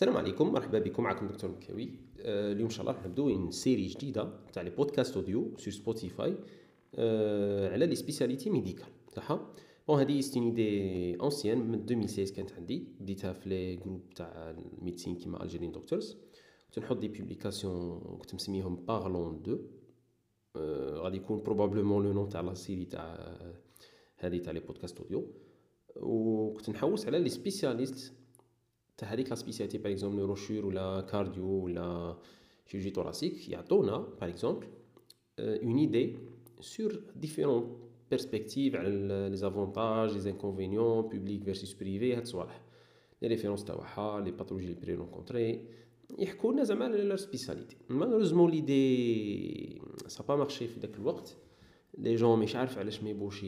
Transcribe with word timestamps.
السلام 0.00 0.16
عليكم 0.16 0.52
مرحبا 0.52 0.78
بكم 0.78 1.02
معكم 1.02 1.26
دكتور 1.26 1.50
مكاوي. 1.50 1.90
آه، 2.20 2.52
اليوم 2.52 2.64
إن 2.64 2.70
شاء 2.70 2.80
الله 2.80 2.92
راح 2.92 3.06
نبداو 3.06 3.50
série 3.50 3.86
جديدة 3.86 4.32
تاع 4.52 4.62
les 4.62 4.70
podcasts 4.70 5.16
audio 5.16 5.56
sur 5.58 5.72
Spotify 5.72 6.36
آه، 6.94 7.72
على 7.72 7.86
les 7.86 7.94
spécialités 7.94 8.50
médicales 8.50 8.86
صح؟ 9.16 9.40
bon 9.88 10.00
هذه 10.00 10.20
c'est 10.20 10.40
une 10.40 10.74
idée 10.74 11.20
ancienne 11.20 11.58
من 11.58 11.74
2016 11.74 12.34
كانت 12.34 12.52
عندي. 12.52 12.84
بديتها 13.00 13.32
في 13.32 13.48
les 13.48 13.76
groupes 13.76 14.10
تاع 14.14 14.50
ال 14.50 14.57
médecine 14.57 15.16
كيما 15.16 15.42
Algerian 15.42 15.72
Doctors 15.72 16.16
كنت 16.66 16.78
نحط 16.78 16.96
des 16.96 17.08
publications 17.08 18.00
كنت 18.00 18.34
مسميهم 18.34 18.76
parlons 18.76 19.42
de 19.42 19.58
غادي 20.96 21.16
يكون 21.16 21.42
probablement 21.42 22.04
le 22.04 22.12
nom 22.12 22.28
تاع 22.28 22.40
la 22.40 22.54
série 22.54 22.84
تاع 22.84 23.36
هذه 24.16 24.38
تاع 24.38 24.52
les 24.52 24.60
podcasts 24.60 25.00
audio 25.00 25.26
وكنت 25.96 26.70
نحوس 26.70 27.06
على 27.06 27.18
les 27.18 27.28
spécialistes 27.28 28.19
تاع 29.00 29.08
هذيك 29.08 29.28
la 29.28 29.34
spécialité 29.34 29.78
par 29.78 29.92
exemple 29.92 30.16
neurochir 30.16 30.66
ولا 30.66 31.00
cardio 31.00 31.64
ولا 31.64 32.16
chirurgie 32.66 32.90
thoracique 32.90 33.48
يعطونا 33.48 33.96
par 34.20 34.28
exemple 34.30 34.66
une 35.38 35.78
idée 35.78 36.16
sur 36.60 37.00
différentes 37.16 37.78
perspectives 38.10 38.76
على 38.76 38.88
les 39.30 39.36
avantages 39.36 40.12
les 40.12 40.20
inconvénients 40.20 41.02
publique 41.02 41.44
versus 41.44 41.74
privé 41.74 42.14
هاد 42.14 42.22
الصوالح 42.22 42.62
les 43.22 43.28
références 43.28 43.64
تاعها 43.64 44.20
les 44.20 44.30
pathologies 44.30 44.66
les 44.66 44.74
plus 44.74 44.94
rencontrées 44.94 45.64
يحكوا 46.18 46.52
لنا 46.52 46.64
زعما 46.64 46.84
على 46.84 47.02
leur 47.02 47.16
spécialité 47.16 47.76
malheureusement 47.88 48.50
l'idée 48.50 49.82
ça 50.06 50.24
a 50.24 50.27
pas 50.27 50.36
marché 50.36 50.68
في 50.68 50.80
داك 50.80 50.96
الوقت 50.96 51.36
les 51.98 52.14
gens 52.14 52.38
مش 52.38 52.56
عارف 52.56 52.78
علاش 52.78 53.02
ما 53.02 53.10
يبغوش 53.10 53.42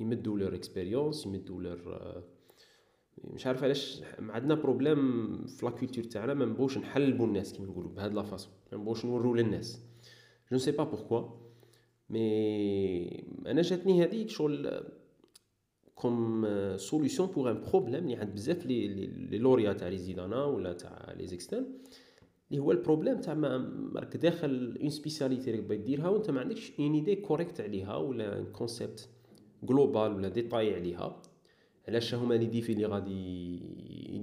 يمدوا 0.00 0.38
leur 0.38 0.54
expérience 0.54 1.26
يمدوا 1.26 1.62
leur 1.62 2.22
مش 3.24 3.46
عارف 3.46 3.64
علاش 3.64 4.02
عندنا 4.18 4.54
problème 4.54 5.46
في 5.46 5.66
la 5.66 5.72
culture 5.72 6.04
تاعنا 6.04 6.34
ما 6.34 6.44
نبغوش 6.44 6.78
نحلبوا 6.78 7.26
الناس 7.26 7.52
كيما 7.52 7.68
نقولوا 7.68 7.90
بهاد 7.90 8.14
la 8.14 8.22
façon. 8.22 8.52
ما 8.72 8.78
نبغوش 8.78 9.04
نورو 9.04 9.34
للناس 9.34 9.82
je 10.52 10.58
sais 10.58 10.70
pas 10.70 10.84
pourquoi 10.84 11.28
mais 12.10 13.24
أنا 13.46 13.62
جاتني 13.62 14.04
هذيك 14.04 14.28
شغل 14.28 14.82
comme 15.94 16.46
solution 16.76 17.26
pour 17.26 17.50
un 17.50 17.62
problème 17.70 18.04
اللي 18.04 18.16
عند 18.16 18.34
بزاف 18.34 18.66
لي 18.66 18.88
لي 18.88 19.38
لوريا 19.38 19.72
تاع 19.72 19.88
les 19.88 19.98
résidanats 19.98 20.44
ولا 20.44 20.72
تاع 20.72 21.12
les 21.16 21.26
externes 21.26 21.66
اللي 22.50 22.62
هو 22.62 22.72
ال 22.72 22.77
problème 22.77 23.20
تاع 23.20 23.32
راك 23.96 24.16
داخل 24.16 24.78
une 24.80 24.90
spécialité 24.90 25.50
راك 25.50 25.60
باغي 25.60 25.82
ديرها 25.82 26.08
وانت 26.08 26.30
ما 26.30 26.40
عندكش 26.40 26.72
une 26.80 26.94
idée 26.94 27.16
correcte 27.16 27.60
عليها 27.60 27.96
ولا 27.96 28.44
concept 28.44 29.08
global 29.62 30.12
ولا 30.12 30.28
ديتاي 30.28 30.74
عليها. 30.74 31.22
علاش 31.88 32.14
هما 32.14 32.34
les 32.34 32.46
défis 32.46 32.72
اللي 32.72 32.86
غادي 32.86 33.58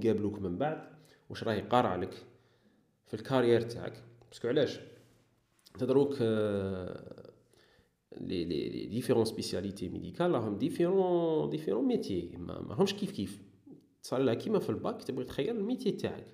يقابلوك 0.03 0.39
من 0.39 0.57
بعد؟ 0.57 0.83
واش 1.29 1.43
راه 1.43 1.53
يقارع 1.53 1.95
لك 1.95 2.13
في 3.07 3.13
ال 3.13 3.19
carrière 3.19 3.61
تاعك؟ 3.61 4.03
parce 4.29 4.40
que 4.41 4.47
علاش؟ 4.47 4.79
انت 5.75 5.83
دروك 5.83 6.21
les 8.21 8.45
les 8.45 8.69
les 8.69 8.85
différentes 8.85 9.25
spécialités 9.25 9.89
médicales 9.89 10.31
راهم 10.31 10.57
différents 10.57 11.49
différents 11.49 11.85
métiers 11.85 12.31
ما 12.37 12.61
ماهمش 12.61 12.93
كيف 12.93 13.11
كيف. 13.11 13.41
تصال 14.03 14.33
كيما 14.33 14.59
في 14.59 14.69
الباك 14.69 15.03
تبغي 15.03 15.25
تخير 15.25 15.55
ال 15.55 15.60
métier 15.60 15.91
تاعك. 15.91 16.27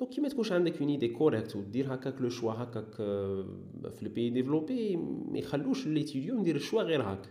donc 0.00 0.12
كي 0.12 0.20
ما 0.20 0.28
تكونش 0.28 0.52
عندك 0.52 0.80
une 0.80 0.88
idée 0.88 1.08
correcte 1.08 1.56
ودير 1.56 1.94
هكاك 1.94 2.20
le 2.20 2.28
choix 2.28 2.52
هكاك 2.52 2.94
في 3.92 4.02
ال 4.02 4.08
pays 4.08 4.30
développés 4.30 4.96
ما 4.96 5.38
يخلوش 5.38 5.86
l'étudiant 5.86 6.40
يدير 6.40 6.56
ال 6.56 6.60
choix 6.60 6.82
غير 6.82 7.02
هاك 7.02 7.28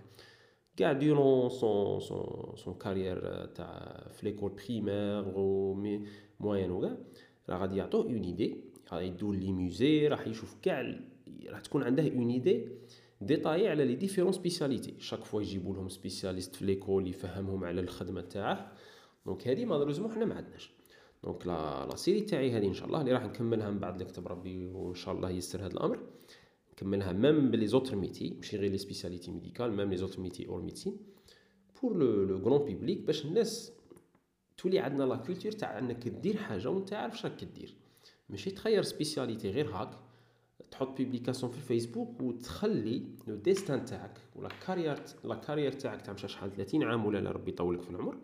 كاع 0.80 0.94
durant 0.94 1.50
son 1.50 2.00
son 2.00 2.56
son 2.56 2.74
carrière 2.74 3.46
تاع 3.46 4.08
في 4.12 4.26
l'école 4.26 4.52
primaire 4.52 5.28
و 5.38 5.74
moyenne 6.40 6.72
وكاع 6.72 6.98
راه 7.50 7.58
غادي 7.58 7.78
يعطوه 7.78 8.04
une 8.04 8.24
idée 8.24 8.58
غادي 8.92 9.06
يدور 9.06 9.36
les 9.36 9.52
musées 9.52 10.08
راح 10.08 10.28
يشوف 10.28 10.56
كاع 10.62 10.96
راح 11.50 11.60
تكون 11.60 11.84
عنده 11.84 12.04
une 12.04 12.30
idée 12.30 12.68
détaillée 13.22 13.68
على 13.68 13.86
les 13.86 13.96
différentes 13.96 14.32
spécialités 14.32 14.94
chaque 15.00 15.24
fois 15.24 15.42
يجيبوا 15.42 15.74
لهم 15.76 15.90
spécialiste 15.90 16.56
في 16.56 16.66
l'école 16.66 17.08
يفهمهم 17.08 17.64
على 17.64 17.82
الخدمه 17.82 18.22
تاعه 18.22 18.72
donc 19.26 19.48
هذه 19.48 19.66
malheureusement 19.66 20.12
حنا 20.12 20.26
ما 20.26 20.36
عندناش 20.36 20.72
donc 21.24 21.48
la 21.48 21.86
la 21.90 21.96
série 21.96 22.22
تاعي 22.22 22.52
هذه 22.52 22.68
ان 22.68 22.74
شاء 22.74 22.88
الله 22.88 23.02
اللي 23.02 23.14
راح 23.14 23.26
نكملها 23.26 23.70
من 23.70 23.80
بعد 23.80 23.94
اللي 23.94 24.06
كتب 24.06 24.28
ربي 24.28 24.68
وان 24.68 24.96
شاء 24.96 25.16
الله 25.16 25.30
يسر 25.30 25.60
هذا 25.60 25.74
الامر 25.74 26.00
نكملها 26.80 27.12
même 27.12 27.52
pour 27.52 27.68
les 27.68 27.77
autres 27.77 27.96
métiers 27.96 28.30
ماشي 28.30 28.58
غير 28.58 28.72
les 28.72 28.78
spécialités 28.78 29.32
médicales 29.32 29.72
même 29.72 29.90
les 29.90 29.98
autres 29.98 30.22
métiers 30.22 30.48
hors 30.48 30.62
médecine 30.62 30.98
pour 31.82 31.98
le 31.98 32.24
le 32.24 32.38
grand 32.38 32.66
public 32.66 33.02
باش 33.02 33.26
الناس 33.26 33.72
تولي 34.58 34.80
عندنا 34.80 35.04
la 35.04 35.16
culture 35.16 35.52
تاع 35.52 35.80
إنك 35.80 36.08
دير 36.08 36.38
حاجة 36.38 36.70
وأنت 36.70 36.94
عارف 36.94 37.20
شراك 37.20 37.36
كدير. 37.36 37.76
ماشي 38.30 38.52
تخير 38.52 38.84
spécialité 38.84 39.50
غير 39.50 39.70
هاك 39.70 39.90
تحط 40.72 40.98
publication 40.98 41.52
في 41.52 41.58
الفيسبوك 41.58 42.22
وتخلي 42.22 43.04
le 43.28 43.36
destin 43.36 43.86
تاعك 43.86 44.18
ولا 44.36 44.50
carrière 44.68 45.00
la 45.24 45.36
carrière 45.36 45.72
تاعك 45.72 46.02
تاع 46.02 46.14
مشى 46.14 46.28
شحال 46.28 46.52
30 46.52 46.84
عام 46.84 47.06
ولا 47.06 47.32
ربي 47.32 47.52
يطولك 47.52 47.82
في 47.82 47.90
العمر 47.90 48.18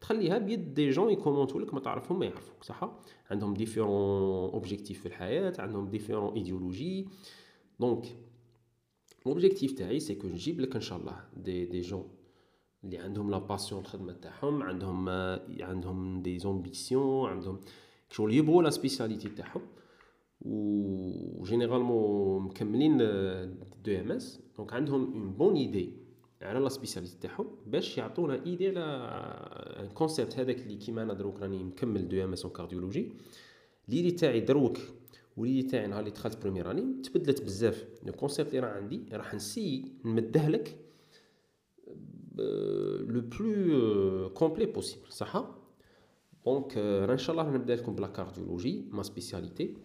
تخليها 0.00 0.38
بيد 0.38 0.74
des 0.74 0.90
gens 0.90 1.10
يكومونتو 1.10 1.58
لك 1.58 1.74
ما 1.74 1.80
تعرفهم 1.80 2.18
ما 2.18 2.26
يعرفوك 2.26 2.64
صح؟ 2.64 2.90
عندهم 3.30 3.54
différents 3.54 4.50
objectifs 4.50 5.00
في 5.00 5.06
الحياة 5.06 5.52
عندهم 5.58 5.88
différentes 5.88 6.34
idéologies 6.34 7.08
donc 7.80 8.16
l'objectif 9.26 9.72
تاعي 9.72 10.00
c'est 10.00 10.14
que 10.14 10.28
نجيب 10.28 10.60
لك 10.60 10.74
ان 10.74 10.80
شاء 10.80 10.98
الله 10.98 11.24
des 11.36 11.66
des 11.66 11.80
gens 11.80 12.08
اللي 12.84 12.98
عندهم 12.98 13.30
la 13.30 13.38
passion 13.38 13.80
الخدمه 13.80 14.12
تاعهم 14.12 14.62
عندهم 14.62 15.08
عندهم 15.60 16.22
des 16.22 16.38
ambitions 16.38 17.30
عندهم 17.30 17.60
شغل 18.10 18.34
يبغوا 18.34 18.62
la 18.62 18.70
spécialité 18.70 19.28
تاعهم 19.28 19.62
و 20.42 21.42
généralement 21.44 22.42
مكملين 22.42 22.98
DEMS 23.84 24.40
donc 24.56 24.72
عندهم 24.72 25.12
une 25.12 25.32
bonne 25.32 25.56
idée 25.56 25.92
على 26.42 26.58
la 26.58 26.68
spécialité 26.68 27.16
تاعهم 27.20 27.46
باش 27.66 27.98
يعطونا 27.98 28.44
idée 28.46 28.68
على 28.68 29.86
ال 29.86 29.92
concept 29.92 30.38
هذاك 30.38 30.60
اللي 30.60 30.76
كيما 30.76 31.02
أنا 31.02 31.14
دروك 31.14 31.40
راني 31.40 31.64
مكمل 31.64 32.08
DEMS 32.08 32.44
en 32.44 32.52
cardiologie 32.54 33.12
l'idée 33.88 34.10
تاعي 34.10 34.40
دروك 34.40 34.78
و 35.38 35.41
l'idée 35.41 35.62
تاعي 35.62 35.86
نهار 35.86 36.00
اللي 36.00 36.10
دخلت 36.10 36.42
première 36.42 36.70
année 36.70 37.02
تبدلت 37.02 37.42
بزاف. 37.42 37.88
le 38.02 38.12
concept 38.12 38.48
اللي 38.48 38.60
راه 38.60 38.68
عندي 38.68 39.04
راح 39.12 39.34
نسي 39.34 39.92
نمده 40.04 40.48
لك 40.48 40.78
le 43.08 43.20
plus 43.20 44.30
complet 44.34 44.66
possible 44.66 45.12
صح 45.12 45.44
donc 46.46 46.76
راه 46.76 47.12
إن 47.12 47.18
شاء 47.18 47.40
الله 47.40 47.50
نبدأ 47.50 47.76
لكم 47.76 47.94
ب 47.94 47.98
la 47.98 48.06
cardiologie 48.06 48.88
ma 48.90 49.02
spécialité 49.02 49.76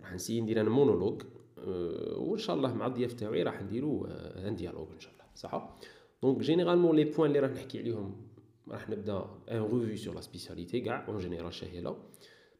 راح 0.00 0.14
نسي 0.14 0.40
ندير 0.40 0.60
أنا 0.60 0.70
مونولوج 0.70 1.22
وإن 2.16 2.38
شاء 2.38 2.56
الله 2.56 2.74
مع 2.74 2.86
الضياف 2.86 3.12
تاعي 3.12 3.42
راح 3.42 3.62
نديرو 3.62 4.04
un 4.06 4.56
dialogue 4.56 4.88
إن 4.92 5.00
شاء 5.00 5.12
الله 5.12 5.24
صح 5.34 5.78
donc 6.22 6.38
généralement 6.38 6.96
les 6.96 7.04
points 7.04 7.28
اللي 7.30 7.40
راح 7.40 7.50
نحكي 7.50 7.78
عليهم 7.78 8.26
راح 8.68 8.90
نبدأ 8.90 9.24
une 9.50 9.62
revue 9.62 9.96
sur 9.96 10.14
la 10.14 10.20
spécialité 10.20 10.80
كاع 10.80 11.08
en 11.08 11.18
général 11.18 11.54
شاملة 11.54 11.96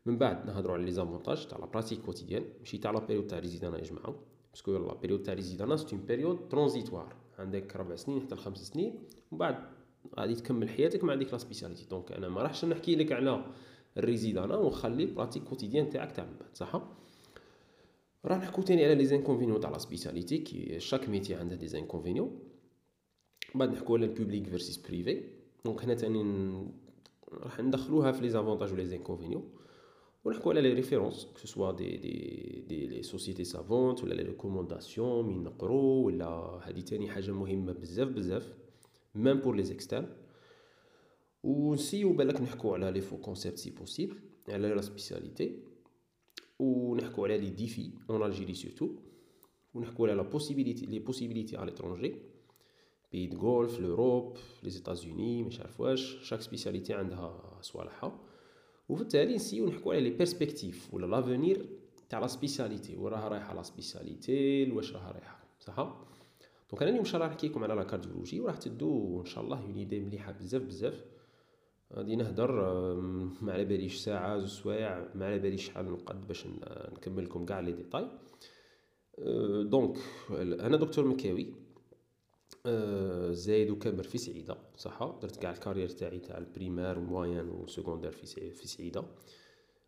من 0.07 0.19
بعد 0.19 0.47
نهضروا 0.47 0.75
على 0.75 0.85
les 0.85 0.93
avantages 0.93 1.47
تاع 1.47 1.59
la 1.59 1.67
pratique 1.67 2.01
quotidienne 2.01 2.45
ماشي 2.61 2.79
تاع 2.79 2.91
la 2.91 2.99
période 2.99 3.27
تاع 3.27 3.39
résidanat 3.39 3.79
يا 3.79 3.85
جماعة. 3.85 4.15
parce 4.53 4.65
que 4.65 4.73
la 4.73 4.95
période 4.95 5.23
تاع 5.23 5.35
résidanat 5.35 5.77
c'est 5.77 5.97
une 5.97 6.05
période 6.05 6.49
transitoire 6.49 7.17
عندك 7.39 7.77
ربع 7.77 7.97
سنين 7.97 8.21
حتى 8.21 8.35
لخمس 8.35 8.59
سنين 8.59 8.99
ومن 9.31 9.39
بعد 9.39 9.57
غادي 10.19 10.35
تكمل 10.35 10.69
حياتك 10.69 11.05
مع 11.05 11.15
ديك 11.15 11.33
la 11.33 11.39
spécialité 11.39 11.87
donc 11.91 12.13
أنا 12.13 12.29
ما 12.29 12.43
راحش 12.43 12.65
نحكي 12.65 12.97
لك 12.97 13.13
على 13.13 13.45
ال 13.97 14.03
résidanat 14.03 14.57
ونخلي 14.57 15.05
ال 15.05 15.09
pratique 15.09 15.45
quotidienne 15.45 15.91
تاعك 15.91 16.13
تاع 16.13 16.25
من 16.25 16.37
بعد 16.41 16.57
صح؟ 16.57 16.83
راح 18.25 18.39
نحكو 18.39 18.63
تاني 18.63 18.85
على 18.85 18.95
les 18.95 19.05
inconvénients 19.05 19.61
تاع 19.61 19.71
la 19.71 19.79
spécialité 19.79 20.39
كي 20.39 20.81
chaque 20.81 21.09
métier 21.09 21.35
عنده 21.35 21.55
des 21.55 21.69
inconvénients 21.69 22.39
بعد 23.55 23.73
نحكو 23.73 23.97
على 23.97 24.07
ال 24.07 24.12
public 24.12 24.47
versus 24.47 24.77
privé 24.77 25.23
donc 25.65 25.85
هنا 25.85 25.95
تاني 25.95 26.23
راح 27.33 27.61
ندخلوها 27.61 28.13
في 28.13 28.23
les 28.23 28.29
avantages 28.29 28.73
و 28.73 28.77
les 28.77 28.87
inconvénients 28.87 29.62
ونحكوا 30.25 30.53
على 30.53 30.61
les 30.61 30.73
références 30.73 31.27
que 31.55 31.71
des 31.71 31.97
des 31.97 32.65
des 32.69 32.87
les 32.87 33.03
sociétés 33.03 33.45
savantes 33.45 34.05
ولا 34.05 34.15
les 34.15 34.23
recommandations 34.23 35.27
من 35.27 35.45
نقرو 35.45 36.07
ولا 36.07 36.27
هادي 36.63 36.83
تاني 36.83 37.11
حاجة 37.11 37.31
مهمه 37.31 37.73
بزاف 37.73 38.09
بزاف 38.09 38.55
même 39.15 39.41
pour 39.41 39.57
les 39.57 39.63
externes 39.63 40.09
ونسيو 41.43 42.13
بالك 42.13 42.41
نحكوا 42.41 42.75
على 42.75 42.91
les 42.91 43.01
faux 43.01 43.17
concepts 43.17 43.59
si 43.59 43.71
possible 43.71 44.17
على 44.49 44.69
la 44.69 44.81
spécialité 44.81 45.59
ونحكوا 46.59 47.25
على 47.27 47.39
les 47.39 47.51
défis 47.51 47.91
en 48.11 48.23
Algérie 48.23 48.55
surtout 48.55 48.89
ونحكوا 49.75 50.09
على 50.09 50.17
la 50.17 50.23
possibilité 50.23 50.87
les 50.87 50.99
possibilités 50.99 51.57
على 51.57 51.71
l'étranger 51.71 52.15
pays 53.13 53.27
du 53.27 53.39
Golfe 53.39 53.81
l'Europe 53.81 54.37
les 54.63 54.71
États-Unis 54.71 55.43
مش 55.43 55.61
عارف 55.61 55.81
واش 55.81 56.29
chaque 56.29 56.41
spécialité 56.41 56.95
عندها 56.95 57.59
صوالحها 57.63 58.32
وفي 58.93 59.03
التالي 59.03 59.35
نسيو 59.35 59.67
نحكوا 59.67 59.95
على 59.95 60.03
les 60.03 60.11
perspectives 60.11 60.95
ولا 60.95 61.07
l'avenir 61.07 61.67
تاع 62.11 62.19
la 62.19 62.27
spécialité 62.27 62.97
وراها 62.97 63.29
رايحة 63.29 63.55
la 63.55 63.63
spécialité 63.63 64.71
واش 64.71 64.93
راها 64.93 65.13
رايحة 65.13 65.45
صح؟ 65.61 65.77
donc 66.71 66.83
أنا 66.83 66.91
اليوم 66.91 66.99
إن 66.99 67.05
شاء 67.05 67.21
الله 67.21 67.33
نحكي 67.35 67.49
لكم 67.49 67.65
على 67.65 67.75
la 67.75 67.83
cardiologie 67.83 68.41
وراح 68.41 68.57
تدو 68.57 69.21
إن 69.21 69.27
شاء 69.27 69.45
الله 69.45 69.63
une 69.63 69.75
idée 69.75 70.01
مليحة 70.01 70.33
بزاف 70.33 70.63
بزاف. 70.63 71.05
غادي 71.93 72.17
نهدر 72.17 72.53
ما 73.43 73.53
على 73.53 73.65
باليش 73.65 73.97
ساعة 73.97 74.39
زوج 74.39 74.49
سوايع 74.49 75.07
ما 75.15 75.27
على 75.27 75.39
باليش 75.39 75.67
شحال 75.67 75.93
نقد 75.93 76.29
باش 76.29 76.47
نكمل 76.93 77.25
لكم 77.25 77.45
كاع 77.45 77.61
les 77.61 77.73
détails. 77.73 78.09
donc 79.63 79.99
أنا 80.41 80.77
دكتور 80.77 81.05
مكاوي. 81.05 81.55
زايد 83.31 83.71
وكبر 83.71 84.03
في 84.03 84.19
سعيدة 84.19 84.57
صح 84.77 85.19
درت 85.23 85.37
كاع 85.37 85.51
ال 85.51 85.55
carrière 85.55 85.89
تاعي 85.89 86.19
تاع 86.19 86.39
ال 86.39 86.45
primaire 86.45 86.99
وال 86.99 87.13
moyen 87.13 87.49
وال 87.49 87.59
secondaire 87.59 88.11
في 88.11 88.51
في 88.51 88.69
سعيدة. 88.69 89.05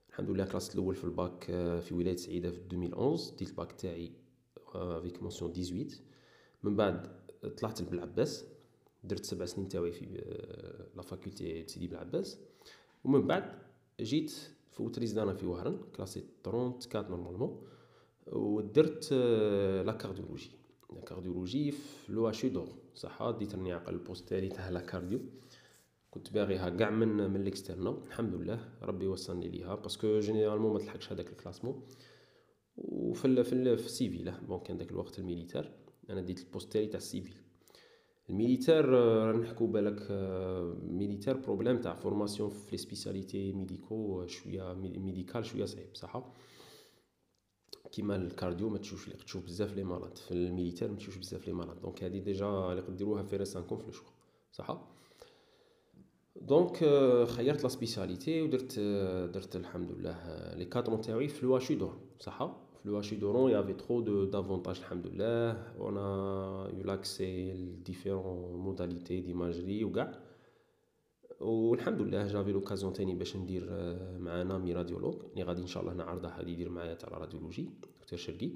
الحمد 0.09 0.31
لله 0.31 0.45
classé 0.45 0.75
الأول 0.75 0.95
في 0.95 1.05
الباك 1.05 1.45
في 1.81 1.95
ولاية 1.95 2.17
سعيدة 2.17 2.51
في 2.51 2.57
2011 2.57 3.37
ديت 3.37 3.49
الباك 3.49 3.73
تاعي 3.73 4.13
avec 4.75 5.23
mention 5.23 5.53
18 5.53 6.03
من 6.63 6.77
بعد 6.77 7.09
طلعت 7.57 7.81
لبلعباس 7.83 8.45
درت 9.05 9.25
سبع 9.25 9.45
سنين 9.45 9.69
تاوي 9.69 9.93
في 9.93 10.05
la 10.97 11.03
faculté 11.03 11.67
سيدي 11.67 11.87
بلعباس 11.87 12.39
ومن 13.05 13.27
بعد 13.27 13.59
جيت 14.01 14.33
فوت 14.71 14.99
résidanat 14.99 15.35
في 15.35 15.47
وهران 15.47 15.79
classé 15.97 16.25
34 16.47 17.11
normalement. 17.11 17.67
ودرت 18.27 19.13
la 19.87 19.93
cardiologie. 19.93 20.51
la 20.95 21.01
cardiologie 21.01 21.71
في 21.71 22.13
l'EHU 22.13 22.31
d'Oran 22.31 22.69
صح 22.95 23.31
ديت 23.39 23.55
راني 23.55 23.73
عقل 23.73 23.95
ال 23.95 24.01
poste 24.01 24.29
تاعي 24.29 24.49
تاع 24.49 24.69
la 24.69 24.81
cardio 24.81 25.21
كنت 26.11 26.33
باغيها 26.33 26.69
كاع 26.69 26.91
من 26.91 27.31
من 27.31 27.45
l'externat 27.45 27.99
الحمد 28.07 28.35
لله 28.35 28.69
ربي 28.83 29.07
وصلني 29.07 29.49
ليها 29.49 29.75
parce 29.75 30.04
que 30.04 30.21
généralement 30.21 30.73
ما 30.73 30.79
تلحقش 30.79 31.13
هذاك 31.13 31.29
ال 31.31 31.36
classement 31.36 31.83
وفي 32.77 33.25
ال 33.25 33.45
في 33.45 33.53
ال 33.53 33.79
في 33.79 33.87
ال 33.87 33.95
civil 33.95 34.33
bon 34.49 34.61
كان 34.61 34.79
داك 34.79 34.91
الوقت 34.91 35.19
ال 35.19 35.24
militaire 35.24 35.71
أنا 36.11 36.21
ديت 36.21 36.41
ال 36.41 36.46
poste 36.46 36.73
تاعي 36.73 36.87
تاع 36.87 36.99
ال 36.99 37.05
civil 37.05 37.37
ال 38.31 38.42
militaire 38.42 39.37
نحكو 39.37 39.67
بالك 39.67 40.07
militaire 40.83 41.37
problème 41.37 41.81
تاع 41.81 41.95
formation 41.95 42.51
في 42.51 42.71
les 42.73 42.79
spécialités 42.79 43.53
médico 43.53 44.27
شوية 44.27 44.75
médicales 44.75 45.45
شوية 45.45 45.65
صعيب 45.65 45.95
صح 45.95 46.33
كيما 47.95 48.17
ال 48.17 48.24
cardio 48.24 48.69
ما 48.69 48.79
تشوفش 48.79 49.07
اللي 49.07 49.17
تشوف 49.17 49.45
بزاف 49.45 49.77
les 49.77 49.85
malades 49.85 50.17
في 50.17 50.33
ال 50.33 50.39
militaire 50.39 50.91
ما 50.91 50.97
تشوفش 50.97 51.17
بزاف 51.17 51.47
les 51.47 51.53
malades 51.53 51.81
donc 51.83 52.05
هذه 52.05 52.19
déjà 52.19 52.47
اللي 52.47 52.81
قديروها 52.81 53.23
في 53.23 53.37
راسانكم 53.37 53.77
في 53.77 53.89
الشغل 53.89 54.13
صح 54.53 54.79
donc 56.37 56.77
خيرت 57.29 57.63
la 57.63 57.69
spécialité 57.69 58.43
ودرت 58.43 58.79
درت 59.35 59.57
الحمد 59.57 59.93
لله 59.93 60.55
لي 60.55 60.65
كادرون 60.65 61.01
تاعي 61.01 61.29
في 61.29 61.47
لو 61.47 61.59
دور 61.71 61.97
صح 62.21 62.57
في 62.83 62.89
لو 62.89 63.01
دورون 63.01 63.51
يافي 63.51 63.73
ترو 63.73 64.01
دو 64.01 64.25
دافونتاج 64.25 64.79
الحمد 64.79 65.07
لله. 65.07 65.51
أنا 65.89 66.69
يو 66.75 66.83
لاكسي 66.85 67.53
لديفيرون 67.53 68.57
موداليتي 68.57 69.21
ديماجري 69.21 69.85
وكاع 69.85 70.24
والحمد 71.45 72.03
لله 72.03 72.27
جافي 72.27 72.53
لوكازيون 72.53 72.93
تاني 72.93 73.15
باش 73.15 73.37
ندير 73.37 73.67
مع 74.19 74.43
نامي 74.43 74.73
راديولوج 74.73 75.15
اللي 75.33 75.43
غادي 75.43 75.63
إن 75.63 75.67
شاء 75.67 75.83
الله 75.83 75.95
نعرضها 75.95 76.41
هادي 76.41 76.53
يدير 76.53 76.71
معايا 76.71 76.95
تاع 76.95 77.19
راديولوجي 77.19 77.71
دكتور 78.01 78.19
شرقي. 78.19 78.51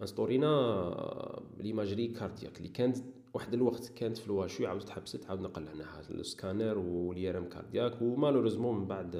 انستورينا 0.00 1.42
ليماجري 1.58 2.08
كاردياك 2.08 2.56
اللي 2.58 2.68
كانت 2.68 2.96
واحد 3.34 3.54
الوقت 3.54 3.88
كانت 3.88 4.18
في 4.18 4.26
الواشو 4.26 4.66
عاود 4.66 4.80
تحبست 4.80 5.26
عاود 5.26 5.40
نقلعناها 5.40 6.00
السكانر 6.10 6.78
واليرم 6.78 7.44
كاردياك 7.44 8.02
ومالوريزمون 8.02 8.78
من 8.78 8.86
بعد 8.86 9.16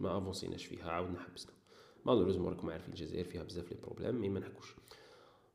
ما 0.00 0.18
افونسيناش 0.18 0.66
فيها 0.66 0.90
عاود 0.90 1.10
نحبسنا 1.10 1.52
malheureusement 2.06 2.48
راكم 2.48 2.70
عارفين 2.70 2.94
الجزائر 2.94 3.24
فيها 3.24 3.42
بزاف 3.42 3.72
les 3.72 3.78
problèmes 3.82 4.20
mais 4.20 4.28
ما 4.28 4.40
نحكوش 4.40 4.74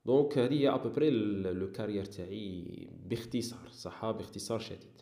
donc 0.06 0.38
هذه 0.38 0.54
هي 0.54 0.70
à 0.70 0.75
peu 0.75 0.90
près 0.90 1.10
le 1.10 1.72
carrière 1.72 2.06
تاعي 2.06 2.88
باختصار 3.06 3.70
صح 3.72 4.12
باختصار 4.12 4.60
شديد 4.60 5.02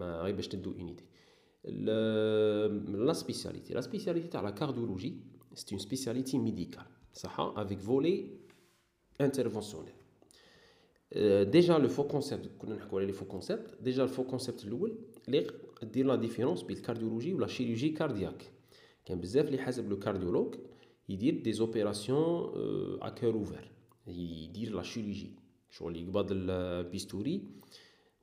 ما 0.00 0.20
غير 0.20 0.34
باش 0.34 0.48
تدو 0.48 0.70
une 0.72 0.88
idée 0.88 1.04
la 3.06 3.12
spécialité 3.12 3.74
la 3.74 3.80
spécialité 3.80 4.28
تاع 4.28 4.40
la 4.40 4.50
cardiologie 4.50 5.14
c'est 5.54 5.66
une 5.72 5.78
spécialité 5.78 6.38
médicale 6.38 6.84
صح 7.12 7.40
avec 7.40 7.78
volet 7.78 8.26
interventionnel 9.20 9.92
déjà 11.50 11.78
le 11.78 11.88
faux 11.88 12.04
concept 12.04 12.50
كنا 12.58 12.74
نحكوا 12.74 12.98
على 12.98 13.06
les 13.06 13.12
faux 13.12 13.24
concepts 13.24 13.74
déjà 13.82 14.02
ال 14.04 14.08
faux 14.08 14.24
concept 14.24 14.64
الأول 14.64 14.98
اللي 15.28 15.46
دير 15.82 16.06
la 16.06 16.14
différence 16.16 16.62
بين 16.62 16.76
ال 16.76 16.81
cardiologie 16.81 17.34
و 17.34 17.38
la 17.38 17.46
chirurgie 17.46 17.88
cardiaque 17.88 18.50
كان 19.04 19.20
بزاف 19.20 19.46
اللي 19.46 19.58
حسب 19.58 19.90
le 19.90 19.98
cardiologue 19.98 20.54
يدير 21.08 21.42
des 21.42 21.52
opérations 21.52 22.52
à 23.02 23.08
cœur 23.08 23.34
ouvert 23.34 23.70
يدير 24.06 24.74
la 24.74 24.82
chirurgie 24.82 25.30
شغل 25.70 25.96
يقبض 25.96 26.28
ال 26.32 26.44
bistouri 26.44 27.42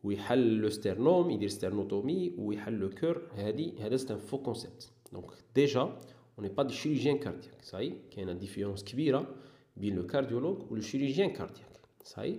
ويحل 0.08 0.58
le 0.58 0.70
sternum 0.70 1.30
يدير 1.30 1.50
sternotomie 1.50 2.34
ويحل 2.38 2.74
le 2.74 2.90
cœur 2.90 3.22
هادي 3.36 3.74
هذا 3.80 3.98
c'est 3.98 4.14
un 4.14 4.20
faux 4.20 4.38
concept 4.38 4.92
donc 5.14 5.26
déjà 5.56 6.00
on 6.40 6.44
n'est 6.44 6.56
pas 6.60 6.64
des 6.64 6.74
chirurgiens 6.74 7.18
cardiaques. 7.18 7.64
صحيح 7.64 7.94
كاينة 8.12 8.34
différence 8.34 8.84
كبيره 8.84 9.36
بين 9.78 9.96
le 9.96 10.08
cardiologue 10.08 10.72
و 10.72 10.75
le 10.75 10.82
chirurgien 10.82 11.30
cardiaque 11.30 11.80
صحيح 12.04 12.38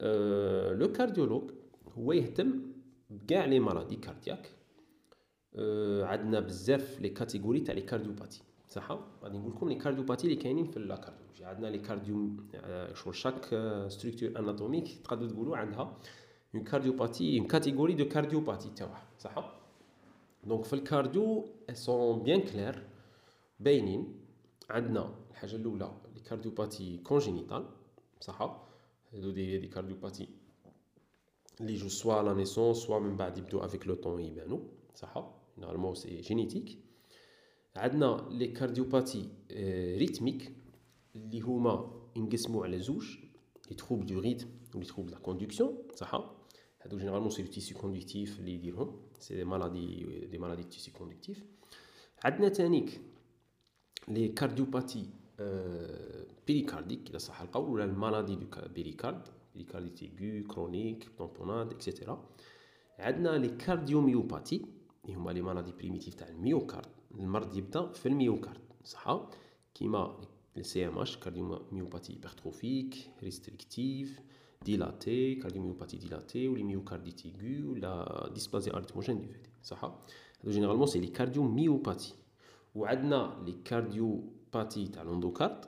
أه 0.00 0.72
le 0.72 0.92
cardiologue 0.92 1.50
هو 1.98 2.12
يهتم 2.12 2.62
بكاع 3.10 3.44
les 3.44 3.60
مرضى 3.60 3.96
cardiaques 3.96 4.50
عندنا 6.10 6.40
بزاف 6.40 7.00
les 7.00 7.08
catégories 7.08 7.60
تاع 7.60 7.74
les 7.74 7.80
cardiopathies 7.80 8.42
صح 8.68 8.98
غادي 9.22 9.38
نقول 9.38 9.52
لكم 9.52 9.68
les 9.68 9.74
cardiopathies 9.74 10.24
اللي 10.24 10.36
كاينين 10.36 10.66
في 10.66 10.78
la 10.78 10.96
cardiologie 10.96 11.44
عندنا 11.44 11.66
les 11.66 11.78
cardio 11.78 12.30
شغل 12.94 13.14
chaque 13.14 13.44
structure 13.88 14.28
anatomique 14.38 14.88
تقدروا 15.04 15.28
تقولوا 15.28 15.56
عندها 15.56 15.98
une 16.54 16.64
cardiopathie 16.64 17.38
une 17.38 17.46
catégorie 17.46 17.94
de 17.94 18.08
cardiopathies 18.08 18.70
تاعها 18.70 19.08
صح 19.18 19.52
donc 20.44 20.64
في 20.64 20.72
ال 20.72 20.82
cardio 20.82 21.44
sont 21.72 22.22
bien 22.22 22.40
claires 22.40 22.86
باينين. 23.60 24.20
عندنا 24.70 25.14
الحاجة 25.30 25.56
الأولى 25.56 25.90
les 26.14 26.20
cardiopathies 26.20 26.98
congénitales 26.98 27.66
صح 28.20 28.42
هادو 29.12 29.30
des 29.30 29.58
des 29.58 29.66
cardiopathies 29.66 30.28
اللي 31.60 31.72
يجو 31.72 31.88
soit 31.88 32.22
la 32.22 32.34
naissance 32.34 32.76
soit 32.76 32.98
من 32.98 33.16
بعد 33.16 33.38
يبدو 33.38 33.58
avec 33.58 33.86
le 33.86 33.94
temps 33.94 34.20
يبانو 34.20 34.62
صح 34.94 35.30
normalement 35.58 35.94
c'est 35.94 36.20
génétique 36.20 36.78
عندنا 37.76 38.28
les 38.30 38.46
cardiopathies 38.46 39.28
rythmiques 39.98 40.52
اللي 41.16 41.40
هما 41.40 42.02
ينقسموا 42.16 42.64
على 42.64 42.78
زوج 42.78 43.16
les 43.70 43.76
troubles 43.76 44.06
du 44.06 44.20
rythme 44.20 44.48
و 44.74 44.78
les 44.78 44.84
troubles 44.84 45.10
la 45.10 45.18
conduction 45.18 45.78
صح 45.94 46.35
هادو 46.86 46.98
généralement 46.98 47.30
c'est 47.30 47.42
tissu 47.42 47.74
conductif 47.74 48.40
اللي 48.40 48.54
يديرهم 48.54 48.96
c'est 49.18 49.36
des 49.36 49.44
maladies 49.44 50.04
des 50.30 50.38
maladies 50.38 50.62
tissu 50.62 50.90
conductif 50.90 51.44
عندنا 52.24 52.48
تانيك 52.48 53.00
les 54.08 54.28
cardiopathies 54.28 55.06
péricardiques 56.46 57.08
اذا 57.10 57.18
صح 57.18 57.40
القول 57.40 57.70
ولا 57.70 57.84
ال 57.84 57.90
maladies 57.90 58.36
du 58.36 58.46
péricarde 58.74 59.22
péricardite 59.54 60.02
aiguë 60.02 60.46
chronique 60.48 61.08
tamponnade 61.18 61.72
et 61.72 61.86
cetera 61.86 62.28
عندنا 62.98 63.38
les 63.38 63.48
cardiomyopathies 63.48 64.66
اللي 65.04 65.16
هما 65.16 65.30
les 65.30 65.42
maladies 65.42 65.72
primitives 65.72 66.14
تاع 66.14 66.28
ال 66.28 66.35
myocarde 66.35 66.88
المرض 67.14 67.56
يبدا 67.56 67.92
في 67.92 68.06
ال 68.06 68.12
myocarde 68.12 68.60
صح 68.84 69.28
كيما 69.74 70.20
ال 70.56 70.86
CMH 70.88 70.98
cardiomyopathie 70.98 71.16
hypertrophique 71.16 72.12
restrictive 72.12 73.10
dilatée 73.22 74.20
cardiomyopathie 74.66 75.34
dilatée 75.34 75.96
و 75.96 76.48
les 76.48 76.62
myocardites 76.62 77.22
aiguës 77.26 77.72
ولا 77.72 78.30
dysplasie 78.34 78.70
arythmogène 78.70 79.20
du 79.22 79.28
VD 79.28 79.50
صح 79.62 79.84
هادو 79.84 80.50
généralement 80.50 80.86
c'est 80.86 81.00
les 81.00 81.06
cardiomyopathies 81.06 82.14
وعندنا 82.74 83.42
les 83.46 83.54
cardiopathies 83.64 84.88
تاع 84.88 85.02
l'endocarde 85.02 85.64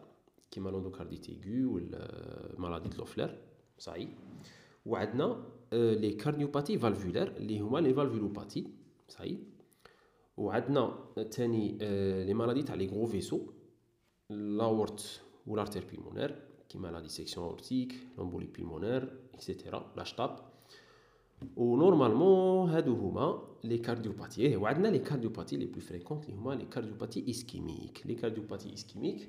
كيما 0.51 0.71
l'endocardite 0.71 1.29
aiguë 1.29 1.75
ولا 1.75 2.01
maladie 2.59 2.97
Löffler 2.99 3.39
صحيح 3.79 4.09
وعندنا 4.87 5.45
les 5.73 6.11
cardiopathies 6.13 6.79
valvulaires 6.79 7.29
اللي 7.29 7.61
هما 7.61 7.79
les 7.79 7.95
valvulopathies 7.95 8.67
صحيح 9.09 9.39
وعندنا 10.37 10.99
تاني 11.31 11.79
les 12.25 12.35
maladies 12.35 12.63
تاع 12.63 12.75
les 12.75 12.87
gros 12.87 13.07
vaisseaux 13.07 13.41
l'aorte 14.31 15.21
وال 15.47 15.56
artère 15.56 15.85
pulmonaire 15.91 16.48
كيما 16.69 16.89
la 16.89 17.01
dissection 17.01 17.47
aortique 17.47 17.95
l'embolie 18.19 18.47
pulmonaire 18.47 19.19
et 19.35 19.49
cetera 19.49 19.93
لا 19.97 20.05
شطاب 20.05 20.39
و 21.57 21.66
normalement 21.66 22.71
هادو 22.71 22.95
هما 22.95 23.43
les 23.65 23.79
cardiopathies 23.79 24.57
وعندنا 24.57 24.89
les 24.89 24.99
cardiopathies 24.99 25.57
les 25.57 25.67
plus 25.67 25.81
fréquentes 25.81 26.25
اللي 26.25 26.37
هما 26.37 26.53
les 26.55 26.65
cardiopathies 26.65 27.31
ischémiques 27.31 28.03
les 28.07 28.15
cardiopathies 28.15 28.75
ischémiques 28.75 29.29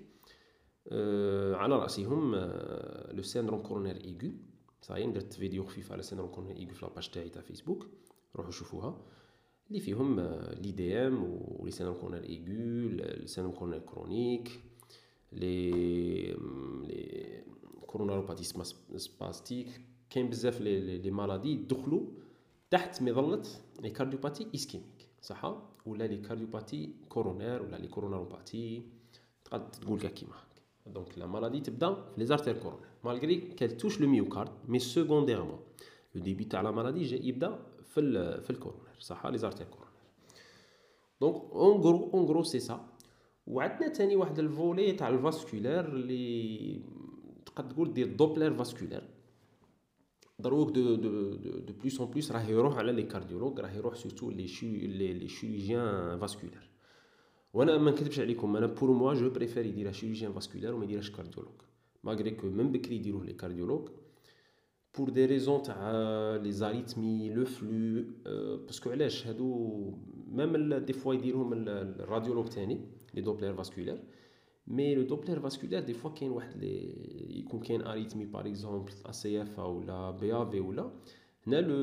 آه 0.87 1.55
على 1.55 1.75
راسهم 1.75 2.35
آه 2.35 3.13
le 3.13 3.21
syndrome 3.23 3.61
coronaire 3.61 3.95
aigu 3.95 4.31
صاين 4.81 5.13
درت 5.13 5.33
فيديو 5.33 5.63
خفيف 5.63 5.91
على 5.91 6.03
syndrome 6.03 6.31
coronaire 6.31 6.57
aigu 6.57 6.73
في 6.73 6.85
la 6.85 6.93
page 6.93 7.09
تاعي 7.09 7.29
تاع 7.29 7.41
فيسبوك 7.41 7.87
روحوا 8.35 8.51
شوفوها 8.51 9.01
اللي 9.67 9.79
فيهم 9.79 10.19
les 10.61 10.71
IDM 10.71 11.23
و 11.59 11.62
les 11.62 11.71
syndromes 11.71 11.99
coronaires 11.99 12.23
aigus 12.23 12.43
ال 13.23 13.27
syndrome 13.27 13.55
coronaire 13.55 13.79
chronique 13.79 14.59
les 15.31 15.71
les 16.83 17.43
coronaropathies 17.87 18.43
spastiques 18.97 19.81
كاين 20.09 20.29
بزاف 20.29 20.61
les 20.61 20.97
les 20.97 21.11
maladies 21.11 21.55
دخلوا 21.55 22.01
تحت 22.69 23.01
مظلة 23.01 23.41
les 23.81 23.89
cardiopathies 23.89 24.47
ischémiques 24.55 25.09
صح 25.21 25.55
ولا 25.85 26.03
les 26.03 26.17
cardiopathies 26.17 26.89
coronaires 27.09 27.61
ولا 27.61 27.75
les 27.75 27.87
coronaropathies 27.87 28.83
تقدر 29.45 29.65
تقول 29.65 29.99
كيما 29.99 30.31
هكا 30.31 30.91
donc 30.91 31.17
la 31.17 31.25
maladie 31.25 31.59
تبدا 31.59 31.93
في 31.93 32.01
les 32.17 32.25
artères 32.25 32.57
coronaires 32.57 32.87
malgré 33.03 33.35
qu'elle 33.35 33.77
touche 33.77 34.01
le 34.01 34.07
myocarde 34.07 34.51
mais 34.67 34.79
secondairement 34.79 35.59
le 36.15 36.21
début 36.21 36.43
تاع 36.43 36.61
la 36.61 36.71
maladie 36.71 37.27
يبدا 37.27 37.59
في 37.83 38.01
في 38.41 38.49
ال 38.49 38.54
coronaires 38.54 38.99
صح 38.99 39.25
les 39.25 39.37
artères 39.37 39.67
coronaires 39.67 39.89
donc 41.21 41.35
en 41.35 41.81
gros 41.81 42.09
en 42.13 42.25
gros 42.25 42.43
c'est 42.43 42.59
ça 42.59 42.87
وعندنا 43.49 43.87
تاني 43.87 44.15
واحد 44.15 44.39
ال 44.39 44.48
volet 44.48 44.91
تاع 44.91 45.09
ال 45.09 45.16
vasculaire 45.16 45.85
اللي 45.85 46.81
تقد 47.45 47.69
تقول 47.69 47.93
دير 47.93 48.15
doppler 48.15 48.53
vasculaire. 48.53 49.03
دروك 50.39 50.71
de 50.71 50.95
de 50.95 51.31
de 51.35 51.73
plus 51.73 51.99
en 51.99 52.11
plus 52.11 52.31
راه 52.31 52.43
يروح 52.49 52.77
على 52.77 52.91
les 52.91 53.03
cardiologues 53.03 53.59
راه 53.59 53.71
يروح 53.71 53.95
surtout 53.95 54.29
les 54.29 54.47
chi 54.47 54.65
les 54.65 55.27
chirurgiens 55.27 56.19
vasculaires 56.19 56.69
وأنا 57.53 57.77
ما 57.77 57.91
نكذبش 57.91 58.19
عليكم 58.19 58.55
أنا 58.55 58.65
pour 58.67 58.91
moi 58.91 59.13
je 59.13 59.29
préfère 59.29 59.65
يديرها 59.65 59.91
chirurgien 59.91 60.33
vasculaire 60.33 60.75
وما 60.75 60.83
يديرهاش 60.83 61.11
cardiologue 61.11 61.53
malgré 62.03 62.31
que 62.31 62.47
من 62.47 62.71
بكري 62.71 62.95
يديروه 62.95 63.25
les 63.25 63.33
cardiologues 63.33 63.89
pour 64.97 65.09
des 65.09 65.25
raisons 65.25 65.61
تاع 65.61 65.91
les 66.35 66.51
arythmies 66.51 67.29
le 67.29 67.45
flux 67.45 68.05
parce 68.65 68.80
que 68.80 68.89
علاش؟ 68.89 69.27
هادو 69.27 69.93
même 70.27 70.73
des 70.73 70.93
fois 70.93 71.13
يديرهم 71.13 71.53
ال 71.53 71.62
radiologue 71.62 72.47
تاني. 72.47 72.98
les 73.15 73.21
dopplers 73.21 73.53
vasculaires 73.53 73.99
mais 74.67 74.95
le 74.95 75.01
doppler 75.01 75.39
vasculaire 75.39 75.79
des 75.79 75.93
fois 75.93 76.11
كاين 76.11 76.31
واحد 76.31 76.57
لي 76.57 76.95
يكون 77.39 77.59
كاين 77.59 77.81
arythmie 77.81 78.25
par 78.25 78.47
exemple 78.47 78.91
ACFA 79.05 79.59
ولا 79.59 80.11
بي 80.11 80.33
ا 80.33 80.45
في 80.45 80.59
ولا 80.59 80.91
هنا 81.47 81.61
le 81.61 81.75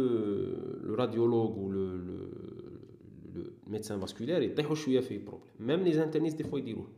le 0.85 0.95
radiologue 0.95 1.57
و 1.59 1.71
le 1.73 1.87
le 1.97 3.45
médecin 3.67 4.01
vasculaire 4.01 4.43
يطيحوا 4.43 4.75
شوية 4.75 5.01
في 5.01 5.19
problème 5.19 5.53
même 5.61 5.81
les 5.81 5.93
internistes 5.93 6.37
des 6.37 6.45
fois 6.45 6.59
يديروه 6.59 6.89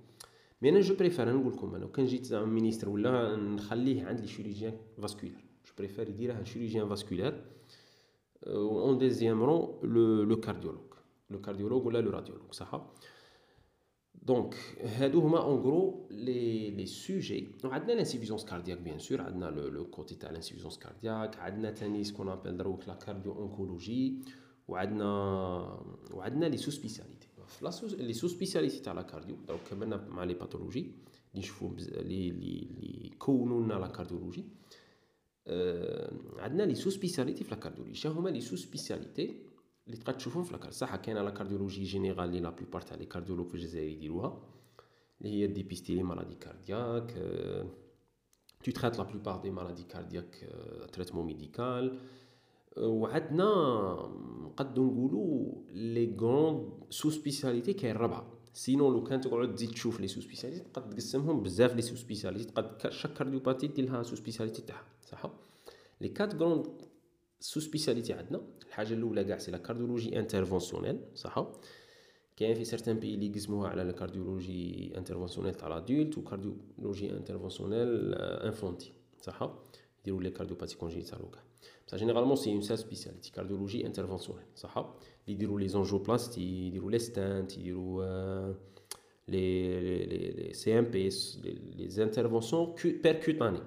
mais 0.62 0.68
أنا 0.68 0.80
je 0.80 0.94
préfère 0.94 1.36
نقول 1.36 1.52
لكم 1.52 1.74
أنا 1.74 1.86
كان 1.86 2.04
جيت 2.04 2.24
زعما 2.24 2.46
ministre 2.46 2.88
ولا 2.88 3.36
نخليه 3.36 4.04
عند 4.04 4.20
les 4.20 4.26
chirurgiens 4.26 4.74
vasculaires 5.02 5.36
je 5.66 5.72
préfère 5.78 6.08
يديرها 6.08 6.44
chirurgien 6.44 6.88
vasculaire 6.88 7.44
en 8.46 8.98
deuxième 8.98 9.42
rang 9.42 9.78
le 9.82 10.22
le 10.22 10.40
cardiologue 10.40 10.94
le 11.30 11.40
cardiologue 11.40 11.86
ولا 11.86 11.98
le 11.98 12.10
radiologue 12.10 12.52
صح 12.52 12.86
donc 14.28 14.54
هادو 14.82 15.20
هما 15.20 15.38
en 15.42 15.58
gros 15.60 16.06
les 16.10 16.70
les 16.70 16.86
sujets 16.86 17.48
وعندنا 17.64 17.92
l'insuffisance 17.92 18.44
cardiaque 18.44 18.78
bien 18.78 18.98
sûr 18.98 19.20
عندنا 19.20 19.46
le 19.46 19.84
côté 19.84 20.14
تاع 20.14 20.30
l'insuffisance 20.30 20.78
cardiaque 20.78 21.38
عندنا 21.38 21.70
تاني 21.70 22.04
ce 22.04 22.11
qu'on 22.11 22.28
appelle 22.28 22.56
دروك 22.56 22.88
la 22.88 22.94
cardio-oncologie 22.94 24.14
وعندنا 24.68 25.10
وعندنا 26.12 26.46
les 26.46 26.70
sous-spécialités 26.70 27.28
les 27.98 28.28
sous-spécialités 28.28 28.80
تاع 28.80 28.92
la 28.92 29.02
cardio 29.02 29.36
دروك 29.48 29.60
كملنا 29.70 30.08
مع 30.08 30.24
les 30.24 30.34
pathologies 30.34 30.80
اللي 30.80 31.40
نشوفو 31.40 31.74
لي 31.78 32.30
لي 32.30 32.68
لي 32.80 33.10
كونوا 33.18 33.62
لنا 33.62 33.74
la 33.74 33.86
cardiologie 33.86 34.44
عندنا 36.38 36.62
les 36.62 36.90
sous-spécialités 36.90 37.44
في 37.44 37.50
la 37.50 37.56
cardiologie 37.56 37.94
شنو 37.94 38.28
les 38.28 38.56
sous-spécialités 38.56 39.47
اللي 39.88 39.96
تقدر 39.96 40.12
تشوفهم 40.12 40.44
في 40.44 40.52
la 40.52 40.60
car 40.60 40.70
صح 40.70 40.96
كاينة 40.96 41.22
la 41.22 41.30
cardiologie 41.30 41.84
générale 41.84 42.28
اللي 42.28 42.40
la 42.40 42.50
plupart 42.50 42.80
تاع 42.80 42.96
les 42.96 43.06
cardiologues 43.06 43.46
في 43.46 43.54
الجزائر 43.54 43.88
يديروها 43.88 44.40
اللي 45.20 45.32
هي 45.32 45.46
dépister 45.46 45.94
les 45.94 46.02
maladies 46.02 46.34
cardiaques 46.34 47.12
tout 48.64 48.70
traiter 48.70 48.98
la 48.98 49.04
plupart 49.04 49.40
des 49.40 49.50
maladies 49.50 49.82
cardiaques 49.82 50.48
traitement 50.92 51.26
médical 51.26 51.98
وعندنا 52.76 53.44
نقدو 54.42 54.84
نقولو 54.84 55.64
les 55.70 56.16
grandes 56.20 57.10
sous-spécialités 57.10 57.72
كاين 57.72 57.96
ربعه 57.96 58.38
sinon 58.52 58.90
لو 58.90 59.04
كان 59.04 59.20
تقعد 59.20 59.54
تزيد 59.54 59.70
تشوف 59.70 60.00
les 60.00 60.20
sous-spécialités 60.20 60.64
تقد 60.64 60.90
تقسمهم 60.90 61.42
بزاف 61.42 61.74
les 61.74 61.96
sous-spécialités 61.96 62.44
تقد 62.44 62.90
chaque 62.90 63.12
cardiopathie 63.12 63.66
دير 63.66 63.84
لها 63.84 64.02
sous-spécialité 64.02 64.62
تاعها. 64.62 64.84
صح؟ 65.06 65.30
les 66.00 66.08
quatre 66.08 66.34
grandes 66.34 67.60
sous-spécialités 67.60 68.12
عندنا. 68.12 68.40
الحاجة 68.68 68.94
الأولى 68.94 69.24
كاع 69.24 69.38
c'est 69.38 69.50
la 69.50 69.58
cardiologie 69.58 70.18
interventionnelle 70.18 71.00
صح 71.14 71.46
كاين 72.36 72.54
في 72.54 72.64
certains 72.64 72.98
pays 72.98 73.14
اللي 73.14 73.26
يقسموها 73.26 73.68
على 73.68 73.84
la 73.84 73.92
cardiologie 73.92 74.92
interventionnelle 74.96 75.54
تاع 75.54 75.68
l'adulte 75.68 76.18
و 76.18 76.22
cardiologie 76.22 77.10
interventionnelle 77.10 78.14
infantile 78.14 78.92
صح 79.22 79.50
يديروا 80.00 80.22
les 80.22 80.30
cardiopathies 80.30 80.76
congénitales 80.76 81.22
وكاع 81.22 81.42
بصح 81.86 81.96
généralement 81.98 82.36
c'est 82.36 82.52
une 82.52 82.60
seule 82.60 82.78
spécialité 82.78 83.32
cardiologie 83.32 83.86
interventionnelle 83.86 84.44
صح 84.56 84.78
اللي 84.78 84.92
يديروا 85.28 85.60
les 85.60 85.68
angioplasties 85.68 86.66
يديروا 86.66 86.90
لي 86.90 86.98
stents 86.98 87.58
يديروا 87.58 88.52
les 89.28 89.80
les 90.06 90.30
les 90.32 90.78
CMP 90.78 91.08
les 91.76 91.88
interventions 91.88 92.74
percutanées 92.84 93.60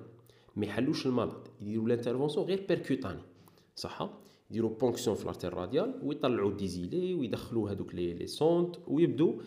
ما 0.56 0.66
يحلوش 0.66 1.06
المرض 1.06 1.48
يديروا 1.62 1.88
l'intervention 1.90 2.46
غير 2.46 2.66
percutanée 2.70 3.22
صح 3.76 4.10
يديروا 4.52 4.70
ponction 4.70 5.16
في 5.16 5.26
l'artère 5.26 5.54
radiale 5.54 6.00
ويطلعوا 6.04 6.52
désilet 6.52 7.14
ويدخلوا 7.14 7.70
هذوك 7.70 7.96
les 7.96 8.14
les 8.14 8.28
stents 8.28 8.76
ويبدو 8.88 9.42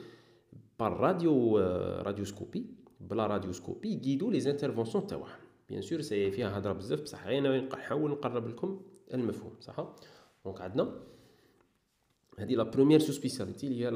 par 0.78 0.92
radio 0.96 1.58
radioscopie. 2.06 2.66
بلا 3.00 3.26
radioscopie 3.26 3.92
يقيدوا 3.92 4.32
les 4.32 4.40
interventions 4.40 5.06
تاعهم 5.06 5.26
bien 5.68 5.82
sûr 5.82 6.00
c'est 6.00 6.30
فيها 6.30 6.58
هضرة 6.58 6.72
بزاف 6.72 7.02
بصح 7.02 7.26
أنا 7.26 7.60
نحاول 7.60 8.10
نقرب 8.10 8.48
لكم 8.48 8.80
المفهوم 9.14 9.52
صح؟ 9.60 9.94
donc 10.44 10.60
عندنا 10.60 11.00
هذه 12.38 12.54
la 12.54 12.62
première 12.62 13.00
sous-spécialité 13.00 13.66
اللي 13.66 13.84
هي 13.84 13.90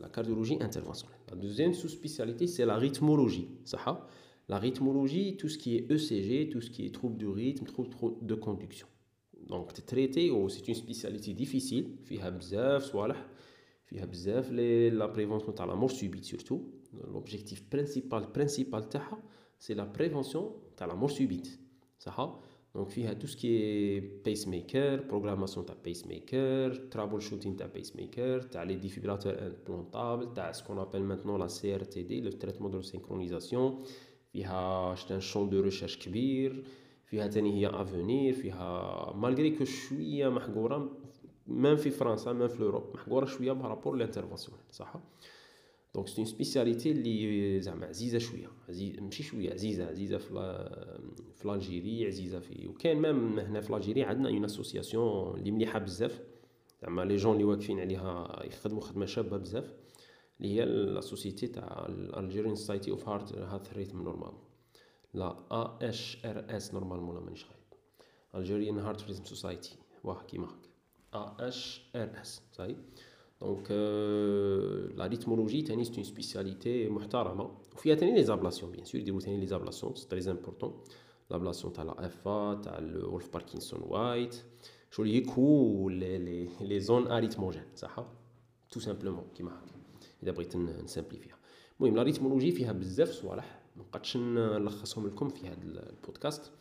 la 0.00 0.08
cardiologie 0.08 0.64
interventionnelle 0.64 1.18
la 1.28 1.34
deuxième 1.34 1.72
sous-spécialité 1.72 2.46
c'est 2.46 2.64
la 2.64 2.78
rythmologie 2.78 3.48
صح؟ 3.64 4.06
La 4.50 4.58
rythmologie, 4.58 5.36
tout 5.36 5.48
ce 5.48 5.56
qui 5.56 5.76
est 5.76 5.88
ECG, 5.88 6.48
tout 6.50 6.60
ce 6.60 6.70
qui 6.70 6.84
est 6.84 6.92
trouble 6.92 7.16
du 7.16 7.28
rythme, 7.28 7.66
trouble 7.66 8.16
de 8.20 8.34
conduction. 8.34 8.88
Donc, 9.50 9.72
traité, 9.84 10.30
oh, 10.30 10.48
c'est 10.48 10.66
une 10.68 10.74
spécialité 10.74 11.34
difficile. 11.34 11.86
فيها 12.04 12.30
بزاف 12.30 12.82
صوالح 12.82 13.26
فيها 13.86 14.04
بزاف 14.04 14.50
la 14.92 15.08
prévention 15.08 15.52
de 15.52 15.66
la 15.66 15.74
mort 15.74 15.90
subite 15.90 16.24
surtout. 16.24 16.62
L'objectif 17.12 17.64
principal 17.68 18.32
principal 18.32 18.88
تاعها 18.90 19.22
c'est 19.58 19.74
la 19.74 19.86
prévention 19.86 20.54
de 20.80 20.86
la 20.86 20.94
mort 20.94 21.10
subite. 21.10 21.58
صح 21.98 22.40
Donc, 22.74 22.88
فيها 22.88 23.14
tout 23.14 23.26
ce 23.26 23.36
qui 23.36 23.48
est 23.48 24.00
pacemaker, 24.24 25.08
programmation 25.08 25.62
de 25.62 25.72
pacemaker, 25.72 26.70
troubleshooting 26.90 27.56
de 27.56 27.64
pacemaker, 27.64 28.50
تاع 28.50 28.64
les 28.64 28.76
défibrillateurs 28.76 29.36
implantables, 29.42 30.34
تاع 30.34 30.52
ce 30.52 30.62
qu'on 30.62 30.78
appelle 30.78 31.02
maintenant 31.02 31.36
la 31.36 31.48
CRTD, 31.48 32.20
le 32.20 32.32
traitement 32.32 32.68
de 32.68 32.80
synchronisation. 32.80 33.82
فيها 34.32 34.94
شتان 34.94 35.20
شون 35.20 35.50
دو 35.50 35.60
ريشيرش 35.60 35.96
كبير 35.98 36.64
فيها 37.10 37.26
تاني 37.26 37.60
هي 37.60 37.66
افونير 37.66 38.32
فيها 38.32 39.12
مالغري 39.16 39.50
كو 39.50 39.64
شوية 39.64 40.28
محقوره 40.28 40.90
même 41.46 41.76
في 41.76 41.90
فرنسا 41.90 42.32
même 42.32 42.48
في 42.48 42.58
l'Europe 42.62 42.84
محقوره 42.94 43.24
شوية 43.24 43.52
par 43.52 43.65
rapport 43.65 43.96
l'intervention 43.96 44.58
صح؟ 44.70 44.94
donc 45.94 46.08
c'est 46.08 46.24
spécialité 46.24 46.90
اللي 46.90 47.60
زعما 47.60 47.86
عزيزة 47.86 48.18
شوية 48.18 48.48
عزيز 48.68 49.00
ماشي 49.00 49.22
شوية 49.22 49.52
عزيزة 49.52 49.86
عزيزة 49.88 50.18
في 50.18 50.34
في 51.34 51.48
l'Algérie 51.48 52.06
عزيزة 52.06 52.38
في 52.38 52.66
وكاين 52.68 53.00
même 53.00 53.38
هنا 53.38 53.60
في 53.60 53.72
l'Algérie 53.72 54.02
عندنا 54.02 54.28
une 54.28 54.44
association 54.44 55.38
اللي 55.38 55.50
مليحة 55.50 55.78
بزاف 55.78 56.20
زعما 56.82 57.02
les 57.02 57.16
jeunes 57.16 57.32
اللي 57.32 57.44
واقفين 57.44 57.80
عليها 57.80 58.42
يخدموا 58.46 58.80
خدمة 58.80 59.06
شابة 59.06 59.36
بزاف 59.36 59.74
اللي 60.40 60.54
هي 60.54 60.64
la 60.64 61.00
société 61.00 61.46
تاع 61.46 61.86
Algerian 61.88 62.54
Society 62.54 62.90
of 62.90 63.08
Heart 63.08 63.34
Heart 63.38 63.74
Rhythm 63.74 64.02
normal 64.02 64.32
la 65.14 65.36
HRS 65.88 66.74
normal 66.74 66.98
ولا 66.98 67.20
مانيش 67.20 67.44
خايب 67.44 67.60
Algerian 68.34 68.78
Heart 68.78 69.04
Rhythm 69.08 69.24
Society 69.24 69.76
واه 70.04 70.22
كيما 70.22 70.46
هكا 70.46 71.48
HRS 71.48 72.42
صحيح 72.52 72.76
donc 73.40 73.70
la 74.96 75.06
rythmologie 75.06 75.62
تاني 75.62 75.84
c'est 75.84 76.04
spécialité 76.04 76.88
محترمه 76.88 77.58
وفيها 77.74 77.94
تاني 77.94 78.14
les 78.14 78.22
ablations 78.22 78.72
bien 78.72 78.84
sûr 78.84 79.00
يديروا 79.00 79.20
تاني 79.20 79.36
les 79.36 79.46
ablations 79.46 79.94
c'est 79.94 80.08
très 80.08 80.30
important 80.30 80.84
l'ablation 81.30 81.72
تاع 81.72 81.84
la 81.84 82.06
FA 82.06 82.24
تاع 82.64 82.78
ال 82.78 83.32
Wolff-Parkinson-White 83.32 84.44
شغل 84.90 85.14
يكو 85.14 85.88
les 85.88 86.18
les 86.18 86.48
les 86.60 86.80
zones 86.80 87.06
arythmogènes 87.06 87.64
صح 87.76 88.06
tout 88.70 88.80
simplement 88.80 89.24
كيما 89.34 89.50
هكا 89.50 89.74
اذا 90.22 90.32
بغيت 90.32 90.56
نsimplifيها 90.56 91.39
المهم 91.80 91.96
la 91.96 92.02
rythmologie 92.02 92.52
فيها 92.52 92.72
بزاف 92.72 93.10
صوالح 93.10 93.60
ما 93.76 93.82
نقدش 93.82 94.16
نلخصهم 94.16 95.06
لكم 95.06 95.28
في 95.28 95.46
هذا 95.46 95.62
البودكاست. 95.64 96.52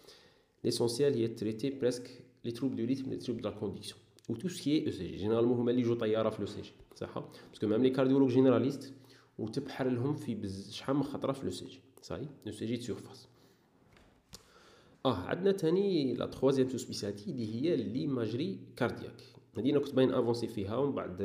l'essentiel 0.63 1.13
هي 1.13 1.27
traiter 1.27 1.69
presque 1.69 2.23
les 2.45 2.51
troubles 2.51 2.75
du 2.75 2.85
rythme 2.85 3.09
les 3.09 3.17
troubles 3.17 3.37
de 3.41 3.49
la 3.49 3.55
conduction 3.55 3.99
et 4.29 4.35
tout 4.35 4.47
ce 4.47 4.85
qui 4.87 4.91
est 4.91 5.07
ECG 5.07 5.17
généralement 5.17 5.59
هما 5.59 5.71
اللي 5.71 5.81
يجوا 5.81 5.95
طياره 5.95 6.29
في 6.29 6.41
l'ECG 6.41 6.71
صح 6.95 7.19
parce 7.49 7.61
que 7.61 7.67
même 7.67 7.83
les 7.83 7.89
cardiologues 7.89 8.31
généralistes 8.31 8.93
وتبحر 9.39 9.89
لهم 9.89 10.15
في 10.15 10.35
بز 10.35 10.71
شحال 10.71 10.95
من 10.95 11.03
خطره 11.03 11.31
في 11.31 11.45
لو 11.45 11.51
سي 11.51 11.65
جي 11.65 11.79
صحيح 12.01 12.29
لو 12.45 12.51
سي 12.51 12.65
جي 12.65 12.81
سيرفاس 12.81 13.27
آه 15.05 15.15
عندنا 15.15 15.51
تاني 15.51 16.13
la 16.13 16.25
troisième 16.25 16.69
sous-spécialité 16.69 17.31
اللي 17.31 17.55
هي 17.55 17.75
l'imagerie 17.75 18.59
cardiaque 18.75 19.21
هذه 19.57 19.69
أنا 19.71 19.79
كنت 19.79 19.95
باين 19.95 20.13
avancée 20.13 20.47
فيها 20.47 20.77
ومن 20.77 20.95
بعد 20.95 21.17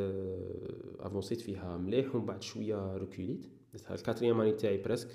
avancيت 1.01 1.41
فيها 1.41 1.77
مليح 1.77 2.15
ومن 2.15 2.27
بعد 2.27 2.43
شوية 2.43 2.97
reculيت 2.97 3.47
درتها 3.75 3.95
ال 3.95 3.99
quatrième 3.99 4.41
année 4.41 4.53
تاعي 4.53 4.77
presque 4.83 5.09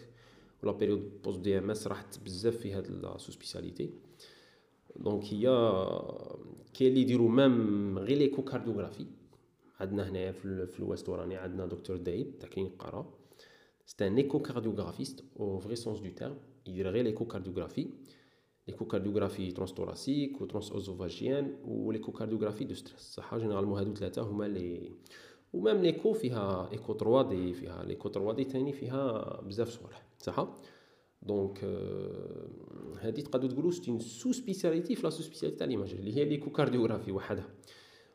ولا 0.63 0.71
période 0.71 1.21
post-DEMS 1.24 1.88
راحت 1.87 2.19
بزاف 2.19 2.57
في 2.57 2.73
هاد 2.73 2.87
la 2.91 3.17
sous-spécialité 3.17 3.89
donc 4.95 5.24
هي 5.23 5.45
كاين 6.73 6.91
اللي 6.91 7.01
يديروا 7.01 7.29
même 7.29 8.00
غير 7.99 8.17
l'échocardiographie 8.17 9.05
عندنا 9.79 10.09
هنايا 10.09 10.31
في, 10.31 10.79
l'ouest 10.79 11.09
وراني 11.09 11.35
عندنا 11.35 11.65
دكتور 11.65 11.97
دايب 11.97 12.39
تاع 12.39 12.49
clinique 12.50 12.74
قرا 12.79 13.13
c'est 13.86 14.07
un 14.07 14.17
échocardiographiste 14.17 15.24
au 15.39 15.59
vrai 15.59 15.75
sens 15.75 16.00
du 16.00 16.09
terme 16.09 16.38
يدير 16.67 16.89
غير 16.89 17.03
l'échocardiographie 17.03 17.89
l'échocardiographie 18.67 19.51
transthoracique 19.51 20.39
transœsophagienne 20.50 21.55
و 21.65 21.91
l'échocardiographie 21.91 22.63
de 22.63 22.74
stress 22.74 23.01
صح 23.01 23.35
généralement 23.38 23.79
هادو 23.79 23.93
ثلاثة 23.93 24.21
هما 24.21 24.45
لي 24.45 24.91
و 25.53 25.59
même 25.59 25.81
l'écho 25.81 26.13
فيها 26.13 26.70
écho 26.71 26.93
3D 26.93 27.53
فيها 27.53 27.84
l'écho 27.83 28.09
3D 28.09 28.43
تاني 28.44 28.74
فيها 28.74 29.41
بزاف 29.41 29.70
صوالح 29.70 30.06
صح 30.20 30.48
donc 31.21 31.63
هادي 33.01 33.22
تقدروا 33.22 33.51
تقولوا 33.51 33.72
c'est 33.71 34.00
sous-spécialité 34.00 34.95
في 34.96 35.03
la 35.03 35.09
sous-spécialité 35.09 35.59
تاع 35.60 35.68
l'imagerie 35.67 36.00
اللي 36.00 36.15
هي 36.18 36.25
l'échocardiographie 36.25 37.12
وحدها. 37.12 37.50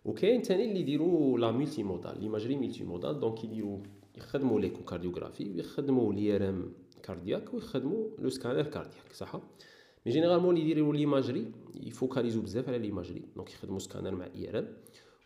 وكاين 0.05 0.43
تاني 0.43 0.65
اللي 0.65 0.81
يديروا 0.81 1.39
la 1.39 1.51
multimodale 1.51 2.21
l'imagerie 2.21 2.57
multimodale 2.57 3.21
donc 3.21 3.45
يديروا 3.45 3.79
يخدموا 4.17 4.61
l'échocardiographie 4.61 5.51
ويخدموا 5.51 6.13
l'IRM 6.13 6.73
cardiaque 7.03 7.55
ويخدموا 7.55 8.09
le 8.19 8.31
scanner 8.31 8.63
cardiaque 8.63 9.13
صح 9.13 9.37
mais 10.07 10.13
généralement 10.13 10.57
اللي 10.57 10.71
يديروا 10.71 10.95
l'imagerie 10.95 11.53
يfocalisو 11.75 12.41
بزاف 12.41 12.69
على 12.69 12.79
l'imagerie 12.79 13.23
donc 13.37 13.53
يخدموا 13.53 13.79
سكانر 13.79 14.15
مع 14.15 14.27
IRM 14.35 14.69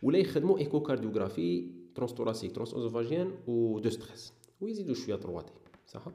ولا 0.03 0.17
يخدموا 0.17 0.57
échocardiographie 0.57 1.78
transthoracique 1.95 2.51
transœsophagienne 2.55 3.31
و 3.47 3.79
de 3.79 3.89
stress. 3.89 4.33
ويزيدوا 4.61 4.95
شوية 4.95 5.15
3D 5.15 5.51
صح 5.87 6.05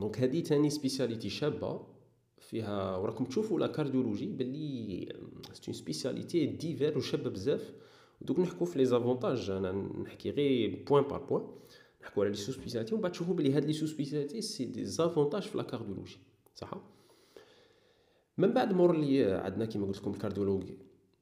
donc 0.00 0.20
هادي 0.20 0.42
تاني 0.42 0.70
spécialité 0.70 1.30
شابة 1.30 1.86
فيها 2.38 2.96
وراكم 2.96 3.24
تشوفوا 3.24 3.60
la 3.60 3.66
cardiologie 3.66 4.26
باللي 4.26 5.08
c'est 5.52 5.62
une 5.68 5.74
spécialité 5.74 6.46
diverse 6.46 6.98
وشابه 6.98 7.30
بزاف 7.30 7.72
دوك 8.20 8.38
نحكوا 8.38 8.66
في 8.66 8.78
les 8.78 8.84
avantages 8.84 9.50
أنا 9.50 9.72
نحكي 9.72 10.30
غير 10.30 10.84
point 10.88 11.04
par 11.04 11.24
point 11.24 11.42
نحكوا 12.02 12.22
على 12.22 12.30
les 12.30 12.52
sous-spécialités 12.52 12.94
ومن 12.94 13.02
بعد 13.02 13.12
تشوفوا 13.12 13.34
بلي 13.34 13.52
هاد 13.52 13.64
les 13.64 13.86
sous-spécialités 13.86 14.40
c'est 14.40 14.84
des 14.84 14.98
avantages 14.98 15.42
في 15.42 15.58
la 15.58 15.62
cardiologie 15.64 16.18
صح 16.54 16.74
من 18.38 18.52
بعد 18.52 18.72
مور 18.72 18.94
اللي 18.94 19.24
عندنا 19.32 19.64
كيما 19.64 19.86
قلت 19.86 19.98
لكم 19.98 20.10
ال 20.10 20.14
cardiologue 20.14 20.64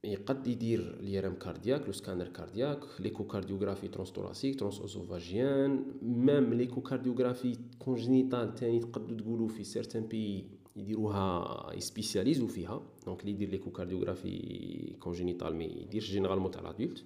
يقد 0.04 0.46
يدير 0.46 0.96
l'IRM 1.00 1.34
cardiaque 1.34 1.86
le 1.86 1.92
scanner 1.92 2.28
cardiaque 2.28 2.84
l'échocardiographie 3.00 3.88
transthoracique 3.88 4.58
transœsophagienne 4.58 5.84
même 6.02 6.54
l'échocardiographie 6.54 7.56
congénitale 7.78 8.54
تاني 8.54 8.80
تقدروا 8.80 9.18
تقولوا 9.18 9.48
في 9.48 9.64
certains 9.64 10.06
pays 10.06 10.44
يديروها 10.76 11.72
يspécialisو 11.74 12.46
فيها 12.46 12.82
donc 13.06 13.20
اللي 13.20 13.32
يدير 13.32 13.48
l'échocardiographie 13.50 14.96
congénitale 15.00 15.56
مي 15.56 15.64
يديرش 15.64 16.10
généralement 16.10 16.50
تاع 16.50 16.62
l'adulte 16.62 17.04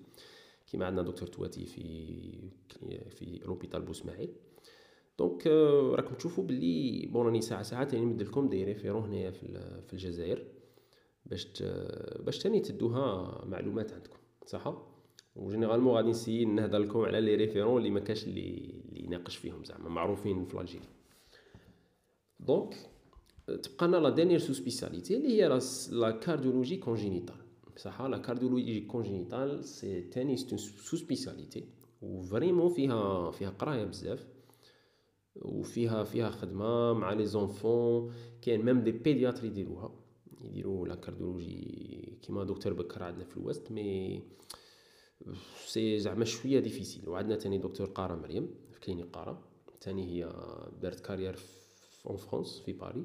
كيما 0.67 0.87
عندنا 0.87 1.03
دكتور 1.03 1.29
تواتي 1.29 1.67
في 1.67 1.85
في 3.11 3.41
l'hôpital 3.47 3.83
بوسماعيل 3.83 4.29
donc 5.19 5.47
راكم 5.97 6.15
تشوفوا 6.15 6.45
باللي 6.45 7.07
bon 7.07 7.27
راني 7.27 7.41
ساعه 7.41 7.63
ساعه 7.63 7.85
تاني 7.85 8.05
نمد 8.05 8.23
لكم 8.23 8.49
des 8.49 8.65
référents 8.65 9.03
هنايا 9.03 9.31
في 9.31 9.93
الجزائر 9.93 10.45
باش 11.27 11.63
باش 12.21 12.39
تاني 12.39 12.61
تدوها 12.61 13.45
معلومات 13.45 13.93
عندكم 13.93 14.19
صح؟ 14.47 14.75
و 15.37 15.41
généralement 15.41 15.95
غادي 15.95 16.11
نessayي 16.11 16.45
نهضر 16.45 16.79
لكم 16.79 17.01
على 17.01 17.21
les 17.21 17.35
référents 17.35 17.79
اللي 17.79 17.91
ما 17.91 18.01
كاش 18.01 18.25
اللي 18.25 18.81
اللي 18.89 19.05
يناقش 19.05 19.37
فيهم 19.37 19.65
زعما 19.65 19.89
معروفين 19.89 20.45
في 20.45 20.61
l'Algérie 20.61 20.89
donc 22.41 22.91
تبقى 23.63 23.89
لنا 23.89 23.97
la 23.97 24.11
dernière 24.11 24.39
sous-spécialité 24.39 25.17
اللي 25.17 25.29
هي 25.43 25.61
la 25.93 26.11
cardiologie 26.11 26.77
congénitale 26.77 27.35
صح؟ 27.77 28.03
la 28.03 28.19
cardiologie 28.19 28.81
congénitale 28.81 29.65
c'est 29.65 30.01
تاني 30.01 30.37
sous-spécialité 30.37 30.97
و 30.97 31.69
vraiment 32.03 32.69
فيها 32.69 33.31
فيها 33.31 33.51
قراية 33.51 33.85
بزاف 33.85 34.27
وفيها 35.37 36.05
فيها 36.05 36.31
خدمة 36.31 36.93
مع 36.93 37.13
les 37.13 37.27
enfants 37.27 38.13
كاين 38.43 38.65
même 38.65 38.81
des 38.81 38.93
pédiatres 38.93 39.49
يديروها 39.49 40.04
يديروا 40.45 40.87
la 40.89 40.95
cardiologie 40.95 42.19
كيما 42.23 42.45
دكتور 42.45 42.73
بكر 42.73 43.03
عندنا 43.03 43.25
في 43.25 43.37
الوسط 43.37 43.71
mais 43.71 44.23
c'est 45.67 45.99
زعما 45.99 46.25
شوية 46.25 46.61
difficile 46.61 47.09
وعندنا 47.09 47.37
تاني 47.37 47.59
دكتور 47.59 47.87
قاره 47.87 48.15
مريم 48.15 48.55
في 48.71 48.81
clinique 48.81 49.07
قاره 49.07 49.43
تاني 49.81 50.05
هي 50.07 50.33
دارت 50.83 51.01
carrière 51.01 51.37
في 51.37 52.17
فرونس 52.17 52.59
في 52.61 52.73
باري 52.73 53.05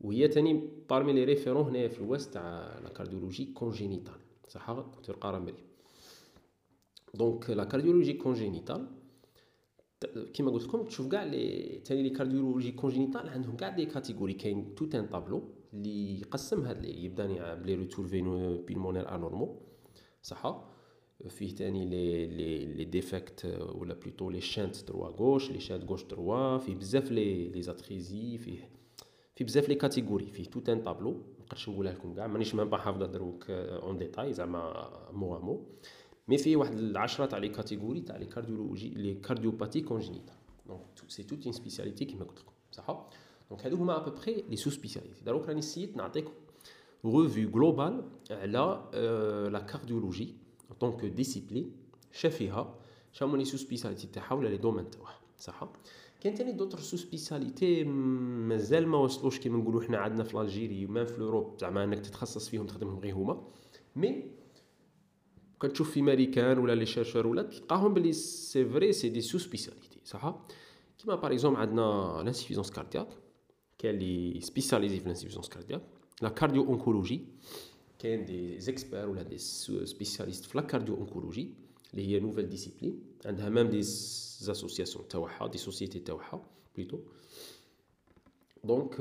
وهي 0.00 0.28
تاني 0.28 0.68
parmi 0.90 1.12
les 1.12 1.24
référents 1.24 1.64
هنايا 1.64 1.88
في 1.88 1.98
الوسط 2.00 2.34
تاع 2.34 2.78
la 2.78 2.88
cardiologie 2.88 3.44
congénitale 3.44 4.14
صح 4.48 4.72
دكتور 4.72 5.16
قاره 5.16 5.38
مريم 5.38 5.56
donc 7.14 7.50
la 7.50 7.64
cardiologie 7.64 8.12
congénitale 8.12 8.86
كيما 10.34 10.50
قلت 10.50 10.64
لكم 10.64 10.84
تشوف 10.84 11.08
كاع 11.08 11.24
لي 11.24 11.62
تاني 11.84 12.02
les 12.02 12.10
cardiologies 12.10 12.72
congénitales 12.72 13.28
عندهم 13.28 13.56
كاع 13.56 13.68
des 13.68 13.86
catégories 13.86 14.32
كاين 14.32 14.74
tout 14.74 14.94
un 14.94 15.06
tableau 15.06 15.55
اللي 15.76 16.20
يقسم 16.20 16.64
هاد 16.64 16.82
لي 16.82 17.04
يبداني 17.04 17.56
بلي 17.56 17.74
retour 17.74 18.06
veineux 18.06 18.62
pulmonaire 18.62 19.14
anormaux 19.14 19.56
صح 20.22 20.64
فيه 21.28 21.54
تاني 21.54 21.84
لي 21.84 22.26
les 22.26 22.64
les 22.64 22.84
defects 22.84 23.46
ولا 23.74 23.94
plutôt 23.94 24.30
les 24.30 24.40
shunts 24.40 24.84
droite 24.84 25.08
gauche 25.08 25.50
les 25.50 25.60
shunts 25.60 25.84
gauche 25.84 26.04
droite 26.04 26.58
فيه 26.58 26.74
بزاف 26.74 27.10
les 27.10 27.48
les 27.48 27.62
atrésies 27.62 28.38
فيه 28.38 28.70
فيه 29.34 29.44
بزاف 29.44 29.68
les 29.68 29.74
catégories 29.74 30.26
فيه 30.26 30.44
tout 30.44 30.68
un 30.68 30.82
tableau 30.82 31.22
مقدرش 31.40 31.68
نقولها 31.68 31.92
لكم 31.92 32.14
كاع 32.14 32.26
مانيش 32.26 32.54
même 32.54 32.70
pas 32.70 32.76
حافظه 32.76 33.06
دروك 33.06 33.50
اون 33.50 33.98
ديتاي 33.98 34.32
زعما 34.32 34.90
مو 35.12 35.38
مو. 35.38 35.66
مي 36.28 36.38
فيه 36.38 36.56
واحد 36.56 36.72
العشرة 36.72 37.26
تاع 37.26 37.38
les 37.38 37.48
catégories 37.48 38.00
تاع 38.00 38.16
les 38.16 38.26
cardiologies 38.26 38.88
les 38.88 39.14
cardiopathies 39.14 39.80
congénitales. 39.80 40.34
donc 40.66 40.80
c'est 41.08 41.22
toute 41.22 41.44
une 41.44 41.52
spécialité 41.52 42.04
كيما 42.04 42.24
قلت 42.24 42.38
لكم 42.38 42.52
صح 42.72 43.08
donc 43.50 43.64
هادو 43.66 43.76
هما 43.76 43.96
à 43.96 44.02
peu 44.02 44.20
près 44.20 44.44
les 44.48 44.70
sous-spécialités 44.70 45.24
دروك 45.24 45.48
راني 45.48 45.62
سيت 45.62 45.96
نعطيكم 45.96 46.32
revue 47.06 47.50
globale 47.50 48.04
على 48.30 48.82
la 49.52 49.60
cardiologie 49.60 50.34
en 50.70 50.76
tant 50.80 50.94
que 50.94 51.04
discipline 51.04 51.72
شافيها 52.12 52.74
شامو 53.12 53.36
les 53.36 53.56
sous-spécialités 53.56 54.06
تاعها 54.06 54.34
ولا 54.34 54.48
les 54.48 54.56
domaines 54.56 54.90
تاعها 54.90 55.20
صح 55.38 55.68
كاين 56.20 56.34
تاني 56.34 56.52
d'autres 56.52 56.96
sous-spécialités 56.96 57.84
مازال 57.84 58.86
ما 58.88 58.98
وصلوش 58.98 59.38
كيما 59.38 59.58
نقولوا 59.58 59.82
حنا 59.82 59.98
عندنا 59.98 60.24
في 60.24 60.40
l'Algérie 60.40 60.86
و 60.86 60.90
même 60.90 61.06
في 61.06 61.18
l'Europe 61.18 61.58
زعما 61.60 61.84
انك 61.84 61.98
تتخصص 61.98 62.48
فيهم 62.48 62.66
تخدمهم 62.66 62.98
غير 62.98 63.14
هما 63.14 63.42
mais 63.96 64.30
كتشوف 65.60 65.90
في 65.90 66.02
américains 66.02 66.58
ولا 66.58 66.74
les 66.74 66.86
chercheurs 66.86 67.26
ولا 67.26 67.42
تلقاهم 67.42 67.94
بلي 67.94 68.12
c'est 68.12 68.64
vrai 68.64 68.92
c'est 68.92 69.08
des 69.08 69.38
sous-spécialités 69.38 70.00
صح 70.04 70.34
كيما 70.98 71.14
par 71.14 71.32
exemple 71.32 71.60
عندنا 71.60 72.20
l'insuffisance 72.24 72.70
cardiaque 72.70 73.08
كاين 73.78 73.94
les 73.98 74.40
spécialisés 74.40 75.00
في 75.00 75.48
cardiaque 75.50 75.82
la 76.22 76.28
cardio-oncologie 76.28 77.20
كاين 77.98 78.24
des 78.24 78.60
experts 78.60 79.08
ولا 79.08 79.22
des 79.22 79.38
spécialistes 79.38 80.44
في 80.44 80.58
la 80.58 80.64
cardio-oncologie 80.64 81.50
اللي 81.94 82.06
هي 82.08 82.20
nouvelle 82.20 82.48
discipline 82.48 83.00
عندها 83.26 83.48
même 83.48 83.68
des 83.68 83.82
associations 83.82 85.08
تاعها 85.08 85.46
des 85.46 85.58
sociétés 85.58 85.98
تاعها 85.98 86.46
plutôt 86.76 86.98
donc 88.64 89.00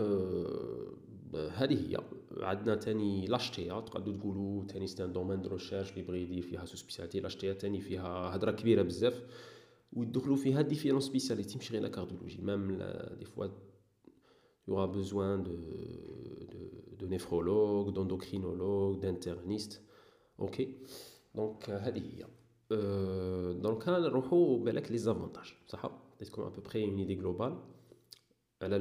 هذه 1.36 1.74
هي 1.74 1.98
عندنا 2.38 2.76
تاني 2.76 3.28
l'HTA 3.28 3.80
تقدروا 3.80 4.18
تقولوا 4.18 4.64
تاني 4.64 4.88
c'est 4.88 5.06
un 5.06 5.14
domaine 5.14 5.42
de 5.42 5.50
recherche 5.50 5.92
اللي 5.92 6.02
بغى 6.02 6.22
يدير 6.22 6.42
فيها 6.42 6.66
sous-spécialité 6.66 7.20
l'HTA 7.20 7.54
تاني 7.54 7.82
فيها 7.82 8.36
هضره 8.36 8.52
كبيره 8.52 8.82
بزاف 8.82 9.22
ويدخلوا 9.94 10.36
فيها 10.36 10.62
différentes 10.62 11.00
spécialités 11.00 11.58
ماشي 11.58 11.74
غير 11.74 11.82
la 11.82 11.90
cardiologie 11.90 12.42
même 12.42 12.78
des 13.20 13.26
fois 13.26 13.48
il 14.68 14.72
y 14.72 14.74
aura 14.74 14.88
besoin 14.88 15.38
de, 15.38 15.58
de, 16.54 16.96
de 17.00 17.08
néphrologue, 17.08 17.94
d'endocrinologue, 17.94 19.00
d'interniste. 19.00 19.84
Ok. 20.38 20.68
Donc, 21.36 21.70
هذه 21.70 22.00
هي. 22.00 22.26
donc 23.62 23.90
نروحوا 23.90 24.60
بالك 24.60 24.92
les 24.92 24.98
avantages 24.98 25.54
صح 25.68 25.86
عطيتكم 25.86 26.42
à 26.42 26.47
peu 26.47 26.63
près 26.63 26.84
une 26.84 26.98
idée 26.98 27.16
globale 27.16 27.58
على 28.62 28.78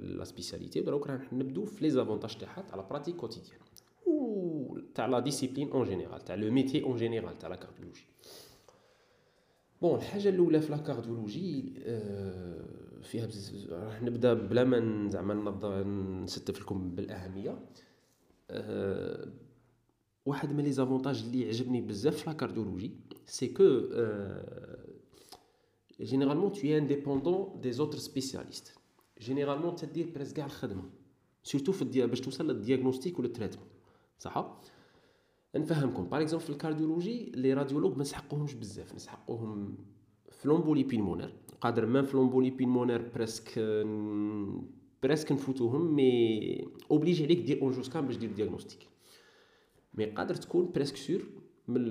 la 0.00 0.24
spécialité 0.24 0.80
دروك 0.80 1.06
راح 1.06 1.32
نبدو 1.32 1.64
في 1.64 1.84
les 1.84 1.90
avantages 1.90 2.38
تاعها 2.38 2.62
تاع 2.62 2.76
la 2.76 2.82
pratique 2.82 3.16
quotidienne 3.16 3.58
و 4.06 4.78
تاع 4.94 5.06
la 5.06 5.20
discipline 5.20 5.70
en 5.70 5.84
général 5.84 6.24
تاع 6.24 6.34
le 6.34 6.50
métier 6.50 6.82
en 6.82 6.96
général 6.96 7.38
تاع 7.38 7.48
la 7.48 7.56
cardiologie 7.56 8.06
bon 9.82 9.98
الحاجة 9.98 10.28
الاولى 10.28 10.60
في 10.60 10.72
la 10.72 10.76
cardiologie 10.76 11.72
فيها 13.02 13.28
راح 13.70 14.02
نبدأ 14.02 14.34
بلا 14.34 14.64
ما 14.64 15.10
زعما 15.10 15.82
نستف 16.24 16.60
لكم 16.60 16.90
بالأهمية. 16.94 17.66
أه 18.50 19.32
واحد 20.26 20.52
من 20.52 20.64
les 20.64 20.72
avantages 20.72 21.22
اللي 21.22 21.48
عجبني 21.48 21.80
بزاف 21.80 22.16
في 22.16 22.30
la 22.30 22.36
cardiologie 22.36 22.96
c'est 23.26 23.48
que 23.48 23.64
généralement 26.00 26.52
t'es 26.52 26.60
indépendant 26.60 27.60
des 27.60 27.72
autres 27.72 27.98
spécialistes 27.98 28.78
généralement 29.20 29.76
تدير 29.76 30.10
presque 30.14 30.32
كاع 30.32 30.46
الخدمه 30.46 30.90
surtout 31.42 31.72
في 31.72 31.82
الديا 31.82 32.06
باش 32.06 32.20
توصل 32.20 32.46
لل 32.46 32.58
diagnostic 32.58 33.18
ولا 33.18 33.28
ال 33.28 33.32
traitement 33.32 33.66
صح؟ 34.18 34.60
نفهمكم. 35.56 36.04
par 36.04 36.22
exemple 36.22 36.44
في 36.44 36.50
ال 36.50 36.57
cardiologie 36.57 37.32
les 37.34 37.54
radiologues 37.54 37.96
ما 37.96 38.00
نسحقوهمش 38.00 38.54
بزاف. 38.54 38.94
نسحقوهم 38.94 39.78
في 40.30 40.48
l'embolie 40.48 40.82
pulmonaire 40.82 41.34
قادر 41.62 41.86
ما 41.86 42.02
في 42.02 42.16
l'embolie 42.16 42.50
pulmonaire 42.50 43.08
presque 43.14 43.58
presque 45.02 45.32
نفوتوهم 45.32 45.94
mais 45.94 46.68
obligé 46.90 47.24
عليك 47.24 47.38
دير 47.38 47.62
angioscan 47.62 48.06
باش 48.06 48.16
دير 48.16 48.32
diagnostic 48.32 48.88
mais 49.94 50.04
قادر 50.04 50.34
تكون 50.34 50.72
presque 50.74 50.96
sûr 50.96 51.22
من 51.68 51.82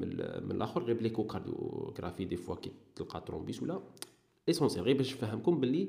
من 0.00 0.08
من 0.44 0.52
الآخر 0.56 0.82
غير 0.82 0.96
ب 0.96 1.26
l'échocardiographie 1.26 2.24
des 2.24 2.36
fois 2.36 2.54
كي 2.54 2.72
تلقى 2.96 3.20
thrombus 3.26 3.62
ولا 3.62 3.82
essentiel 4.48 4.84
غير 4.84 4.96
باش 4.96 5.14
نفهمكم 5.14 5.60
باللي 5.60 5.88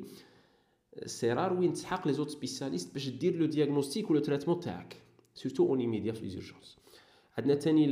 c'est 1.05 1.33
rare 1.33 1.53
وين 1.53 1.73
تسحق 1.73 2.07
les 2.07 2.13
autres 2.13 2.29
spécialistes 2.29 2.93
باش 2.93 3.09
دير 3.09 3.35
le 3.35 3.45
diagnostic 3.45 4.11
ولا 4.11 4.19
traitement 4.19 4.59
تاعك 4.59 4.95
surtout 5.33 5.65
en 5.67 5.79
immédiat 5.79 6.11
في 6.11 6.21
les 6.23 6.38
urgences 6.38 6.77
عندنا 7.37 7.55
تاني 7.55 7.85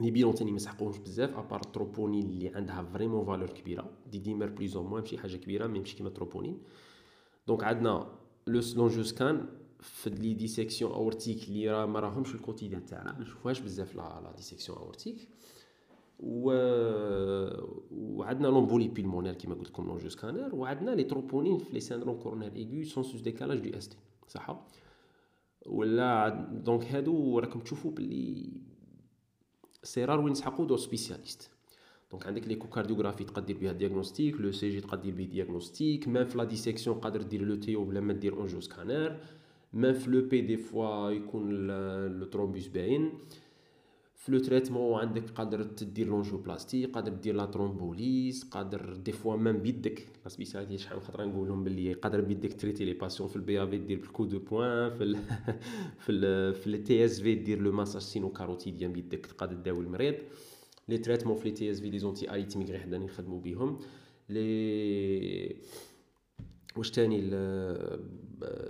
les 0.00 0.10
bilans 0.10 0.34
تاني 0.34 0.52
ما 0.52 0.58
سحقوهمش 0.58 0.98
بزاف 0.98 1.36
à 1.38 1.42
part 1.42 1.60
ال 1.60 1.66
troponine 1.66 2.22
اللي 2.22 2.48
عندها 2.48 2.82
vraiment 2.82 3.24
valeur 3.24 3.50
كبيره 3.50 3.90
D-dimères 4.10 4.46
بليز 4.46 4.76
au 4.76 4.82
moins 4.82 5.02
ماشي 5.02 5.18
حاجة 5.18 5.36
كبيره 5.36 5.66
mais 5.66 5.78
ماشي 5.78 5.96
كيما 5.96 6.08
ال 6.08 6.13
troponine 6.13 6.58
donc 7.46 7.64
عندنا 7.64 8.08
le 8.46 8.60
l'angioscan 8.76 9.46
في 9.80 10.10
les 10.10 10.34
dissections 10.34 10.92
aortiques 10.92 11.48
اللي 11.48 11.70
راه 11.70 11.86
ما 11.86 12.00
راهمش 12.00 12.34
ال 12.34 12.39
quotidien 12.39 12.86
تاعنا 12.86 13.12
ما 13.12 13.20
نشوفوهاش 13.20 13.60
بزاف 13.60 13.96
لا 13.96 14.20
la 14.24 14.32
dissection 14.36 14.78
aortique 14.78 15.28
و 16.20 16.52
وعندنا 17.90 18.48
l'embolie 18.48 18.88
pulmonaire 18.88 19.34
كيما 19.34 19.54
قلت 19.54 19.68
لكم 19.68 19.86
l'angioscanner 19.86 20.54
وعندنا 20.54 20.90
les 20.90 21.04
troponines 21.04 21.58
في 21.58 21.72
les 21.72 21.80
syndromes 21.80 22.16
coronaires 22.18 22.52
aigus 22.56 22.84
sans 22.84 23.20
sus-décalage 23.20 23.58
de 23.58 23.78
ST 23.78 23.96
صح 24.28 24.64
ولا 25.66 26.28
donc 26.52 26.84
هادو 26.84 27.38
راكم 27.38 27.60
تشوفوا 27.60 27.90
باللي 27.90 28.50
c'est 29.84 30.04
rare 30.04 30.20
وين 30.20 30.32
نسحقوا 30.32 30.66
de 30.66 30.76
spécialistes 30.76 31.50
donc 32.10 32.26
عندك 32.26 32.48
l'échocardiographie 32.48 33.24
تقدر 33.24 33.54
بها 33.54 33.72
diagnostic 33.72 34.40
l'ECG 34.40 34.80
تقدر 34.80 35.10
به 35.10 35.24
diagnostic 35.24 36.08
même 36.08 36.24
في 36.24 36.38
la 36.38 36.44
dissection 36.44 36.96
قادر 36.96 37.22
دير 37.22 37.42
l'ETO 37.42 37.84
بلا 37.84 38.00
ما 38.00 38.12
دير 38.12 38.34
angioscanner 38.34 39.16
même 39.72 39.92
في 39.92 40.10
l'EP 40.10 40.40
des 40.40 40.56
fois 40.56 41.10
يكون 41.10 41.66
le 42.18 42.26
thrombus 42.26 42.66
باين 42.66 43.12
في 44.24 44.32
le 44.32 44.38
traitement 44.38 45.00
عندك 45.00 45.30
قادر 45.30 45.62
تدير 45.62 46.06
l'angioplastie 46.06 46.84
قادر 46.84 47.12
دير 47.12 47.34
la 47.34 47.44
thrombolyse 47.46 48.44
قادر 48.44 48.94
des 48.94 49.12
fois 49.12 49.36
même 49.36 49.58
بيدك. 49.58 50.08
la 50.24 50.28
spécialité 50.28 50.78
شحال 50.78 51.02
خاطر 51.02 51.26
نقول 51.26 51.48
لهم 51.48 51.64
باللي 51.64 51.92
قادر 51.92 52.20
بيدك 52.20 52.60
traiter 52.60 52.84
les 52.84 52.92
patients 52.92 53.28
في 53.28 53.36
ال 53.36 53.62
BAV 53.62 53.78
دير 53.78 53.98
بال 53.98 54.07
coup 54.07 54.24
de 54.24 54.38
poing 54.38 54.90
في 54.90 55.04
ال 55.04 55.16
في 55.98 56.12
ال 56.12 56.54
في 56.54 56.66
ال 56.66 57.04
TSV 57.04 57.34
دير 57.34 57.60
le 57.60 57.72
massage 57.72 58.02
sino-carotidien 58.02 58.92
بيدك 58.92 59.26
تقدر 59.26 59.54
تداوي 59.54 59.84
المريض. 59.84 60.14
les 60.88 60.98
traitements 60.98 61.36
في 61.36 61.44
les 61.44 61.50
TSV 61.50 61.90
les 61.90 61.98
anti-arythmiques 61.98 62.70
غير 62.70 62.80
حنا 62.80 62.98
نخدمو 62.98 63.38
بيهم. 63.38 63.78
لي 64.28 65.56
واش 66.76 66.90
تاني؟ 66.90 67.20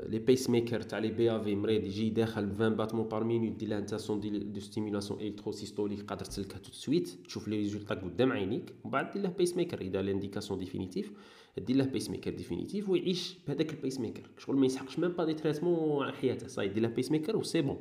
les 0.09 0.19
pacemakers 0.19 0.81
تاع 0.81 0.99
les 0.99 1.09
BAV 1.09 1.55
مريض 1.55 1.85
يجي 1.85 2.11
داخل 2.11 2.51
20 2.51 2.77
battements 2.77 3.09
par 3.09 3.25
minute 3.25 3.57
دير 3.57 3.69
له 3.69 3.79
انتاسيون 3.79 4.21
de 4.53 4.61
stimulation 4.61 5.21
électrosystolique 5.21 6.01
قادر 6.01 6.25
تسلكها 6.25 6.59
tout 6.59 6.68
de 6.68 6.73
suite 6.73 7.09
تشوف 7.09 7.49
les 7.49 7.57
résultats 7.57 7.95
قدام 7.95 8.33
عينيك 8.33 8.75
ومن 8.85 8.93
بعد 8.93 9.11
دير 9.11 9.23
له 9.23 9.29
pacemaker 9.29 9.81
اذا 9.81 10.03
l'indication 10.03 10.59
définitive 10.59 11.13
دير 11.59 11.77
له 11.77 11.85
pacemaker 11.85 12.31
définitif 12.31 12.89
ويعيش 12.89 13.37
بهذاك 13.49 13.71
ال 13.71 14.01
pacemaker 14.01 14.23
شغل 14.39 14.57
ما 14.57 14.67
يسحقش 14.67 14.99
même 14.99 15.13
pas 15.13 15.25
des 15.25 15.35
traitements 15.35 16.13
حياته 16.13 16.49
صاي 16.49 16.69
دير 16.69 16.83
له 16.83 16.89
pacemaker 16.89 17.11
و 17.11 17.37
c'est 17.37 17.63
bon 17.63 17.77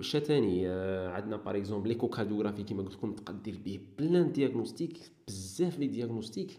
شا 0.00 0.18
تاني 0.18 0.68
عندنا 1.08 1.36
par 1.36 1.56
exemple 1.56 1.88
l'échocardiographie 1.88 2.62
كيما 2.62 2.82
قلت 2.82 2.94
لكم 2.94 3.12
تقدر 3.12 3.54
به 3.64 3.80
plein 3.98 4.32
diagnostics 4.32 4.98
بزاف 5.28 5.78
les 5.78 5.86
diagnostics 5.86 6.58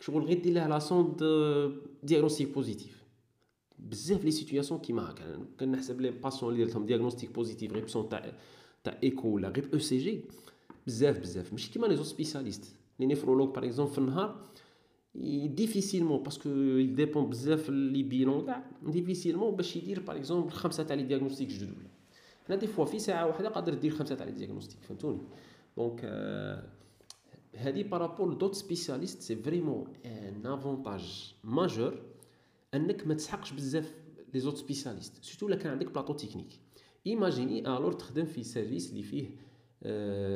شغل 0.00 0.22
غير 0.24 0.42
دير 0.42 0.52
لها 0.52 0.68
la 0.68 0.78
sonde 0.78 1.22
diagnostic 2.02 2.54
positif 2.54 3.04
بزاف 3.78 4.24
les 4.24 4.30
situations 4.30 4.80
كيما 4.80 5.10
هكا 5.10 5.46
كنحسب 5.60 6.00
les 6.00 6.10
patients 6.10 6.52
اللي 6.52 6.64
درتهم 6.64 6.86
diagnostic 6.86 7.32
positif 7.32 7.72
غير 7.72 7.84
بسون 7.84 8.08
تاع 8.08 8.32
تاع 8.84 8.98
ايكو 9.02 9.28
ولا 9.28 9.48
غير 9.48 9.70
ECG 9.74 10.20
بزاف 10.86 11.18
بزاف 11.18 11.52
ماشي 11.52 11.70
كيما 11.70 11.86
les 11.86 11.96
autres 11.96 12.02
spécialistes 12.02 12.76
les 13.00 13.06
néphrologues 13.06 13.54
par 13.54 13.64
exemple 13.64 13.92
في 13.92 13.98
النهار 13.98 14.44
difficilement 15.54 16.22
parce 16.22 16.38
que 16.38 16.48
يديبون 16.48 17.30
بزاف 17.30 17.70
les 17.70 18.02
bilans 18.02 18.46
كاع 18.46 18.64
difficilement 18.82 19.56
باش 19.56 19.76
يدير 19.76 20.00
par 20.00 20.16
exemple 20.16 20.50
خمسه 20.50 20.82
تاع 20.82 20.96
les 20.96 21.02
diagnostics 21.02 21.48
جدد 21.48 21.62
ولا 21.62 21.88
هنا 22.48 22.56
des 22.56 22.66
fois 22.66 22.84
في 22.84 22.98
ساعه 22.98 23.26
واحدة 23.26 23.48
قادر 23.48 23.74
دير 23.74 23.90
خمسه 23.90 24.14
تاع 24.14 24.26
les 24.26 24.32
diagnostics 24.32 24.82
فهمتوني 24.82 25.18
donc 25.76 26.00
هذه 27.56 27.82
par 27.82 27.97
rapport 27.97 28.32
d'autres 28.32 28.54
spécialistes 28.54 29.22
c'est 29.22 29.36
vraiment 29.36 29.92
un 30.04 30.46
avantage 30.46 31.34
majeur 31.44 32.02
انك 32.74 33.06
ما 33.06 33.14
تسحقش 33.14 33.52
بزاف 33.52 33.94
les 34.34 34.40
autres 34.40 34.56
spécialistes 34.56 35.24
surtout 35.24 35.46
الا 35.46 35.56
كان 35.56 35.72
عندك 35.72 35.90
plateau 35.90 36.12
technique 36.12 36.60
imaginez 37.06 37.76
alors 37.76 37.92
تخدم 37.92 38.24
في 38.24 38.42
service 38.42 38.90
اللي 38.90 39.02
فيه 39.02 39.30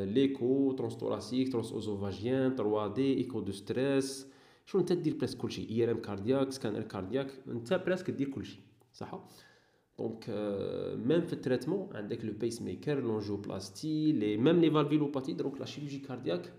l'écho 0.05 0.73
transthoracique 0.73 1.53
transœsophagienne 1.53 2.57
3D 2.57 3.18
écho 3.18 3.40
de 3.40 3.53
stress 3.53 4.27
شو 4.66 4.79
انت 4.79 4.92
دير 4.92 5.16
presque 5.16 5.38
كلشي 5.38 5.70
IRM 5.71 6.01
cardiaque 6.01 6.53
scanner 6.53 6.83
cardiaque 6.83 7.31
انت 7.48 7.75
presque 7.75 8.11
دير 8.11 8.29
كلشي 8.29 8.61
صح؟ 8.92 9.25
دونك 9.98 10.25
ميم 11.07 11.20
في 11.20 11.33
التريتمون 11.33 11.96
عندك 11.96 12.25
لو 12.25 12.33
بيس 12.33 12.62
ميكر 12.62 13.01
لونجوبلاستي 13.01 14.12
لي 14.12 14.37
ميم 14.37 14.61
لي 14.61 14.70
فالفيلوباتي 14.70 15.33
دروك 15.33 15.61
لا 15.61 15.66
شيروجي 15.66 15.98
كاردياك 15.98 16.53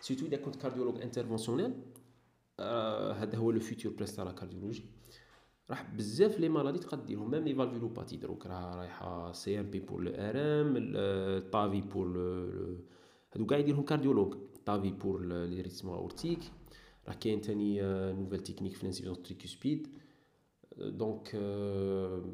سيرتو 0.00 0.26
اذا 0.26 0.36
كنت 0.36 0.56
كارديولوج 0.56 1.00
انترفونسيونيل 1.00 1.72
هذا 3.20 3.36
هو 3.36 3.50
لو 3.50 3.60
فيتور 3.60 3.92
بريس 3.92 4.16
تاع 4.16 4.24
لا 4.24 4.32
كارديولوجي 4.32 4.84
راح 5.70 5.94
بزاف 5.94 6.40
لي 6.40 6.48
مالادي 6.48 6.78
تقدر 6.78 7.04
ديرهم 7.04 7.30
ميم 7.30 7.44
لي 7.44 7.54
فالفيلوباتي 7.54 8.16
دروك 8.16 8.46
راه 8.46 8.76
رايحة 8.76 9.32
سي 9.32 9.60
ام 9.60 9.70
بي 9.70 9.80
بور 9.80 10.02
لو 10.02 10.12
ار 10.14 10.34
ام 10.36 11.00
طافي 11.50 11.80
بور 11.80 12.18
هادو 13.32 13.46
كاع 13.46 13.58
يديرهم 13.58 13.84
كارديولوج 13.84 14.34
طافي 14.66 14.90
بور 14.90 15.24
لي 15.26 15.60
ريتمو 15.60 15.94
اورتيك 15.94 16.40
راه 17.08 17.14
كاين 17.14 17.40
تاني 17.40 17.80
نوفيل 18.12 18.40
تكنيك 18.40 18.74
في 18.74 18.82
الانسيفيزون 18.82 19.22
تريكوسبيد 19.22 19.88
دونك 20.78 21.28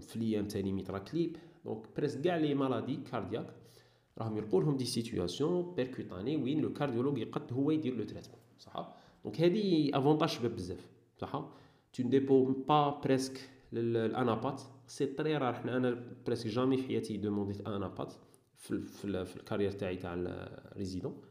في 0.01 0.17
الأيام 0.17 0.49
تاني 0.49 0.73
ميترا 0.73 0.99
كليب 0.99 1.37
دونك 1.65 1.87
بريس 1.97 2.17
كاع 2.17 2.37
لي 2.37 2.55
مالادي 2.55 2.97
كاردياك 2.97 3.62
راهم 4.19 4.37
يلقوا 4.37 4.63
لهم 4.63 4.77
دي 4.77 4.85
سيتوياسيون 4.85 5.75
بيركوتاني 5.75 6.37
وين 6.37 6.61
لو 6.61 6.73
كارديولوج 6.73 7.19
يقد 7.19 7.53
هو 7.53 7.71
يدير 7.71 7.95
لو 7.97 8.05
تريتمون 8.05 8.39
صح؟ 8.59 8.95
دونك 9.25 9.41
هذه 9.41 9.91
افونتاج 9.95 10.29
شباب 10.29 10.57
بزاف 10.57 10.89
صح؟ 11.19 11.51
تو 11.93 12.03
نديبو 12.03 12.45
با 12.69 13.01
بريسك 13.05 13.51
للانابات 13.73 14.63
سي 14.87 15.07
طري 15.07 15.37
راه 15.37 15.53
حنا 15.53 15.77
أنا 15.77 16.05
بريسك 16.27 16.47
جامي 16.47 16.77
في 16.77 16.83
حياتي 16.89 17.17
دومونديت 17.17 17.69
انابات 17.69 18.13
في 18.59 18.81
في, 18.81 19.25
في 19.25 19.37
الكارير 19.37 19.73
تاعي 19.73 19.97
تاع 19.97 20.15
الريزيدون 20.15 21.23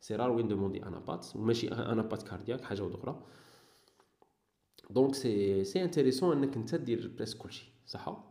c'est 0.00 0.16
rare 0.16 0.30
وين 0.30 0.48
demander 0.48 0.86
anapath 0.86 1.26
وماشي 1.36 1.68
anapath 1.68 2.22
cardiaque 2.22 2.60
حاجة 2.60 2.94
أخرى 2.94 3.22
donc 4.90 5.14
c'est 5.14 5.64
c'est 5.64 5.84
intéressant 5.84 6.36
إنك 6.36 6.56
أنت 6.56 6.74
دير 6.74 7.12
presque 7.16 7.38
كلشي 7.38 7.72
صح؟ 7.86 8.27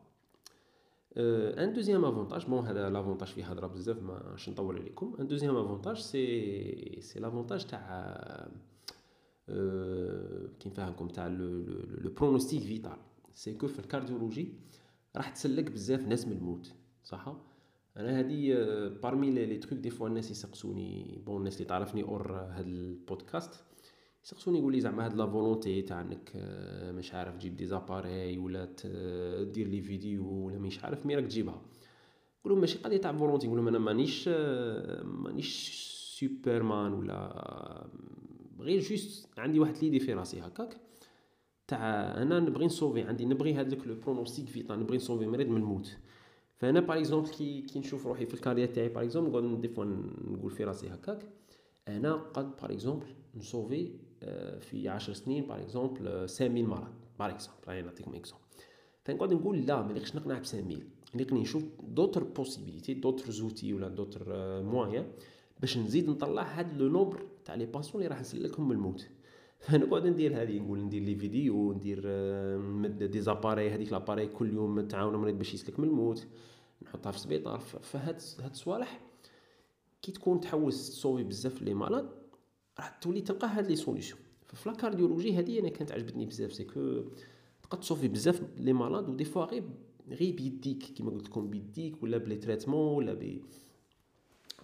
un 1.20 1.74
deuxième 1.74 2.06
avantage 2.06 2.46
bon 2.46 2.66
هذا 2.66 2.90
l'avantage 2.90 3.28
فيه 3.28 3.46
هضره 3.52 3.68
بزاف 3.68 4.04
ماش 4.04 4.50
نطول 4.50 4.78
عليكم. 4.78 5.16
un 5.20 5.28
deuxième 5.28 5.56
avantage 5.56 5.98
c'est 5.98 7.02
c'est 7.02 7.20
l'avantage 7.20 7.66
تاع 7.66 8.48
كي 10.60 10.70
نفهمكم 10.70 11.08
تاع 11.08 11.28
le 11.28 12.12
pronostic 12.18 12.64
vital 12.64 12.98
c'est 13.34 13.54
que 13.54 13.68
في 13.68 13.80
ال 13.80 13.86
cardiologie 13.86 14.54
راح 15.16 15.30
تسلك 15.30 15.72
بزاف 15.72 16.08
ناس 16.08 16.28
من 16.28 16.38
الموت 16.38 16.74
صح؟ 17.04 17.36
أنا 17.98 18.20
هادي 18.20 18.56
parmi 18.90 19.32
les 19.32 19.58
trucs 19.58 19.74
des 19.74 19.90
fois 19.90 20.08
الناس 20.08 20.32
يسقسوني 20.32 21.22
bon 21.26 21.38
الناس 21.38 21.56
اللي 21.56 21.66
تعرفني 21.66 22.04
hors 22.04 22.32
هاد 22.32 22.66
البودكاست. 22.68 23.64
يسقسوني 24.28 24.60
يقول 24.60 24.74
لي 24.74 24.82
زعما 24.82 25.06
هاد 25.06 25.14
la 25.16 25.26
volonté 25.28 25.82
تاع 25.82 26.02
انك 26.02 26.32
مش 26.98 27.14
عارف 27.14 27.36
تجيب 27.36 27.56
des 27.56 27.66
appareils 27.66 28.38
ولا 28.38 28.66
دير 29.44 29.68
les 29.68 29.82
vidéos 29.82 30.46
ولا 30.46 30.60
مش 30.60 30.84
عارف 30.84 31.06
مي 31.06 31.16
راك 31.16 31.26
تجيبها. 31.26 31.62
نقول 32.46 32.60
ماشي 32.60 32.78
قضية 32.80 32.98
تاع 32.98 33.12
volonté 33.12 33.48
نقول 33.48 33.68
أنا 33.68 33.80
مانيش 33.80 34.28
مانيش 35.04 35.70
سوبرمان 36.20 36.94
ولا 36.94 37.88
غير 38.60 38.80
juste 38.80 39.30
عندي 39.40 39.60
واحد 39.60 39.78
l'idée 39.82 40.00
في 40.00 40.14
راسي 40.14 40.40
هكاك 40.40 40.78
تاع 41.68 41.80
أنا 42.22 42.40
نبغي 42.40 42.66
نصوفي 42.66 43.02
عندي 43.02 43.26
نبغي 43.26 43.54
هذاك 43.54 43.88
le 43.88 43.96
pronostic 43.96 44.48
vital 44.48 44.80
نبغي 44.80 44.98
نصوفي 44.98 45.26
مريض 45.26 45.48
من 45.48 45.58
الموت. 45.58 45.98
فأنا 46.56 46.80
par 46.80 46.98
exemple 46.98 47.30
كي 47.30 47.62
كي 47.62 47.80
نشوف 47.80 48.08
روحي 48.08 48.26
في 48.26 48.34
ال 48.34 48.38
carrière 48.38 48.68
تاعي 48.68 48.90
par 48.90 49.04
exemple 49.04 49.44
نقعد 49.44 49.62
des 49.62 49.68
fois 49.68 49.86
نقول 49.86 50.52
في 50.52 50.64
راسي 50.64 50.88
هكاك 50.88 51.30
أنا 51.88 52.14
قد 52.14 52.56
par 52.56 52.72
exemple 52.72 53.08
نصوفي 53.36 53.92
آه، 53.92 54.07
في 54.60 54.90
10 54.90 55.14
سنين 55.14 55.48
par 55.48 55.62
exemple 55.62 56.28
5000 56.28 56.68
مرض 56.68 56.94
par 57.20 57.30
exemple 57.30 57.60
راني 57.68 57.82
نعطيكم 57.82 58.16
exemple 58.16 58.44
فنقعد 59.04 59.34
نقول 59.34 59.66
لا 59.66 59.82
ما 59.82 59.94
نقدرش 59.94 60.16
نقنع 60.16 60.40
ب 60.40 60.44
5000 60.44 60.84
نقني 61.16 61.42
نشوف 61.42 61.64
d'autres 61.84 62.24
possibilités 62.24 62.94
d'autres 62.94 63.32
outils 63.32 63.74
ولا 63.74 63.88
d'autres 63.88 64.24
moyens 64.64 65.06
باش 65.60 65.78
نزيد 65.78 66.10
نطلع 66.10 66.44
هاد 66.44 66.82
le 66.82 66.90
nombre 66.90 67.26
تاع 67.46 67.56
les 67.56 67.66
patients 67.66 67.96
اللي 67.96 68.08
راح 68.08 68.20
نسلكهم 68.20 68.68
من 68.70 68.76
الموت. 68.76 69.08
فنقعد 69.60 70.08
ندير 70.08 70.42
هذه 70.42 70.60
نقول 70.60 70.80
ندير 70.80 71.02
les 71.02 71.16
vidéos 71.16 71.74
ندير 71.74 72.02
نمد 72.58 73.04
des 73.04 73.22
appareils 73.22 73.70
هذيك 73.70 73.92
l'appareil 73.92 74.28
كل 74.28 74.54
يوم 74.54 74.88
تعاون 74.88 75.16
مريض 75.16 75.38
باش 75.38 75.54
يسلك 75.54 75.80
من 75.80 75.88
الموت. 75.88 76.28
نحطها 76.82 77.12
في 77.12 77.18
السبيطار. 77.18 77.60
فهاد 77.60 78.22
هاد 78.40 78.52
الصوالح 78.52 79.02
كي 80.02 80.12
تكون 80.12 80.40
تحوس 80.40 80.90
تصوفي 80.90 81.24
بزاف 81.24 81.62
les 81.62 81.74
malades 81.74 82.10
راح 82.80 82.90
تولي 82.90 83.22
تلقى 83.22 83.48
هاد 83.48 83.68
les 83.68 83.76
solutions. 83.76 84.20
ففي 84.46 84.70
la 84.70 84.81
cardiologie 84.81 85.40
هذه 85.40 85.60
أنا 85.60 85.70
كانت 85.70 85.92
عجبتني 85.92 86.26
بزاف 86.26 86.54
c'est 86.54 86.64
que 86.64 87.02
تقد 87.64 87.80
تصوفي 87.80 88.08
بزاف 88.08 88.42
les 88.58 88.74
malades 88.74 89.10
و 89.10 89.14
des 89.14 89.26
fois 89.26 89.46
غير 89.46 89.64
غير 90.10 90.36
بيديك 90.36 90.84
كيما 90.84 91.12
قلت 91.12 91.26
لكم 91.28 91.50
بيديك 91.50 92.04
ولا 92.04 92.18
ب 92.18 92.22
les 92.22 92.36
traitements 92.36 92.98
ولا 92.98 93.14
ب 93.14 93.42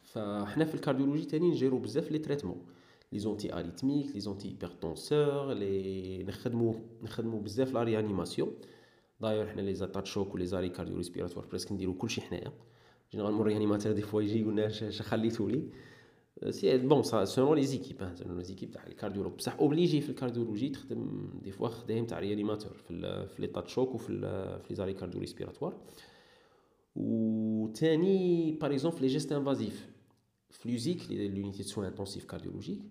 فحنا 0.04 0.66
في 0.66 0.76
ال 0.76 0.80
cardiologie 0.80 1.26
تاني 1.26 1.50
نجيرو 1.50 1.80
بزاف 1.80 2.12
les 2.12 2.18
traitements 2.20 2.66
les 3.12 3.20
anti-arythmiques 3.20 4.12
les 4.14 4.20
anti-hypertenseurs 4.20 5.54
لي 5.54 6.24
نخدمو 6.24 6.76
نخدمو 7.04 7.40
بزاف 7.40 7.74
la 7.74 7.84
réanimation 7.84 8.54
داير 9.22 9.48
حنا 9.48 9.62
les 9.62 9.74
états 9.74 9.97
de 9.97 10.06
choc 10.06 10.36
و 10.36 10.46
les 10.46 10.54
arrêts 10.54 10.70
cardio-respiratoires 10.70 11.46
presque 11.46 11.72
نديرو 11.72 11.94
كلشي 11.94 12.22
حنايا. 12.22 12.52
généralement 13.12 13.48
réanimateur 13.48 13.92
des 13.92 14.02
fois 14.02 14.22
يجي 14.22 14.40
يقولنا 14.40 14.68
اش 14.68 15.02
خليتو 15.02 15.48
لي. 15.48 15.70
c'est 16.50 16.78
bon 16.78 17.04
ça 17.04 17.26
sinon 17.26 17.58
les 17.58 17.64
équipes 17.64 18.16
sinon 18.16 18.38
les 18.38 18.44
équipes 18.44 18.72
تاع 18.72 18.88
ال 18.88 18.92
cardiologue 18.92 19.34
بصح 19.34 19.60
obligé 19.60 20.02
في 20.02 20.10
ال 20.10 20.15
cardiologie 20.15 20.70
تخدم 20.70 21.30
des 21.44 21.52
fois 21.52 21.68
خدام 21.68 22.06
تاع 22.06 22.20
réanimateur 22.20 22.74
في 22.74 23.28
في 23.28 23.42
les 23.42 23.64
chocs 23.68 23.96
وفي 23.96 24.08
في 24.64 24.68
les 24.70 24.76
arrêts 24.76 24.94
cardio-respiratoires 24.94 25.78
و 26.96 27.68
تاني 27.68 28.52
par 28.52 28.72
exemple 28.72 29.02
les 29.02 29.08
gestes 29.08 29.32
invasifs 29.32 29.90
في 30.50 30.72
l'USIC 30.72 31.12
l'unité 31.12 31.64
de 31.64 31.70
soins 31.70 31.94
cardiologiques 32.30 32.82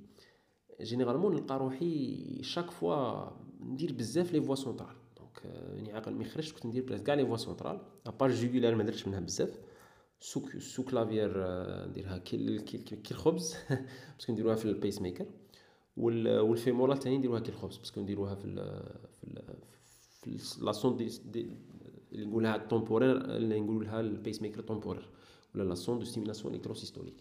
généralement 0.80 1.34
نلقى 1.34 1.58
روحي 1.58 2.38
chaque 2.42 2.70
fois 2.70 3.30
ندير 3.60 3.92
بزاف 3.92 4.32
les 4.32 4.42
voies 4.42 4.54
centrales 4.54 4.96
donc 5.16 5.44
يعني 5.44 5.92
عاقل 5.92 6.14
mais 6.14 6.24
خرجت 6.24 6.54
كنت 6.54 6.66
ندير 6.66 6.84
بلاص 6.84 7.02
كاع 7.02 7.14
les 7.14 7.26
voies 7.26 7.36
centrales 7.36 7.80
à 8.06 8.11
part 8.11 8.30
jugulaire 8.30 8.74
ما 8.74 8.82
درتش 8.84 9.08
منها 9.08 9.20
بزاف 9.20 9.58
sous 10.22 10.48
sous-claviaire 10.58 11.30
نديرها 11.88 12.18
كي 12.18 12.58
كي 12.58 13.10
الخبز. 13.10 13.54
parce 14.16 14.26
que 14.26 14.32
نديروها 14.32 14.54
في 14.54 14.64
ال 14.64 15.02
pacemaker 15.02 15.26
وال 15.96 16.17
fémorale 16.17 16.98
تاني 16.98 17.18
نديروها 17.18 17.40
كي 17.40 17.48
الخبز. 17.48 17.76
parce 17.76 17.91
que 17.91 18.00
نديروها 18.00 18.34
في 18.34 18.44
ال 18.44 18.82
في 20.22 20.26
ال 20.30 20.38
في 20.38 20.64
la 20.64 20.72
sonde 20.72 20.96
de, 20.96 21.10
de 21.24 21.46
اللي 22.12 22.26
نقولها 22.26 22.56
ال 22.56 22.64
temporaire 22.64 23.36
اللي 23.36 23.60
نقولها 23.60 24.00
ال 24.00 24.42
pacemaker 24.42 24.62
temporaire 24.62 25.08
ولا 25.54 25.62
la 25.62 25.74
sonde 25.74 25.98
de 25.98 26.04
stimulation 26.04 26.54
électrosystolique 26.54 27.14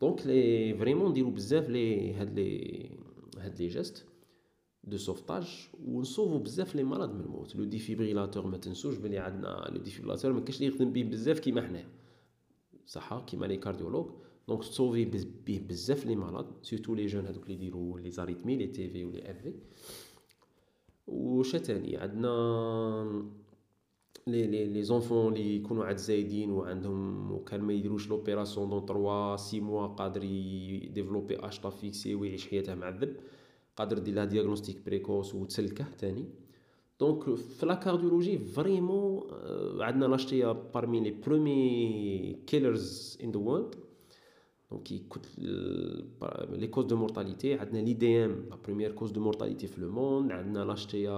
donc 0.00 0.26
لي 0.26 0.74
vraiment 0.74 1.10
نديرو 1.10 1.30
بزاف 1.30 1.68
les 1.68 2.14
هاد 2.14 2.38
les 2.38 2.90
هاد 3.38 3.60
les 3.60 3.66
gestes 3.68 4.04
de 4.84 4.96
sauvetage 4.96 5.68
ونصوفو 5.86 6.38
بزاف 6.38 6.74
لي 6.74 6.84
مرض 6.84 7.14
من 7.14 7.20
الموت. 7.20 7.56
le 7.56 7.64
défibrillateur 7.64 8.46
ما 8.46 8.56
تنسوش 8.56 8.96
بلي 8.96 9.18
عندنا 9.18 9.70
le 9.72 9.82
défibrillateur 9.82 10.32
ما 10.32 10.40
كاينش 10.40 10.56
اللي 10.56 10.66
يخدم 10.66 10.92
به 10.92 11.02
بزاف 11.02 11.38
كيما 11.38 11.62
حنايا. 11.62 11.97
صح 12.88 13.24
كيما 13.26 13.46
les 13.46 13.56
cardiologues. 13.56 14.06
donc 14.48 14.60
تصوفي 14.60 15.04
به 15.46 15.60
بزاف 15.68 16.06
لي 16.06 16.16
مرض 16.16 16.46
surtout 16.62 16.94
les 16.94 17.06
jeunes 17.06 17.26
هذوك 17.26 17.42
اللي 17.42 17.54
يديروا 17.54 18.00
les 18.00 18.10
arythmies 18.10 18.56
les 18.56 18.66
TV 18.66 19.04
و 19.04 19.11
les 19.11 19.30
FV 19.30 19.52
وش 21.06 21.52
تاني؟ 21.52 21.96
عندنا 21.96 23.28
les 24.26 24.46
les 24.46 24.66
les 24.66 24.82
enfants 24.82 25.32
اللي 25.32 25.56
يكونوا 25.56 25.84
عاد 25.84 25.96
زايدين 25.96 26.50
وعندهم 26.50 27.32
وكان 27.32 27.60
ما 27.60 27.72
يديروش 27.72 28.08
l'opération 28.08 28.70
dans 28.70 28.86
3 28.86 29.36
6 29.36 29.60
mois 29.60 29.86
قادر 29.86 30.24
يديفلوبي 30.24 31.36
HTA 31.36 31.70
fixée 31.70 32.14
ويعيش 32.14 32.48
حياته 32.48 32.74
معذب 32.74 33.16
قادر 33.76 33.98
دير 33.98 34.14
لها 34.14 34.24
diagnostic 34.24 34.84
précoce 34.86 35.34
وتسلكه 35.34 35.86
تاني. 35.98 36.24
donc 37.00 37.34
في 37.34 37.66
la 37.66 37.74
cardiologie 37.74 38.38
vraiment 38.38 39.22
عندنا 39.80 40.06
l'HTA 40.06 40.52
parmi 40.52 41.00
les 41.00 41.10
premiers 41.10 42.38
killers 42.46 43.18
in 43.24 43.30
the 43.30 43.38
world 43.38 43.74
donc 44.70 44.92
يكوت 44.92 45.26
les 45.38 46.66
causes 46.66 46.84
de 46.84 46.96
mortalité 46.96 47.54
عندنا 47.54 47.78
les 47.78 47.94
IDM 47.94 48.46
la 48.50 48.56
première 48.56 48.92
cause 48.92 49.10
de 49.10 49.20
mortalité 49.20 49.66
في 49.66 49.80
le 49.80 49.90
monde 49.90 50.32
عندنا 50.32 50.64
l'HTA 50.64 51.12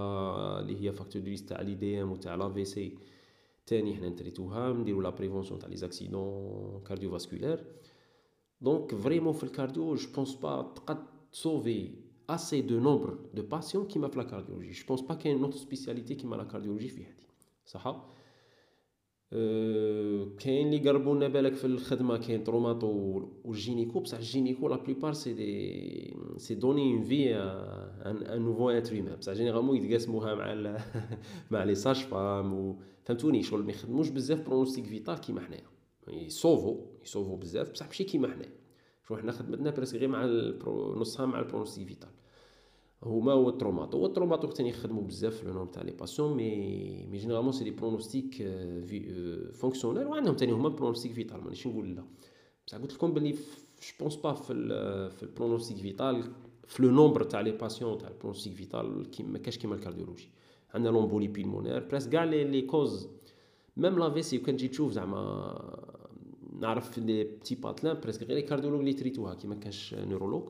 اللي 0.61 0.85
هي 0.85 0.93
facteur 0.93 1.23
de 1.23 1.35
تاع 1.49 1.61
les 1.61 1.75
IDM 1.75 2.13
وتاع 2.13 2.35
l'AVC 2.35 2.99
تاني 3.67 3.95
حنا 3.95 4.09
نتريتوها 4.09 4.73
نديرو 4.73 5.01
la 5.01 5.11
prévention 5.11 5.59
تاع 5.59 5.69
les 5.69 5.77
accidents 5.77 6.83
cardiovasculaires 6.85 7.65
donc 12.31 12.41
vraiment 12.41 12.59
في 12.59 12.61
الكارديو 12.61 12.61
جو 12.61 12.61
بونس 12.61 12.61
با 12.61 12.61
تقد 12.61 12.61
تصوفي 12.61 12.61
assez 12.61 12.63
de 12.63 12.79
nombre 12.79 13.11
de 13.35 13.43
patients 13.43 13.85
كيما 13.85 14.09
في 14.09 14.19
la 14.19 14.25
cardiologie. 14.25 14.73
Je 14.73 14.87
pense 14.87 15.07
pas 15.07 15.17
qu'il 15.17 15.31
y 15.31 15.35
ait 15.35 15.37
une 15.37 15.45
autre 15.45 15.59
spécialité 15.59 16.17
كيما 16.17 16.37
la 16.37 16.45
cardiologie 16.45 16.89
في 16.89 17.03
هذه 17.03 17.27
صح 17.67 17.87
أه 19.33 20.29
كاين 20.39 20.67
اللي 20.67 20.91
قربوا 20.91 21.15
لنا 21.15 21.29
بالك 21.29 21.55
في 21.55 21.65
الخدمه 21.65 22.17
كاين 22.17 22.45
traumato 22.45 23.23
وال 23.45 23.59
gynéco 23.59 24.01
بصح 24.01 24.19
ال 24.19 24.26
gynéco 24.26 24.69
la 24.69 24.77
plupart 24.77 25.13
c'est 25.13 25.33
des 25.33 26.55
c'est 26.55 26.72
donner 26.72 26.93
une 26.93 27.03
vie 27.03 27.35
un 27.37 28.43
nouveau 28.43 28.71
être 28.71 28.95
humain 28.95 29.17
بصح 29.17 29.33
généralement 29.33 29.77
يتقاسموها 29.77 30.35
مع 30.35 30.79
مع 31.51 31.65
les 31.65 31.75
sages-femmes 31.75 32.79
فهمتوني 33.05 33.43
شغل 33.43 33.63
ما 33.63 33.71
يخدموش 33.71 34.09
بزاف 34.09 34.47
pronostic 34.47 34.87
vital 34.87 35.15
كيما 35.15 35.41
حنايا 35.41 35.65
يصوفو 36.09 36.87
يصوفو 37.05 37.37
بزاف 37.37 37.71
بصح 37.71 37.87
ماشي 37.87 38.05
كيما 38.05 38.29
حنايا 38.29 38.60
شو 39.11 39.17
حنا 39.17 39.33
خدمتنا 39.33 39.71
presque 39.71 39.97
غير 39.99 40.09
مع 40.09 40.25
نصها 40.97 41.27
مع 41.27 41.39
ال 41.39 41.44
pronostic 41.44 41.87
vital. 41.89 42.09
هما 43.03 43.33
هو 43.33 43.49
ال 43.49 43.54
traumato. 43.54 43.99
هو 43.99 44.07
ال 44.07 44.11
traumato 44.11 44.49
تاني 44.49 44.69
يخدموا 44.69 45.03
بزاف 45.03 45.35
في 45.37 45.47
le 45.47 45.65
تاع 45.65 45.83
les 45.83 45.93
patients 45.93 46.37
mais 46.37 47.07
mais 47.07 47.19
généralement 47.19 47.53
c'est 47.53 47.65
des 47.65 47.71
pronostics 47.71 48.35
في 48.87 49.53
fonctionnels 49.53 50.07
وعندهم 50.07 50.37
تاني 50.37 50.53
هما 50.53 50.69
pronostic 50.69 51.13
vital 51.13 51.45
مانيش 51.45 51.67
نقول 51.67 51.95
لا. 51.97 52.05
بصح 52.67 52.79
قلت 52.79 52.93
لكم 52.95 53.15
بلي 53.15 53.31
je 53.31 53.39
pense 54.01 54.17
pas 54.17 54.33
في 54.33 54.55
في 55.11 55.23
ال 55.23 55.28
pronostic 55.28 55.77
vital 55.77 56.25
في 56.67 56.83
le 56.83 56.91
nombre 56.91 57.23
تاع 57.23 57.41
les 57.41 57.53
patients 57.53 57.99
تاع 57.99 58.09
ال 58.09 58.13
pronostic 58.13 58.55
vital 58.55 59.07
ما 59.21 59.39
كاش 59.39 59.59
كيما 59.59 59.75
ال 59.75 59.79
cardiologie. 59.79 60.29
عندنا 60.75 60.91
l'embolie 60.93 61.29
pulmonaire 61.29 61.89
presque 61.89 62.09
كاع 62.09 62.25
les 62.25 62.45
les 62.45 62.63
causes 62.63 63.09
même 63.77 63.99
l'AVC 63.99 64.39
كان 64.39 64.57
تجي 64.57 64.69
تشوف 64.69 64.93
زعما 64.93 66.00
نعرف 66.61 66.99
لي 66.99 67.25
بتي 67.25 67.55
باتلان 67.55 68.01
presque 68.01 68.23
غير 68.23 68.37
les 68.37 68.43
cardiologues 68.43 68.81
اللي 68.81 68.93
تريتوها 68.93 69.35
كيما 69.35 69.55
كاش 69.55 69.95
neurologue 69.95 70.49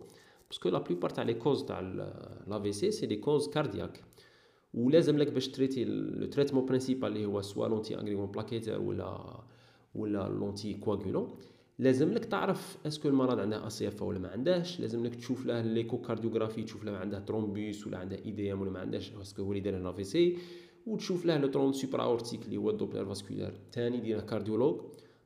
parce 0.50 0.62
que 0.62 0.68
la 0.68 0.78
plupart 0.78 1.10
تاع 1.10 1.24
les 1.24 1.34
causes 1.34 1.64
تاع 1.64 1.80
l'AVC 1.80 2.72
c'est 2.72 3.06
des 3.06 3.16
causes 3.16 3.48
cardiaques 3.48 4.04
ولازم 4.74 5.18
لك 5.18 5.32
باش 5.32 5.48
تريتي 5.48 5.84
le 5.84 6.26
traitement 6.26 6.66
principal 6.66 7.08
اللي 7.08 7.26
هو 7.26 7.40
soit 7.42 7.68
l'anti-agrégant 7.68 8.26
plaquettaire 8.26 8.80
ولا 8.80 9.40
ولا 9.94 10.28
l'anticoagulant 10.28 11.38
لازم 11.80 12.12
لك 12.12 12.24
تعرف 12.24 12.78
est-ce 12.86 13.01
que 13.01 13.08
المرض 13.08 13.38
عنده 13.38 13.66
FA 13.66 14.02
ولا 14.02 14.18
ما 14.18 14.28
عندهش. 14.28 14.80
لازم 14.80 15.06
لك 15.06 15.14
تشوف 15.14 15.46
له 15.46 15.62
l'échocardiographie 15.62 16.62
تشوف 16.62 16.84
له 16.84 16.96
عنده 16.96 17.18
thrombus 17.18 17.86
ولا 17.86 17.98
عنده 17.98 18.16
IDM 18.16 18.60
ولا 18.62 18.70
ما 18.70 18.80
عندهش. 18.80 19.12
est-ce 19.12 19.32
que 19.32 19.42
هو 19.42 19.52
اللي 19.52 19.60
داير 19.60 19.78
l'AVC 19.78 20.38
وتشوف 20.86 21.24
له 21.24 21.36
les 21.36 21.48
troncs 21.48 21.72
supra-aortiques 21.72 22.44
اللي 22.44 22.56
هو 22.56 22.70
ال 22.70 22.74
doppler 22.75 23.04
vasculaire 23.04 23.52
ثاني 23.72 24.00
دير 24.00 24.20
cardiologue. 24.20 24.80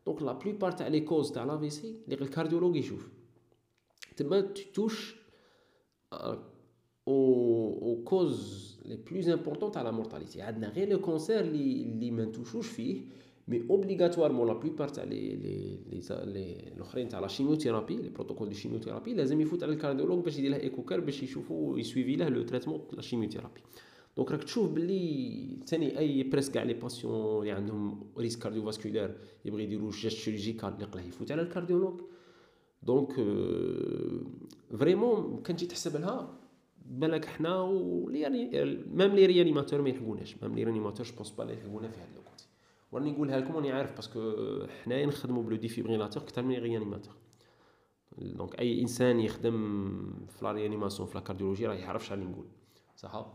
donc 0.07 0.23
la 0.23 0.33
plupart 0.33 0.73
تاع 0.73 0.89
les 0.89 1.01
causes 1.01 1.33
تاع 1.33 1.45
l'AVC 1.45 1.97
اللي 2.05 2.15
ال 2.25 2.29
cardiologue 2.29 2.77
يشوف 2.77 3.09
تما 4.17 4.41
touche 4.75 5.17
aux, 7.07 8.03
causes 8.05 8.79
les 8.85 8.97
plus 8.97 9.29
importantes 9.29 9.77
à 9.77 9.83
la 9.83 9.93
mortalité. 9.93 10.39
Il 10.39 10.79
y 10.79 10.83
a 10.83 10.87
le 10.87 10.99
cancer 10.99 11.43
اللي 11.43 12.11
ما 12.11 12.25
نتوشوش 12.25 12.69
فيه 12.69 13.01
mais 13.51 13.61
obligatoirement 13.69 14.45
la 14.45 14.55
plupart 14.55 14.93
تاع 14.93 15.05
les 15.05 15.37
les 15.45 15.95
les 15.95 16.11
الاخرين 16.11 17.09
تاع 17.09 17.21
la 17.21 17.29
chimiothérapie 17.29 17.97
les 17.97 18.09
protocoles 18.09 18.49
de 18.49 18.55
chimiothérapie 18.55 19.15
لازم 19.15 19.41
يفوت 19.41 19.63
على 19.63 19.73
ال 19.73 19.77
cardiologue 19.77 20.25
باش 20.25 20.39
يدير 20.39 20.51
له 20.51 20.61
échocoeur 20.61 21.01
باش 21.01 21.23
يشوفوا 21.23 21.79
يسويفي 21.79 22.17
له 22.17 22.29
le 22.29 22.43
traitement 22.43 22.81
la 22.93 23.03
chimiothérapie 23.03 23.61
donc 24.17 24.31
راك 24.33 24.45
تشوف 24.45 24.71
باللي 24.71 25.59
ثاني 25.67 25.99
et 25.99 26.23
presque 26.23 26.51
كاع 26.51 26.63
les 26.63 26.75
patients 26.75 27.39
اللي 27.41 27.53
عندهم 27.53 28.11
risque 28.19 28.43
cardiovasculaire 28.43 29.17
يبغي 29.45 29.65
يديروا 29.65 29.91
geste 29.91 30.17
chirurgical 30.17 30.75
اللي 30.83 31.09
يفوت 31.09 31.33
على 31.33 31.43
ال 31.43 31.47
cardiologue 31.47 32.01
donc 32.83 33.13
vraiment 34.79 35.43
كان 35.43 35.57
تجي 35.57 35.67
تحسب 35.67 36.27
بالك 36.87 37.25
حنا 37.25 37.61
ولي 37.61 38.29
même 38.93 39.15
les 39.15 39.27
réanimateurs 39.27 39.83
ما 39.83 39.89
يلحقوناش 39.89 40.43
même 40.43 40.55
les 40.55 40.65
réanimateurs 40.65 41.07
je 41.07 41.15
pense 41.15 41.31
pas 41.31 41.45
يلحقونا 41.45 41.89
في 41.89 42.01
هذا 42.01 42.13
الوقت 42.13 42.49
وراني 42.93 43.11
نقولها 43.11 43.41
لكم 43.41 43.57
راني 43.57 43.73
عارف 43.73 43.95
parce 43.95 44.18
que 44.18 44.33
حنايا 44.85 45.07
نخدموا 45.07 45.43
ب 45.43 45.47
le 45.47 45.57
défibrillateur 45.57 46.23
أكثر 46.23 46.43
من 46.43 46.55
réanimateur 46.55 47.15
donc 48.19 48.59
اي 48.59 48.81
انسان 48.81 49.21
يخدم 49.21 49.57
في 50.29 50.45
la 50.45 50.53
réanimation 50.53 51.09
في 51.09 51.15
la 51.15 51.21
cardiologie 51.21 51.67
راه 51.67 51.75
يعرف 51.75 52.07
شحال 52.07 52.31
نقول 52.31 52.47
صح 52.97 53.27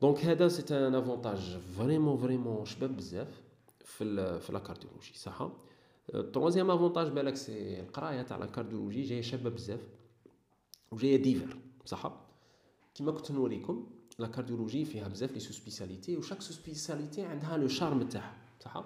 donc 0.00 0.24
هذا 0.24 0.48
c'est 0.48 0.86
un 0.86 0.94
avantage 0.94 1.58
vraiment 1.78 2.16
vraiment 2.16 2.64
شباب 2.64 2.96
بزاف 2.96 3.42
في 3.84 4.38
في 4.40 4.52
la 4.52 4.58
cardiologie 4.58 5.12
صح؟ 5.14 5.48
troisième 6.32 6.70
avantage 6.70 7.08
بالك 7.08 7.36
c'est 7.36 7.80
القراية 7.80 8.22
تاع 8.22 8.36
la 8.36 8.46
cardiologie 8.46 9.02
جاية 9.02 9.22
شابة 9.22 9.50
بزاف 9.50 9.80
وجاية 10.90 11.22
diverse 11.22 11.56
بصح 11.84 12.12
كيما 12.94 13.12
كنت 13.12 13.30
نوريكم 13.30 13.86
la 14.18 14.26
cardiologie 14.26 14.84
فيها 14.84 15.08
بزاف 15.08 15.32
les 15.32 15.52
sous-spécialités 15.52 16.16
و 16.16 16.19
chaque 16.19 16.40
sous-spécialité 16.40 17.22
عندها 17.22 17.56
le 17.56 17.68
charme 17.68 18.08
تاعها. 18.08 18.36
صح؟ 18.64 18.84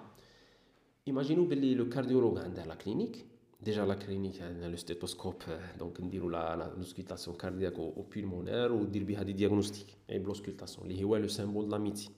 ايماجينو 1.07 1.45
بلي 1.45 1.75
le 1.75 1.89
cardiologue 1.89 2.37
عنده 2.37 2.65
la 2.65 2.75
clinique 2.75 3.25
déjà 3.61 3.85
la 3.85 3.93
clinique 3.93 4.41
عندنا 4.41 4.65
le 4.65 4.75
stéthoscope 4.75 5.35
donc 5.79 6.01
نديرو 6.01 6.29
l'auscultation 6.29 7.37
cardiaque 7.37 7.73
ou 7.73 8.05
pulmonaire 8.15 8.71
ودير 8.71 9.03
بها 9.03 9.23
des 9.23 9.33
diagnostics 9.33 9.87
et 10.09 10.19
ب 10.19 10.24
l'auscultation 10.24 10.91
اللي 10.91 11.03
هو 11.03 11.15
le 11.17 11.27
symbole 11.27 11.65
du 11.65 11.71
métier 11.71 12.09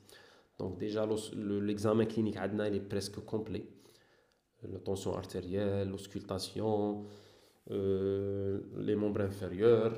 donc 0.59 0.77
déjà 0.79 1.17
l'examen 1.33 2.07
clinique 2.07 2.37
عندنا 2.37 2.69
اللي 2.69 2.79
presque 2.79 3.19
complet 3.19 3.63
la 4.71 4.79
tension 4.79 5.13
artérielle, 5.15 5.89
l'auscultation, 5.89 7.05
euh, 7.71 8.59
les 8.77 8.95
membres 8.95 9.21
inférieurs. 9.21 9.93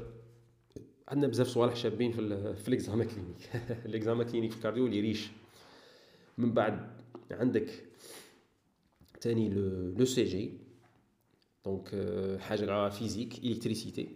عندنا 1.08 1.28
بزاف 1.28 1.48
صوالح 1.48 1.76
شابين 1.76 2.12
في 2.12 2.56
في 2.56 2.72
l'examen 2.72 3.06
clinique 3.06 3.62
l'examen 3.86 4.24
clinique 4.24 4.52
في 4.52 4.58
ال 4.58 4.62
cardio 4.62 4.86
اللي 4.86 5.00
riche 5.02 5.28
من 6.38 6.54
بعد 6.54 6.88
عندك 7.32 7.84
تاني 9.22 9.50
l'ECG 9.98 10.52
donc 11.66 11.90
حاجة 12.40 12.90
physique 12.90 13.46
électricité 13.46 14.10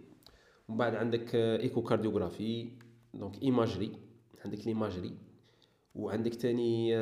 ومن 0.68 0.78
بعد 0.78 0.94
عندك 0.94 1.34
échocardiographie 1.34 2.68
donc 3.14 3.42
imagerie 3.42 3.92
عندك 4.44 4.66
l'imagerie 4.66 5.14
وعندك 5.94 6.34
تاني 6.34 6.96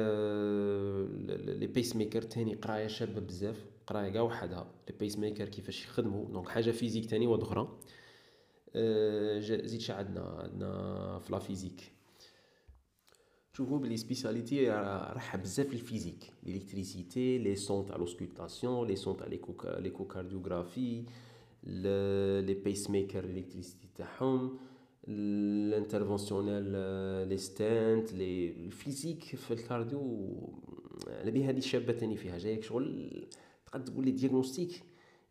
les 1.59 1.67
pacemakers 1.67 2.23
تاني 2.23 2.55
قراية 2.55 2.87
شابة 2.87 3.21
بزاف. 3.21 3.67
قراية 3.87 4.11
كاع 4.11 4.23
وحدها. 4.23 4.73
les 4.91 4.97
pacemakers 5.01 5.49
كيفاش 5.49 5.85
يخدموا. 5.85 6.27
donc 6.29 6.49
حاجة 6.49 6.71
physique 6.71 7.11
تاني 7.11 7.27
واحدة 7.27 7.43
أخرى 7.43 7.79
زيد 9.41 9.91
عندنا 9.91 10.21
عندنا 10.23 11.19
في 11.19 11.33
la 11.33 11.39
physique 11.39 11.93
شوفوا 13.59 13.79
بلي 13.79 13.97
spécialité 13.97 14.71
راح 14.71 15.37
بزاف 15.37 15.73
ال 15.73 15.80
physique 15.80 16.33
électricité 16.47 17.39
les 17.39 17.57
sons 17.57 17.87
تاع 17.87 17.97
l'auscultation 17.97 18.89
les 18.89 18.97
sons 18.97 19.17
تاع 19.17 19.27
l'échocardiographie 19.79 21.05
les 21.63 22.55
pacemakers 22.65 23.25
électricité 23.25 23.89
تاعهم 23.95 24.59
ال 25.09 25.18
interventionnel 25.18 26.63
les 27.29 27.37
stents 27.37 28.13
les 28.13 28.51
ال 28.51 28.59
physique 28.59 29.25
في 29.25 29.51
ال 29.51 29.63
cardio 29.63 30.37
على 31.09 31.31
بها 31.31 31.51
هذه 31.51 31.61
شابه 31.61 31.93
تاني 31.93 32.17
فيها 32.17 32.39
جايك 32.39 32.63
شغل 32.63 33.11
تقد 33.67 33.85
تقول 33.85 34.05
les 34.05 34.11
diagnostics 34.11 34.83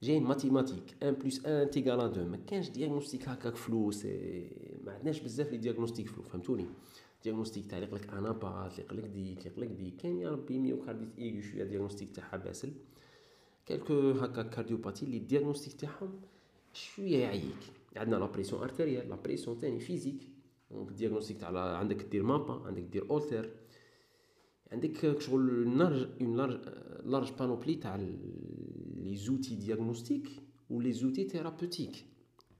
جاي 0.04 0.20
mathématique 0.20 0.96
1 1.04 1.20
plus 1.20 1.46
1 1.46 1.70
égale 1.70 2.00
2 2.00 2.28
ما 2.28 2.38
كانش 2.38 2.70
diagnostic 2.70 3.30
هكاك 3.30 3.56
flou 3.56 3.92
si 3.92 4.50
ما 4.84 4.92
عندناش 4.92 5.20
بزاف 5.20 5.52
les 5.52 5.58
diagnostics 5.58 6.08
flous 6.08 6.24
فهمتوني 6.24 6.66
diagnostic 7.24 7.66
تاع 7.66 7.78
يقلك 7.78 8.14
anapath 8.14 8.80
يقلك 8.80 9.04
ديك 9.04 9.46
يقلك 9.46 9.68
ديك. 9.70 9.96
كاين 9.96 10.20
يا 10.20 10.30
ربي 10.30 10.60
myocardite 10.60 11.20
إيغو 11.20 11.42
شوية 11.42 11.64
diagnostic 11.64 12.12
تاعها 12.16 12.38
باسل. 12.38 12.72
quelques 13.66 14.12
هكا 14.12 14.44
cardiopathies 14.44 15.06
les 15.06 15.20
diagnostics 15.20 15.74
تاعهم 15.74 16.22
شوية 16.74 17.18
يعيك. 17.18 17.62
عندنا 17.96 18.16
la 18.16 18.26
pression 18.26 18.62
artérielle 18.62 19.10
la 19.10 19.16
pression 19.16 19.60
تاني 19.60 19.80
physique. 19.80 20.22
donc 20.72 20.92
diagnostic 20.92 21.38
تاع 21.38 21.78
عندك 21.78 22.06
دير 22.06 22.24
MAPA 22.24 22.68
عندك 22.68 22.84
دير 22.84 23.10
اولتر 23.10 23.50
عندك 24.72 25.20
شغل 25.20 25.78
large 25.78 26.08
une 26.22 26.38
large 26.38 26.60
large 27.06 27.32
panoplie 27.40 27.76
تاع 27.76 27.96
les 27.96 29.16
outils 29.16 29.56
diagnostiques 29.56 30.30
و 30.70 30.82
les 30.82 30.92
outils 30.92 31.30
thérapeutiques 31.30 32.06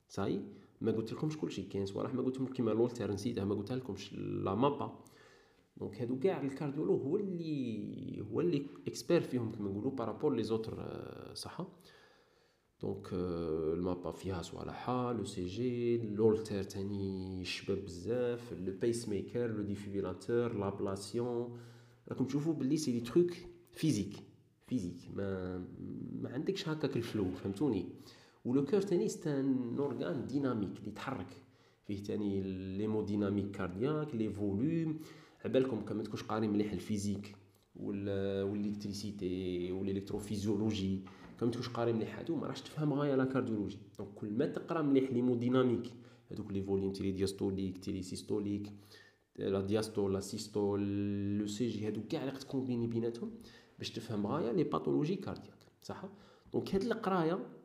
صاي 0.10 0.42
ما 0.82 0.92
قلت 0.92 1.14
لكمش 1.14 1.38
كلشي 1.38 1.64
كاين 1.64 1.86
صوالح 1.86 2.14
ما 2.14 2.22
قلت 2.22 2.36
لكم 2.36 2.54
كيما 2.54 2.72
l'Holter 2.72 3.12
نسيتها 3.12 3.46
ما 3.46 3.56
قلتها 3.56 3.76
لكمش 3.76 4.14
la 4.14 4.56
MAPA. 4.56 5.04
donc 5.78 6.02
هادو 6.02 6.20
كاع 6.20 6.42
ال 6.42 6.47
cardiologue 6.47 7.02
هو 7.02 7.18
اللي 7.18 8.22
هو 8.32 8.42
اللي 8.42 8.66
expert 8.88 9.22
فيهم 9.22 9.52
كيما 9.52 9.70
نقولوا 9.70 9.92
par 9.92 10.05
rapport 10.05 10.36
les 10.36 10.44
autres 10.44 10.84
صح 11.34 11.68
donc 12.82 13.08
ال 13.14 13.33
MAPA 13.33 14.12
فيها 14.12 14.42
صوالحها 14.42 15.14
l'ECG 15.14 15.98
l'Holter 15.98 16.64
تاني 16.64 17.44
شباب 17.46 17.78
بزاف 17.86 18.54
le 18.54 18.74
pacemaker 18.82 19.48
le 19.48 19.64
défibrillateur 19.64 20.54
l'ablation 20.58 21.60
راكم 22.10 22.26
تشوفوا 22.26 22.54
بلي 22.54 22.78
c'est 22.78 22.92
des 22.92 23.00
trucs 23.00 23.32
physiques 23.72 24.14
physiques 24.68 24.96
ما 25.16 25.58
ما 26.22 26.30
عندكش 26.30 26.70
هكاك 26.70 26.98
ال 26.98 27.04
flou 27.04 27.32
فهمتوني؟ 27.32 27.90
و 28.48 28.54
le 28.54 28.66
cœur 28.66 28.82
تاني 28.82 29.08
c'est 29.08 29.56
un 29.56 29.76
organe 29.80 30.28
dynamique 30.28 30.78
اللي 30.80 30.90
يتحرك 30.90 31.28
فيه 31.84 32.04
تاني 32.04 32.42
l'hémodynamique 32.78 33.52
cardiaque 33.52 34.16
les 34.16 34.30
volumes. 34.30 35.00
عبالكم 35.46 35.82
كما 35.82 36.04
تكونش 36.04 36.24
قاري 36.24 36.48
مليح 36.48 36.72
ال 36.72 36.79
physique 36.79 37.36
وال 37.76 38.06
électricité 38.06 39.72
وال 39.72 39.84
électrophysiologie. 39.84 41.02
كما 41.40 41.52
تكونش 41.52 41.70
قاري 41.70 41.94
مليح 41.94 42.20
هادو 42.20 42.36
ما 42.36 42.48
راحش 42.48 42.62
تفهم 42.62 42.94
غاية 42.94 43.16
la 43.16 43.26
cardiologie. 43.26 43.78
donc 43.98 44.10
كل 44.16 44.32
ما 44.32 44.46
تقرا 44.46 44.82
مليح 44.82 45.12
l'hémodynamique 45.12 45.94
هادوك 46.32 46.52
les 46.52 46.62
volumes 46.62 46.94
télé-diastoliques 46.94 47.78
télé-systoliques 47.78 48.74
la 49.36 49.62
diastole 49.62 50.14
la 50.14 50.20
systole 50.20 50.82
l'ECG 51.38 51.88
هادو 51.88 52.02
كاع 52.10 52.26
راك 52.26 52.38
تكومبيني 52.38 52.88
بيناتهم 52.88 53.32
باش 53.78 53.90
تفهم 53.92 54.28
غاية 54.28 54.52
les 54.52 54.64
pathologies 54.64 55.16
cardiaques. 55.16 55.58
صح؟ 55.82 56.06
donc 56.54 56.76
هاد 56.76 56.84
القراية 56.84 57.57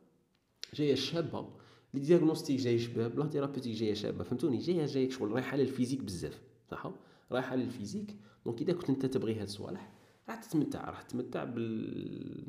جاية 0.75 0.95
شابة. 0.95 1.49
les 1.95 2.01
diagnostics 2.01 2.61
جاي 2.61 2.79
شباب 2.79 3.19
la 3.19 3.27
thérapeutique 3.27 3.75
جاية 3.75 3.95
شابة 3.95 4.25
فهمتوني؟ 4.25 4.59
جاية 4.59 4.87
جاية 4.87 5.11
شغل 5.11 5.33
رايحة 5.33 5.57
لل 5.57 5.66
physique 5.66 6.01
بزاف 6.01 6.43
صح؟ 6.71 6.93
رايحة 7.33 7.57
لل 7.57 7.69
physique 7.69 8.17
donc 8.45 8.63
إذا 8.63 8.73
كنت 8.73 8.91
أنت 8.91 9.07
تبغي 9.07 9.35
هاد 9.35 9.43
الصوالح 9.43 9.93
راح 10.29 10.37
تتمتع 10.37 10.91
راح 10.91 11.03
تتمتع 11.03 11.45
بال 11.45 12.45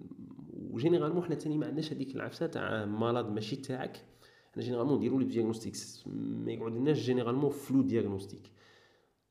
و 0.72 0.76
généralement 0.76 1.24
حنا 1.24 1.36
تاني 1.36 1.58
ما 1.58 1.68
عندناش 1.68 1.94
هذيك 1.94 2.16
العفسة 2.16 2.48
تاع 2.48 2.86
malade 2.86 3.32
ماشي 3.32 3.56
تاعك. 3.56 4.06
حنا 4.54 4.64
généralement 4.64 4.98
نديرو 4.98 5.20
les 5.20 5.26
diagnostics 5.26 5.76
ما 6.06 6.52
يقعدلناش 6.52 7.00
généralement 7.00 7.50
flou 7.50 7.82
diagnostic 7.82 8.52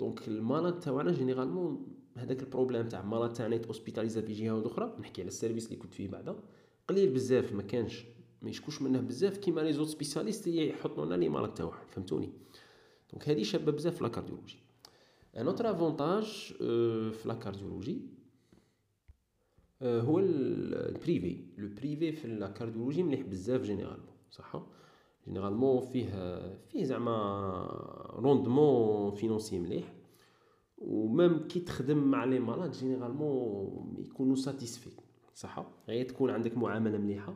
donc 0.01 0.29
ال 0.29 0.36
malade 0.36 0.81
تاعنا 0.81 1.12
généralement 1.12 1.87
هذاك 2.16 2.42
ال 2.42 2.48
problème 2.48 2.88
تاع 2.88 3.00
ال 3.01 3.05
malade 3.05 3.33
تاعنا 3.33 3.61
hospitalisé 3.66 4.20
في 4.20 4.33
جهة 4.33 4.96
نحكي 5.00 5.22
على 5.22 5.28
ال 5.29 5.33
service 5.33 5.66
اللي 5.66 5.76
كنت 5.76 5.94
فيه 5.94 6.09
بعدا. 6.09 6.37
قليل 6.88 7.11
بزاف 7.11 7.52
ما 7.52 7.62
كانش 7.62 8.05
ما 8.42 8.50
يشكوش 8.50 8.83
منه 8.83 9.00
بزاف 9.00 9.38
كيما 9.38 9.61
les 9.61 9.72
autres 9.72 9.88
spécialistes 9.88 10.46
يحطوا 10.46 11.07
لنا 11.07 11.14
les 11.14 11.29
malades 11.29 11.55
تاعهم 11.55 11.72
فهمتوني؟ 11.90 12.33
donc 13.12 13.29
هذه 13.28 13.42
شابة 13.42 13.72
بزاف 13.72 13.96
في 13.96 14.02
la 14.03 14.09
cardiologie 14.09 14.59
un 15.37 15.46
autre 15.46 15.70
avantage 15.70 16.25
في 17.12 17.22
la 17.25 17.35
cardiologie 17.35 18.01
هو 19.83 20.18
ال 20.18 20.39
privé 20.39 21.44
le 21.59 21.68
privé 21.68 22.12
في 22.12 22.28
la 22.29 22.48
cardiologie 22.48 23.03
مليح 23.02 23.20
بزاف 23.20 23.62
généralement 23.62 24.16
صح؟ 24.31 24.62
généralement 25.25 25.81
فيه 25.81 26.38
فيه 26.68 26.85
زعما 26.85 27.16
rendement 28.14 29.14
financier 29.14 29.59
مليح 29.59 29.94
و 30.79 30.92
même 30.92 31.48
كي 31.48 31.61
تخدم 31.61 31.98
مع 31.98 32.25
les 32.25 32.38
malades 32.38 32.71
généralement 32.71 33.96
يكونوا 33.98 34.37
satisfaits 34.37 34.90
صح؟ 35.35 35.67
غير 35.88 36.08
تكون 36.08 36.31
عندك 36.31 36.58
معاملة 36.58 36.98
مليحة. 36.98 37.35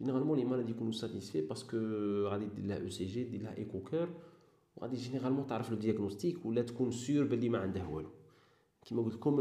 généralement 0.00 0.38
les 0.38 0.44
malades 0.44 0.70
يكونوا 0.70 0.92
satisfaits 0.92 1.40
parce 1.40 1.62
que 1.62 1.76
غادي 2.26 2.46
دير 2.46 2.66
لها 2.66 2.82
أو 2.82 2.88
سي 2.88 3.04
جي 3.04 3.24
دير 3.24 3.42
لها 3.42 3.56
écho 3.56 3.80
cœur 3.80 4.08
وغادي 4.76 4.96
généralement 4.96 5.46
تعرف 5.46 5.70
le 5.70 5.76
diagnostic 5.76 6.46
ولا 6.46 6.62
تكون 6.62 6.90
sûr 6.90 7.24
بلي 7.24 7.48
ما 7.48 7.88
والو. 7.90 8.08
كيما 8.82 9.02
قلت 9.02 9.14
لكم 9.14 9.40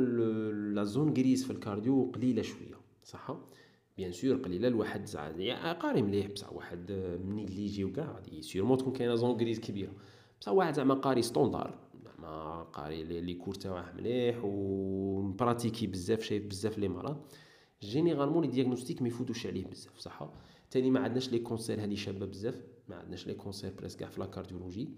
la 0.73 0.84
zone 0.84 1.09
grise 1.09 1.45
في 1.45 1.51
ال 1.51 1.60
cardio 1.60 2.11
قليلة 2.11 2.41
شوية. 2.41 2.75
صح؟ 3.03 3.37
bien 3.97 4.11
sûr 4.11 4.36
قليلة 4.35 4.67
الواحد 4.67 5.05
زعما 5.05 5.43
يعني 5.43 5.79
قاري 5.79 6.01
مليح 6.01 6.27
بصح 6.27 6.53
واحد 6.53 6.91
منين 7.25 7.47
اللي 7.47 7.65
يجي 7.65 7.83
وكاع. 7.83 8.11
غادي 8.11 8.41
sûrement 8.41 8.77
تكون 8.77 8.93
كاينة 8.93 9.15
zone 9.15 9.31
grise 9.31 9.59
كبيرة. 9.59 9.91
بصح 10.41 10.51
واحد 10.51 10.73
زعما 10.73 10.93
قاري 10.93 11.21
standard 11.21 11.79
زعما 12.03 12.63
قاري 12.63 13.03
les 13.03 13.34
cours 13.34 13.53
تاعه 13.53 13.93
مليح 13.97 14.41
ومبراتيكي 14.43 15.87
بزاف 15.87 16.21
شايف 16.21 16.45
بزاف 16.47 16.77
les 16.77 16.88
malades. 16.88 17.17
généralement 17.86 18.43
les 18.45 18.51
diagnostics 18.51 19.01
ما 19.01 19.07
يفوتوش 19.07 19.47
عليه 19.47 19.65
بزاف 19.65 19.99
صح 19.99 20.29
تاني 20.71 20.91
ما 20.91 20.99
عندناش 20.99 21.31
les 21.31 21.39
cancers 21.39 21.84
هادي 21.84 21.95
شابة 21.95 22.25
بزاف. 22.25 22.61
ما 22.89 22.95
عندناش 22.95 23.27
les 23.27 23.34
cancers 23.34 23.73
presque 23.77 23.99
كاع 23.99 24.09
في 24.09 24.19
la 24.19 24.25
cardiologie 24.25 24.89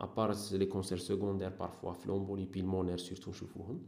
à 0.00 0.07
part 0.07 0.36
les 0.52 0.66
cancers 0.66 0.98
secondaires 0.98 1.48
parfois 1.48 1.92
في 1.92 2.08
l'embolie 2.08 2.44
pulmonaire 2.44 2.98
surtout 2.98 3.30
نشوفوهم 3.30 3.86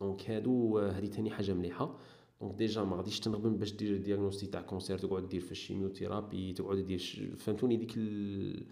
donc 0.00 0.30
هادو 0.30 0.78
هادي 0.78 1.08
تاني 1.08 1.30
حاجة 1.30 1.52
مليحة. 1.52 1.98
donc 2.40 2.54
déjà 2.54 2.82
ما 2.84 2.96
غاديش 2.96 3.20
تنغبن 3.20 3.56
باش 3.56 3.72
دير 3.72 3.96
diagnostic 3.96 4.52
تاع 4.52 4.62
cancer 4.62 4.98
تقعد 4.98 5.28
دير 5.28 5.40
في 5.40 5.52
ال 5.52 5.59
chimiothérapie 5.59 6.52
تقعد 6.52 6.78
دير 6.78 6.98
فهمتوني؟ 7.38 7.76
ديك 7.76 7.92
ال... 7.96 8.66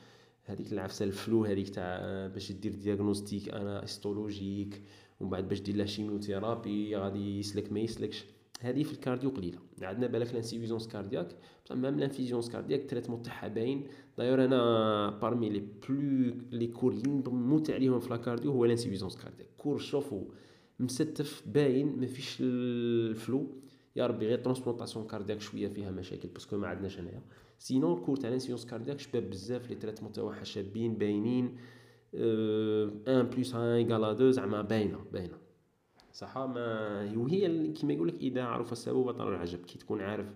هذيك 0.44 0.72
العفسة 0.72 1.04
ال 1.04 1.12
flou 1.12 1.44
هذيك 1.44 1.68
تاع 1.68 2.26
باش 2.26 2.52
دير 2.52 2.74
diagnostic 2.74 3.48
أنا 3.48 3.84
histologique 3.84 4.82
ومن 5.20 5.30
بعد 5.30 5.48
باش 5.48 5.60
دير 5.60 5.76
la 5.76 5.86
chimiothérapie 5.86 6.96
غادي 6.96 7.38
يسلك 7.38 7.72
ما 7.72 7.80
يسلكش. 7.80 8.24
هذه 8.60 8.82
في 8.82 8.92
ال 8.92 8.98
cardio 8.98 9.30
قليلة. 9.30 9.58
عندنا 9.82 10.06
بالك 10.06 10.32
l'insuffisance 10.32 10.88
cardiaque 10.88 11.36
بصح 11.64 11.76
même 11.76 11.98
l'insuffisance 11.98 12.48
cardiaque 12.48 12.90
traitement 12.90 13.22
تاعها 13.22 13.48
باين 13.48 13.86
d'ailleurs 14.18 14.44
أنا 14.44 15.10
parmi 15.10 15.50
les 15.50 15.60
plus 15.88 16.34
les 16.50 16.66
cours 16.66 16.92
اللي 16.92 17.22
نموت 17.28 17.70
عليهم 17.70 18.00
في 18.00 18.10
la 18.10 18.21
cardio 18.21 18.52
هو 18.52 18.64
l'insuffisance 18.64 19.16
cardiaque 19.16 19.48
cours 19.58 19.78
شوفو 19.78 20.24
مستف 20.80 21.42
باين 21.46 22.00
ما 22.00 22.06
فيش 22.06 22.38
ال 22.40 22.58
flou. 22.58 23.46
يا 23.96 24.06
ربي 24.06 24.26
غير 24.26 24.38
transplantation 24.38 25.06
cardiaque 25.06 25.40
شوية 25.40 25.68
فيها 25.68 25.90
مشاكل 25.90 26.28
parce 26.28 26.46
que 26.46 26.56
ما 26.56 26.68
عندناش 26.68 26.98
هنايا. 26.98 27.22
sinon 27.58 27.98
ال 27.98 28.01
cours 28.01 28.16
تاع 28.16 28.30
l'insuffisance 28.30 28.66
cardiaque 28.66 28.98
شباب 28.98 29.30
بزاف 29.30 29.70
les 29.70 29.74
traitements 29.74 30.12
تاعها 30.12 30.44
شابين 30.44 30.94
باينين 30.94 31.56
un 32.14 33.22
plus 33.36 33.54
un 33.54 33.60
égale 33.60 34.04
2 34.04 34.32
زعما 34.32 34.62
باينة 34.62 34.98
باينة. 35.12 35.43
صح؟ 36.14 36.38
ما 36.38 37.12
وهي 37.16 37.68
كيما 37.72 37.92
يقول 37.92 38.08
لك 38.08 38.14
إذا 38.14 38.42
عرف 38.42 38.72
السبب 38.72 39.04
بطل 39.04 39.28
العجب. 39.28 39.58
كي 39.58 39.78
تكون 39.78 40.00
عارف 40.00 40.26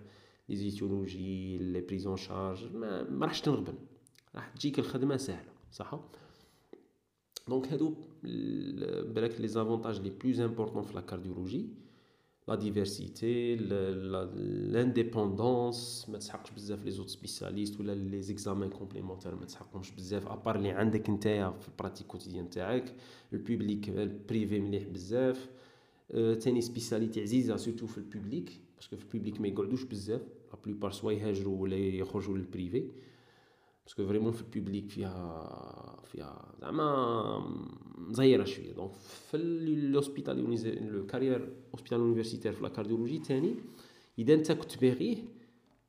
les 0.49 0.55
étiologies 0.55 1.57
les 1.57 1.81
prises 1.81 2.08
en 2.08 2.17
charge 2.17 2.75
ما, 2.75 3.03
ما 3.03 3.25
راحش 3.25 3.41
تنغبن. 3.41 3.73
راح 4.35 4.49
تجيك 4.49 4.79
الخدمة 4.79 5.17
سهلة 5.17 5.51
صح؟ 5.71 5.99
donc 7.47 7.67
هادو 7.67 7.93
بالك 9.13 9.41
les 9.41 9.47
avantages 9.47 10.01
les 10.01 10.09
plus 10.09 10.39
importants 10.39 10.83
في 10.83 10.93
la 10.93 11.01
cardiologie. 11.01 11.69
la 12.47 12.55
diversité 12.55 13.55
l'indépendance 14.75 16.05
ما 16.09 16.17
تسحقش 16.17 16.51
بزاف 16.51 16.85
les 16.85 16.91
autres 16.91 17.09
spécialistes 17.09 17.79
ولا 17.79 17.95
les 17.95 18.21
examens 18.21 18.69
complémentaires 18.69 19.35
ما 19.35 19.45
تسحقهمش 19.45 19.91
بزاف 19.91 20.27
à 20.27 20.33
part 20.33 20.55
اللي 20.55 20.69
عندك 20.69 21.09
نتايا 21.09 21.51
في 21.51 21.67
ال 21.67 21.71
pratique 21.71 22.07
quotidienne 22.07 22.49
تاعك. 22.49 22.95
ال 23.33 23.41
public 23.41 23.89
ال 23.89 24.01
privé 24.01 24.59
مليح 24.59 24.83
بزاف. 24.83 25.49
تاني 26.13 26.61
spécialité 26.61 27.21
عزيزه 27.21 27.55
surtout 27.55 27.87
في 27.87 27.97
ال 27.97 28.06
public 28.06 28.59
parce 28.75 28.88
que 28.88 28.95
في 28.95 29.03
ال 29.05 29.10
public 29.10 29.41
ما 29.41 29.47
يقعدوش 29.47 29.83
بزاف 29.83 30.21
la 30.21 30.59
plupart 30.65 30.91
soit 30.91 31.11
يهاجروا 31.11 31.61
ولا 31.61 31.77
يخرجوا 31.77 32.37
لل 32.37 32.52
privé 32.52 32.91
parce 33.85 33.99
que 33.99 34.07
vraiment 34.07 34.31
في 34.31 34.41
ال 34.41 34.48
public 34.48 34.89
فيها 34.89 36.01
فيها 36.03 36.55
زعما 36.61 37.69
مزيره 37.97 38.43
شوية 38.43 38.71
donc 38.71 38.91
في 39.31 39.37
l'hôpital 39.91 40.91
la 40.93 41.05
carrière 41.05 41.53
hospitalo-universitaire 41.73 42.53
في 42.53 42.63
la 42.63 42.69
cardiologie 42.69 43.19
تاني 43.19 43.55
اذا 44.19 44.33
انت 44.33 44.51
كنت 44.51 44.81
باغيه 44.81 45.17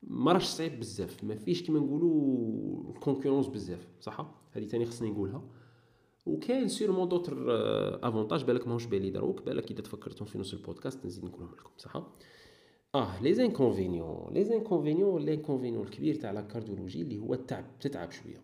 ما 0.03 0.31
راهش 0.31 0.45
صعيب 0.45 0.79
بزاف 0.79 1.23
ما 1.23 1.35
فيش 1.35 1.63
كيما 1.63 1.79
نقولوا 1.79 2.93
ال 2.95 2.99
concurrence 2.99 3.47
بزاف 3.47 3.87
صح 4.01 4.33
هذه 4.51 4.65
تاني 4.65 4.85
خصني 4.85 5.09
نقولها 5.09 5.43
وكاين 6.25 6.67
certainement 6.67 7.09
d'autres 7.09 7.45
avantages 8.07 8.43
بالك 8.43 8.67
ماهوش 8.67 8.85
بالي 8.85 9.09
دروك 9.09 9.41
بالك 9.41 9.71
إذا 9.71 9.81
تفكرتهم 9.81 10.27
في 10.27 10.37
نص 10.37 10.53
البودكاست 10.53 11.05
نزيد 11.05 11.25
نقولهم 11.25 11.51
لكم 11.51 11.69
صح 11.77 12.03
آه 12.95 13.21
les 13.21 13.33
inconvénients 13.33 14.33
les 14.33 14.43
inconvénients 14.43 15.25
l'inconvénient 15.25 15.83
الكبير 15.83 16.15
تاع 16.15 16.31
la 16.31 16.41
cardiologie 16.41 17.01
اللي 17.01 17.17
هو 17.17 17.33
التعب. 17.33 17.65
تتعب 17.79 18.11
شوية. 18.11 18.41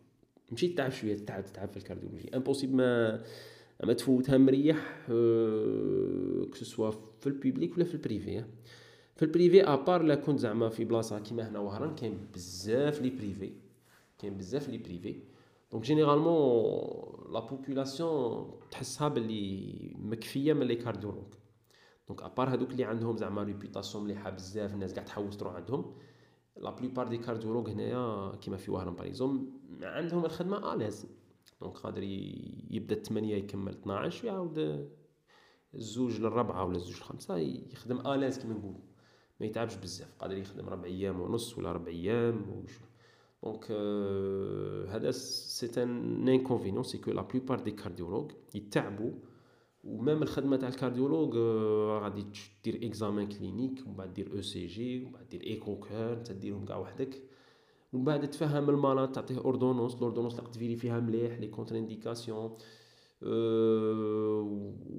ماشي 0.52 0.68
تتعب 0.68 0.92
شوية 0.92 1.16
تتعب 1.16 1.46
تتعب 1.46 1.70
في 1.70 1.78
ال 1.78 1.82
cardiologie. 1.82 2.30
impossible 2.36 2.76
ما 2.76 3.24
ما 3.84 3.94
تفوتها 3.94 4.38
مريح 4.38 5.06
أه 5.10 6.46
كسوا 6.54 6.92
في 6.92 7.28
البيبليك 7.28 7.76
ولا 7.76 7.84
في 7.86 7.94
البريفي 7.94 8.44
في 9.16 9.26
البريفي 9.26 9.64
ابار 9.64 10.04
لا 10.04 10.16
كنت 10.16 10.40
زعما 10.40 10.70
في 10.70 10.86
بلاصة 10.86 11.20
كيما 11.20 11.50
هنا 11.50 11.60
وهران 11.60 11.96
كاين 11.96 12.18
بزاف 12.34 13.02
les 13.02 13.10
privés 13.10 13.52
كاين 14.20 14.38
بزاف 14.38 14.70
les 14.70 14.78
privés 14.78 15.16
donc 15.72 15.84
généralement 15.84 17.34
la 17.34 17.40
population 17.40 18.52
تحسها 18.72 19.08
باللي 19.08 19.96
مكفيه 20.00 20.54
من 20.54 20.64
les 20.68 20.76
cardiologues 20.76 21.34
donc 22.08 22.22
à 22.24 22.29
part 22.29 22.50
هذوك 22.50 22.72
اللي 22.72 22.84
عندهم 22.84 23.18
زعما 23.18 23.44
réputation 23.44 24.04
مليحه 24.04 24.30
بزاف 24.30 24.74
الناس 24.74 24.94
قاع 24.94 25.04
تحوس 25.04 25.38
تروح 25.38 25.54
عندهم 25.56 25.96
la 26.58 26.70
plupart 26.70 27.08
des 27.08 27.18
cardiologues 27.18 27.70
هنايا 27.70 28.36
كيما 28.36 28.58
في 28.58 28.72
وهران 28.72 28.96
par 28.96 29.15
exemple 29.15 29.60
عندهم 29.82 30.26
الخدمه 30.26 30.74
à 30.74 30.78
l'aise 30.78 31.08
donc 31.62 31.78
قادر 31.78 32.04
يبدا 32.72 32.96
8 33.04 33.36
يكمل 33.36 33.72
12 33.72 34.26
ويعاود 34.26 34.88
الزوج 35.76 36.20
للربعه 36.20 36.66
ولا 36.66 36.76
الزوج 36.76 36.96
للخمسه 36.96 37.38
يخدم 37.38 38.08
à 38.08 38.12
l'aise 38.12 38.40
كيما 38.40 38.54
نقولوا 38.54 38.82
ما 39.40 39.46
يتعبش 39.46 39.76
بزاف 39.76 40.16
قادر 40.20 40.38
يخدم 40.38 40.70
ربع 40.70 40.86
أيام 40.86 41.22
ونص 41.22 41.58
ولا 41.58 41.72
ربع 41.72 41.88
أيام 41.92 42.50
وشو 42.50 42.87
donc 43.44 43.72
هذا 44.90 45.12
c'est 45.12 45.84
un 45.84 46.28
inconvénient 46.28 46.84
c'est 46.84 46.98
que 46.98 47.12
la 47.12 47.22
plupart 47.22 47.60
des 47.60 47.72
cardiologues 47.72 48.32
يتعبوا 48.56 49.12
و 49.84 49.92
même 49.92 50.24
الخدمه 50.24 50.58
تاع 50.58 50.70
ال 50.70 50.75
cardiologue 50.75 51.38
غادي 52.04 52.26
دير 52.64 52.80
examen 52.84 53.28
clinique 53.28 53.84
ومن 53.86 53.96
بعد 53.96 54.14
دير 54.14 54.32
ECG 54.34 55.04
ومن 55.04 55.12
بعد 55.12 55.28
دير 55.30 55.44
écho 55.44 55.80
cœur 55.80 56.14
انت 56.14 56.32
ديرهم 56.32 56.66
كاع 56.66 56.78
وحدك 56.78 57.24
ومن 57.94 58.04
بعد 58.04 58.30
تفهم 58.30 58.70
المرض 58.70 59.12
تعطيه 59.12 59.38
ordonnance 59.38 59.96
ال 59.96 60.00
ordonnance 60.00 60.40
اللي 60.40 60.52
ت 60.52 60.54
vérifier 60.54 60.76
فيها 60.76 61.00
مليح 61.00 61.40
les 61.40 61.48
contre-indications 61.48 62.58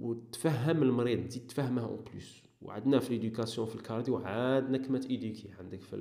وتفهم 0.03 0.83
المريض 0.83 1.29
تزيد 1.29 1.47
تفهمه 1.47 1.85
en 1.85 2.05
plus 2.13 2.48
وعندنا 2.63 2.99
في 2.99 3.19
l'éducation 3.19 3.67
في 3.67 3.75
ال 3.75 3.81
cardio 3.81 4.17
عندنا 4.17 4.79
كما 4.79 4.99
ت 4.99 5.05
éduquer 5.05 5.51
عندك 5.59 5.81
في 5.81 5.97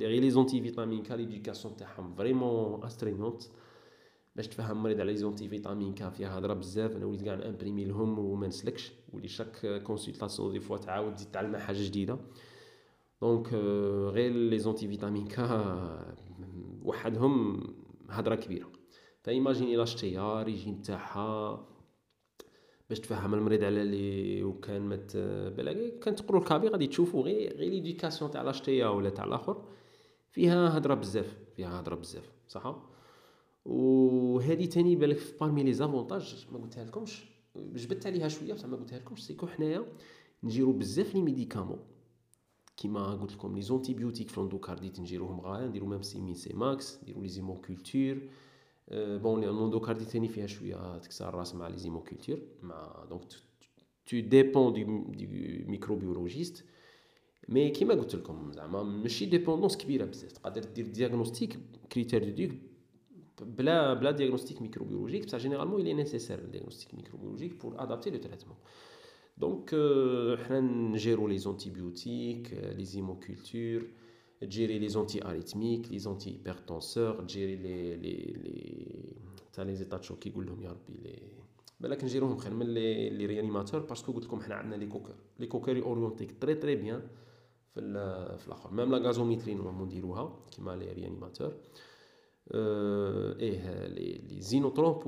غير 0.00 0.20
les 0.20 0.30
antivitamines 0.30 1.02
K 1.02 1.14
l'éducation 1.14 1.76
تاعهم 1.76 2.14
vraiment 2.14 2.84
astreignante 2.84 3.42
باش 4.36 4.48
تفهم 4.48 4.82
مريض 4.82 5.00
على 5.00 5.12
les 5.12 5.18
antivitamines 5.18 5.94
K 5.94 6.10
فيها 6.10 6.38
هضرة 6.38 6.54
بزاف. 6.54 6.96
أنا 6.96 7.06
وليت 7.06 7.22
كاع 7.22 7.34
ن 7.34 7.40
imprimer 7.40 7.84
لهم 7.84 8.18
وما 8.18 8.46
نسلكش. 8.46 8.92
و 9.12 9.16
les 9.16 9.28
chaque 9.28 9.82
consultation 9.82 10.52
des 10.52 10.60
fois 10.60 10.76
تعاود 10.76 11.14
تزيد 11.14 11.30
تعلم 11.30 11.56
حاجة 11.56 11.82
جديدة. 11.82 12.18
donc 13.20 13.54
غير 14.14 14.32
les 14.32 14.58
antivitamines 14.58 15.26
K 15.26 16.16
وحدهم 16.82 17.62
هضرة 18.08 18.34
كبيرة. 18.34 18.68
فايماجيني 19.22 19.76
لا 19.76 19.84
شتيها 19.84 20.42
ريجيم 20.42 20.82
تاعها 20.82 21.66
باش 22.92 23.00
تفهم 23.00 23.34
المريض 23.34 23.64
على 23.64 23.84
لي 23.84 24.42
وكان 24.42 24.88
مت 24.88 25.16
بلا 25.56 25.98
كان 25.98 26.16
تقرو 26.16 26.38
الكابي 26.38 26.68
غادي 26.68 26.86
تشوفوا 26.86 27.22
غير 27.22 27.56
غير 27.56 27.70
ليديكاسيون 27.70 28.30
تاع 28.30 28.42
لاشتيا 28.42 28.88
ولا 28.88 29.10
تاع 29.10 29.24
الآخر. 29.24 29.64
فيها 30.30 30.78
هضرة 30.78 30.94
بزاف 30.94 31.36
فيها 31.56 31.80
هضرة 31.80 31.94
بزاف 31.94 32.32
صح 32.48 32.82
وهذه 33.64 34.64
تاني 34.64 34.96
بالك 34.96 35.16
في 35.16 35.38
بارمي 35.40 35.62
لي 35.62 35.72
زافونتاج 35.72 36.46
ما 36.52 36.58
قلتها 36.58 36.84
لكمش. 36.84 37.24
جبدت 37.56 38.06
عليها 38.06 38.28
شوية 38.28 38.52
بصح 38.52 38.66
ما 38.66 38.76
قلتها 38.76 38.98
لكمش 38.98 39.26
سيكو 39.26 39.46
حنايا 39.46 39.84
نجيرو 40.42 40.72
بزاف 40.72 41.14
لي 41.14 41.22
ميديكامون. 41.22 41.78
كيما 42.76 43.14
قلت 43.14 43.32
لكم 43.32 43.54
لي 43.54 43.62
زونتيبيوتيك 43.62 44.28
في 44.28 44.38
الاندوكارديت 44.38 45.00
نجيروهم 45.00 45.40
غاية 45.40 45.66
نديرو 45.66 45.86
ميم 45.86 46.02
سيمين 46.02 46.34
سي 46.34 46.52
ماكس 46.52 46.98
نديرو 47.02 47.22
لي 47.22 47.28
زيموكولتور 47.28 48.18
bon 48.90 49.44
ال 49.44 49.49
endocardite 49.49 50.08
ثاني 50.08 50.28
فيها 50.28 50.46
شوية 50.46 50.98
تكسر 50.98 51.28
الراس 51.28 51.54
مع 51.54 51.68
les 51.68 51.78
hémocultures 51.78 52.38
مع 52.62 53.04
donc 53.10 53.22
tout 54.06 54.20
dépend 54.20 54.72
des 54.72 54.84
des 55.16 55.64
microbiologistes 55.68 56.64
mais 57.48 57.70
كيما 57.70 57.94
قلت 57.94 58.14
لكم 58.14 58.52
زعما 58.52 58.82
ماشي 58.82 59.26
dépendance 59.26 59.76
كبيره 59.76 60.04
بزاف 60.04 60.32
تقدر 60.32 60.64
دير 60.64 60.86
diagnostic 60.86 61.58
critères 61.92 62.24
de 62.24 62.30
Duke 62.30 62.60
بلا 63.40 63.94
بلا 63.94 64.10
diagnostic 64.10 64.62
microbiologique 64.62 65.24
بصح 65.26 65.38
généralement 65.38 65.80
il 65.80 65.88
est 65.88 66.04
nécessaire 66.04 66.38
le 66.42 66.48
diagnostic 66.48 66.92
microbiologique 66.92 67.58
pour 67.58 67.80
adapter 67.80 68.10
le 68.10 68.20
traitement. 68.20 68.56
donc 69.38 69.70
حنا 70.48 70.60
نجيرو 70.60 71.28
les 71.28 71.38
antibiotiques 71.38 72.52
les 72.76 72.84
hémocultures 72.84 73.82
تجيري 74.46 74.78
لي 74.78 74.88
زونتي 74.88 75.24
اريتميك 75.24 75.92
لي 75.92 75.98
زونتي 75.98 76.30
هيبرتونسور 76.30 77.22
تجيري 77.22 77.56
لي 77.56 77.96
لي 77.96 78.12
لي 78.16 79.16
تاع 79.52 79.64
لي 79.64 79.74
زيتا 79.74 80.00
شوك 80.00 80.26
يقول 80.26 80.46
لهم 80.46 80.62
يا 80.62 80.70
ربي 80.70 80.94
لي 81.02 81.18
بالك 81.80 82.04
نجيروهم 82.04 82.36
خير 82.36 82.54
من 82.54 82.66
لي 82.66 83.10
لي 83.10 83.26
ريانيماتور 83.26 83.80
باسكو 83.80 84.12
قلت 84.12 84.24
لكم 84.24 84.40
حنا 84.40 84.54
عندنا 84.54 84.74
لي 84.74 84.86
كوكر 84.86 85.14
لي 85.38 85.46
كوكر 85.46 85.82
اورينتيك 85.82 86.40
تري 86.40 86.54
تري 86.54 86.76
بيان 86.76 87.02
في 87.74 87.80
في 88.38 88.46
الآخر. 88.46 88.70
ميم 88.70 88.94
لا 88.94 88.98
غازوميتري 88.98 89.54
نورمالمون 89.54 89.86
نديروها 89.86 90.40
كيما 90.50 90.76
لي 90.76 90.92
ريانيماتور 90.92 91.54
أه 92.52 93.36
إيه 93.40 93.86
لي 93.86 94.20
لي 94.28 94.40
زينوتروب 94.40 95.02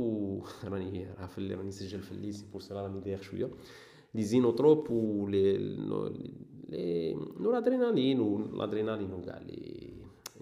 راني 0.65 1.07
راه 1.19 1.27
في 1.27 1.55
راني 1.55 1.69
نسجل 1.69 2.01
في 2.03 2.13
الليسي 2.13 2.47
بور 2.53 2.61
سلا 2.61 2.83
راني 2.83 3.01
داير 3.01 3.23
شوية. 3.23 3.51
لي 4.15 4.23
زينوتروب 4.23 4.91
و 4.91 5.27
لي 5.29 5.59
les 6.69 7.15
noradrénaline 7.41 8.21
والأدرينالين 8.21 9.13
وكاع 9.13 9.39
لي 9.39 9.91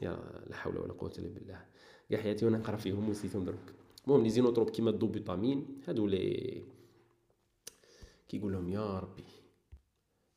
يا 0.02 0.18
لا 0.46 0.56
حول 0.56 0.78
ولا 0.78 0.92
قوة 0.92 1.12
إلا 1.18 1.28
بالله. 1.28 1.64
كاع 2.10 2.20
حياتي 2.20 2.44
وأنا 2.44 2.58
نقرأ 2.58 2.76
فيهم 2.76 3.08
ونسيتهم 3.08 3.44
درك 3.44 3.74
المهم 4.06 4.22
les 4.22 4.28
inotropes 4.28 4.70
كيما 4.70 4.90
الدوبيتامين 4.90 5.66
هادو 5.88 6.06
لي 6.06 6.62
كيقول 8.28 8.52
لهم 8.52 8.68
يا 8.68 8.98
ربي. 8.98 9.24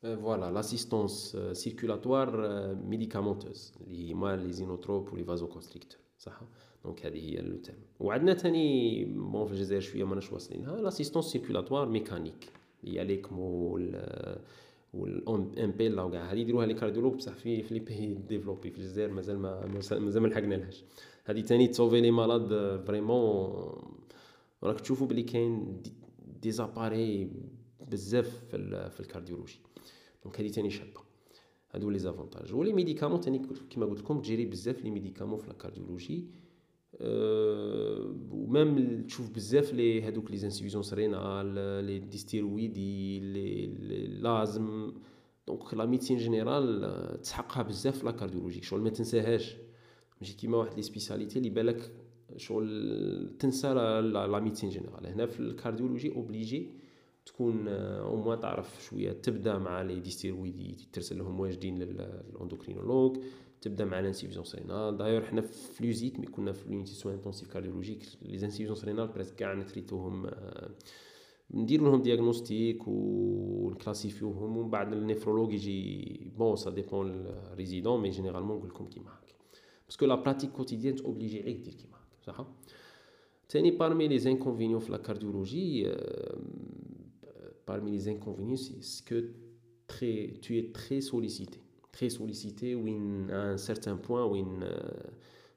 voilà 0.02 0.50
l'assistance 0.50 1.36
circulatoire 1.52 2.48
médicamenteuse 2.74 3.72
اللي 3.80 4.12
هما 4.12 4.36
les 4.36 4.52
inotropes 4.52 5.12
و 5.12 5.24
les 5.24 5.46
vasoconstricteurs 5.48 5.98
صح 6.18 6.40
donc 6.84 7.06
هذه 7.06 7.18
هي 7.18 7.36
le 7.36 7.56
terme 7.56 7.78
وعندنا 8.00 8.34
ثاني 8.34 9.04
bon 9.04 9.46
في 9.46 9.52
الجزائر 9.52 9.80
شوية 9.80 10.04
ماناش 10.04 10.32
واصلينها 10.32 10.76
l'assistance 10.76 11.24
circulatoire 11.24 11.88
mécanique 11.88 12.52
هي 12.82 13.04
l'ECMO 15.04 15.32
وال 15.32 15.48
Impella 15.48 16.02
وكاع 16.02 16.32
هذه 16.32 16.38
يديروها 16.38 16.66
les 16.66 16.74
cardiologues 16.74 17.14
بصح 17.14 17.32
في 17.32 17.62
في 17.62 17.74
les 17.74 17.80
pays 17.80 18.14
développés 18.14 18.70
في 18.70 18.78
الجزائر 18.78 19.12
مازال 19.12 19.38
ما 19.38 19.66
مازال 19.66 20.22
ما 20.22 20.28
لحقنا 20.28 20.54
لهاش. 20.54 20.84
هذه 21.24 21.40
ثاني 21.40 21.68
ت 21.68 21.73
sauver 21.73 22.00
les 22.00 22.10
malades 22.10 22.80
vraiment 22.86 23.52
راك 24.62 24.80
تشوفوا 24.80 25.06
بلي 25.06 25.22
كاين 25.22 25.82
des 26.42 26.50
appareils 26.50 27.30
بزاف 27.90 28.44
في, 28.50 28.90
في 28.90 29.00
ال 29.00 29.05
cardiologie. 29.05 29.60
donc 30.24 30.40
هذه 30.40 30.48
ثاني 30.48 30.70
شابة. 30.70 31.00
هادو 31.74 31.90
les 31.90 31.98
avantages. 31.98 32.54
و 32.54 32.59
les 32.59 32.72
médicaments 32.72 33.20
ثاني 33.20 33.42
كيما 33.70 33.86
قلت 33.86 34.00
لكم 34.00 34.20
ت 34.20 34.24
gérer 34.24 34.46
بزاف 34.46 34.84
les 34.84 34.90
médicaments 34.90 35.38
في 35.38 35.48
ال 35.48 35.54
cardiologie 35.54 36.24
و 38.30 38.44
même 38.44 39.02
تشوف 39.06 39.30
بزاف 39.30 39.74
les 39.74 40.02
هادوك 40.02 40.30
les 40.30 40.44
insuffisances 40.44 40.82
surrénales 40.82 41.46
les 41.84 41.98
dysthyroïdies 41.98 43.20
les, 43.20 43.66
لازم 44.06 44.92
donc 45.46 45.74
la 45.74 45.86
médecine 45.86 46.16
générale 46.16 47.20
تسحقها 47.22 47.62
بزاف 47.62 48.04
la 48.04 48.10
cardiologie 48.10 48.62
شغل 48.62 48.80
ما 48.80 48.90
تنساهاش 48.90 49.56
ماشي 50.20 50.36
كيما 50.36 50.56
واحد 50.56 50.74
les 50.76 50.82
spécialités 50.82 51.38
اللي 51.38 51.50
بالك 51.50 51.92
شغل 52.36 53.36
تنسى 53.38 53.74
la 53.74 54.40
médecine 54.40 54.70
générale 54.70 55.06
هنا 55.06 55.26
في 55.26 55.40
ال 55.40 55.46
cardiologie 55.46 56.14
obligé 56.14 56.70
تكون 57.26 57.68
au 57.68 58.16
moins 58.16 58.40
تعرف 58.40 58.84
شوية 58.84 59.12
تبدا 59.12 59.58
مع 59.58 59.82
les 59.82 60.00
dysthyroïdies 60.00 60.76
ترسل 60.92 61.18
لهم 61.18 61.40
واجدين 61.40 61.78
لل 61.78 61.95
endocrinologue 61.95 63.16
تبدا 63.60 63.84
مع 63.84 64.00
l'insuffisance 64.00 64.44
rénale 64.44 64.96
d'ailleurs 64.96 65.24
حنا 65.24 65.40
في 65.40 65.86
l'USIC 65.86 66.20
mais 66.20 66.26
كنا 66.26 66.52
في 66.52 66.68
l'unité 66.68 66.92
soins 66.92 67.14
intensifs 67.14 67.48
cardiologiques. 67.48 68.04
les 68.22 68.34
insuffisances 68.44 68.74
rénales 68.74 69.06
presque 69.06 69.34
كاع 69.34 69.54
نتريتوهم 69.54 70.30
نديرو 71.50 71.86
لهم 71.86 72.02
diagnostic 72.02 72.82
ونكلاسيفيوهم 72.86 74.56
ومن 74.56 74.70
بعد 74.70 74.92
ال 74.92 74.97
néphrologue 74.97 75.52
يجي 75.52 76.30
bon 76.36 76.56
ça 76.56 76.70
dépend 76.70 77.10
ال 77.26 77.34
résident 77.34 78.00
mais 78.00 78.10
généralement 78.10 78.56
نقول 78.56 78.68
لكم 78.68 78.86
كيما 78.86 79.10
هكا 79.10 79.34
parce 79.88 79.99
que 79.99 80.06
la 80.06 80.14
pratique 80.14 80.50
quotidienne 80.50 80.96
توبليجي 80.96 81.42
عليك 81.42 81.56
دير 81.56 81.74
كيما 81.74 81.96
هكا 81.96 82.32
صح؟ 82.32 82.46
تاني 83.48 83.70
parmi 83.70 84.08
les 84.08 84.18
inconvénients 84.18 84.80
في 84.80 84.92
la 84.92 84.98
cardiologie 84.98 85.86
parmi 87.66 87.90
les 87.90 88.08
inconvénients, 88.08 88.56
c'est 88.56 89.04
que 89.04 89.32
très, 89.86 90.34
tu 90.40 90.56
es 90.58 90.72
très 90.72 91.00
sollicité. 91.00 91.58
Très 91.96 92.10
sollicité, 92.10 92.68
où 92.74 92.84
à 93.30 93.90
un 93.94 93.96
point, 94.06 94.24
où 94.30 94.36
euh, 94.36 94.80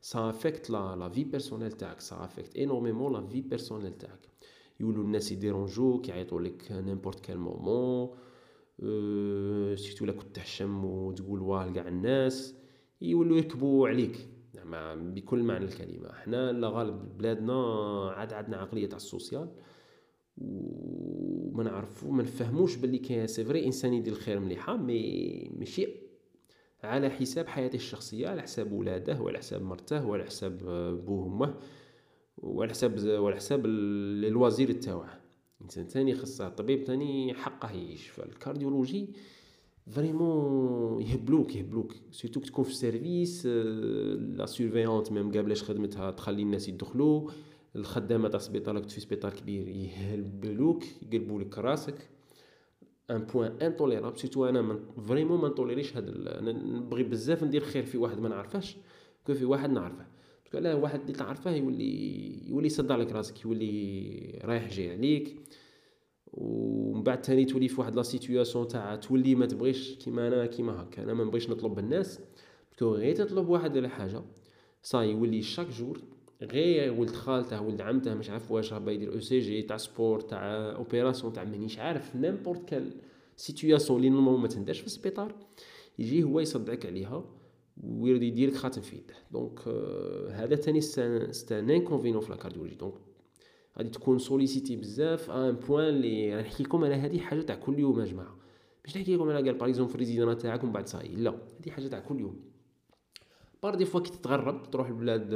ça 0.09 0.19
affecte 0.31 0.69
la, 0.69 0.95
la 0.97 1.09
vie 1.09 1.25
personnelle, 1.25 1.73
ça 2.09 2.17
affecte 2.27 2.53
énormément 2.55 3.09
la 3.09 3.21
vie 3.21 3.41
personnelle. 3.53 3.97
يولوا 4.79 5.03
الناس 5.03 5.31
يديرونجوك 5.31 6.09
يعيطوا 6.09 6.41
لك 6.41 6.71
n'importe 6.71 7.19
quel 7.21 7.37
moment 7.37 8.15
سيرتو 9.75 10.05
لا 10.05 10.11
كنت 10.11 10.35
تحشم 10.35 10.85
وتقول 10.85 11.41
واه 11.41 11.69
لكاع 11.69 11.87
الناس 11.87 12.55
يولوا 13.01 13.37
يركبوا 13.37 13.87
عليك 13.87 14.27
زعما 14.53 14.95
بكل 14.95 15.43
معنى 15.43 15.65
الكلمة 15.65 16.13
حنا 16.13 16.51
لا 16.51 16.67
غالب 16.67 17.17
بلادنا 17.17 17.53
عاد 18.15 18.33
عندنا 18.33 18.57
عقليه 18.57 18.89
تاع 18.89 18.97
السوسيال 18.97 19.49
وما 20.37 21.63
نعرفو 21.63 22.11
ما 22.11 22.23
نفهموش 22.23 22.75
باللي 22.75 22.97
كاين 22.97 23.27
c'est 23.28 23.43
vrai 23.43 23.65
انسان 23.65 23.93
يدير 23.93 24.13
الخير 24.13 24.39
مليحه 24.39 24.77
mais 24.78 25.51
ماشي 25.57 26.09
على 26.84 27.09
حساب 27.09 27.47
حياته 27.47 27.75
الشخصية 27.75 28.27
على 28.27 28.41
حساب 28.41 28.71
ولاده 28.71 29.21
وعلى 29.21 29.38
حساب 29.38 29.61
مرته 29.61 30.05
وعلى 30.05 30.23
حساب 30.23 30.57
بوه 31.05 31.25
وامه 31.25 31.55
وعلى 32.38 32.69
حساب 32.69 32.99
وعلى 33.07 33.36
حساب 33.36 33.65
الوزير 33.65 34.71
تاعه 34.71 35.19
إنسان 35.61 35.88
ثاني 35.88 36.15
خاصه 36.15 36.47
الطبيب 36.47 36.84
ثاني 36.84 37.34
حقه 37.34 37.71
يعيش. 37.71 38.07
فال 38.07 38.23
cardiologie 38.23 39.09
vraiment 39.88 41.01
يهبلوك 41.01 41.55
يهبلوك. 41.55 41.95
surtout 42.11 42.39
تكون 42.39 42.63
في 42.63 42.71
ال 42.72 42.81
service 42.81 43.45
la 43.45 44.45
servante 44.45 45.11
même 45.11 45.32
قابلاش 45.32 45.63
خدمتها 45.63 46.11
تخلي 46.11 46.41
الناس 46.41 46.69
يدخلوا 46.69 47.30
الخدامة 47.75 48.30
تاع 48.30 48.39
السبيطار 48.39 48.75
راك 48.75 48.89
في 48.89 49.01
سبيطار 49.01 49.34
كبير 49.34 49.67
يهلبلوك 49.67 50.84
يقلبوا 51.01 51.41
لك 51.41 51.57
راسك. 51.57 52.09
un 53.09 53.26
point 53.26 53.51
intolérable 53.61 54.20
surtout 54.20 54.45
أنا 54.45 54.62
من 54.62 54.80
vraiment 55.07 55.41
ما 55.41 55.47
نتوليريش 55.47 55.97
هاد 55.97 56.10
نبغي 56.41 57.03
بزاف 57.03 57.43
ندير 57.43 57.64
خير 57.64 57.86
في 57.86 57.97
واحد 57.97 58.20
ما 58.20 58.30
نعرفهش 58.30 58.78
كو 59.28 59.34
في 59.34 59.45
واحد 59.45 59.70
نعرفه. 59.70 60.05
parce 60.43 60.52
que 60.52 60.57
علاه 60.57 60.76
واحد 60.76 60.99
اللي 61.01 61.14
تعرفه 61.14 61.51
يولي 61.51 62.49
يولي 62.49 62.68
يصدع 62.68 62.95
لك 62.95 63.12
راسك 63.12 63.45
يولي 63.45 64.41
رايح 64.43 64.70
جاي 64.70 64.91
عليك 64.91 65.36
ومن 66.34 67.03
بعد 67.03 67.22
تاني 67.22 67.45
تولي 67.45 67.68
في 67.68 67.82
واحد 67.82 67.95
la 67.95 68.01
situation 68.03 68.67
تاع 68.68 68.95
تولي 68.95 69.36
ما 69.36 69.45
تبغيش 69.45 69.95
كيما 69.95 70.28
أنا 70.28 70.45
كيما 70.45 70.82
هكا. 70.82 71.03
أنا 71.03 71.14
ما 71.14 71.24
نبغيش 71.24 71.49
نطلب 71.49 71.80
الناس 71.80 72.20
parce 72.72 72.86
que 72.86 72.95
غير 72.95 73.16
تطلب 73.16 73.49
واحد 73.49 73.78
ولا 73.78 73.89
حاجة 73.89 74.22
صاي 74.84 75.12
يولي 75.12 75.41
chaque 75.41 75.67
jour 75.67 75.99
غير 76.41 76.93
ولد 76.93 77.09
خالته 77.09 77.61
ولد 77.61 77.81
عمته 77.81 78.13
مش 78.13 78.29
عارف 78.29 78.51
واش 78.51 78.73
راه 78.73 78.91
يدير 78.91 79.13
ECG 79.13 79.61
تاع 79.61 79.77
sport 79.78 80.20
تاع 80.19 80.75
opération 80.76 81.34
تاع 81.33 81.43
مانيش 81.43 81.79
عارف 81.79 82.15
n'importe 82.15 82.70
quelle 82.70 82.91
situation 83.36 83.97
اللي 83.97 84.09
normalement 84.09 84.41
ما 84.41 84.47
تندرش 84.47 84.79
في 84.79 84.85
السبيطار. 84.85 85.35
يجي 85.99 86.23
هو 86.23 86.39
يصدعك 86.39 86.85
عليها 86.85 87.25
ويرد 87.83 88.23
يديرك 88.23 88.55
خاتم 88.55 88.81
في 88.81 88.95
يده. 88.95 89.13
donc 89.32 89.59
euh, 89.59 90.31
هذا 90.31 90.55
تاني 90.55 90.81
c'est 91.32 91.59
un 91.59 91.70
inconvénient 91.70 92.22
في 92.21 92.29
لا 92.29 92.75
donc 92.80 92.93
غادي 93.77 93.89
تكون 93.89 94.19
sollicité 94.20 94.76
بزاف 94.75 95.31
un 95.32 95.51
point 95.51 95.88
اللي 95.87 96.35
نحكي 96.41 96.63
لكم 96.63 96.83
على 96.83 96.95
هذه 96.95 97.19
حاجة 97.19 97.41
تاع 97.41 97.55
كل 97.55 97.79
يوم 97.79 97.99
يا 97.99 98.05
جماعة. 98.05 98.37
باش 98.83 98.97
نحكي 98.97 99.15
لكم 99.15 99.29
على 99.29 99.49
comparaison 99.49 99.88
في 99.87 99.95
ال 99.95 100.00
résident 100.00 100.38
تاعكم 100.37 100.71
بعد 100.71 100.87
صاي. 100.87 101.07
لا 101.07 101.31
هذه 101.31 101.69
حاجة 101.69 101.87
تاع 101.87 101.99
كل 101.99 102.19
يوم. 102.19 102.49
par 103.63 103.76
des 103.76 103.86
fois 103.86 103.99
كي 103.99 104.12
تتغرب 104.12 104.72
تروح 104.72 104.89
لبلاد 104.89 105.30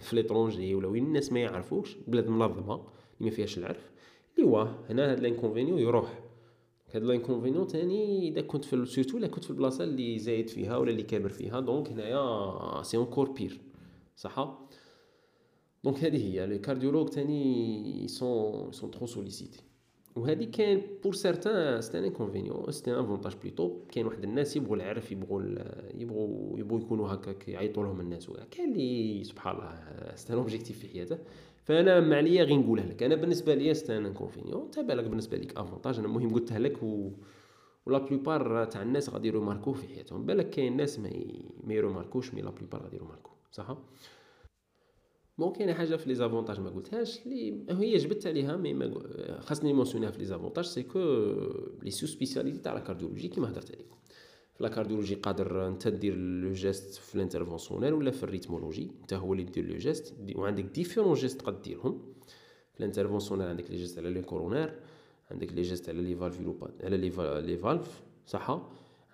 في 0.00 0.16
l'étranger 0.16 0.74
ولا 0.74 0.88
وين 0.88 1.04
الناس 1.04 1.32
ما 1.32 1.40
يعرفوكش 1.40 1.96
بلاد 2.08 2.28
منظمه 2.28 2.74
اللي 2.74 2.84
ما 3.20 3.30
فيهاش 3.30 3.58
العرف 3.58 3.90
اللي 4.38 4.50
واه 4.50 4.78
هنا 4.90 5.12
هاد 5.12 5.20
l'inconvénient 5.20 5.78
يروح 5.78 6.22
هاد 6.94 7.02
l'inconvénient 7.02 7.64
تاني 7.64 8.28
اذا 8.28 8.40
كنت 8.40 8.64
في 8.64 8.86
surtout 8.86 9.18
الا 9.18 9.26
كنت 9.26 9.44
في 9.44 9.50
البلاصه 9.50 9.84
اللي 9.84 10.18
زايد 10.18 10.48
فيها 10.48 10.76
ولا 10.76 10.90
اللي 10.90 11.02
كابر 11.02 11.28
فيها 11.28 11.60
donc 11.60 11.88
هنايا 11.88 12.82
c'est 12.82 12.96
encore 12.96 13.30
pire 13.30 13.60
صح 14.16 14.58
donc 15.84 16.04
هذه 16.04 16.16
هي 16.16 16.46
les 16.46 16.58
cardiologues 16.58 17.08
تاني 17.08 18.08
sont 18.08 18.72
sont 18.72 18.90
trop 18.90 19.06
sollicités 19.06 19.63
وهذه 20.16 20.44
كاين 20.44 20.82
pour 21.04 21.14
certains 21.14 21.80
c'est 21.80 21.98
un 21.98 22.04
inconvénient 22.04 22.70
c'est 22.72 22.90
un 22.90 22.98
avantage 22.98 23.32
plutôt 23.42 23.78
كاين 23.92 24.06
واحد 24.06 24.24
الناس 24.24 24.56
يبغوا 24.56 24.76
العرف 24.76 25.12
يبغوا 25.12 25.42
يبغوا 25.94 26.58
يبغوا 26.58 26.80
يكونوا 26.80 27.08
هكاك 27.14 27.48
يعيطوا 27.48 27.82
لهم 27.82 28.00
الناس 28.00 28.28
وكاع. 28.28 28.44
كاين 28.50 28.72
اللي 28.72 29.24
سبحان 29.24 29.56
الله 29.56 30.14
c'est 30.14 30.32
un 30.32 30.38
objectif 30.38 30.78
في 30.78 30.88
حياته. 30.88 31.18
فأنا 31.64 32.00
ما 32.00 32.16
عليا 32.16 32.44
غير 32.44 32.58
نقولها 32.58 32.86
لك. 32.86 33.02
أنا 33.02 33.14
بالنسبة 33.14 33.54
ليا 33.54 33.72
c'est 33.72 33.96
un 33.98 34.06
inconvénient 34.06 34.62
انت 34.62 34.78
بالك 34.78 35.04
بالنسبة 35.04 35.36
لك 35.36 35.56
avantage 35.56 35.98
أنا 35.98 36.06
المهم 36.06 36.34
قلتها 36.34 36.58
لك 36.58 36.82
و 36.82 37.10
ولا 37.86 37.98
بلوبار 37.98 38.64
تاع 38.64 38.82
الناس 38.82 39.10
غادي 39.10 39.28
يروماركو 39.28 39.72
في 39.72 39.88
حياتهم. 39.88 40.26
بالك 40.26 40.50
كاين 40.50 40.76
ناس 40.76 40.98
ما 40.98 41.10
ما 41.64 41.74
يروماركوش 41.74 42.34
مي 42.34 42.42
la 42.42 42.50
plupart 42.50 42.82
غادي 42.82 42.96
يروماركو 42.96 43.30
صح؟ 43.52 43.76
bon 45.38 45.52
كاينة 45.52 45.72
حاجة 45.72 45.96
في 45.96 46.08
les 46.08 46.14
avantages 46.14 46.60
ما 46.60 46.70
قلتهاش 46.70 47.26
اللي 47.26 47.64
هي 47.70 47.96
جبت 47.96 48.26
عليها 48.26 48.56
mais 48.56 48.74
ما 48.74 48.92
خاصني 49.40 49.72
نمونسيونيها 49.72 50.10
في 50.10 50.18
les 50.18 50.24
avantages 50.24 50.64
c'est 50.64 50.82
que 50.82 50.98
les 51.82 52.06
sous-spécialités 52.06 52.58
تاع 52.58 52.72
la 52.72 52.80
cardiologie 52.80 53.28
كيما 53.28 53.50
هضرت 53.50 53.74
عليكم 53.74 53.96
في 54.54 54.62
la 54.62 54.68
cardiologie 54.68 55.14
قادر 55.14 55.68
انت 55.68 55.88
دير 55.88 56.16
le 56.16 56.52
geste 56.52 56.94
في 56.94 57.14
ال 57.14 57.19
interventionnel 57.19 57.92
ولا 57.92 58.10
في 58.10 58.22
ال 58.22 58.28
rythmologie 58.28 58.90
انت 59.02 59.14
هو 59.14 59.32
اللي 59.32 59.44
دير 59.44 59.66
le 59.66 59.76
geste 59.76 60.14
وعندك 60.36 60.64
différents 60.64 61.14
gestes 61.14 61.40
تقدر 61.40 61.58
ديرهم 61.58 62.14
في 62.72 62.80
ال 62.80 62.84
interventionnel 62.84 63.46
عندك 63.48 63.70
les 63.70 63.76
gestes 63.76 63.98
على 63.98 64.10
les 64.10 64.22
coronaires 64.22 64.74
عندك 65.30 65.52
les 65.52 65.62
gestes 65.62 65.88
على 65.88 66.02
les 66.02 66.16
valves 66.16 66.40
على 66.80 66.96
les 67.46 67.56
valves 67.56 68.02
صح 68.26 68.60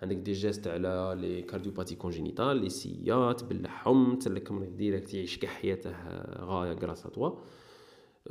عندك 0.01 0.15
des 0.15 0.31
gestes 0.31 0.67
على 0.67 1.17
les 1.21 1.41
cardiopathies 1.41 1.95
congénitales 1.95 2.57
les 2.57 2.69
CIA 2.69 3.43
باللحم 3.43 4.15
تسلك 4.15 4.51
مريض 4.51 4.77
direct 4.77 5.13
يعيش 5.13 5.37
كاع 5.37 5.49
حياته 5.49 5.91
غاية 6.45 6.73
توا 7.13 7.31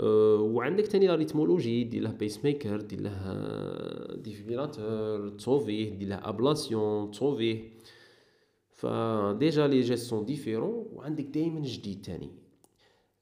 أه 0.01 0.37
وعندك 0.37 0.87
تاني 0.87 1.07
la 1.07 1.15
rythmologie 1.15 1.85
دير 1.85 2.03
له 2.03 2.11
pacemaker 2.11 2.81
دير 2.81 3.01
له 3.01 3.15
défibrillateur 4.15 5.29
تصوفيه 5.29 5.91
دير 5.91 6.09
له 6.09 6.29
ablation 6.29 7.11
تصوفيه 7.11 7.71
ف 8.71 8.90
déjà 8.90 9.67
les 9.67 9.81
gestes 9.81 10.11
sont 10.11 10.25
différents 10.25 10.87
وعندك 10.93 11.25
دائما 11.25 11.61
جديد 11.61 12.03
تاني. 12.03 12.31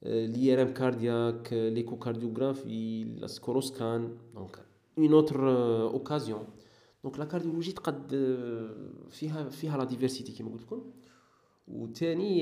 l'IRM 0.03 0.73
cardiaque 0.73 1.53
l'échocardiographie 1.53 3.03
la 3.03 3.27
coroscan 3.27 4.17
donc 4.35 4.59
une 4.97 5.13
autre 5.13 5.49
occasion 5.81 6.47
donc 7.03 7.19
la 7.19 7.25
cardiologie 7.25 7.71
تقد 7.71 8.11
فيها 9.09 9.49
فيها 9.49 9.77
la 9.77 9.83
diversité 9.83 10.31
كيما 10.31 10.51
قلت 10.51 10.61
لكم 10.61 10.91
وثاني 11.67 12.39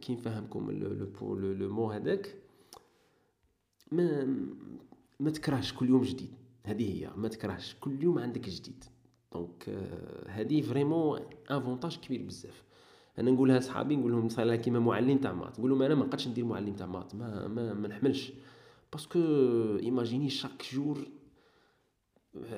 كي 0.00 0.12
نفهمكم 0.14 0.70
le 0.70 1.34
le 1.52 1.74
mot 1.74 1.90
هذاك 1.90 2.36
ما 3.92 4.24
ما 5.20 5.30
تكرهش 5.30 5.72
كل 5.72 5.88
يوم 5.88 6.02
جديد 6.02 6.34
هذه 6.64 6.92
هي 6.92 7.10
ما 7.16 7.28
تكرهش 7.28 7.76
كل 7.80 8.02
يوم 8.02 8.18
عندك 8.18 8.48
جديد 8.48 8.84
donc 9.32 9.68
هذه 10.28 10.60
vraiment 10.60 11.20
avantage 11.48 11.96
كبير 11.98 12.22
بزاف 12.22 12.62
أنا 13.18 13.30
نقولها 13.30 13.58
لصحابي 13.58 13.96
نقول 13.96 14.12
لهم 14.12 14.28
صاير 14.28 14.56
كيما 14.56 14.78
معلم 14.78 15.18
تاع 15.18 15.32
maths 15.32 15.58
نقول 15.58 15.70
لهم 15.70 15.82
أنا 15.82 15.94
ما 15.94 16.04
نقدش 16.04 16.28
ندير 16.28 16.44
معلم 16.44 16.74
تاع 16.74 16.86
maths 16.86 17.14
ما 17.14 17.48
ما, 17.48 17.74
ما 17.74 17.88
نحملش 17.88 18.32
parce 18.92 19.08
que 19.08 19.18
imaginez 19.78 20.30
chaque 20.30 20.64
jour 20.72 21.08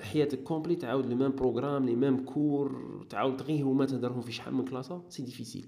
حياتك 0.01 0.43
complet 0.43 0.77
تعاود 0.77 1.07
le 1.07 1.17
même 1.17 1.31
programme 1.31 1.87
les 1.87 1.95
mêmes 1.97 2.25
cours 2.25 3.07
تعاود 3.09 3.43
غير 3.43 3.65
هما 3.65 3.87
تهدرهم 3.87 4.21
في 4.21 4.33
شحال 4.33 4.55
من 4.55 4.65
كلاسه 4.65 5.03
c'est 5.09 5.23
difficile. 5.23 5.67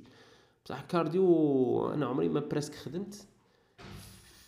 بصح 0.65 0.81
cardio 0.81 1.91
أنا 1.95 2.07
عمري 2.07 2.29
ما 2.29 2.41
presque 2.41 2.75
خدمت 2.75 3.27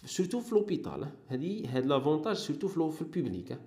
surtout 0.04 0.40
في 0.40 0.54
l'hôpital 0.54 1.06
هادي 1.28 1.66
هاد 1.66 1.86
l'avantage 1.86 2.36
surtout 2.36 2.68
في 2.68 2.90
في 2.90 3.02
ال 3.02 3.10
public 3.10 3.58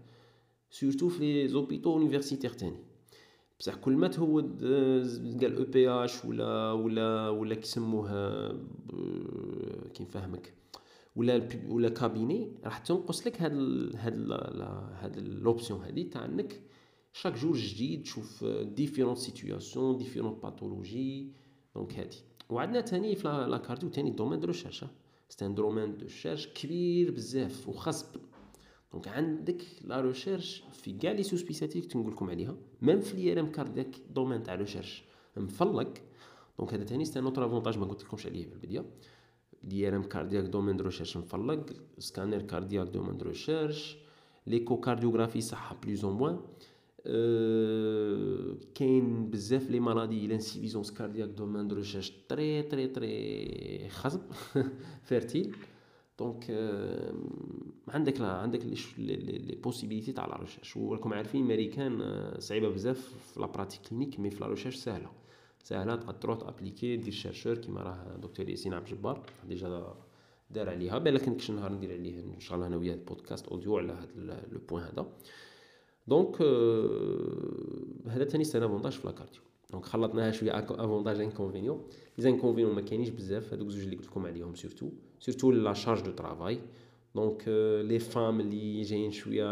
surtout 0.70 1.10
في 1.10 1.20
les 1.20 1.48
hôpitaux 1.48 1.94
universitaires 1.94 2.50
تاني. 2.50 2.78
بصح 3.60 3.76
كل 3.76 3.94
ما 3.94 4.08
تهود 4.08 4.64
EPH 5.42 6.26
ولا 6.26 6.72
ولا 6.72 7.30
ولا 7.30 7.56
كيسموه 7.56 8.08
كي 9.94 10.04
نفهمك. 10.04 10.54
ولا 11.16 11.50
ولا 11.68 11.90
cabinet 11.90 12.52
راح 12.64 12.78
تنقص 12.78 13.28
لك 13.28 13.42
هاد 13.42 13.52
ال 13.54 13.98
هاد 13.98 14.14
ال 14.14 14.62
هاد 15.02 15.20
l'option 15.20 15.82
هادي 15.82 16.04
تاع 16.04 16.26
انك 16.26 16.62
chaque 17.14 17.34
jour 17.34 17.58
جديد 17.58 18.04
تشوف 18.04 18.46
différentes 18.46 19.16
situations 19.16 19.98
différentes 19.98 20.34
pathologies 20.34 21.32
donc 21.76 21.94
هادي. 21.94 22.18
وعندنا 22.50 22.82
تاني 22.82 23.16
في 23.16 23.28
la 23.28 23.58
cardio 23.58 23.90
تاني 23.90 24.12
domaine 24.12 24.40
de 24.40 24.48
recherche 24.48 24.86
c'est 25.30 25.46
un 25.46 25.56
domaine 25.56 25.98
de 25.98 26.04
recherche 26.04 26.48
كبير 26.48 27.12
بزاف 27.12 27.70
وخاص 27.70 28.06
donc 28.92 29.08
عندك 29.08 29.62
la 29.82 30.02
recherche 30.02 30.64
في 30.72 30.94
كاع 30.94 31.12
les 31.12 31.38
sous-spécialités 31.38 31.82
تنقول 31.82 32.12
لكم 32.12 32.30
عليها 32.30 32.56
même 32.82 33.02
في 33.02 33.18
l'IRM 33.18 33.52
cardiaque 33.52 33.96
domaine 34.10 34.44
تاع 34.44 34.56
recherche 34.56 35.04
مفلق. 35.38 35.94
donc 36.60 36.74
هذا 36.74 36.84
تاني 36.84 37.06
c'est 37.06 37.20
un 37.20 37.26
autre 37.26 37.46
avantage 37.46 37.78
ما 37.78 37.86
قلت 37.86 38.04
لكمش 38.04 38.26
عليه 38.26 38.46
في 38.46 38.54
البداية. 38.54 38.86
IRM 39.72 40.04
cardiaque 40.04 40.44
domaine 40.44 40.78
de 40.78 40.84
recherche 40.84 41.18
مفلق 41.18 41.66
scanner 42.00 42.42
cardiaque 42.42 42.88
domaine 42.88 43.18
de 43.18 43.26
recherche 43.26 43.98
l'échocardiographie 44.48 45.42
صح 45.42 45.74
plus 45.84 46.06
ou 46.06 46.12
moins 46.12 46.40
كاين 48.76 49.30
بزاف 49.30 49.70
les 49.70 49.80
maladies 49.80 50.28
l'insuffisance 50.28 50.92
cardiaque 50.92 51.30
domaine 51.30 51.68
de 51.68 51.76
recherche 51.76 52.14
très 52.30 52.64
très 52.64 52.88
très 52.88 53.90
خصب 53.90 54.22
fertile 55.04 55.56
donc 56.20 56.46
عندك 57.88 58.22
لا 58.22 58.28
عندك 58.28 58.60
les 58.98 59.56
possibilités 59.64 60.12
تاع 60.12 60.26
la 60.26 60.38
recherche 60.38 60.78
وراكم 60.78 61.14
عارفين 61.14 61.44
ميريكان 61.46 62.02
صعيبه 62.40 62.70
بزاف 62.70 63.00
في 63.34 63.40
la 63.40 63.46
pratique 63.46 63.82
clinique 63.82 64.20
mais 64.20 64.30
في 64.30 64.40
la 64.42 64.48
recherche 64.48 64.76
سهله 64.76 65.23
ساهله 65.64 65.96
تقد 65.96 66.20
تروح 66.20 66.38
تابليكي 66.38 66.98
دير 66.98 67.14
chercheur 67.14 67.58
كيما 67.58 67.82
راه 67.82 68.18
دكتور 68.22 68.50
ياسين 68.50 68.74
عبد 68.74 68.88
الجبار. 68.88 69.24
déjà 69.48 69.94
دار 70.52 70.70
عليها. 70.70 70.98
بالك 70.98 71.22
كنت 71.26 71.52
نهار 71.52 71.72
ندير 71.72 71.92
عليه 71.92 72.20
إن 72.20 72.40
شاء 72.40 72.56
الله 72.56 72.68
أنا 72.68 72.78
وياه 72.78 72.96
podcast 73.08 73.48
audio 73.48 73.78
على 73.78 73.94
هذا 73.94 74.48
le 74.52 74.60
point 74.70 74.84
هذا. 74.84 75.06
donc 76.08 76.42
هذا 78.08 78.26
ثاني 78.26 78.44
سنة 78.44 78.66
avantage 78.66 78.92
في 78.92 79.08
la 79.08 79.15
cardio. 79.15 79.42
donc 79.72 79.86
خلطناها 79.86 80.32
شوية 80.32 80.60
avantages 80.60 81.20
inconvénients 81.20 81.88
les 82.18 82.30
inconvénients 82.30 82.76
ما 82.76 82.82
كاينينش 82.82 83.10
بزاف. 83.10 83.54
هذوك 83.54 83.70
زوج 83.70 83.84
اللي 83.84 83.96
قلت 83.96 84.06
لكم 84.06 84.26
عليهم 84.26 84.56
surtout 84.56 84.90
surtout 85.20 85.52
la 85.52 85.74
charge 85.74 86.02
de 86.02 86.12
travail 86.12 86.60
donc 87.16 87.44
les 87.88 88.00
femmes 88.00 88.40
اللي 88.40 88.82
جايين 88.82 89.12
شوية 89.12 89.46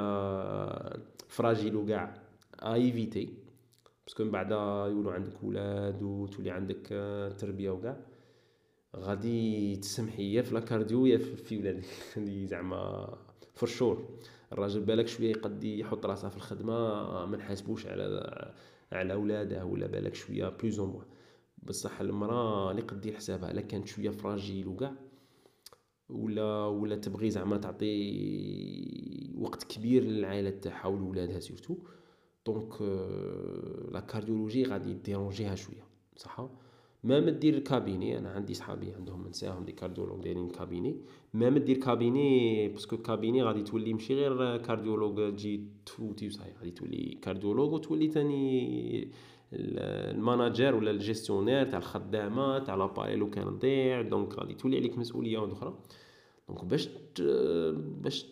fragiles 1.27 1.75
وكاع 1.75 2.21
évitez 2.63 3.33
parce 4.11 4.19
que 4.19 4.23
من 4.23 4.31
بعد 4.31 4.51
يولوا 4.91 5.13
عندك 5.13 5.43
ولاد 5.43 6.03
وتولي 6.03 6.51
عندك 6.51 6.87
تربية 7.39 7.69
وكاع 7.69 7.97
غادي 8.95 9.75
تسمحي 9.75 10.33
يا 10.33 10.41
في 10.41 10.53
la 10.53 10.66
cardio 10.66 11.05
يا 11.05 11.17
في 11.17 11.59
ولادك. 11.59 11.85
اللي 12.17 12.47
زعما 12.47 13.09
for 13.53 13.69
sure 13.69 14.09
الراجل 14.53 14.81
بالك 14.81 15.07
شوية 15.07 15.29
يقد 15.29 15.63
يحط 15.63 16.05
راسه 16.05 16.29
في 16.29 16.37
الخدمة 16.37 16.73
ما 17.25 17.37
نحاسبوش 17.37 17.85
على 17.85 18.53
على 18.91 19.13
ولادة 19.13 19.65
ولا 19.65 19.87
بالك 19.87 20.15
شوية 20.15 20.49
plus 20.49 20.79
ou 20.79 20.85
moins 20.85 21.05
بصح 21.63 22.01
المرأة 22.01 22.71
اللي 22.71 22.81
قد 22.81 23.01
دير 23.01 23.15
حسابها 23.15 23.51
إلا 23.51 23.61
كانت 23.61 23.87
شوية 23.87 24.09
fragile 24.09 24.67
وكاع 24.67 24.93
ولا 26.09 26.65
ولا 26.65 26.95
تبغي 26.95 27.29
زعما 27.29 27.57
تعطي 27.57 29.33
وقت 29.37 29.63
كبير 29.63 30.03
للعائلة 30.03 30.49
تاعها 30.49 30.87
ولولادها 30.87 31.39
surtout 31.39 31.77
donc 32.45 32.81
la 33.91 33.99
cardiologie 33.99 34.63
غادي 34.63 34.93
déranger 34.93 35.43
يها 35.43 35.55
شوية 35.55 35.83
صح 36.17 36.49
ما 37.03 37.19
مدير 37.19 37.59
cabinet 37.59 38.17
أنا 38.17 38.29
عندي 38.29 38.53
صحابي 38.53 38.93
عندهم 38.93 39.27
نساهم 39.27 39.65
des 39.65 39.71
cardiologues 39.71 40.23
دايرين 40.23 40.49
cabinet 40.49 40.95
ما 41.33 41.49
مدير 41.49 41.77
cabinet 41.77 42.67
parce 42.67 42.86
que 42.86 42.97
cabinet 42.97 43.43
غادي 43.43 43.63
تولي 43.63 43.93
ماشي 43.93 44.15
غير 44.15 44.57
cardiologue 44.57 45.35
تجي 45.35 45.63
تفوتي 45.85 46.27
وصاي 46.27 46.53
غادي 46.59 46.71
تولي 46.71 47.17
cardiologue 47.21 47.73
وتولي 47.73 48.07
تاني 48.07 49.11
ال 49.53 49.68
manager 49.68 50.75
ولا 50.75 50.91
ال 50.91 50.97
gestionnaire 50.97 51.65
تاع 51.65 51.79
الخدامات 51.79 52.65
تاع 52.65 52.75
l'appareil 52.75 53.15
لو 53.15 53.29
كان 53.29 53.59
ضيع 53.59 54.01
donc 54.01 54.33
غادي 54.33 54.53
تولي 54.53 54.77
عليك 54.77 54.97
مسؤوليه 54.97 55.51
أخرى 55.51 55.79
donc 56.49 56.65
باش 56.65 56.89
باش 58.01 58.25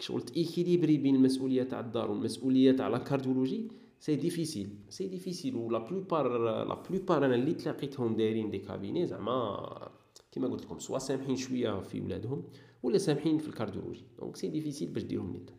شغل 0.00 0.22
t 0.22 0.29
équilibrer 0.29 0.96
بين 0.96 1.14
المسؤوليه 1.14 1.62
تاع 1.62 1.80
الدار 1.80 2.10
والمسؤوليه 2.10 2.72
تاع 2.72 2.88
la 2.88 2.98
cardiologie 2.98 3.68
c'est 4.00 4.16
difficile. 4.16 4.68
c'est 4.88 5.08
difficile 5.08 5.56
و 5.56 5.63
la 5.63 5.78
plupart 5.78 6.38
la 6.64 6.82
plupart 6.90 7.26
أنا 7.26 7.34
اللي 7.34 7.54
تلاقيتهم 7.54 8.16
دايرين 8.16 8.50
des 8.50 8.58
cabinets 8.58 9.06
زعما 9.06 9.90
كيما 10.32 10.48
قلت 10.48 10.64
لكم 10.64 10.78
soit 10.78 10.98
سامحين 10.98 11.36
شوية 11.36 11.80
في 11.80 12.00
ولادهم 12.00 12.42
ولا 12.82 12.98
سامحين 12.98 13.38
في 13.38 13.48
ال 13.48 13.52
cardiologie. 13.52 14.04
donc 14.18 14.36
c'est 14.36 14.48
difficile 14.48 14.88
باش 14.88 15.02
ديرهم 15.02 15.32
نيت. 15.32 15.50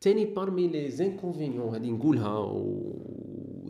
تاني 0.00 0.24
parmi 0.24 0.68
les 0.68 0.90
inconvénients 0.90 1.68
هادي 1.74 1.90
نقولها 1.90 2.38
و 2.38 2.92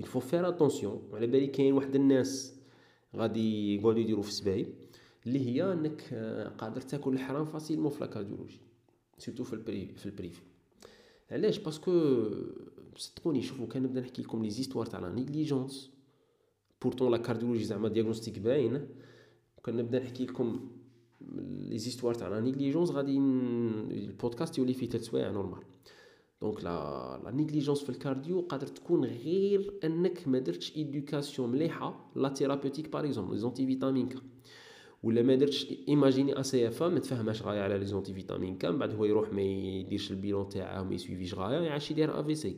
faut 0.02 0.20
faire 0.20 0.46
attention 0.52 1.14
على 1.14 1.26
بالي 1.26 1.46
كاين 1.46 1.72
واحد 1.72 1.94
الناس 1.94 2.60
غادي 3.16 3.74
يقعدوا 3.74 4.00
يديروا 4.00 4.22
في 4.22 4.28
السبايب 4.28 4.66
اللي 5.26 5.46
هي 5.46 5.72
إنك 5.72 6.02
قادر 6.58 6.80
تاكل 6.80 7.12
الحرام 7.12 7.44
facilement 7.44 7.90
في 7.90 8.00
la 8.00 8.09
cardiologie 8.09 8.60
surtout 9.22 9.44
في 9.44 9.52
ال 9.52 9.59
privé 9.59 9.94
في 9.94 10.06
ال 10.06 10.12
privé 10.12 10.42
علاش 11.30 11.58
parce 11.58 11.79
que 11.80 11.92
صدقوني 12.96 13.42
شوفوا 13.42 13.66
كان 13.66 13.82
نبدا 13.82 14.00
نحكي 14.00 14.22
لكم 14.22 14.42
les 14.42 14.50
histoires 14.50 14.86
تاع 14.86 15.00
la 15.00 15.08
négligence 15.08 15.90
بورتون 16.82 17.10
لا 17.10 17.16
كارديولوجي 17.16 17.64
زعما 17.64 17.88
دياغنوستيك 17.88 18.38
باين 18.38 18.88
كان 19.64 19.76
نبدا 19.76 19.98
نحكي 19.98 20.24
لكم 20.24 20.70
لي 21.68 21.78
زيستوار 21.78 22.14
تاع 22.14 22.28
لا 22.28 22.40
نيغليجونس 22.40 22.90
غادي 22.90 23.18
البودكاست 23.90 24.58
يولي 24.58 24.74
فيه 24.74 24.88
ثلاث 24.88 25.04
سوايع 25.04 25.30
نورمال 25.30 25.62
دونك 26.42 26.64
لا 26.64 27.20
لا 27.24 27.30
نيغليجونس 27.30 27.82
في 27.82 27.90
الكارديو 27.90 28.40
قادر 28.40 28.66
تكون 28.66 29.04
غير 29.04 29.74
انك 29.84 30.28
ما 30.28 30.38
درتش 30.38 30.76
ايدوكاسيون 30.76 31.52
مليحه 31.52 32.10
لا 32.16 32.34
ثيرابيوتيك 32.34 32.88
باغ 32.92 33.04
اكزومبل 33.04 33.32
لي 33.32 33.38
زونتي 33.38 33.66
فيتامين 33.66 34.08
كا 34.08 34.20
ولا 35.02 35.22
ما 35.22 35.34
درتش 35.34 35.74
ايماجيني 35.88 36.40
اسي 36.40 36.68
اف 36.68 36.82
ما 36.82 37.00
تفهمش 37.00 37.42
غاية 37.42 37.60
على 37.60 37.78
لي 37.78 37.84
زونتي 37.84 38.14
فيتامين 38.14 38.56
كان 38.58 38.78
بعد 38.78 38.94
هو 38.94 39.04
يروح 39.04 39.32
ما 39.32 39.42
يديرش 39.42 40.10
البيلون 40.10 40.48
تاعه 40.48 40.82
ما 40.82 40.94
يسويفيش 40.94 41.34
غاية 41.34 41.60
يعاش 41.60 41.90
يدير 41.90 42.20
افي 42.20 42.34
سي 42.34 42.56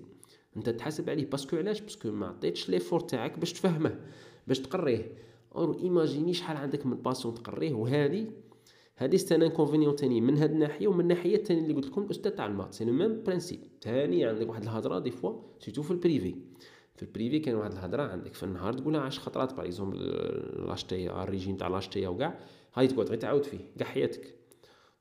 انت 0.57 0.69
تحاسب 0.69 1.11
عليه. 1.11 1.27
باسكو 1.31 1.57
علاش؟ 1.57 1.81
باسكو 1.81 2.11
ما 2.11 2.27
عطيتش 2.27 2.71
ليفور 2.71 3.01
تاعك 3.01 3.39
باش 3.39 3.53
تفهمه 3.53 4.01
باش 4.47 4.59
تقريه. 4.59 5.13
اور 5.55 5.79
ايماجيني 5.83 6.35
شحال 6.35 6.57
عندك 6.57 6.87
من 6.87 6.97
باسيون 6.97 7.35
تقريه. 7.35 7.73
وهذه 7.75 8.27
هذه 8.97 9.17
ستان 9.17 9.43
انكونفينيون 9.43 9.97
تاني. 9.97 10.21
من 10.21 10.39
هاد 10.39 10.51
الناحية 10.51 10.89
ومن 10.89 11.01
الناحية 11.01 11.37
الثانية 11.37 11.63
اللي 11.63 11.75
قلت 11.75 11.87
لكم 11.87 12.03
الاستاذ 12.03 12.31
تاع 12.33 12.47
المات 12.47 12.75
سي 12.75 12.85
لو 12.85 12.93
ميم 12.93 13.23
برينسيپ 13.23 13.61
ثاني 13.83 14.25
عندك 14.25 14.49
واحد 14.49 14.63
الهضرة 14.63 14.99
دي 14.99 15.11
فوا 15.11 15.41
سيتو 15.59 15.83
في 15.83 15.91
البريفي 15.91 16.35
في 16.95 17.03
البريفي 17.03 17.39
كاين 17.39 17.57
واحد 17.57 17.73
الهضرة 17.73 18.03
عندك 18.03 18.35
في 18.35 18.43
النهار 18.43 18.73
تقولها 18.73 19.01
عشر 19.01 19.21
خطرات 19.21 19.55
باغ 19.55 19.65
اكزومبل 19.65 19.99
لاشتيا 20.69 21.23
الريجيم 21.23 21.57
تاع 21.57 21.69
لاشتيا 21.69 22.09
وكاع 22.09 22.39
هاي 22.75 22.87
تقعد 22.87 23.09
غير 23.09 23.19
تعاود 23.19 23.45
فيه 23.45 23.59
كاع 23.79 23.87
حياتك. 23.87 24.35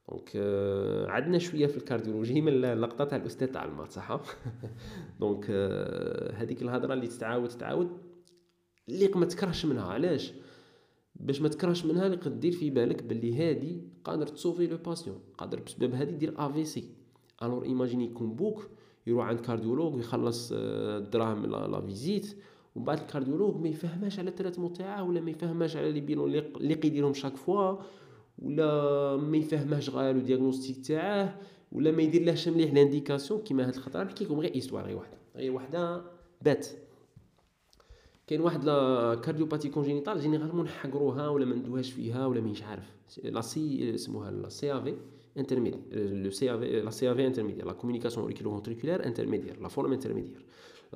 دونك 0.10 0.30
euh, 0.30 1.10
عندنا 1.10 1.38
شوية 1.38 1.68
في 1.68 1.78
الكارديولوجي 1.78 2.42
من 2.42 2.66
اللقطة 2.66 3.04
تاع 3.04 3.18
الأستاذ 3.18 3.48
تاع 3.48 3.66
المات 3.66 3.92
صح؟ 3.92 4.22
donc 5.20 5.46
euh, 5.46 6.34
هذيك 6.34 6.62
الهضرة 6.62 6.94
اللي 6.94 7.08
تتعاود 7.08 7.50
تتعاود 7.50 7.98
اللي 8.90 9.08
ما 9.16 9.26
تكرهش 9.26 9.66
منها. 9.66 9.84
علاش؟ 9.84 10.34
باش 11.16 11.42
ما 11.42 11.50
تكرهش 11.50 11.86
منها 11.86 12.06
اللي 12.06 12.20
دير 12.26 12.52
في 12.52 12.70
بالك 12.70 13.04
باللي 13.04 13.36
هادي 13.36 13.82
قادر 14.04 14.28
t 14.28 14.33
sauver 14.33 14.68
le 14.68 14.78
patient 14.78 15.20
قادر 15.38 15.60
بسبب 15.60 15.94
هادي 15.94 16.16
دير 16.16 16.34
AVC 16.38 16.84
alors 17.44 17.64
imaginez 17.64 18.06
يكون 18.06 18.36
بوك 18.36 18.70
يروح 19.08 19.26
عند 19.26 19.40
cardiologue 19.40 19.96
ويخلص 19.96 20.50
الدراهم 20.54 21.46
la 21.46 21.82
visite 21.82 22.38
ومن 22.76 22.86
بعد 22.86 23.00
ال 23.00 23.04
cardiologue 23.04 23.56
ما 23.56 23.68
يفهماش 23.68 24.20
على 24.20 24.30
ال 24.30 24.34
traitement 24.34 24.74
تاعه 24.74 25.04
ولا 25.04 25.22
ما 25.22 25.32
يفهماش 25.32 25.78
على 25.78 25.92
les 25.92 26.02
bilans 26.02 26.36
اللي 26.36 26.74
قيديرهم 26.74 27.14
chaque 27.14 27.36
fois 27.36 27.76
ولا 28.40 29.18
ما 29.18 29.38
يفهمهش 29.38 29.90
غير 29.90 30.16
le 30.16 30.22
diagnostic 30.22 30.86
تاعه 30.88 31.40
ولا 31.72 31.92
ما 31.92 32.02
يدير 32.02 32.24
لهش 32.24 32.48
مليح 32.48 32.74
لانديكاسيون 32.74 33.42
كيما 33.42 33.68
هاد 33.68 33.76
الخطرة 33.76 34.04
نحكي 34.04 34.26
لكم 34.26 34.40
غير 34.40 34.56
ايستوار 34.56 34.86
غير 34.86 34.98
واحدة 34.98 35.18
غير 35.36 35.52
واحدة 35.52 36.02
بات. 36.42 36.68
كاين 38.28 38.42
واحد 38.42 38.64
لا 38.64 39.16
كارديوباتي 39.16 39.70
كونجينيتال 39.70 40.20
جينيرالمون 40.20 40.66
نحقروها 40.66 41.28
ولا 41.28 41.46
ما 41.46 41.56
ندوهاش 41.56 41.92
فيها 41.92 42.26
ولا 42.26 42.42
مانيش 42.42 42.64
عارف. 42.64 42.92
لا 43.24 43.42
سي 43.42 43.96
اسموها 43.96 44.32
لا 44.32 44.50
سي 44.50 44.74
افي 44.74 44.96
لو 45.36 46.30
سي 46.30 46.56
افي 46.56 46.82
لا 46.82 46.90
سي 46.90 47.12
افي 47.12 47.28
انترميدير 47.28 47.66
لا 47.66 47.74
كومونيكاسيون 47.74 48.22
اوريكولو 48.24 48.52
فونتريكولار 48.52 49.06
انترميدير 49.06 49.62
لا 49.62 49.68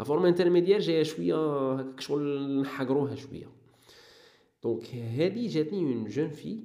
فورم 0.03 0.25
انترميدير 0.25 0.79
جاية 0.79 1.03
شوية 1.03 1.73
هكاك 1.73 1.99
شغل 1.99 2.61
نحقروها 2.61 3.15
شوية 3.15 3.49
دونك 4.63 4.95
هادي 4.95 5.47
جاتني 5.47 5.79
اون 5.79 6.05
جون 6.05 6.29
في 6.29 6.59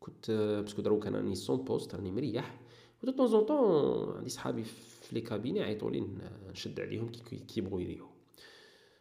كنت 0.00 0.30
باسكو 0.62 0.82
دروك 0.82 1.06
أنا 1.06 1.18
راني 1.18 1.34
سون 1.34 1.56
بوست 1.56 1.94
راني 1.94 2.10
مريح 2.10 2.60
و 3.02 3.10
دو 3.10 3.40
طون 3.40 4.16
عندي 4.16 4.30
صحابي 4.30 4.64
في 4.64 5.14
لي 5.14 5.20
كابيني 5.20 5.62
عيطوا 5.62 5.90
لي 5.90 6.06
نشد 6.50 6.80
عليهم 6.80 7.08
كي 7.08 7.36
كيبغوا 7.36 7.80
يريحوا 7.80 8.15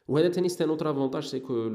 وهذا 0.08 0.30
تاني 0.30 0.50
سي 0.50 0.64
اوتر 0.64 0.92
افونتاج 0.92 1.24
سي 1.24 1.40
كو 1.40 1.70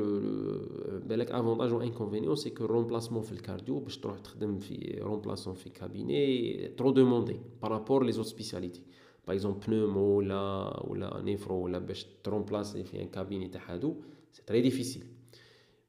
بالك 1.07 1.31
افونتاج 1.31 1.72
و 1.72 1.81
انكونفينيون 1.81 2.37
سي 2.37 2.51
كو 2.51 2.64
رومبلاسمون 2.64 3.22
في 3.22 3.33
الكارديو 3.33 3.78
باش 3.78 3.99
تروح 3.99 4.18
تخدم 4.18 4.59
في 4.59 4.99
رومبلاسمون 5.03 5.57
في 5.57 5.70
كابيني 5.70 6.68
ترو 6.68 6.91
دوموندي 6.91 7.41
بارابور 7.62 8.05
لي 8.05 8.12
زوت 8.12 8.26
سبيسياليتي 8.26 8.83
باغ 9.26 9.37
اكزومبل 9.37 9.61
بنومو 9.66 10.01
ولا 10.01 10.83
ولا 10.87 11.22
نيفرو 11.22 11.64
ولا 11.64 11.78
باش 11.78 12.07
ترومبلاسي 12.24 12.85
في 12.85 13.03
ان 13.03 13.09
كابيني 13.09 13.49
تاع 13.49 13.72
هادو 13.72 13.95
c'est 14.33 14.43
très 14.47 14.61
difficile 14.61 15.07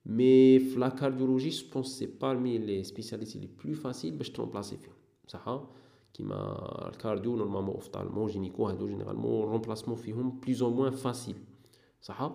mais 0.06 0.60
في 0.60 0.80
la 0.80 0.89
cardiologie 0.89 1.50
je 1.50 1.66
pense 1.74 1.88
c'est 1.88 2.06
parmi 2.06 2.58
les 2.58 2.84
spécialités 2.84 3.39
les 3.39 3.50
plus 3.64 3.74
faciles 3.74 4.12
باش 4.12 4.30
t 4.30 4.34
remplacer 4.34 4.78
فيهم 4.78 4.94
صح 5.28 5.64
كيما 6.14 6.89
ال 6.89 6.96
cardio 6.96 7.36
normalement 7.36 7.76
ophtalmo 7.76 8.28
gynéco 8.28 8.68
هادو 8.68 8.88
généralement 8.88 9.50
remplacement 9.50 9.98
فيهم 9.98 10.39
plus 10.39 10.62
ou 10.64 10.70
moins 10.70 10.92
facile 10.92 11.36
صح؟ 12.02 12.32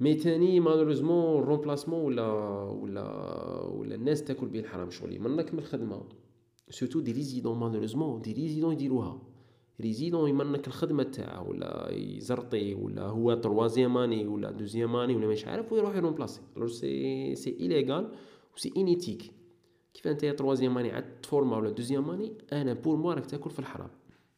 mais 0.00 0.14
تاني 0.14 0.60
malheureusement 0.60 1.42
remplacement 1.42 2.04
ولا 2.04 2.32
ولا 2.62 3.02
ولا 3.64 3.94
الناس 3.94 4.24
تاكل 4.24 4.46
به 4.46 4.60
الحرام 4.60 4.90
شغلي. 4.90 5.18
منك 5.18 5.52
من 5.52 5.58
الخدمة. 5.58 6.02
surtout 6.70 7.00
des 7.00 7.12
résidents 7.12 7.58
malheureusement 7.58 8.20
des 8.20 8.32
résidents 8.32 8.72
يديروها. 8.72 9.22
résident 9.80 10.30
يمنك 10.30 10.66
الخدمة 10.66 11.02
تاعه 11.02 11.48
ولا 11.48 11.90
يزرطي 11.90 12.74
ولا 12.74 13.02
هو 13.02 13.34
troisième 13.34 13.98
année 13.98 14.26
ولا 14.26 14.50
deuxième 14.50 14.96
année 14.96 15.16
ولا 15.16 15.26
مش 15.26 15.46
عارف 15.46 15.72
ويروح 15.72 15.96
ي 15.96 16.00
remplacer 16.00 16.40
alors 16.56 16.68
c'est 16.68 17.34
c'est 17.34 17.56
illégal 17.60 18.12
c'est 18.56 18.72
inéthique 18.76 19.22
كيف 19.94 20.06
أنت 20.06 20.24
troisième 20.24 20.78
année 20.78 20.90
عاد 20.90 21.20
ت 21.20 21.25
former 21.25 21.56
ولا 21.56 21.70
deuxième 21.70 22.10
année 22.10 22.38
أنا 22.52 22.72
pour 22.72 22.96
moi 22.96 23.14
راك 23.14 23.26
تاكل 23.26 23.50
في 23.50 23.58
الحرام. 23.58 23.90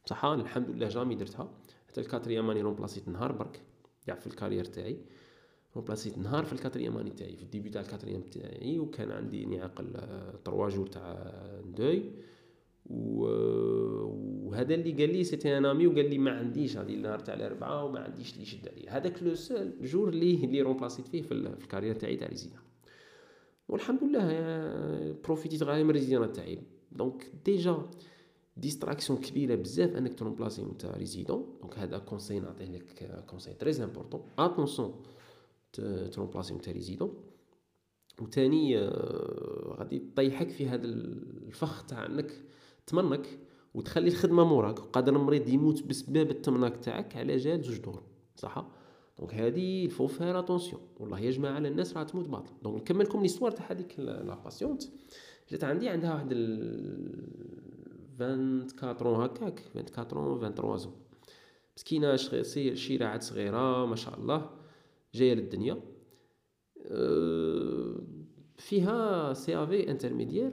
صح؟ 0.07 0.25
الحمد 0.25 0.71
لله 0.71 0.89
jamais 0.89 1.15
درتها. 1.15 1.51
حتى 1.89 2.01
ال 2.01 2.06
quatrième 2.06 2.51
année 2.51 2.63
remplacer 2.63 3.00
يت 3.00 3.09
نهار 3.09 3.33
برك. 3.33 3.63
كاع 4.07 4.15
في 4.15 4.27
ال 4.27 4.31
carrière 4.31 4.65
تاعي. 4.65 4.99
remplacer 5.77 6.11
يت 6.11 6.19
نهار 6.19 6.45
في 6.45 6.53
ال 6.53 6.57
quatrième 6.57 6.97
année 6.97 7.11
تاعي 7.11 7.37
في 7.37 7.43
ال 7.43 7.48
début 7.48 7.71
تاع 7.71 7.81
ال 7.83 7.87
quatrième 7.87 8.23
تاعي 8.23 8.79
وكان 8.79 9.11
عندي 9.11 9.47
نعقل 9.47 9.87
تروا 10.45 10.69
جور 10.69 10.87
تاع 10.87 11.33
دوي 11.65 12.13
وهذا 12.87 14.75
اللي 14.75 14.93
قال 14.93 15.13
لي 15.13 15.25
سيتي 15.25 15.59
ان 15.59 15.65
امي 15.65 15.87
وقال 15.87 16.11
لي 16.11 16.19
ما 16.19 16.31
عنديش 16.31 16.77
هذه 16.77 16.95
النهار 16.95 17.19
تاع 17.19 17.35
الاربعاء 17.35 17.87
وما 17.87 18.01
عنديش 18.01 18.33
اللي 18.33 18.43
يشد 18.43 18.69
عليا 18.69 18.97
هذاك 18.97 19.23
لو 19.23 19.35
سول 19.35 19.73
جور 19.83 20.09
اللي 20.09 20.45
اللي 20.45 20.61
رومبلاسيت 20.61 21.07
فيه 21.07 21.23
في, 21.23 21.33
الكارير 21.33 21.95
تاعي 21.95 22.17
تاع 22.17 22.29
ريزيدان 22.29 22.61
والحمد 23.69 24.05
لله 24.05 25.17
بروفيتيت 25.25 25.63
غير 25.63 25.85
من 25.85 25.91
الريزيدان 25.91 26.33
تاعي. 26.33 26.59
دونك 26.93 27.33
ديجا 27.45 27.91
ديستراكسيون 28.57 29.19
كبيره 29.21 29.55
بزاف 29.55 29.97
انك 29.97 30.19
ترومبلاسي 30.19 30.63
نتا 30.63 30.97
ريزيدون 30.97 31.59
دونك 31.61 31.79
هذا 31.79 31.99
كونساي 31.99 32.41
نعطيه 32.41 32.65
لك 32.65 33.25
كونساي 33.27 33.55
تري 33.55 33.85
امبورطون 33.85 34.23
اتونسون 34.39 35.03
ت 36.13 36.17
remplacer 36.17 36.55
نتا 36.55 36.73
résident 36.73 37.15
وثاني 38.21 38.79
غادي 39.79 39.99
تطيحك 39.99 40.51
في 40.51 40.69
هذا 40.69 40.85
الفخ 40.85 41.87
تاع 41.87 42.07
انك 42.07 42.45
تمنك 42.87 43.39
وتخلي 43.75 44.09
الخدمه 44.09 44.45
موراك 44.45 44.79
وقادر 44.79 45.17
المريض 45.17 45.49
يموت 45.49 45.83
بسبب 45.83 46.31
التمناك 46.31 46.77
تاعك 46.77 47.17
على 47.17 47.37
جال 47.37 47.63
زوج 47.63 47.79
دور 47.79 48.03
صح 48.37 48.67
donc 49.19 49.35
هادي 49.35 49.85
il 49.85 49.92
faut 49.92 50.07
faire 50.07 50.39
attention 50.39 50.81
والله 51.01 51.21
يا 51.21 51.31
جماعة 51.31 51.53
على 51.53 51.69
الناس 51.69 51.97
راه 51.97 52.03
تموت 52.03 52.29
باطل 52.29 52.53
donc 52.63 52.81
نكمل 52.81 53.05
لكم 53.05 53.23
l'histoire 53.23 53.51
تاع 53.51 53.67
هذيك 53.71 54.01
la 54.01 54.35
patiente 54.35 54.83
جات 55.51 55.65
عندي 55.65 55.89
عندها 55.89 56.15
واحد 56.15 56.29
24 58.21 59.25
هكاك 59.25 59.63
24 59.77 59.87
23 59.87 60.79
زون 60.79 60.93
مسكينه 61.77 62.17
شيرة 62.75 63.07
عاد 63.07 63.23
صغيره 63.23 63.87
ما 63.87 63.97
شاء 63.97 64.19
الله 64.19 64.51
جاية 65.15 65.35
للدنيا 65.35 65.81
فيها 68.57 69.33
CIV 69.35 69.57
intermédiaire 69.57 69.91
و 69.91 70.53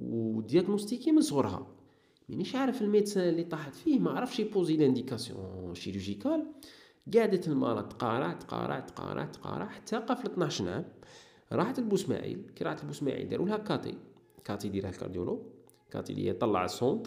diagnostiquée 0.00 1.12
من 1.12 1.20
صغرها 1.20 1.66
مانيش 2.28 2.54
عارف 2.54 2.82
ال 2.82 2.88
médecin 2.88 3.28
اللي 3.28 3.44
طاحت 3.44 3.74
فيه 3.74 3.98
ما 3.98 4.10
عرفش 4.10 4.40
ي 4.40 4.46
poser 4.46 4.76
l'indication 4.76 5.74
chirurgicale 5.74 6.46
قعدت 7.14 7.48
المرض 7.48 7.88
تقارع 7.88 8.32
تقارع 8.32 8.80
تقارع 8.80 9.24
تقارع 9.24 9.68
حتى 9.68 9.96
قفل 9.96 10.30
12 10.30 10.68
عام 10.68 10.84
راحت 11.52 11.80
لبوسماعيل 11.80 12.50
كي 12.56 12.64
راحت 12.64 12.84
لبوسماعيل 12.84 13.28
داروا 13.28 13.46
لها 13.46 13.58
KT 13.58 13.94
KT 14.44 14.66
يديرها 14.68 14.90
ال 14.90 14.94
cardiologue 14.94 15.40
KT 15.90 16.12
اللي 16.12 16.26
يطلع 16.26 16.64
ال 16.64 16.71
sonde 16.71 17.06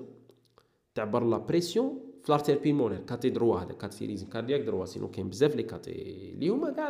تعبر 0.96 1.24
la 1.24 1.38
pression 1.38 2.00
في 2.24 2.32
l'artère 2.32 2.58
pulmonaire 2.60 3.00
KT 3.00 3.30
دروا 3.30 3.60
هذا 3.60 3.74
cathétérisme 3.74 4.28
cardiaque 4.28 4.62
دروا 4.62 4.86
sinon 4.86 5.08
كاين 5.12 5.30
بزاف 5.30 5.56
les 5.56 5.64
KT 5.64 5.92
اللي 6.34 6.50
هما 6.50 6.72
كاع 6.72 6.88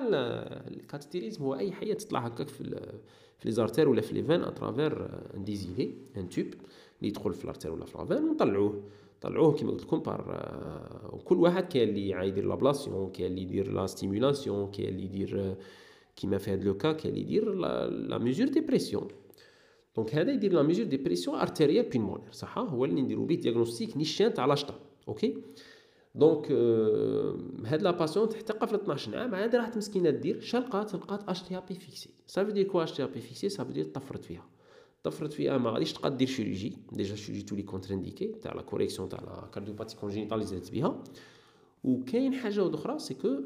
ال 0.68 0.73
cathétérisme 0.73 1.43
هو 1.44 1.56
اي 1.56 1.72
حاجة 1.72 1.94
تطلع 1.94 2.20
هكاك 2.20 2.48
في 2.48 2.64
في 3.38 3.46
les 3.45 3.51
artères 3.51 3.89
ولا 3.89 4.02
في 4.02 4.14
les 4.14 4.24
veines 4.24 4.41
à 4.41 4.50
travers 4.50 5.09
un 5.38 5.43
désilet 5.43 5.93
un 6.18 6.30
tube 6.30 6.45
اللي 6.46 7.10
يدخل 7.10 7.34
في 7.34 7.48
l'artère 7.47 7.72
ولا 7.72 7.86
في 7.86 7.98
la 7.97 8.05
veine 8.05 8.24
ونطلعوه 8.24 8.84
طلعوه 9.22 9.54
كيما 9.54 9.72
قلت 9.72 9.84
لكم 9.84 10.00
par 9.99 10.49
وكل 11.14 11.36
واحد 11.38 11.64
كاين 11.64 11.89
اللي 11.89 12.10
يدير 12.10 12.46
l'ablation 12.45 13.11
كاين 13.12 13.32
اللي 13.32 13.41
يدير 13.41 13.72
la 13.72 13.88
stimulation 13.88 14.72
كاين 14.72 14.89
اللي 14.89 15.04
يدير 15.04 15.56
كيما 16.16 16.38
في 16.38 16.52
هذا 16.54 16.64
le 16.64 16.78
cas 16.78 16.91
كاين 16.91 17.14
اللي 17.14 17.22
يدير 17.26 17.54
la 17.53 18.18
mesure 18.18 18.47
des 18.47 18.61
pressions 18.61 19.07
donc 19.95 20.16
هذا 20.16 20.32
يدير 20.32 20.54
la 20.53 20.61
mesure 20.61 20.86
des 20.86 20.97
pressions 20.97 21.38
artérielles 21.38 21.89
pulmonaires 21.89 22.32
صح؟ 22.32 22.58
هو 22.58 22.86
اللي 22.86 23.02
نديرو 23.02 23.26
به 23.26 23.36
diagnostic 23.36 23.97
نيشان 23.98 24.34
تاع 24.34 24.46
l'HTAP 24.45 24.80
OK 25.07 25.38
donc 26.16 26.51
هاد 27.66 27.82
la 27.82 27.91
patiente 27.91 28.34
حتى 28.34 28.54
قفل 28.54 28.76
12 28.76 29.18
عام 29.18 29.36
عاد 29.36 29.56
راحت 29.56 29.78
مسكينة 29.78 30.10
دير 30.10 30.39
شلقات 30.39 30.94
لقات 30.96 31.30
HTAP 31.30 31.76
fixée 31.76 32.09
ça 32.28 32.36
veut 32.36 32.51
dire 32.51 32.68
quoi 32.68 32.84
HTAP 32.84 33.22
fixée 33.22 33.49
ça 33.49 33.57
veut 33.57 33.74
dire 33.74 33.86
طفرت 33.86 34.26
فيها. 34.26 34.46
طفرت 35.04 35.34
فيها 35.34 35.58
ما 35.58 35.70
غاديش 35.70 35.94
تقاد 35.94 36.18
دير 36.18 36.28
chirurgie 36.28 36.78
déjà 36.91 37.16
chirurgie 37.16 37.43
تولي 37.44 37.64
contre-indiquée 37.64 38.28
تاع 38.28 38.54
la 38.53 38.61
correction 38.61 39.09
تاع 39.10 39.20
la 39.20 39.47
cardiopathie 39.53 39.95
congénitale 39.95 40.34
اللي 40.34 40.46
زادت 40.46 40.72
بها. 40.72 41.04
وكاين 41.84 42.34
حاجة 42.34 42.74
أخرى 42.74 43.00
c'est 42.99 43.14
que 43.14 43.43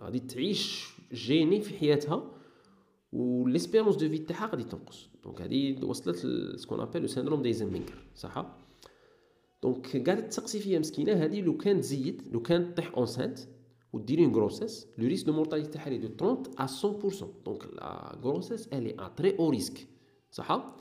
غادي 0.00 0.20
تعيش 0.20 0.93
gênée 1.14 1.60
في 1.60 1.78
حياتها 1.78 2.30
و 3.12 3.19
l'espérance 3.19 3.96
de 3.96 4.08
vie 4.08 4.18
تاعها 4.18 4.46
غادي 4.46 4.64
تنقص. 4.64 5.08
donc 5.24 5.42
هادي 5.42 5.84
وصلت 5.84 6.26
ce 6.56 6.63
qu'on 6.63 6.80
appelle 6.80 7.00
le 7.00 7.06
syndrome 7.06 7.42
d'Eisenmenger 7.42 8.04
صح؟ 8.14 8.46
donc 9.62 10.08
قاعدة 10.08 10.20
تسقسي 10.20 10.58
فيا 10.58 10.78
مسكينة 10.78 11.12
هادي 11.12 11.40
لو 11.40 11.56
كان 11.56 11.80
تزيد 11.80 12.22
لو 12.32 12.42
كان 12.42 12.74
طيح 12.74 12.92
enceinte 12.96 13.38
وديري 13.92 14.24
une 14.24 14.34
grossesse 14.34 14.86
le 14.98 15.06
risque 15.08 15.26
de 15.26 15.32
mortalité 15.32 15.70
تاعها 15.70 15.96
de 15.96 16.08
30 16.08 16.42
à 16.58 16.66
100% 16.66 17.24
donc 17.44 17.66
la 17.74 18.18
grossesse 18.22 18.68
elle 18.68 19.08
est 19.08 19.19
à 19.19 19.23
très 19.23 19.38
haut 19.38 19.50
risque 19.50 19.86
صح؟ 20.30 20.76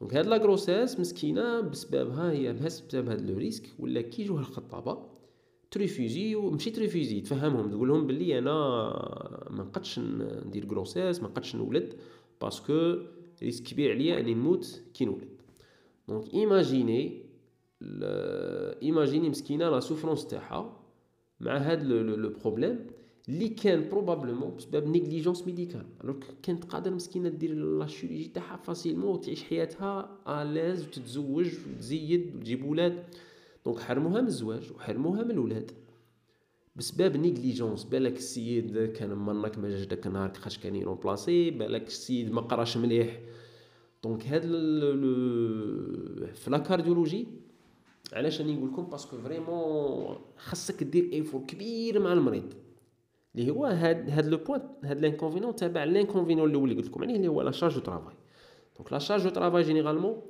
donc 0.00 0.14
هاد 0.14 0.26
la 0.26 0.36
grossesse 0.36 1.00
مسكينة 1.00 1.60
بسببها 1.60 2.30
هي 2.30 2.52
بسبب 2.52 3.08
هاد 3.08 3.30
le 3.30 3.38
risque 3.38 3.70
ولا 3.78 4.00
كي 4.00 4.22
يجوها 4.22 4.40
الخطابة. 4.40 5.09
ت 5.70 5.78
refuser 5.78 6.34
ومشي 6.34 6.70
ت 6.70 6.76
refuser 6.76 7.20
تفهمهم 7.20 7.70
تقول 7.70 7.88
لهم 7.88 8.06
بلي 8.06 8.38
أنا 8.38 8.50
ما 9.50 9.62
نقدش 9.62 9.98
ندير 10.46 10.66
grossesse 10.66 11.22
ما 11.22 11.28
نقدش 11.28 11.56
نولد 11.56 11.94
parce 12.40 12.75
que 12.75 12.96
risque 13.42 13.64
كبير 13.64 13.90
عليا 13.90 14.20
أني 14.20 14.34
نموت 14.34 14.82
كي 14.94 15.04
نولد. 15.04 15.28
donc 16.08 16.34
imaginez 16.34 17.22
imaginez 18.82 19.30
مسكينة 19.30 19.68
la 19.68 19.80
souffrance 19.80 20.26
تاعها 20.26 20.76
مع 21.40 21.56
هاد 21.56 21.82
le 21.82 22.28
problème 22.28 22.86
اللي 23.28 23.48
كان 23.48 23.88
probablement 23.88 24.56
بسبب 24.56 24.88
négligence 24.88 25.46
médicale. 25.46 25.86
alors 26.04 26.16
كانت 26.42 26.64
قادر 26.64 26.90
مسكينة 26.90 27.28
دير 27.28 27.54
la 27.54 27.86
chirurgie 27.86 28.28
تاعها 28.28 28.56
facilement 28.56 29.10
وتعيش 29.10 29.44
حياتها 29.44 30.18
à 30.42 30.48
l'aise 30.48 30.86
وتتزوج 30.86 31.50
وتزيد 31.68 32.36
وتجيب 32.36 32.64
ولاد. 32.64 33.04
donc 33.64 33.78
حرموها 33.78 34.20
من 34.20 34.26
الزواج 34.26 34.72
وحرموها 34.72 35.22
من 35.22 35.30
الولاد. 35.30 35.70
بسبب 36.76 37.16
négligence 37.16 37.84
بالك 37.84 38.16
السيد 38.16 38.92
كان 38.92 39.14
مرنك 39.14 39.58
ما 39.58 39.68
جاش 39.68 39.86
داك 39.86 40.06
النهار 40.06 40.28
كيفاش 40.28 40.58
كان 40.58 40.76
ي 40.76 40.83
remplacer 40.83 41.50
بالك 41.50 41.86
السيد 41.86 42.32
ما 42.32 42.40
قراش 42.40 42.76
مليح. 42.76 43.20
donc 44.04 44.26
هاد 44.26 44.42
في 46.34 46.50
la 46.50 46.58
cardiologie 46.58 47.26
علاش 48.12 48.40
راني 48.40 48.56
نقول 48.56 48.68
لكم؟ 48.72 48.82
parce 48.82 49.03
que 49.03 49.16
vraiment 49.16 50.16
خاصك 50.36 50.84
دير 50.84 51.12
effort 51.12 51.40
كبير 51.46 52.00
مع 52.00 52.12
المريض. 52.12 52.54
اللي 53.36 53.50
هو 53.50 53.66
هاد 53.66 54.10
هاد 54.10 54.26
le 54.26 54.36
point 54.36 54.60
هاد 54.84 55.00
l'inconvénient 55.00 55.56
تابع 55.56 55.84
l'inconvénient 55.84 56.50
الأول 56.50 56.70
اللي 56.70 56.82
قلت 56.82 56.90
لكم 56.90 57.02
عليه 57.02 57.16
اللي 57.16 57.28
هو 57.28 57.42
la 57.42 57.50
charge 57.50 57.74
de 57.74 57.80
travail 57.80 58.14
donc 58.76 58.92
la 58.92 58.98
charge 58.98 59.22
de 59.22 59.28
travail 59.28 59.62
généralement 59.62 60.22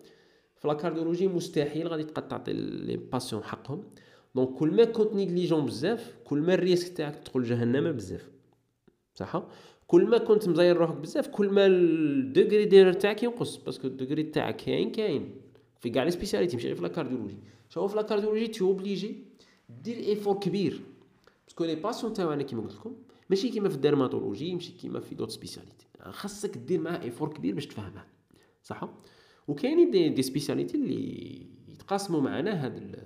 في 0.60 0.68
la 0.68 0.74
cardiologie 0.74 1.28
مستحيل 1.28 1.88
غادي 1.88 2.04
تبقى 2.04 2.22
تعطي 2.22 2.52
les 2.52 2.96
patients 2.96 3.44
حقهم. 3.44 3.84
donc 4.34 4.48
كل 4.48 4.70
ما 4.76 4.84
كنت 4.84 5.14
négligent 5.14 5.66
بزاف 5.66 6.18
كل 6.24 6.38
ما 6.38 6.54
ال 6.54 6.60
risque 6.60 6.96
تاعك 6.96 7.16
تدخل 7.16 7.42
جهنم 7.42 7.92
بزاف. 7.92 8.30
صح؟ 9.14 9.42
كل 9.86 10.06
ما 10.06 10.18
كنت 10.18 10.48
مزير 10.48 10.76
روحك 10.76 10.96
بزاف 10.96 11.28
كل 11.28 11.48
ما 11.48 11.66
ال 11.66 11.83
degré 11.83 12.64
دير 12.64 12.92
تاعك 12.92 13.22
ينقص 13.22 13.56
parce 13.56 13.75
que 13.75 13.86
ال 13.86 13.92
degré 13.92 14.22
تاعك 14.22 14.56
كاين 14.56 14.90
كاين. 14.92 15.34
في 15.80 15.90
كاع 15.90 16.02
les 16.04 16.10
spécialités 16.10 16.56
ماشي 16.56 16.68
غير 16.68 16.76
في 16.76 16.82
la 16.82 16.88
cardiologie 16.88 17.38
شوف 17.68 17.90
في 17.90 17.96
la 17.96 18.02
cardiologie 18.02 18.46
t'es 18.46 18.60
obligé 18.64 19.24
دير 19.68 19.96
effort 19.96 20.38
كبير. 20.38 20.80
parce 21.46 21.58
que 21.58 21.64
les 21.64 21.74
patients 21.74 22.12
تاعنا 22.12 22.42
كيما 22.42 22.62
قلت 22.62 22.74
لكم 22.74 22.96
ماشي 23.30 23.48
كيما 23.48 23.68
في 23.68 23.74
ال 23.74 23.81
dermatologie 23.81 24.54
ماشي 24.54 24.72
كيما 24.72 25.00
في 25.00 25.14
d'autres 25.14 25.30
spécialités 25.30 25.86
خاصك 26.00 26.58
دير 26.58 26.80
معاه 26.80 27.02
effort 27.02 27.28
كبير 27.32 27.54
باش 27.54 27.66
تفهمه 27.66 28.04
صح؟ 28.62 28.88
وكاينين 29.50 29.90
des, 29.90 30.08
des 30.08 30.22
spécialités 30.22 30.76
اللي 30.76 31.46
يتقاسموا 31.68 32.20
معنا 32.20 32.64
هاد 32.64 32.96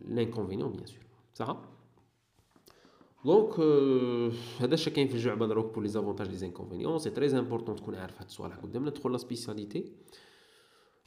l'inconvénient 0.00 0.72
bien 0.72 0.86
sûr. 0.86 0.98
صح؟ 1.34 1.60
donc 3.24 3.60
هذا 4.60 4.74
الشيء 4.74 4.92
كاين 4.92 5.08
في 5.08 5.14
الجعبه 5.14 5.46
دروك 5.46 5.74
pour 5.74 5.82
les 5.82 5.88
avantages 5.88 6.28
les 6.28 6.36
inconvénients 6.36 6.98
c'est 6.98 7.10
très 7.10 7.38
important 7.38 7.76
تكون 7.76 7.94
عارف 7.94 8.18
هاد 8.18 8.26
الصوالح 8.26 8.56
قدامنا 8.56 8.90
تدخل 8.90 9.12
la 9.12 9.18
spécialité. 9.18 9.92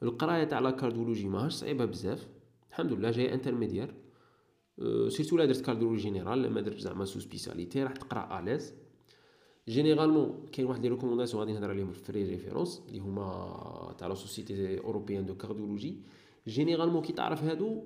القراية 0.04 0.44
تاع 0.44 0.60
la 0.60 0.72
cardiologie 0.72 1.28
ماهاش 1.28 1.54
صعيبة 1.54 1.86
بزاف. 1.86 2.28
الحمد 2.70 2.94
لله 2.94 3.12
جاي 3.12 3.34
intermédiaire 3.34 3.96
surtout 5.08 5.38
لا 5.38 5.46
درت 5.46 5.62
cardiologie 5.62 6.02
générale 6.02 6.42
لما 6.42 6.62
درت 6.62 6.80
زعما 6.80 7.06
sous-spécialité 7.06 7.84
راح 7.84 7.92
تقرأ 7.92 8.40
à 8.40 8.45
l'aise 8.45 8.74
généralement 9.68 10.46
كاين 10.52 10.68
واحد 10.68 10.82
les 10.82 10.90
recommandations 10.90 11.40
غادي 11.40 11.54
نهضر 11.54 11.70
عليهم 11.70 11.92
في 11.92 12.00
vraies 12.00 12.24
références 12.24 12.82
اللي 12.88 13.00
هما 13.00 13.96
تاع 13.98 14.08
la 14.08 14.16
société 14.16 14.80
européenne 14.80 15.26
de 15.26 15.36
cardiologie 15.36 15.98
généralement 16.48 17.02
كي 17.02 17.14
تعرف 17.14 17.44
هادو 17.44 17.84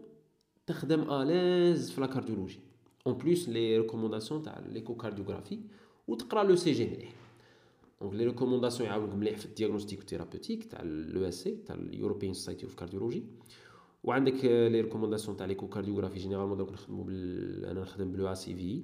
تخدم 0.68 1.12
à 1.12 1.23
l'aise 1.23 1.92
في 1.92 2.02
la 2.02 2.08
cardiologie 2.08 2.60
en 3.08 3.18
plus 3.18 3.50
les 3.50 3.78
recommandations 3.78 4.44
تاع 4.44 4.60
l'échocardiographie 4.60 5.60
وتقرا 6.08 6.44
l'ECG 6.44 6.86
مليح 6.86 7.14
donc 8.02 8.14
les 8.14 8.26
recommandations 8.26 8.90
يعاونوك 8.90 9.14
مليح 9.14 9.38
في 9.38 9.46
ال 9.46 9.51
diagnostic 9.51 10.02
thérapeutique 10.02 10.64
تاع 10.64 10.82
l'ESC 10.84 11.56
تاع 11.66 11.76
ال 11.76 11.82
European 11.82 12.34
Society 12.34 12.64
of 12.64 12.76
Cardiology 12.76 13.24
وعندك 14.04 14.46
les 14.46 14.82
recommandations 14.82 15.38
تاع 15.38 15.46
l'échocardiographie 15.46 16.20
généralement 16.20 16.58
دوك 16.58 16.72
نخدمو 16.72 17.04
بال 17.04 17.66
أنا 17.66 17.82
نخدم 17.82 18.12
ب 18.12 18.34
l'EACVI 18.34 18.84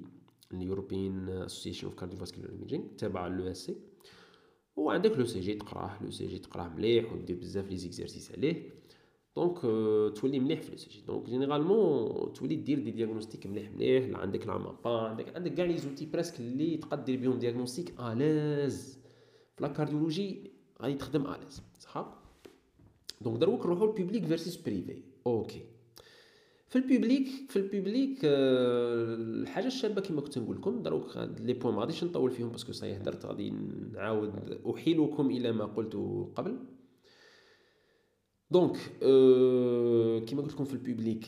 ال 0.52 0.60
European 0.60 1.28
Association 1.28 1.86
of 1.86 1.94
Cardiovascular 1.94 2.50
Imaging 2.50 2.84
تابع 2.98 3.26
l'ESC 3.26 3.76
وعندك 4.76 5.18
l'ECG 5.18 5.54
تقراه 5.54 6.02
l'ECG 6.02 6.38
تقراه 6.38 6.68
مليح 6.68 7.12
ودير 7.12 7.36
بزاف 7.36 7.70
les 7.70 7.76
exercices 7.76 8.32
عليه. 8.32 8.70
donc 9.36 9.60
تولي 10.16 10.40
مليح 10.40 10.60
في 10.62 10.70
l'ECG. 10.70 11.00
donc 11.00 11.26
généralement 11.26 12.32
تولي 12.32 12.56
دير 12.56 12.78
des 12.78 12.90
diagnostics 12.90 13.46
مليح 13.46 13.70
مليح. 13.70 14.18
عندك 14.18 14.46
la 14.46 14.58
MAPA 14.58 15.00
عندك 15.00 15.36
عندك 15.36 15.54
كاع 15.54 15.64
les 15.64 15.78
outils 15.78 16.06
presque 16.06 16.40
اللي 16.40 16.76
تقدر 16.76 17.02
دير 17.02 17.20
بهم 17.20 17.38
diagnostic 17.38 18.00
à 18.00 18.14
l'aise 18.14 18.98
في 19.56 19.62
la 19.62 19.68
cardiologie 19.68 20.50
غادي 20.82 20.94
تخدم 20.94 21.26
à 21.26 21.31
l'aise 21.31 21.62
صح؟ 21.80 22.22
donc 23.20 23.38
دروك 23.38 23.66
نروحو 23.66 23.86
ل 23.86 23.91
public 23.91 24.24
versus 24.24 24.56
privé 24.56 25.02
OK 25.26 25.62
في 26.72 26.78
ال 26.78 26.85
public 26.85 27.28
في 27.50 27.56
ال 27.56 27.65
public 27.65 28.18
الحاجة 28.24 29.66
الشابة 29.66 30.00
كما 30.00 30.20
كنت 30.20 30.38
نقول 30.38 30.56
لكم 30.56 30.82
دروك 30.82 31.16
les 31.16 31.52
points 31.52 31.74
ما 31.74 31.80
غاديش 31.80 32.04
نطول 32.04 32.30
فيهم 32.30 32.48
parce 32.48 32.60
que 32.60 32.67
ça 32.67 32.72
y 32.72 32.78
est 32.78 32.96
هدرت 32.96 33.26
غادي 33.26 33.50
نعاود 33.92 34.60
أحيلكم 34.74 35.30
إلى 35.30 35.52
ما 35.52 35.64
قلت 35.64 35.94
قبل. 36.36 36.58
donc 38.50 38.76
كما 40.28 40.42
قلت 40.42 40.52
لكم 40.52 40.64
في 40.64 40.74
ال 40.74 40.81
public 40.81 41.26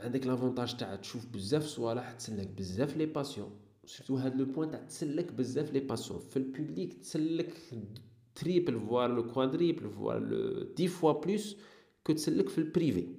عندك 0.00 0.26
l'avantage 0.26 0.76
تاع 0.76 0.96
تشوف 0.96 1.26
بزاف 1.26 1.64
صوالح 1.64 2.12
تسلك 2.12 2.48
بزاف 2.58 2.96
les 2.96 3.06
patients. 3.06 3.50
surtout 3.84 4.16
هاد 4.16 4.36
le 4.36 4.44
point 4.44 4.70
تاع 4.70 4.82
تسلك 4.82 5.32
بزاف 5.32 5.72
les 5.72 5.80
patients. 5.80 6.20
في 6.20 6.36
ال 6.36 6.44
public 6.44 6.94
تسلك 6.94 7.54
triple 8.34 8.80
voire 8.80 9.14
le 9.14 9.26
quadruple 9.32 9.90
voire 9.90 10.18
le 10.18 10.62
dix 10.62 10.88
fois 10.88 11.12
plus 11.12 11.56
كو 12.04 12.12
تسلك 12.12 12.48
في 12.48 12.58
ال 12.58 12.67
privé 12.67 13.15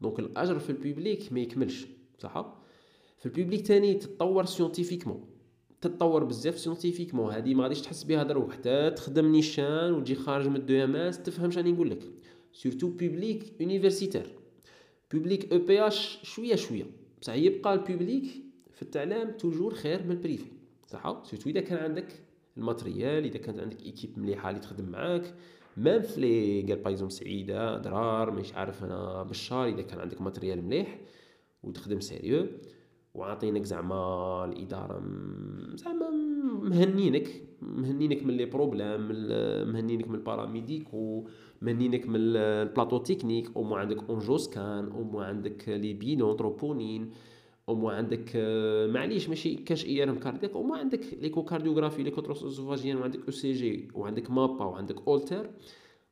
donc 0.00 0.18
الأجر 0.18 0.58
في 0.58 0.70
ال 0.70 0.79
public 0.79 1.32
ما 1.32 1.40
يكملش 1.40 1.86
صح؟ 2.18 2.56
في 3.18 3.26
ال 3.26 3.32
public 3.32 3.66
تاني 3.66 3.94
تتطور 3.94 4.44
scientifiquement 4.44 5.24
تتطور 5.80 6.24
بزاف 6.24 6.58
scientifiquement 6.58 7.32
هادي 7.32 7.54
ما 7.54 7.62
غاديش 7.62 7.80
تحس 7.80 8.02
بها 8.02 8.22
دروك 8.22 8.52
حتى 8.52 8.90
تخدم 8.90 9.26
نيشان 9.26 9.92
وتجي 9.92 10.14
خارج 10.14 10.48
من 10.48 10.56
ال 10.56 10.84
DEMS 10.84 11.22
تفهم 11.22 11.50
شنو 11.50 11.70
نقول 11.72 11.90
لك. 11.90 12.02
surtout 12.52 12.88
public 12.88 13.60
universitaire 13.60 14.26
public 15.12 15.52
EPH 15.52 16.18
شوية 16.22 16.54
شوية. 16.54 16.86
بصح 17.22 17.34
يبقى 17.34 17.74
ال 17.74 17.81
public 17.81 18.24
في 18.74 18.82
التعليم 18.82 19.30
toujours 19.30 19.74
خير 19.74 20.02
من 20.02 20.10
ال 20.10 20.17
privé 20.17 20.50
صح؟ 20.86 21.22
surtout 21.24 21.50
إذا 21.50 21.60
كان 21.60 21.78
عندك 21.78 22.06
ال 22.56 22.64
matériel 22.64 23.24
إذا 23.24 23.38
كانت 23.38 23.58
عندك 23.60 23.82
équipe 23.82 24.18
مليحة 24.18 24.48
اللي 24.50 24.60
تخدم 24.60 24.84
معاك. 24.84 25.34
ميم 25.76 26.02
في 26.02 26.20
لي 26.20 26.62
قال 26.62 26.82
بايزون 26.82 27.08
سعيدة 27.08 27.78
درار 27.78 28.30
مش 28.30 28.54
عارف 28.54 28.84
أنا 28.84 29.22
بشار 29.22 29.68
إذا 29.68 29.82
كان 29.82 30.00
عندك 30.00 30.22
ماتريال 30.22 30.64
مليح 30.64 31.00
وتخدم 31.62 32.00
سيريو. 32.00 32.46
وعاطينك 33.14 33.64
زعما 33.64 34.44
الإدارة 34.44 35.02
زعما 35.74 36.10
مهنينك 36.62 37.28
مهنينك 37.62 38.22
من 38.22 38.36
لي 38.36 38.44
بروبلام 38.44 39.08
مهنينك 39.72 40.08
من 40.08 40.14
الباراميديك 40.14 40.88
ومهنينك 40.92 42.08
من 42.08 42.16
البلاطو 42.16 42.98
تكنيك 42.98 43.50
أو 43.56 43.74
عندك 43.74 44.10
أونجو 44.10 44.36
سكان 44.36 44.88
أو 44.88 45.20
عندك 45.20 45.68
لي 45.68 45.92
بيلون 45.92 46.36
تروبونين 46.36 47.10
أو 47.68 47.74
مو 47.74 47.88
عندك 47.88 48.36
معليش 48.90 49.28
ماشي 49.28 49.54
كاش 49.54 49.84
إي 49.84 50.04
إم 50.04 50.18
كاردياك 50.18 50.50
أو 50.52 50.62
مو 50.62 50.74
عندك 50.74 51.04
ليكو 51.22 51.44
كارديوغرافي 51.44 52.02
ليكو 52.02 52.20
تروسوفاجيان 52.20 52.96
وعندك 52.96 53.24
أو 53.24 53.30
سي 53.30 53.52
جي 53.52 53.88
وعندك 53.94 54.30
مابا 54.30 54.64
وعندك 54.64 55.08
أولتر 55.08 55.50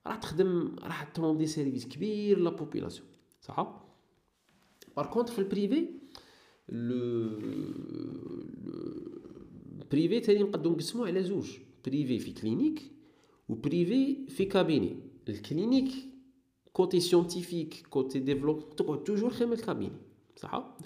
راح 0.07 0.17
تخدم 0.17 0.77
راح 0.83 1.03
توندي 1.03 1.47
service 1.47 1.89
كبير 1.89 2.39
la 2.39 2.51
population 2.51 3.09
صح؟ 3.41 3.85
par 4.97 5.07
contre 5.07 5.33
في 5.33 5.39
ال 5.39 5.47
privé 5.47 5.89
le 6.69 7.31
privé 9.91 10.21
تاني 10.21 10.43
نقدروا 10.43 10.75
نقسموه 10.75 11.07
على 11.07 11.23
زوج 11.23 11.59
privé 11.87 12.19
في 12.19 12.33
clinique 12.33 12.83
و 13.49 13.62
privé 13.62 14.27
في 14.29 14.45
cabinet 14.45 14.97
ال 15.29 15.36
clinique 15.36 15.93
côté 16.73 17.01
scientifique 17.01 17.87
côté 17.91 18.19
développe 18.19 18.77
تقعد 18.77 19.05
toujours 19.05 19.31
خير 19.31 19.47
من 19.47 19.53
ال 19.53 19.58
cabinet 19.58 19.97
صح؟ 20.37 20.77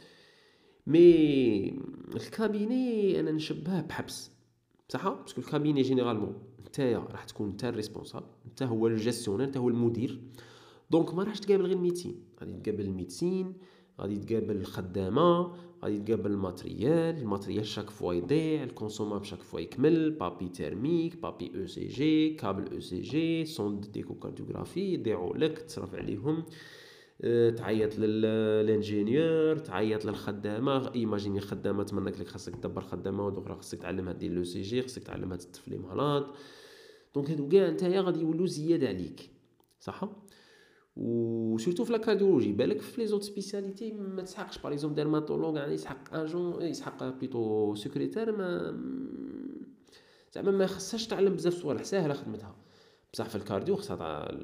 mais 0.87 1.81
ال 2.15 2.28
cabinet 2.28 3.21
أنا 3.21 3.31
نشبهه 3.31 3.83
بحبس 3.83 4.31
صح 4.89 5.09
parce 5.09 5.29
que 5.29 5.41
ال 5.41 5.46
cabinet 5.46 5.83
généralement 5.83 6.35
نتايا 6.67 6.99
راح 6.99 7.25
تكون 7.25 7.49
نتا 7.49 7.71
responsable 7.71 8.27
نتا 8.47 8.65
هو 8.65 8.87
ال 8.87 8.91
gestionnaire 8.91 9.49
نتا 9.49 9.61
هو 9.61 9.69
المدير. 9.69 10.21
donc 10.91 11.15
ما 11.15 11.23
راحش 11.23 11.41
تقابل 11.41 11.65
غير 11.65 11.77
ال 11.77 11.83
patient 11.83 12.25
غادي 12.41 12.53
تقابل 12.53 12.85
ال 12.85 12.93
patient 12.93 13.53
غادي 14.01 14.17
تقابل 14.17 14.57
الخدامة 14.57 15.53
غادي 15.85 15.99
تقابل 15.99 16.31
ال 16.31 16.40
matériel 16.40 17.19
ال 17.19 17.24
matériel 17.24 17.67
chaque 17.67 17.91
fois 17.91 18.15
يضيع 18.15 18.63
ال 18.63 18.68
consommable 18.68 19.27
chaque 19.27 19.43
fois 19.43 19.61
يكمل 19.61 20.11
بابي 20.11 20.49
تيرميك 20.49 21.17
بابي 21.17 21.53
أو 21.61 21.67
سي 21.67 21.87
جي 21.87 22.31
كابل 22.31 22.75
أو 22.75 22.81
سي 22.81 23.01
جي 23.01 23.45
سوند 23.45 23.93
ديكو 23.93 24.15
كارديوغرافي 24.15 24.95
يضيعوا 24.95 25.37
لك 25.37 25.59
تصرف 25.59 25.95
عليهم. 25.95 26.45
تعيط 27.57 27.99
لل 27.99 28.28
ingénieur 28.28 29.59
تعيط 29.59 30.05
للخدامة. 30.05 30.95
imaginez 30.95 31.41
خدامة 31.41 31.83
تمنك 31.83 32.21
لك 32.21 32.29
خاصك 32.29 32.57
تدبر 32.57 32.81
خدامة 32.81 33.27
ودوك 33.27 33.49
خاصك 33.49 33.79
تعلمها 33.79 34.13
دير 34.13 34.33
l'ECG 34.33 34.83
خاصك 34.83 35.03
تعلمها 35.03 35.37
تطفلي 35.37 35.79
malades 35.79 36.27
donc 37.15 37.31
هادو 37.31 37.49
كاع 37.49 37.71
نتايا 37.71 38.01
غادي 38.01 38.21
يولو 38.21 38.47
زيادة 38.47 38.89
عليك. 38.89 39.31
صح؟ 39.81 40.11
و 40.97 41.59
surtout 41.59 41.85
في 41.85 41.93
la 41.93 42.02
cardiologie 42.02 42.53
بالك 42.53 42.81
في 42.81 43.01
les 43.01 43.07
autres 43.07 43.23
spécialités 43.23 43.93
ما 43.93 44.23
تسحقش. 44.23 44.59
par 44.59 44.73
exemple 44.73 44.97
dermatologue 44.97 45.57
يعني 45.57 45.75
يسحق 45.75 46.15
اجون 46.15 46.63
يسحق 46.63 47.05
plutôt 47.05 47.75
secrétaire 47.75 48.37
ما 48.37 48.81
زعما 50.35 50.51
ما 50.51 50.67
خصهاش 50.67 51.07
تعلم 51.07 51.35
بزاف 51.35 51.55
صوالح 51.55 51.83
ساهله 51.83 52.15
خدمتها. 52.15 52.66
بصح 53.17 53.29
في 53.29 53.37
ال 53.37 53.42
cardio 53.42 53.77
خصها 53.77 54.39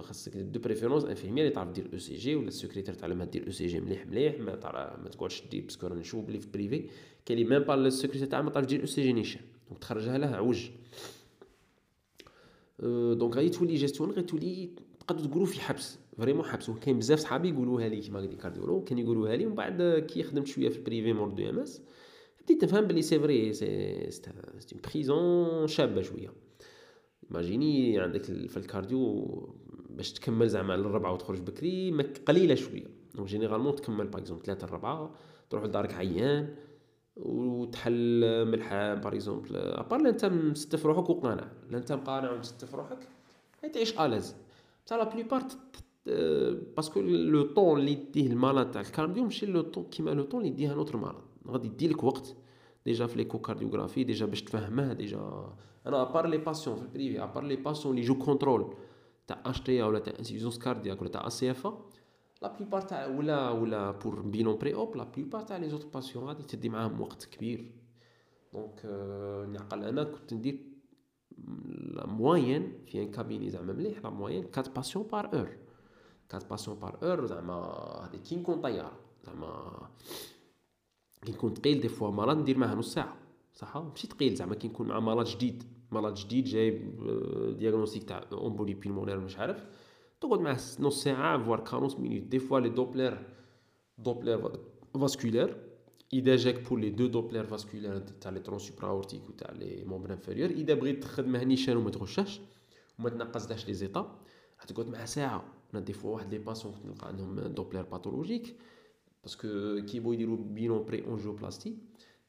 خاصك 0.00 0.36
de 0.36 0.60
préférence 0.60 1.04
infirmière 1.04 1.44
اللي 1.44 1.54
تعرف 1.54 1.70
دير 1.70 1.90
ECG 1.92 2.34
ولا 2.34 2.48
ال 2.48 2.52
secrétaire 2.52 2.94
تعلمها 2.94 3.26
دير 3.26 3.46
ECG 3.46 3.80
مليح 3.80 4.06
مليح 4.06 4.38
ما 4.38 4.54
تعرف 4.54 4.98
ما 5.02 5.08
تقعدش 5.08 5.42
دير 5.50 5.62
parce 5.62 5.77
que 5.77 5.86
راني 5.86 6.00
نشوف 6.00 6.24
بلي 6.24 6.40
في 6.40 6.48
privé 6.54 6.88
كاين 7.26 7.38
اللي 7.38 7.50
même 7.50 7.62
pas 7.62 7.74
ال 7.74 7.79
secrétaire 7.79 8.26
تاعها 8.26 8.42
ما 8.42 8.50
تعرف 8.50 8.66
دير 8.66 8.80
ECG 8.80 9.12
نيشان. 9.12 9.40
donc 9.68 9.80
تخرجها 9.80 10.18
له 10.18 10.26
عوج. 10.26 10.70
donc 13.18 13.36
غادي 13.36 13.48
تولي 13.48 13.74
جيستيون 13.74 14.10
غادي 14.10 14.22
تولي 14.22 14.70
تقدروا 15.00 15.26
تقولوا 15.26 15.46
في 15.46 15.60
حبس 15.60 15.98
vraiment 16.18 16.44
حبس. 16.44 16.68
وكاين 16.68 16.98
بزاف 16.98 17.18
صحابي 17.18 17.48
يقولوها 17.48 17.88
لي 17.88 18.00
كيما 18.00 18.20
قلت 18.20 18.34
cardiologue 18.34 18.84
كان 18.84 18.98
يقولوها 18.98 19.36
لي 19.36 19.46
ومن 19.46 19.54
بعد 19.54 20.06
كي 20.08 20.22
خدمت 20.22 20.46
شوية 20.46 20.68
في 20.68 20.78
ال 20.78 20.84
privé 20.84 21.12
مور 21.12 21.28
DEMS 21.28 21.82
بديت 22.44 22.64
نفهم 22.64 22.84
بلي 22.84 23.02
c'est 23.02 23.18
vrai 23.18 23.52
c'est 23.52 24.10
c'est 24.10 24.76
prison 24.84 25.66
شابة 25.66 26.02
شوية. 26.02 26.41
imaginez 27.32 28.00
عندك 28.00 28.22
في 28.22 28.56
ال 28.56 28.66
cardio 28.66 29.24
باش 29.90 30.12
تكمل 30.12 30.48
زعما 30.48 30.76
للربعة 30.76 31.12
وتخرج 31.12 31.40
بكري 31.40 31.90
قليلة 32.28 32.54
شوية. 32.54 32.86
donc 33.14 33.28
généralement 33.28 33.76
تكمل 33.76 34.06
par 34.06 34.20
exemple 34.20 34.44
ثلاثة 34.44 34.64
الربعه 34.64 35.14
تروح 35.50 35.64
لدارك 35.64 35.94
عيان 35.94 36.54
وتحل 37.16 38.20
ملحة 38.46 38.94
par 38.94 39.12
exemple 39.12 39.56
à 39.56 39.65
part 39.65 40.00
لا 40.00 40.08
انت 40.08 40.24
مستف 40.24 40.86
روحك 40.86 41.10
وقانع 41.10 41.48
لا 41.70 41.78
انت 41.78 41.92
مقانع 41.92 42.32
ومستف 42.32 42.74
روحك 42.74 43.08
تعيش 43.72 44.00
à 44.00 44.05
l'aise 44.05 44.36
بصح 44.86 44.96
la 44.96 45.14
plupart 45.14 45.42
parce 46.76 46.91
que 46.91 47.00
le 47.00 47.42
temps 47.42 47.78
اللي 47.80 47.92
يديه 47.92 48.26
ال 48.26 48.32
malade 48.32 48.70
تاع 48.70 48.80
ال 48.80 48.86
cardio 48.86 49.24
ماشي 49.24 49.46
le 49.46 49.60
temps 49.60 49.84
كيما 49.84 50.10
le 50.10 50.22
temps 50.22 50.40
اللي 50.40 50.52
يديها 50.52 50.74
un 50.74 50.80
autre 50.80 50.96
malade 50.96 51.22
غادي 51.48 51.68
يديلك 51.68 52.04
وقت 52.04 52.36
déjà 52.86 53.06
في 53.06 53.16
l'échocardiographie 53.16 54.04
déjà 54.04 54.26
باش 54.26 54.42
تفهمه 54.42 54.92
déjà 54.92 55.52
أنا 55.86 56.02
à 56.02 56.07
part 56.07 56.26
les 56.26 56.38
patients 56.38 56.76
في 56.76 56.82
ال 56.82 56.89
privé 56.89 57.22
à 57.22 57.26
part 57.26 57.44
les 57.44 57.56
patients 57.56 57.94
اللي 57.94 58.06
je 58.06 58.18
contrôle 58.18 58.74
تاع 59.26 59.42
اش 59.46 59.60
تي 59.60 59.82
ولا 59.82 59.98
تاع 59.98 60.14
انسيزونس 60.18 60.58
كاردياك 60.58 61.00
ولا 61.00 61.10
تاع 61.10 61.28
سي 61.28 61.50
اف 61.50 61.66
لا 62.42 62.56
بليبار 62.56 62.80
تاع 62.80 63.06
ولا 63.06 63.50
ولا 63.50 63.90
بور 63.90 64.20
بينون 64.20 64.56
بري 64.58 64.74
اوب 64.74 64.96
لا 64.96 65.04
بليبار 65.04 65.42
تاع 65.42 65.56
لي 65.56 65.68
زوت 65.68 65.94
باسيون 65.94 66.24
غادي 66.24 66.42
تدي 66.42 66.68
معاهم 66.68 67.00
وقت 67.00 67.24
كبير 67.24 67.72
دونك 68.52 68.84
نعقل 69.52 69.84
أنا 69.84 70.04
كنت 70.04 70.34
ندير 70.34 70.58
لا 71.94 72.06
موين 72.06 72.84
في 72.86 73.02
ان 73.02 73.10
كابيني 73.10 73.50
زعما 73.50 73.72
مليح 73.72 73.98
لا 74.04 74.10
موين 74.10 74.44
4 74.58 74.74
باسيون 74.74 75.06
بار 75.06 75.24
اور 75.34 75.56
4 76.34 76.48
باسيون 76.50 76.78
بار 76.78 76.98
اور 77.02 77.26
زعما 77.26 77.54
هادي 77.54 78.18
كي 78.18 78.36
نكون 78.36 78.60
طيار 78.60 78.92
زعما 79.26 79.72
كي 81.22 81.32
نكون 81.32 81.54
تقيل 81.54 81.80
دي 81.80 81.88
فوا 81.88 82.10
مرات 82.10 82.36
ندير 82.36 82.58
معاه 82.58 82.74
نص 82.74 82.94
ساعه 82.94 83.16
صح 83.54 83.76
ماشي 83.76 84.06
تقيل 84.06 84.34
زعما 84.34 84.54
كي 84.54 84.68
نكون 84.68 84.88
مع 84.88 85.00
مرض 85.00 85.26
جديد 85.26 85.64
مرض 85.92 86.14
جديد 86.14 86.44
جايب 86.44 86.96
diagnostic 87.58 88.02
تاع 88.02 88.24
embolie 88.32 88.74
pulmonaire 88.74 89.20
مش 89.20 89.38
عارف. 89.38 89.66
تقعد 90.20 90.40
معاه 90.40 90.58
نص 90.80 91.04
ساعة 91.04 91.44
voire 91.44 91.58
40 91.74 92.02
minutes 92.02 92.22
des 92.26 92.38
fois 92.38 92.60
les 92.60 92.68
doppler 92.68 93.26
doppler 93.98 94.58
vasculaire 95.00 95.56
اذا 96.12 96.36
جاك 96.36 96.68
pour 96.68 96.78
les 96.78 96.90
deux 96.90 97.06
doppler 97.06 97.44
vasculaire 97.44 97.98
تاع 97.98 98.30
les 98.30 98.40
troncs 98.40 98.58
supra-aortiques 98.58 99.28
وتاع 99.28 99.52
les 99.52 99.84
membres 99.84 100.12
inférieurs 100.12 100.50
اذا 100.50 100.74
بغيت 100.74 101.02
تخدمه 101.02 101.44
نيشان 101.44 101.76
وما 101.76 101.90
تغشاش 101.90 102.40
وما 102.98 103.10
تنقصداش 103.10 103.66
les 103.68 103.74
étapes 103.74 104.18
تقعد 104.68 104.88
معاه 104.88 105.04
ساعة. 105.04 105.44
أنا 105.74 105.80
des 105.82 105.92
fois 105.92 106.10
واحد 106.14 106.32
les 106.32 106.38
patients 106.38 106.74
نلقى 106.84 107.08
عندهم 107.08 107.40
doppler 107.40 107.82
pathologique 107.82 108.56
parce 109.22 109.38
que 109.38 109.48
كي 109.86 109.96
يبغوا 109.96 110.14
يديروا 110.14 110.36
bilan 110.36 110.84
pré-angioplastie 110.84 111.76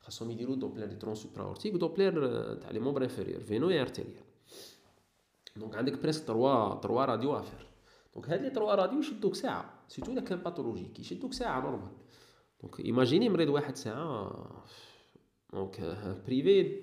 خاصهم 0.04 0.32
يديروا 0.32 0.56
doppler 0.56 0.86
des 0.86 0.96
troncs 0.96 1.16
supra-aortiques 1.16 1.74
ودوبلر 1.74 2.56
تاع 2.56 2.72
les 2.72 2.80
membres 2.80 3.04
inférieurs 3.04 3.40
veineux 3.40 3.70
et 3.70 3.82
artériel 3.82 4.24
donc 5.56 5.76
عندك 5.76 6.02
presque 6.02 6.28
trois 6.28 6.76
trois 6.76 7.06
radios 7.06 7.38
à 7.38 7.43
faire 7.43 7.68
donc 8.14 8.30
هاد 8.30 8.42
les 8.42 8.50
trois 8.50 8.76
radios 8.76 9.00
يشدوك 9.00 9.36
ساعه 9.36 9.74
surtout 9.88 10.12
الا 10.12 10.22
كان 10.22 10.40
pathologique 10.40 11.00
يشدوك 11.00 11.34
ساعه 11.34 11.62
normal 11.62 11.92
donc 12.62 12.80
imaginez 12.80 13.30
مريض 13.30 13.50
واحد 13.50 13.76
ساعه 13.76 14.64
donc 15.54 15.82
privé 16.28 16.82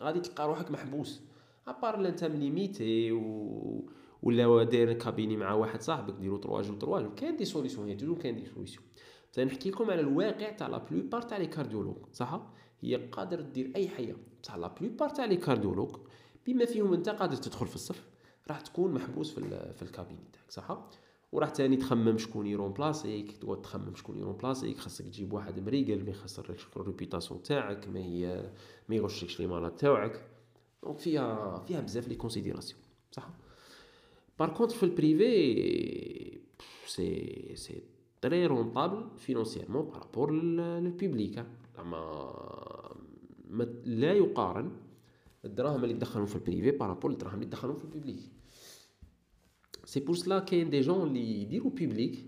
غادي 0.00 0.20
تلقى 0.20 0.46
روحك 0.46 0.70
محبوس 0.70 1.20
à 1.66 1.72
part 1.72 1.96
لا 1.96 2.08
انت 2.08 2.24
م 2.24 2.37
limité 2.37 3.12
و 3.12 3.92
ولا 4.22 4.64
داير 4.64 4.92
cabinet 4.92 5.36
مع 5.36 5.52
واحد 5.52 5.82
صاحبك 5.82 6.14
ديرو 6.14 6.36
trois 6.36 6.62
jours 6.62 6.74
trois 6.74 7.00
jours 7.00 7.14
كاين 7.14 7.36
des 7.36 7.44
solutions 7.44 7.88
هي 7.88 7.94
toujours 7.94 8.18
كاين 8.18 8.36
des 8.36 8.46
solutions 8.46 8.84
تنحكي 9.32 9.70
لكم 9.70 9.90
على 9.90 10.00
الواقع 10.00 10.50
تاع 10.50 10.66
la 10.66 10.78
plupart 10.78 11.22
تاع 11.22 11.38
les 11.38 11.46
cardiologues 11.46 11.96
صح 12.12 12.42
هي 12.82 12.96
قادر 12.96 13.40
دير 13.40 13.72
أي 13.76 13.88
حاجة 13.88 14.16
بصح 14.42 14.54
la 14.54 14.74
plupart 14.80 15.08
تاع 15.08 15.24
les 15.24 15.36
cardiologues 15.36 15.96
بما 16.46 16.64
فيهم 16.64 16.92
أنت 16.92 17.08
قادر 17.08 17.36
تدخل 17.36 17.66
في 17.66 17.74
الصف 17.74 18.08
راح 18.48 18.60
تكون 18.60 18.94
محبوس 18.94 19.34
في 19.34 19.72
في 19.74 19.82
ال 19.82 19.87
cabinet 19.87 20.24
تاعك 20.32 20.50
صح؟ 20.50 20.88
وراح 21.32 21.50
تاني 21.50 21.76
تخمم 21.76 22.18
شكون 22.18 22.46
ي 22.46 22.72
remplac 22.72 23.22
يك 23.22 23.36
تقعد 23.36 23.62
تخمم 23.62 23.94
شكون 23.94 24.18
ي 24.18 24.36
remplac 24.36 24.69
يك 24.69 24.78
خاصك 24.78 25.04
تجيب 25.04 25.32
واحد 25.32 25.60
مريقل 25.60 26.04
ما 26.04 26.10
يخسرلكش 26.10 26.66
ال 26.76 26.82
réputation 26.82 27.42
تاعك 27.42 27.88
ما 27.88 28.00
هي 28.00 28.50
ما 28.88 28.94
يغشكش 28.94 29.40
les 29.40 29.46
malades 29.46 29.80
تاعك. 29.80 30.28
donc 30.82 30.98
فيها 30.98 31.58
فيها 31.58 31.80
بزاف 31.80 32.08
les 32.08 32.14
considérations 32.14 32.80
صح؟ 33.12 33.28
par 34.38 34.48
contre 34.48 34.74
في 34.74 34.82
ال 34.82 35.08
privé 35.08 36.40
c'est 36.86 37.52
c'est 37.56 37.82
très 38.22 38.46
rentable 38.46 39.18
financièrement 39.18 39.82
par 39.82 39.97
rapport 39.97 40.32
لل 40.32 40.60
public 40.60 41.44
زعما 41.76 42.32
لا 43.84 44.12
يقارن 44.12 44.70
الدراهم 45.44 45.84
اللي 45.84 45.94
تدخلهم 45.94 46.26
في 46.26 46.36
ال 46.36 46.42
privé 46.42 46.70
par 46.70 46.82
rapport 46.82 47.10
الدراهم 47.10 47.34
اللي 47.34 47.46
تدخلهم 47.46 47.76
في 47.76 47.84
ال 47.84 47.89
public 47.89 48.20
c'est 49.84 50.00
pour 50.00 50.16
cela 50.16 50.38
كاين 50.38 50.70
des 50.70 50.80
gens 50.80 51.08
اللي 51.08 51.42
يديروا 51.42 51.70
public 51.70 52.26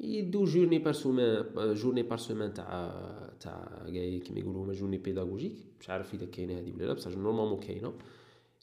يدو 0.00 0.44
journée 0.44 0.78
par 0.78 0.92
semaine 0.92 1.74
journée 1.74 2.02
par 2.02 2.18
semaine 2.18 2.54
تاع 2.54 3.34
تاع 3.40 3.84
كيما 4.24 4.38
يقولوا 4.40 4.72
journée 4.72 4.98
pédagogique 4.98 5.56
مش 5.80 5.90
عارف 5.90 6.14
إذا 6.14 6.26
كاينة 6.26 6.58
هذه 6.58 6.72
ولا 6.72 6.84
لا 6.84 6.92
بصح 6.92 7.10
normalement 7.10 7.60
كاينة. 7.60 7.94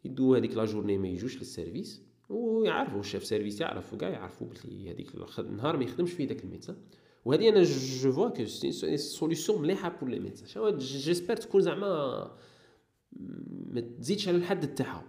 يدو 0.06 0.36
هذيك 0.36 0.54
la 0.58 0.66
journée 0.66 0.98
ما 0.98 1.08
يجوش 1.08 1.38
لل 1.38 1.52
service 1.52 2.02
ويعرفوا 2.30 3.00
ال 3.00 3.05
chef 3.05 3.26
service 3.26 3.62
يعرفوا 3.62 3.98
كاع 3.98 4.10
يعرفوا 4.10 4.48
بلي 4.48 4.92
هذيك 4.92 5.12
النهار 5.40 5.78
ما 5.78 5.84
يخدمش 5.84 6.12
فيه 6.12 6.28
داك 6.28 6.44
ال 6.44 6.48
médecin 6.48 6.76
وهذه 7.26 7.50
أنا 7.50 7.64
je 7.64 8.12
vois 8.12 8.30
que 8.30 8.46
c'est 8.46 8.98
solution 8.98 9.62
مليحه 9.62 9.90
pour 9.90 10.10
les 10.10 10.20
médecins 10.20 10.78
j'espère 10.78 11.36
تكون 11.36 11.62
زعما 11.62 11.88
ما 13.66 13.82
تزيدش 13.82 14.28
على 14.28 14.38
الحد 14.38 14.76
تاعها 14.76 15.04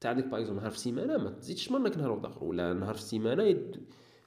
تاع 0.00 0.10
عندك 0.10 0.26
par 0.26 0.52
نهار 0.52 0.70
في 0.70 0.76
السيمانه 0.76 1.16
ما 1.16 1.30
تزيدش 1.30 1.70
منك 1.70 1.96
نهار 1.96 2.12
واحد 2.12 2.42
ولا 2.42 2.72
نهار 2.72 2.94
في 2.94 3.00
السيمانه 3.00 3.42
يد... 3.42 3.84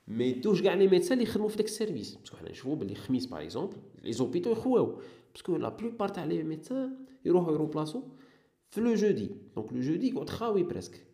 ما 0.08 0.24
يدوش 0.24 0.62
كاع 0.62 0.74
les 0.74 0.88
médecins 0.88 1.18
اللي 1.18 1.30
يخدموا 1.30 1.50
في 1.50 1.58
داك 1.58 1.66
ال 1.66 1.72
service 1.72 2.16
parce 2.16 2.29
que 2.30 2.38
حنا 2.38 2.52
نشوفوا 2.52 2.76
بلي 2.76 2.96
خميس 2.96 3.26
par 3.26 3.42
exemple 3.42 3.78
les 4.04 4.12
hôpitaux 4.14 4.52
يخواو 4.52 5.02
parce 5.34 5.49
que 5.49 5.58
la 5.58 5.70
plupart 5.70 6.10
تاع 6.10 6.24
les 6.26 6.44
médecins 6.44 6.98
يروحوا 7.26 7.54
يرومبلاسو 7.54 8.04
في 8.70 8.82
le 8.82 8.94
jeudi 8.94 9.32
donc 9.56 9.74
le 9.74 9.80
jeudi 9.80 10.08
يقعد 10.08 10.30
خاوي 10.30 10.64
presque 10.64 11.08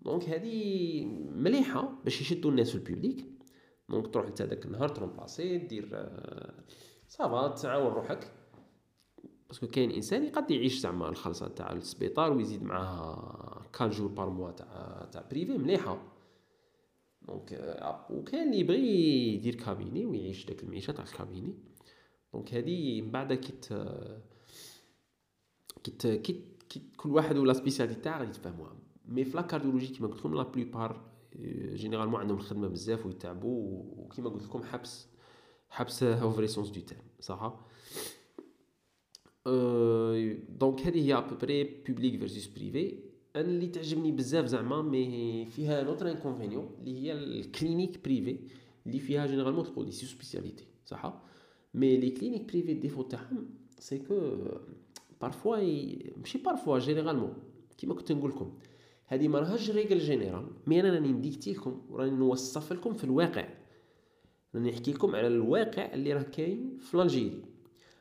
donc 0.00 0.28
هادي 0.28 1.04
مليحه 1.34 2.00
باش 2.04 2.20
يشدوا 2.20 2.50
الناس 2.50 2.70
في 2.70 2.74
ال 2.74 2.81
public 2.81 3.26
donc 3.90 4.14
تروح 4.14 4.26
انت 4.26 4.42
داك 4.42 4.66
النهار 4.66 4.88
ترومبلاسي 4.88 5.58
دير 5.58 6.08
ça 7.08 7.28
va 7.28 7.48
تعاون 7.48 7.92
روحك. 7.92 8.32
parce 9.48 9.59
que 9.59 9.66
كاين 9.66 9.90
إنسان 9.90 10.24
يقد 10.24 10.50
يعيش 10.50 10.78
زعما 10.78 11.08
الخلصة 11.08 11.48
تاع 11.48 11.72
السبيطار 11.72 12.32
ويزيد 12.32 12.62
معاها 12.62 13.66
quinze 13.72 13.90
jours 13.90 14.08
par 14.08 14.30
mois 14.30 14.50
تاع 14.50 15.08
تاع 15.12 15.22
privé 15.30 15.58
مليحة. 15.58 16.02
donc 17.22 17.52
وكاين 18.10 18.42
اللي 18.42 18.58
يبغي 18.58 19.34
يدير 19.34 19.54
cabinet 19.54 20.06
ويعيش 20.06 20.46
داك 20.46 20.62
المعيشة 20.62 20.90
تاع 20.92 21.04
ال 21.04 21.10
cabinet. 21.10 21.54
donc 22.32 22.54
هادي 22.54 23.02
من 23.02 23.10
بعد 23.10 23.32
كي 23.32 23.52
كي 25.84 26.44
كي 26.68 26.82
كل 26.96 27.10
واحد 27.10 27.36
و 27.36 27.41
la 27.41 27.52
spécialité 27.52 28.00
تاعو 28.00 28.20
غادي 28.20 28.32
تفهموها 28.32 28.76
mais 29.04 29.24
في 29.24 29.36
la 29.36 29.44
cardiologie 29.44 29.86
كيما 29.86 30.08
قلت 30.08 30.18
لكم 30.18 30.34
la 30.34 30.42
plupart 30.42 31.09
généralement 31.74 32.20
عندهم 32.20 32.36
الخدمه 32.36 32.68
بزاف 32.68 33.06
ويتعبوا 33.06 33.82
وكيما 33.96 34.30
قلت 34.30 34.42
لكم 34.42 34.62
حبس 34.62 35.08
حبس 35.68 36.02
au 36.02 36.30
vrai 36.30 36.46
sens 36.46 36.68
du 36.68 36.80
terme 36.80 37.02
صح 37.20 37.60
donc 40.48 40.80
هذه 40.80 41.06
هي 41.06 41.14
à 41.18 41.24
peu 41.24 41.41
près 41.41 41.64
public 41.64 42.18
versus 42.18 42.46
privé 42.46 42.98
أنا 43.36 43.44
اللي 43.44 43.66
تعجبني 43.66 44.12
بزاف 44.12 44.46
زعما 44.46 44.82
mais 44.82 45.46
فيها 45.46 45.82
un 45.82 45.90
autre 45.90 46.10
inconvénient 46.10 46.70
اللي 46.80 47.02
هي 47.02 47.12
ال 47.12 47.22
clinique 47.22 48.04
privée 48.04 48.38
اللي 48.86 48.98
فيها 48.98 49.26
généralement 49.26 49.64
تقول 49.64 49.86
لي 49.86 49.92
c'est 49.92 50.06
spécialité 50.06 50.64
صح 50.86 51.22
mais 51.74 51.96
les 51.96 52.10
cliniques 52.10 52.52
privées 52.52 52.72
ال 52.72 52.76
défaut 52.76 53.02
تاعهم 53.02 53.50
c'est 53.78 53.98
que 53.98 54.36
parfois 55.20 55.56
ماشي 56.16 56.38
parfois 56.38 56.78
généralement 56.78 57.34
كيما 57.78 57.94
كنت 57.94 58.12
نقول 58.12 58.30
لكم 58.30 58.58
هذه 59.10 59.28
ما 59.28 59.38
راهاش 59.38 59.70
règle 59.70 59.98
générale. 59.98 60.46
mais 60.66 60.80
أنا 60.80 60.90
راني 60.90 61.08
نديكتي 61.08 61.52
لكم 61.52 61.82
وراني 61.88 62.10
نوصف 62.16 62.72
لكم 62.72 62.94
في 62.94 63.04
الواقع. 63.04 63.48
راني 64.54 64.70
نحكي 64.70 64.92
لكم 64.92 65.16
على 65.16 65.26
الواقع 65.26 65.94
اللي 65.94 66.12
راه 66.12 66.22
كاين 66.22 66.78
في 66.78 66.94
Algérie 66.94 67.42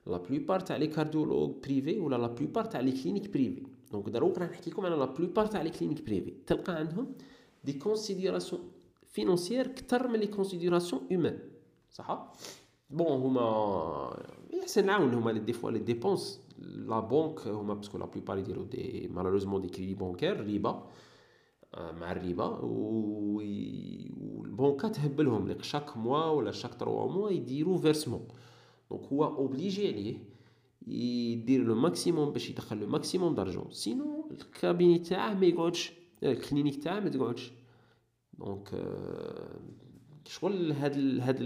la 0.07 0.17
plupart 0.17 0.59
تاع 0.60 0.78
les 0.78 0.88
cardiologues 0.88 1.51
privés 1.63 1.99
ولا 1.99 2.16
la 2.15 2.28
plupart 2.28 2.65
تاع 2.66 2.80
les 2.80 2.91
cliniques 2.91 3.30
privées 3.30 3.63
donc 3.91 4.09
دروك 4.10 4.38
راح 4.38 4.49
نحكي 4.49 4.70
لكم 4.70 4.86
على 4.86 4.95
la 4.95 5.05
plupart 5.05 5.45
تاع 5.45 5.62
les 5.61 5.70
cliniques 5.70 6.01
privées 6.01 6.34
تلقى 6.47 6.74
عندهم 6.74 7.14
des 7.63 7.74
considérations 7.74 8.61
financières 9.07 9.67
كثر 9.68 10.07
من 10.07 10.20
les 10.20 10.28
considérations 10.28 11.01
humaines 11.11 11.39
صح؟ 11.91 12.34
bon 12.89 13.07
هما 13.07 14.26
يحسن 14.53 14.86
نعاون 14.86 15.14
هما 15.14 15.32
les 15.32 15.39
des 15.39 15.53
fois 15.53 15.72
les 15.72 15.80
dépenses 15.80 16.41
la 16.61 16.99
banque 16.99 17.47
هما 17.47 17.74
parce 17.74 17.88
que 17.88 17.97
la 17.97 18.05
plupart 18.05 18.38
يديرو 18.38 18.64
des 18.63 19.07
malheureusement 19.13 19.61
des 19.61 19.67
crédits 19.67 19.93
bancaires 19.93 20.43
ريبا 20.43 20.88
مع 21.78 22.12
الربا 22.12 22.45
والبنكه 23.39 24.88
تهبلهم 24.88 25.47
لك 25.47 25.64
chaque 25.63 25.97
mois 25.97 26.26
ولا 26.26 26.51
chaque 26.51 26.74
trois 26.76 27.11
mois 27.11 27.30
يديروا 27.30 27.78
versement 27.78 28.28
donc 28.91 29.03
هو 29.03 29.26
obligé 29.26 29.88
عليه 29.88 30.18
يدير 30.88 31.64
le 31.63 31.76
maximum 31.76 32.32
باش 32.32 32.49
يدخل 32.49 32.78
le 32.78 32.88
maximum 32.88 33.36
d'argent 33.36 33.72
sinon 33.72 34.30
ال 34.32 34.40
cabinet 34.40 34.99
تاعه 34.99 35.34
ما 35.34 35.45
يقعدش 35.45 35.93
ال 36.24 36.30
clinique 36.30 36.84
تاعه 36.84 36.99
ما 36.99 37.10
تقعدش 37.10 37.51
donc 38.34 38.70
شغل 40.26 40.72
هاد 40.72 41.20
هاد 41.20 41.38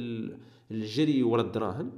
الجري 0.72 1.24
ورا 1.24 1.42
الدراهم 1.42 1.92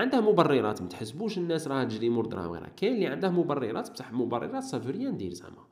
عندها 0.00 0.20
مبررات 0.20 0.82
ما 0.82 0.88
تحسبوش 0.88 1.38
الناس 1.38 1.68
راها 1.68 1.84
تجري 1.84 2.08
مور 2.08 2.26
دراهم 2.26 2.50
غيرها. 2.50 2.68
كاين 2.68 2.94
اللي 2.94 3.06
عنده 3.06 3.30
مبررات 3.30 3.90
بصح 3.90 4.12
مبررات 4.12 4.62
ça 4.62 4.71
veut 4.71 4.90
rien 4.90 5.16
dire 5.16 5.32
زعما. 5.32 5.66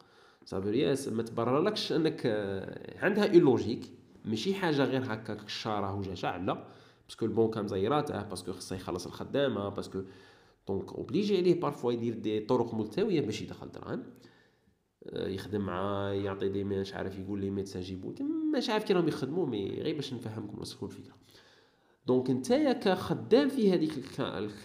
سافو 0.45 0.71
ما 1.15 1.23
تبررلكش 1.23 1.93
انك 1.93 2.27
عندها 3.03 3.27
une 3.27 3.39
logique 3.41 3.81
ماشي 4.25 4.55
حاجة 4.55 4.85
غير 4.85 5.03
هكاك 5.05 5.49
شراهة 5.49 5.95
وجشع 5.95 6.37
لا. 6.37 6.65
parce 7.09 7.20
que 7.20 7.27
البنكه 7.27 7.63
مزيراته 7.63 8.23
parce 8.23 8.41
que 8.42 8.53
خصها 8.53 8.77
يخلص 8.77 9.07
الخدامة 9.07 9.69
parce 9.69 9.90
que 9.90 10.03
donc 10.69 10.93
obligé 10.93 11.37
عليه 11.37 11.61
parfois 11.61 11.93
يدير 11.93 12.15
des 12.15 12.41
طرق 12.41 12.75
ملتوية 12.75 13.21
باش 13.21 13.43
يدخل 13.43 13.71
دراهم. 13.71 14.03
يخدم 15.13 15.61
مع 15.61 16.13
يعطي 16.13 16.49
des 16.49 16.65
مش 16.65 16.95
عارف 16.95 17.19
يقول 17.19 17.41
les 17.41 17.51
médecins 17.51 17.83
جيبو 17.83 18.15
مش 18.57 18.71
عارف 18.71 18.85
كي 18.85 18.93
راهم 18.93 19.09
يخدموا 19.09 19.47
mais 19.47 19.81
غير 19.81 19.97
باش 19.97 20.15
نفهمكم 20.15 20.57
نوصلكم 20.57 20.87
الفكرة. 20.87 21.15
donc 22.07 22.31
نتايا 22.31 22.73
كخدام 22.73 23.49
في 23.49 23.73
هذيك 23.73 23.93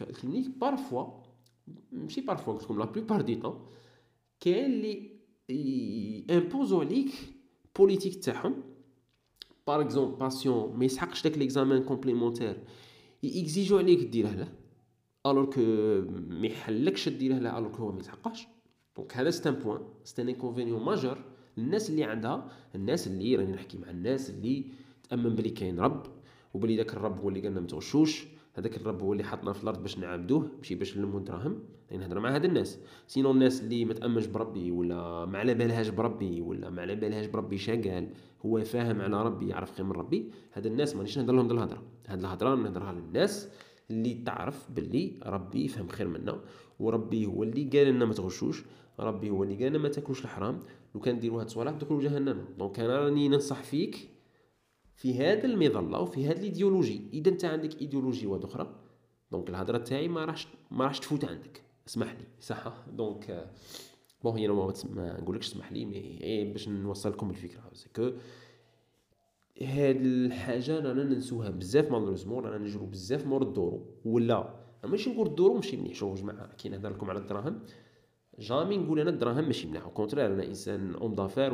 ال 0.02 0.07
clinique 0.07 0.50
parfois 0.58 1.08
ماشي 1.92 2.22
parfois 2.22 2.54
قلت 2.54 2.64
لكم 2.64 2.80
la 2.80 2.86
plupart 2.86 3.22
du 3.22 3.36
temps 3.36 3.66
كاين 4.40 4.66
اللي 4.66 6.26
امبوزو 6.30 6.80
عليك 6.80 7.12
politique 7.78 8.24
تاعهم. 8.24 8.64
par 9.68 9.82
exemple 9.82 10.16
patient 10.20 10.78
ما 10.78 10.86
يسحقش 10.86 11.24
داك 11.24 11.38
l'examen 11.38 11.84
complémentaire 11.84 12.64
يكزيجو 13.24 13.78
عليك 13.78 14.00
ديره 14.00 14.30
له 14.30 14.48
alors 15.26 15.45
que 15.45 15.62
ما 16.30 16.48
يحلكش 16.48 17.10
ديره 17.10 17.36
له 17.40 17.58
alors 17.58 17.76
هو 17.76 17.92
ما 17.92 18.00
يسحقش 18.00 18.48
donc 18.98 19.18
هذا 19.18 19.30
c'est 19.30 19.50
un 19.50 19.56
point 19.56 19.80
c'est 20.04 20.22
un 20.22 20.30
inconvénient 20.30 20.84
majeur 20.84 21.18
الناس 21.58 21.90
اللي 21.90 22.04
عندها 22.04 22.52
الناس 22.76 23.08
اللي 23.08 23.36
راني 23.36 23.52
نحكي 23.52 23.78
مع 23.78 23.90
الناس 23.90 24.30
اللي 24.30 24.66
تأمن 25.10 25.36
بلي 25.36 25.50
كاين 25.50 25.80
رب. 25.80 26.16
وبلي 26.54 26.76
داك 26.76 26.93
الرب 26.93 27.20
هو 27.20 27.30
اللي 27.30 27.41
قالنا 27.41 27.60
ما 27.60 27.68
تغشوش 27.68 28.28
هذاك 28.54 28.78
الرب 28.78 29.02
هو 29.02 29.14
اللي 29.14 29.24
حطنا 29.24 29.54
في 29.54 29.64
الأرض 29.64 29.82
باش 29.82 29.98
نعبدوه 29.98 30.52
ماشي 30.58 30.76
باش 30.76 30.98
نلمو 30.98 31.20
دراهم 31.20 31.60
يعني 31.91 32.04
نهضر 32.04 32.20
مع 32.20 32.36
هاد 32.36 32.45
الناس. 32.45 32.80
sinon 33.08 33.32
الناس 33.32 33.62
اللي 33.62 33.86
ما 33.86 33.93
تأمنش 33.93 34.26
بربي 34.26 34.72
ولا 34.72 35.26
ما 35.26 35.39
على 35.39 35.54
بالهاش 35.54 35.89
بربي 35.89 36.41
ولا 36.41 36.70
ما 36.70 36.82
على 36.82 36.95
بالهاش 36.95 37.26
بربي 37.26 37.58
شاقال 37.58 38.10
هو 38.45 38.64
فاهم 38.64 39.02
على 39.02 39.24
ربي 39.24 39.48
يعرف 39.48 39.72
خير 39.72 39.86
من 39.86 39.91
ربي 39.91 40.32
هاد 40.54 40.66
الناس 40.66 40.95
مانيش 40.95 41.18
نهضر 41.18 41.34
لهم 41.34 41.52
الهضره 41.52 41.84
هاد 42.08 42.20
الهضرة 42.20 42.56
نهضرها 42.56 42.91
للناس 42.91 43.50
اللي 43.91 44.14
تعرف 44.14 44.72
باللي 44.72 45.20
ربي 45.26 45.66
يفهم 45.66 45.88
خير 45.88 46.08
منا 46.08 46.41
وربي 46.80 47.26
هو 47.26 47.43
اللي 47.43 47.64
قال 47.64 47.88
لنا 47.88 48.06
ما 48.06 48.14
تغشوش 48.14 48.64
ربي 49.00 49.30
هو 49.30 49.43
اللي 49.43 49.56
قال 49.56 49.70
لنا 49.70 49.78
ما 49.78 49.89
تاكلوش 49.89 50.24
الحرام. 50.24 50.60
لو 50.95 51.02
كان 51.02 51.20
ديروا 51.20 51.39
هاد 51.39 51.45
الصوالح 51.45 51.72
تدخلوا 51.72 52.02
جهنم. 52.02 52.45
donc 52.58 52.80
أنا 52.80 53.00
راني 53.00 53.30
ننصح 53.30 53.64
فيك 53.64 54.10
في 54.98 55.14
هذا 55.14 55.45
المظله 55.45 56.00
وفي 56.00 56.28
هذه 56.28 56.38
الإيديولوجي. 56.38 57.02
إذا 57.14 57.30
أنت 57.30 57.45
عندك 57.45 57.82
إيديولوجي 57.82 58.28
واحدة 58.28 58.48
أخرى 58.48 58.76
donc 59.32 59.50
الهضرة 59.50 59.78
تاعي 59.78 60.08
ما 60.08 60.26
راحش 60.26 60.48
ما 60.72 60.84
راحش 60.86 61.00
تفوت 61.00 61.26
عندك. 61.26 61.62
اسمح 61.88 62.14
لي 62.14 62.26
صح 62.39 62.74
donc 62.93 63.50
bon 64.24 64.38
هي 64.38 64.48
ما, 64.48 64.74
نقولكش 65.22 65.48
اسمح 65.48 65.72
لي 65.72 65.86
mais 65.86 65.95
إيه 65.95 66.54
باش 66.54 66.70
نوصل 66.70 67.10
لكم 67.10 67.30
الفكرة 67.30 67.72
que 67.95 68.12
هاد 69.62 70.02
الحاجة 70.02 70.80
رانا 70.80 71.04
ننسوها 71.04 71.50
بزاف 71.50 71.91
malheureusement 71.91 72.43
رانا 72.43 72.58
نجرو 72.58 72.86
بزاف 72.86 73.26
مور 73.26 73.41
الدورو 73.41 73.86
ولا 74.06 74.54
ماشي 74.84 75.10
نقول 75.10 75.28
الدورو 75.28 75.54
ماشي 75.54 75.78
مليح 75.78 75.95
شوفوا 75.95 76.16
جماعة 76.16 76.56
كي 76.56 76.70
نهضر 76.70 76.89
لكم 76.89 77.10
على 77.10 77.20
الدراهم. 77.20 77.60
jamais 78.39 78.78
نقول 78.78 79.00
أنا 79.00 79.10
الدراهم 79.10 79.45
ماشي 79.45 79.68
مليح 79.68 79.84
au 79.84 79.89
contraire 79.89 80.26
أنا 80.26 80.45
إنسان 80.45 80.95
homme 80.95 81.16
d'affaires 81.16 81.54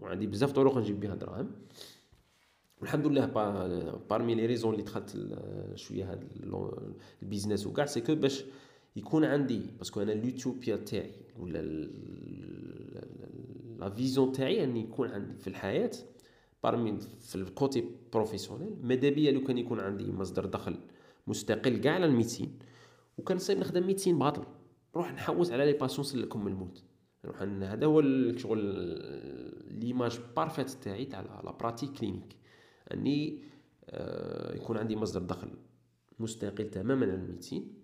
وعندي 0.00 0.26
بزاف 0.26 0.52
طرق 0.52 0.78
نجيب 0.78 1.00
بها 1.00 1.14
دراهم 1.14 1.50
والحمد 2.80 3.06
لله 3.06 3.26
parmi 4.10 4.34
les 4.34 4.46
raisons 4.46 4.72
اللي 4.72 4.84
دخلت 4.84 5.16
شوية 5.74 6.10
هاد 6.10 6.24
ال 7.22 7.27
business 7.27 7.66
وكاع 7.66 7.86
c'est 7.86 8.00
que 8.00 8.14
باش 8.14 8.44
يكون 8.96 9.24
عندي 9.24 9.60
parce 9.78 9.93
que 9.93 10.02
أنا 10.02 10.12
اليوتوبيا 10.12 10.76
تاعي 10.76 11.12
ولا 11.38 11.62
la 13.78 13.90
vision 13.90 14.32
تاعي 14.32 14.64
اني 14.64 14.80
يكون 14.80 15.10
عندي 15.10 15.34
في 15.34 15.46
الحياة 15.46 15.90
parmi 16.62 16.98
في 17.20 17.34
ال 17.34 17.44
côté 17.44 17.84
professionnel 18.12 18.76
ماذا 18.82 19.08
بيا 19.08 19.32
لو 19.32 19.44
كان 19.44 19.58
يكون 19.58 19.80
عندي 19.80 20.12
مصدر 20.12 20.46
دخل 20.46 20.76
مستقل 21.26 21.76
كاع 21.76 21.94
على 21.94 22.06
ال 22.06 22.12
médecine 22.12 22.58
وكان 23.18 23.38
صايب 23.38 23.58
نخدم 23.58 23.86
médecine 23.86 24.18
باطل. 24.18 24.44
نروح 24.94 25.12
نحوس 25.12 25.50
على 25.50 25.64
les 25.64 25.72
patients 25.72 26.04
نسلكهم 26.04 26.44
من 26.44 26.52
الموت. 26.52 26.82
نروح 27.24 27.42
هذا 27.42 27.86
هو 27.86 28.00
الشغل 28.00 28.58
l'image 29.70 30.18
parfaite 30.36 30.70
تاعي 30.70 31.04
تاع 31.04 31.20
la 31.20 31.52
pratique 31.52 31.92
clinique 31.92 32.39
أني 32.94 33.42
آه، 33.90 34.56
يكون 34.56 34.76
عندي 34.76 34.96
مصدر 34.96 35.22
دخل 35.22 35.50
مستقل 36.18 36.70
تماما 36.70 37.06
عن 37.06 37.24
ال 37.24 37.30
médecine 37.30 37.82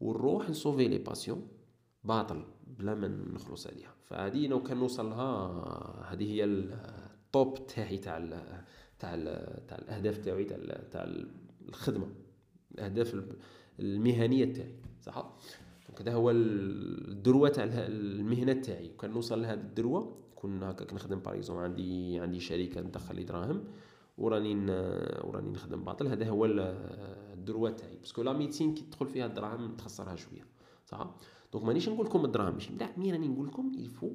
ونروح 0.00 0.50
نسوفي 0.50 0.88
les 0.88 0.98
patients 0.98 1.48
باطل 2.04 2.44
بلا 2.66 2.94
ما 2.94 3.08
نخلص 3.08 3.66
عليها. 3.66 3.94
فهذه 4.04 4.46
لو 4.46 4.62
كان 4.62 4.76
نوصل 4.76 5.10
لها 5.10 6.12
هذه 6.12 6.32
هي 6.32 6.44
ال 6.44 6.74
top 6.74 7.66
تاعي 7.66 7.98
تاع 7.98 8.18
تاع 8.98 9.14
تاع 9.68 9.78
الأهداف 9.78 10.18
تاعي 10.18 10.44
تاع 10.44 10.58
تاع 10.90 11.04
الخدمة 11.68 12.06
الأهداف 12.74 13.24
المهنية 13.80 14.52
تاعي 14.52 14.74
صح؟ 15.00 15.36
donc 15.88 16.00
هذا 16.00 16.12
هو 16.12 16.30
الذروة 16.30 17.48
تاع 17.48 17.64
المهنة 17.64 18.52
تاعي. 18.52 18.88
كان 18.88 19.10
نوصل 19.10 19.42
لهذه 19.42 19.60
الذروة 19.60 20.24
كون 20.34 20.62
هكاك 20.62 20.94
نخدم 20.94 21.18
par 21.18 21.30
exemple 21.30 21.58
عندي 21.62 22.20
عندي 22.20 22.40
شركه 22.40 22.80
ندخل 22.80 23.16
لي 23.16 23.24
دراهم 23.24 23.64
وراني 24.16 24.54
وراني 25.24 25.50
نخدم 25.50 25.84
باطل. 25.84 26.06
هذا 26.06 26.28
هو 26.28 26.46
الذروة 26.46 27.70
تاعي. 27.70 27.96
parce 27.96 28.12
que 28.12 28.22
la 28.22 28.32
médecine 28.32 28.74
كي 28.74 28.82
تدخل 28.82 29.06
فيها 29.06 29.26
الدراهم 29.26 29.76
تخسرها 29.76 30.16
شوية. 30.16 30.46
صح؟ 30.86 31.16
donc 31.52 31.64
مانيش 31.64 31.88
نقول 31.88 32.06
لكم 32.06 32.24
الدراهم. 32.24 32.52
ماشي 32.52 32.72
mais 32.96 33.12
راني 33.12 33.28
نقول 33.28 33.46
لكم 33.46 33.72
il 33.74 33.87
faut 33.87 34.12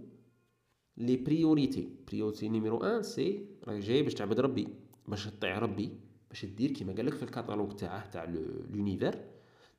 les 0.97 1.17
priorités 1.17 1.89
priorité 2.07 2.49
numéro 2.49 2.77
1 2.77 3.01
c'est 3.01 3.47
راك 3.63 3.79
جاي 3.79 4.03
باش 4.03 4.13
تعبد 4.13 4.39
ربي. 4.39 4.67
باش 5.07 5.25
تطيع 5.25 5.59
ربي. 5.59 5.99
باش 6.29 6.45
دير 6.45 6.71
كيما 6.71 6.93
قال 6.93 7.05
لك 7.05 7.13
في 7.13 7.23
الكاتالوج 7.23 7.75
تاعه 7.75 8.09
تاع 8.09 8.23
l'univers 8.69 9.25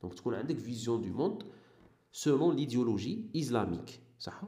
donc 0.03 0.15
تكون 0.15 0.35
عندك 0.35 0.59
vision 0.59 1.01
de 1.01 1.09
monde 1.09 1.43
selon 2.12 2.57
l'idéologie 2.57 3.31
islamique 3.37 4.01
صح؟ 4.19 4.43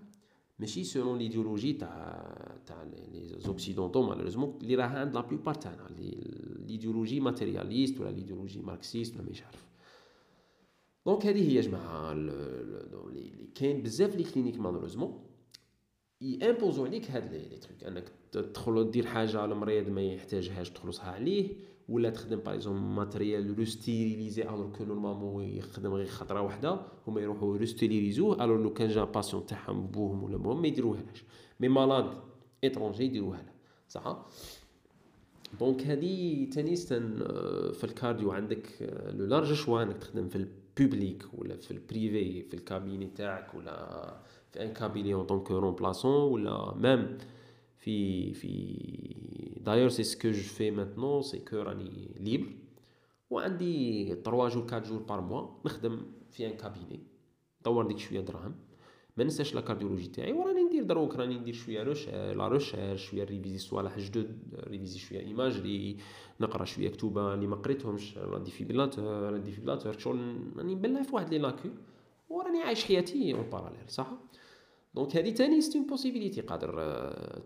ماشي 0.59 0.85
selon 0.85 1.19
l'idéologie 1.19 1.73
تاع 1.73 2.59
تاع 2.67 2.83
les 2.83 3.35
occidentaux 3.39 4.03
malheureusement 4.03 4.59
اللي 4.63 4.75
راها 4.75 4.99
عند 5.01 5.15
la 5.15 5.21
plupart 5.21 5.55
تاعنا 5.55 5.89
l'idéologie 6.67 7.21
matérialiste 7.21 8.01
ولا 8.01 8.11
l'idéologie 8.11 8.61
marxiste 8.61 9.17
ولا 9.17 9.31
مش 9.31 9.43
عارف 9.43 9.67
donc 11.07 11.27
هذه 11.27 11.51
هي 11.51 11.55
يا 11.55 11.61
جماعة 11.61 12.13
اللي 12.13 13.49
كاين 13.55 13.83
بزاف 13.83 14.17
لي 14.17 14.25
كلينيك 14.25 14.59
مالوريزمون 14.61 15.32
يامبوزو 16.23 16.85
عليك 16.85 17.11
هاد 17.11 17.33
لي 17.33 17.57
تروك 17.57 17.85
انك 17.85 18.05
تدخل 18.33 18.91
دير 18.91 19.07
حاجة 19.07 19.45
المريض 19.45 19.89
ما 19.89 20.03
يحتاجهاش 20.03 20.71
تخلصها 20.71 21.11
عليه 21.11 21.49
ولا 21.89 22.11
تخدم 22.11 22.37
par 22.37 22.55
exemple 22.55 22.81
matériel 22.81 23.59
restérilisé 23.59 24.43
alors 24.43 24.73
que 24.73 24.85
normalement 24.85 25.45
يخدم 25.45 25.95
غير 25.95 26.07
خطرة 26.07 26.41
واحدة 26.41 26.81
هما 27.07 27.21
يروحوا 27.21 27.57
restériliserوه 27.57 28.45
alors 28.45 28.63
لو 28.63 28.73
كان 28.73 28.89
جا 28.89 29.05
patient 29.05 29.47
تاعهم 29.47 29.87
بوهم 29.87 30.25
ولا 30.25 30.39
مهم 30.39 30.63
ما 30.63 30.69
يديروهاش 30.69 31.25
mais 31.61 31.69
malade 31.69 32.13
étranger 32.65 33.05
يديروها 33.05 33.43
له 33.43 33.53
صح؟ 33.89 34.27
donc 35.61 35.87
هادي 35.87 36.47
تاني 36.47 36.77
ستان 36.77 37.19
في 37.73 37.85
ال 37.85 37.91
cardio 37.91 38.33
عندك 38.33 38.69
le 39.15 39.27
large 39.27 39.53
choix 39.53 39.83
انك 39.83 39.97
تخدم 39.97 40.29
في 40.29 40.37
ال 40.37 40.49
public 40.49 41.25
ولا 41.33 41.57
في 41.57 41.71
ال 41.71 41.83
privé 41.83 42.43
في 42.43 42.55
ال 42.55 42.61
cabinet 42.61 43.07
تاعك 43.07 43.55
ولا 43.55 44.17
في 44.53 44.63
un 44.63 44.73
cabinet 44.73 45.15
en 45.15 45.25
tant 45.25 45.40
que 45.40 45.51
remplaçant 45.51 46.33
ولا 46.33 46.75
même 46.77 47.19
في 47.77 48.33
في 48.35 48.77
d'ailleurs 49.61 49.89
c'est 49.89 50.03
ce 50.03 50.14
que 50.14 50.31
je 50.31 50.43
fais 50.43 50.71
maintenant 50.71 51.23
c'est 51.23 51.39
que 51.39 51.57
راني 51.57 52.15
libre 52.21 52.47
وعندي 53.31 54.07
3 54.25 54.49
jours 54.49 54.63
4 54.63 54.79
jours 54.79 54.99
par 54.99 55.21
mois 55.21 55.49
نخدم 55.65 56.03
في 56.31 56.47
un 56.47 56.57
cabinet 56.57 57.01
دور 57.65 57.87
ديك 57.87 57.99
شوية 57.99 58.21
دراهم 58.21 58.55
ما 59.17 59.25
ننساش 59.25 59.55
la 59.55 59.61
cardiologie 59.61 60.07
تاعي 60.07 60.33
وراني 60.33 60.63
ندير 60.63 60.83
دروك 60.83 61.17
راني 61.17 61.39
ندير 61.39 61.55
شوية 61.55 61.83
recherche 61.83 62.09
la 62.09 62.49
recherche 62.49 63.11
شوية 63.11 63.25
réviser 63.25 63.59
صوالح 63.59 63.99
جدد 63.99 64.39
réviser 64.67 64.99
شوية 64.99 65.21
imagerie 65.21 65.97
نقرا 66.41 66.65
شوية 66.65 66.89
كتوبه 66.89 67.35
اللي 67.35 67.47
ما 67.47 67.57
قريتهمش 67.57 68.17
la 68.17 68.39
défibrillateur 68.39 69.31
la 69.31 69.39
défibrillateur 69.39 69.99
شغل 69.99 70.39
راني 70.57 70.75
نبلع 70.75 71.03
في 71.03 71.15
واحد 71.15 71.31
لي 71.31 71.39
لاكو 71.39 71.69
وراني 72.31 72.63
عايش 72.63 72.85
حياتي 72.85 73.35
en 73.35 73.51
parallèle 73.51 73.89
صح 73.89 74.11
donc 74.95 75.17
هادي 75.17 75.33
تاني 75.33 75.61
c'est 75.61 75.79
une 75.79 75.87
possibilité 75.87 76.41
قادر 76.41 76.75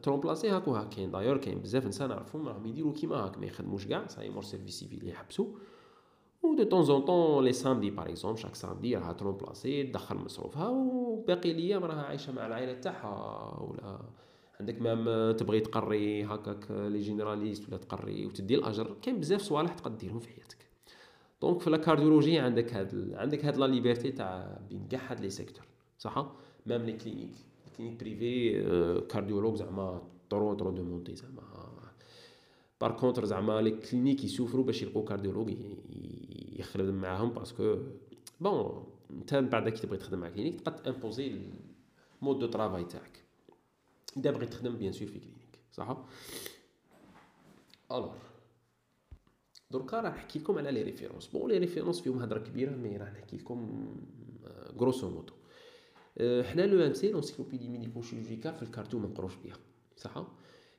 ت 0.02 0.07
remplacer 0.07 0.48
هاك 0.48 0.68
وهاك 0.68 0.89
كاين 0.89 1.10
d'ailleurs 1.10 1.36
كاين 1.36 1.60
بزاف 1.60 1.86
نسا 1.86 2.06
نعرفهم 2.06 2.48
راهم 2.48 2.66
يديروا 2.66 2.93
كيما 2.93 3.16
هاك 3.16 3.39
ما 3.39 3.47
يخدموش 3.47 3.86
كاع 3.86 4.06
صاي 4.06 4.28
مور 4.28 4.43
service 4.43 4.78
civil 4.78 5.09
يحبسوا 5.09 5.47
و 6.43 6.55
de 6.55 6.64
temps 6.64 6.82
en 6.82 7.01
temps 7.01 7.44
les 7.44 7.52
samedis 7.52 7.90
par 7.90 8.09
exemple 8.09 8.38
chaque 8.38 8.55
samedi 8.55 8.97
راها 8.97 9.12
ت 9.12 9.19
remplacer 9.19 9.82
تدخل 9.82 10.16
مصروفها 10.16 10.68
وباقي 10.68 11.52
ليا 11.52 11.78
راها 11.78 12.02
عايشه 12.02 12.32
مع 12.32 12.47
العائله 12.47 12.73
تاعها 12.73 13.62
ولا 13.62 14.01
عندك 14.60 14.82
même 14.82 15.32
تبغي 15.36 15.60
تقري 15.60 16.24
هكاك 16.24 16.70
les 16.70 16.98
généralistes 17.01 17.68
ولا 17.68 17.77
تقري 17.77 18.27
وتدي 18.27 18.55
الاجر 18.55 18.97
كاين 19.02 19.20
بزاف 19.20 19.40
صوالح 19.40 19.74
تقدر 19.74 19.97
ديرهم 19.97 20.18
في 20.18 20.28
حياتك 20.28 20.66
donc 21.43 21.60
في 21.60 21.70
la 21.70 22.43
عندك 22.43 22.74
هاد 22.74 23.14
عندك 23.14 23.44
هاد 23.44 23.56
la 23.56 23.66
liberté 23.66 24.12
تاع 24.12 24.60
بين 24.68 24.89
كاع 24.89 25.01
هاد 25.10 25.20
لي 25.20 25.31
سيكتور 25.31 25.64
صح 25.98 26.32
ميم 26.66 26.82
لي 26.82 26.93
كلينيك 26.93 27.34
كلينيك 27.76 28.01
بريفي 28.01 28.60
كارديولوج 29.01 29.56
زعما 29.56 30.02
طرو 30.30 30.55
طرو 30.55 30.70
دو 30.70 30.82
مونتي 30.82 31.14
زعما 31.16 31.43
بار 32.80 32.93
كونتر 32.93 33.24
زعما 33.24 33.60
لي 33.60 33.70
كلينيك 33.70 34.24
يسوفرو 34.24 34.62
باش 34.62 34.82
يلقو 34.82 35.05
cardiologue 35.05 35.55
يخدم 36.59 36.94
معاهم 36.94 37.30
parce 37.30 37.60
que 37.60 37.78
bon 38.40 38.86
انت 39.10 39.34
بعد 39.34 39.68
كي 39.68 39.82
تبغي 39.82 39.98
تخدم 39.98 40.18
مع 40.18 40.28
clinique 40.28 40.60
تقد 40.60 40.82
ت 40.82 40.90
imposer 40.90 41.40
ال 42.22 42.26
mode 42.26 42.38
de 42.38 42.47
travail 42.47 42.84
تاعك 42.84 43.22
اذا 44.16 44.30
بغيت 44.30 44.52
تخدم 44.52 44.76
bien 44.76 44.93
sûr 44.93 45.09
في 45.09 45.18
clinique 45.18 45.59
صح 45.72 45.97
alors 47.93 48.14
دركا 49.70 50.01
راح 50.01 50.14
نحكي 50.14 50.38
لكم 50.38 50.59
على 50.59 50.70
les 50.70 50.82
références 50.82 51.26
bon 51.26 51.51
les 51.51 51.59
références 51.59 52.01
فيهم 52.01 52.18
هضره 52.18 52.38
كبيره 52.38 52.70
mais 52.70 52.97
راح 52.97 53.12
نحكي 53.12 53.36
لكم 53.36 53.86
grosso 54.78 55.10
modo 55.10 55.32
حنا 56.20 56.62
l'EMC 56.62 57.10
l'encyclopédie 57.10 57.68
médico-chirurgicale 57.68 58.55
في 58.55 58.62
ال 58.62 58.68
cardio 58.68 58.98
ما 58.98 59.09
نقروش 59.09 59.36
بها 59.44 59.56
صح 59.97 60.26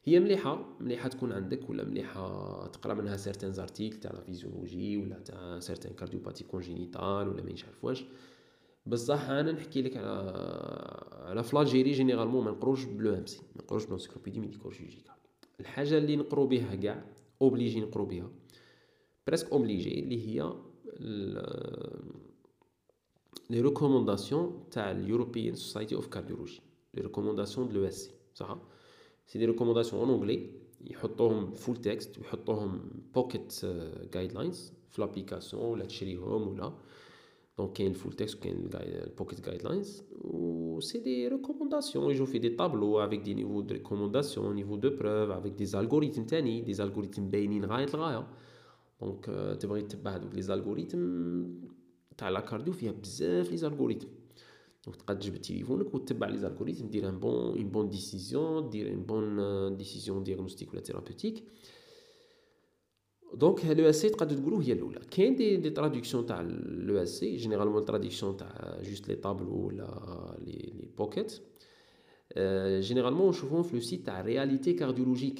هي 0.03 0.19
مليحة 0.19 0.77
مليحة 0.80 1.09
تكون 1.09 1.31
عندك 1.31 1.69
ولا 1.69 1.84
مليحة 1.84 2.68
تقرا 2.68 2.93
منها 2.93 3.18
certains 3.18 3.51
articles 3.51 3.97
تاع 3.99 4.11
la 4.11 4.22
physiologie 4.22 4.97
ولا 4.97 5.19
تاع 5.19 5.59
certaines 5.59 5.93
cardiopathies 5.93 6.43
congénitales 6.43 7.01
ولا 7.01 7.43
ما 7.43 7.49
نعرف 7.49 7.84
واش. 7.85 8.05
بصح 8.85 9.30
أنا 9.30 9.51
نحكي 9.51 9.81
لك 9.81 9.97
على 9.97 10.34
على 11.11 11.43
ف 11.43 11.48
l'Algérie 11.48 11.91
généralement 11.91 12.45
ما 12.45 12.51
نقروش 12.51 12.84
ب 12.84 13.14
l'EMC 13.14 13.41
ما 13.55 13.61
نقروش 13.61 13.85
ب 13.85 14.39
l'encyclopédie 14.39 14.72
médico-chirurgicale 14.72 15.11
الحاجة 15.59 15.97
اللي 15.97 16.15
نقرو 16.15 16.47
بها 16.47 16.76
كاع 16.76 17.05
obligé 17.41 17.81
نقرو 17.81 18.05
بها 18.05 18.30
presque 19.27 19.51
obligé 19.51 19.99
اللي 19.99 20.27
هي 20.27 20.53
les 23.49 23.61
recommandations 23.61 24.64
تاع 24.72 24.91
ال 24.91 25.55
European 25.55 25.95
Society 25.95 26.07
of 26.07 26.61
Cardiology 26.93 27.01
les 27.01 27.69
recommandations 27.69 27.85
de 27.85 28.03
ESC 28.03 28.11
صح 28.34 28.57
c'est 29.27 29.39
des 29.39 29.45
recommandations 29.45 30.01
en 30.01 30.14
anglais 30.14 30.49
يحطوهم 30.82 31.52
full 31.51 31.77
text 31.77 32.18
ويحطوهم 32.18 32.90
pocket 33.15 33.65
guidelines 34.14 34.73
في 34.90 35.02
l'application 35.01 35.64
ولا 35.64 35.86
تشريهم 35.86 36.48
ولا 36.48 36.74
donc 37.57 37.73
كاين 37.74 37.91
ال 37.91 37.96
full 37.96 38.14
text 38.14 38.38
وكاين 38.38 38.69
ال 38.73 38.84
pocket 38.84 39.45
guidelines 39.45 40.03
و 40.22 40.80
c'est 40.80 40.99
des 40.99 41.27
recommandations 41.27 42.11
يجو 42.11 42.26
في 42.26 42.40
des 42.39 42.49
tableaux 42.49 42.99
avec 42.99 43.19
des 43.19 43.34
niveaux 43.34 43.61
de 43.61 43.73
recommandation 43.73 44.55
niveau 44.55 44.76
de 44.76 44.89
preuve 44.89 45.30
avec 45.30 45.53
des 45.53 45.65
algorithmes 45.65 46.23
تاني 46.24 46.61
des 46.61 46.73
algorithmes 46.73 47.30
باينين 47.30 47.65
غاية 47.65 47.88
الغاية 47.94 48.28
donc 49.01 49.26
تبغي 49.60 49.82
تتبع 49.82 50.15
هذوك 50.15 50.36
les 50.35 50.41
algorithmes 50.41 50.99
تاع 52.18 52.30
la 52.30 52.39
cardio 52.39 52.73
فيها 52.73 52.91
بزاف 52.91 53.52
les 53.51 53.57
algorithmes. 53.57 54.07
donc 54.85 54.95
تقدر 54.95 55.19
تجبد 55.19 55.41
تليفونك 55.41 55.94
وتتبع 55.94 56.27
les 56.27 56.38
algorithmes 56.38 56.88
دير 56.88 57.10
une 57.09 57.19
bonne 57.19 57.34
une 57.34 57.69
bonne 57.69 57.89
décision 57.89 58.69
دير 58.69 58.94
une 58.93 59.03
bonne 59.03 59.77
décision 59.77 60.23
diagnostique 60.23 60.73
ولا 60.73 60.81
thérapeutique 60.81 61.43
donc 63.34 63.65
l'ESC 63.65 64.09
تقدر 64.10 64.38
تقولوا 64.38 64.64
هي 64.64 64.72
الأولى. 64.72 64.99
كاين 65.11 65.35
des 65.35 65.57
des 65.57 65.69
traductions 65.69 66.26
تاع 66.26 66.41
l'ESC 66.41 67.19
généralement 67.19 67.85
traduction 67.85 68.38
تاع 68.38 68.81
juste 68.84 69.07
les 69.09 69.15
tableaux 69.15 69.68
ولا 69.68 70.38
les 70.39 70.51
les 70.51 70.89
pocket 70.97 71.41
généralement 72.80 73.30
نشوفوهم 73.30 73.64
في 73.64 73.76
le 73.76 73.81
site 73.81 74.05
تاع 74.06 74.22
Réalités 74.22 74.73
Cardiologiques 74.73 75.39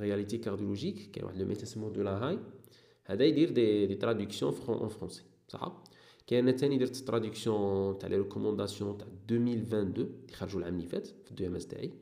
Réalités 0.00 0.38
Cardiologiques 0.38 1.10
كاين 1.10 1.24
واحد 1.26 1.38
لو 1.38 1.46
ميتان 1.46 1.64
سمو 1.66 1.88
دو 1.88 2.02
لا 2.02 2.28
هاي 2.28 2.38
هذا 3.04 3.24
يدير 3.24 3.50
des 3.50 3.86
des 3.86 3.94
traductions 3.94 4.54
en 4.68 4.88
français 4.88 5.22
صح 5.48 5.84
كاين 6.28 6.56
ثاني 6.56 6.78
درت 6.78 6.96
traduction 6.96 7.98
تاع 7.98 8.08
les 8.08 8.16
recommandations 8.16 8.98
تاع 8.98 9.06
2022 9.30 9.88
اللي 9.88 10.08
خرجوا 10.34 10.60
العام 10.60 10.74
اللي 10.74 10.86
فات 10.86 11.06
في 11.06 11.30
الدو 11.30 11.58
تاعي. 11.58 11.92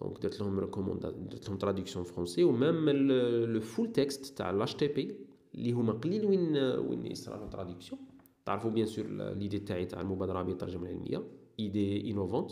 donc 0.00 0.22
درت 0.22 0.40
لهم 0.40 0.60
recommanda 0.60 1.10
درت 1.10 1.48
لهم 1.48 1.58
traduction 1.58 2.04
français 2.04 2.44
و 2.44 2.53
même 2.53 2.90
le 2.90 3.60
full 3.60 3.92
text 3.92 4.38
تاع 4.38 4.50
l'HTP 4.50 5.16
اللي 5.54 5.72
هما 5.72 5.92
قليل 5.92 6.26
وين 6.26 6.56
وين 6.56 7.06
يصرا 7.06 7.36
لهم 7.36 7.48
traduction 7.48 8.00
تعرفوا 8.44 8.70
bien 8.70 8.86
sûr 8.86 9.06
l'idée 9.08 9.58
تاعي 9.58 9.84
تاع 9.86 10.00
المبادرة 10.00 10.42
بالترجمه 10.42 10.82
العلمية 10.82 11.22
idée 11.58 12.10
innovante 12.10 12.50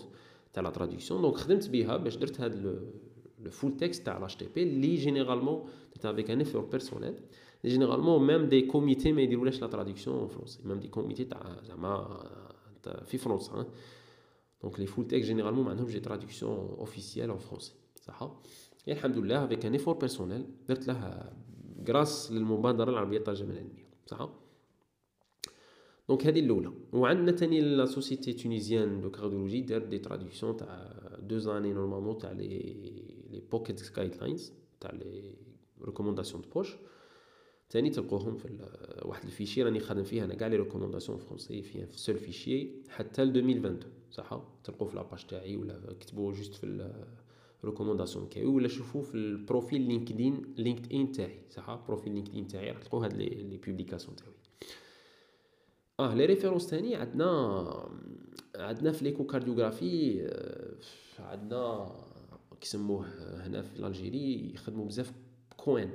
تاع 0.52 0.62
la 0.62 0.70
traduction 0.70 1.22
donc 1.22 1.36
خدمت 1.36 1.68
بها 1.68 1.96
باش 1.96 2.16
درت 2.16 2.40
هاد 2.40 2.54
le 3.38 3.50
full 3.50 3.76
text 3.76 4.06
تاع 4.06 4.18
l'HTP 4.18 4.62
اللي 4.62 4.94
généralement 4.94 5.64
درت 5.94 6.06
avec 6.06 6.30
un 6.30 6.40
effort 6.40 6.64
personnel 6.64 7.14
généralement 7.64 8.26
même 8.26 8.48
des 8.48 8.66
comités 8.66 9.12
ما 9.12 9.22
يديرولاش 9.22 9.60
la 9.60 9.66
traduction 9.66 10.18
en 10.18 10.28
français 10.28 10.60
même 10.64 10.80
des 10.80 10.88
comités 10.88 11.24
تاع 11.24 11.56
زعما 11.62 12.20
في 13.04 13.18
فرنسا 13.18 13.66
donc 14.62 14.80
les 14.80 14.86
full 14.86 15.06
text 15.06 15.24
généralement 15.24 15.64
ما 15.64 15.70
عندهمش 15.70 15.92
des 15.92 16.00
traductions 16.00 16.52
officielles 16.78 17.30
en 17.30 17.38
français 17.38 17.72
صح 18.02 18.30
الحمد 18.88 19.18
لله 19.18 19.44
avec 19.44 19.66
un 19.66 19.72
effort 19.72 19.94
personnel 19.94 20.44
درت 20.68 20.88
له 20.88 21.30
grâce 21.88 22.32
للمبادره 22.32 22.90
العربيه 22.90 23.18
الترجمه 23.18 23.50
العلميه 23.50 23.88
صح 24.06 24.28
donc 26.08 26.26
هذه 26.26 26.40
الاولى 26.40 26.72
وعندنا 26.92 27.36
ثاني 27.36 27.60
la 27.60 27.86
Société 27.86 28.32
tunisienne 28.32 29.00
de 29.00 29.10
cardiologie 29.10 29.60
دار 29.60 29.84
des 29.84 29.98
traductions 29.98 30.56
تاع 30.56 30.92
deux 31.18 31.38
années 31.38 31.72
normalement 31.72 32.18
تاع 32.18 32.32
les 32.32 32.46
les 33.30 33.42
pocket 33.52 33.96
guidelines 33.96 34.52
تاع 34.80 34.90
les 34.90 35.34
recommandations 35.84 36.42
de 36.42 36.48
poche 36.48 36.76
ثاني 37.70 37.90
تلقوهم 37.90 38.36
في 38.36 38.58
واحد 39.02 39.24
ال 39.24 39.29
fichier 39.29 39.62
راني 39.62 39.80
خادم 39.80 40.04
فيه 40.04 40.24
أنا 40.24 40.34
كاع 40.34 40.48
les 40.48 40.56
recommandations 40.56 41.18
français 41.18 41.62
في 41.62 41.86
seul 41.92 42.18
fichier 42.18 42.68
حتى 42.88 43.24
ل 43.24 43.28
2022 43.28 43.92
صح؟ 44.10 44.40
تلقوه 44.64 44.88
في 44.88 44.96
la 44.96 45.06
page 45.06 45.26
تاعي 45.26 45.56
ولا 45.56 45.80
كتبوه 46.00 46.32
juste 46.32 46.54
في 46.54 46.90
ال 47.64 47.68
recommandations 47.68 48.30
تاعي 48.30 48.46
ولا 48.46 48.68
شوفوه 48.68 49.02
في 49.02 49.14
ال 49.14 49.80
profil 49.80 50.54
LinkedIn 50.58 50.92
LinkedIn 50.92 51.12
تاعي 51.12 51.42
صح؟ 51.50 51.84
profil 51.88 52.14
LinkedIn 52.14 52.48
تاعي 52.48 52.70
راح 52.70 52.78
تلقوا 52.78 53.04
هاد 53.04 53.12
les 53.12 53.26
les 53.26 53.56
publications 53.56 54.16
تاعي. 54.16 54.32
آه 56.00 56.14
les 56.14 56.26
références 56.26 56.66
ثاني 56.66 56.96
عندنا 56.96 57.90
عندنا 58.56 58.92
في 58.92 59.04
l'échocardiographie 59.04 60.22
عندنا 61.18 61.94
كيسموه 62.60 63.06
هنا 63.46 63.62
في 63.62 63.86
Algérie 63.86 64.52
يخدموا 64.54 64.86
بزاف 64.86 65.12
Cohen 65.56 65.90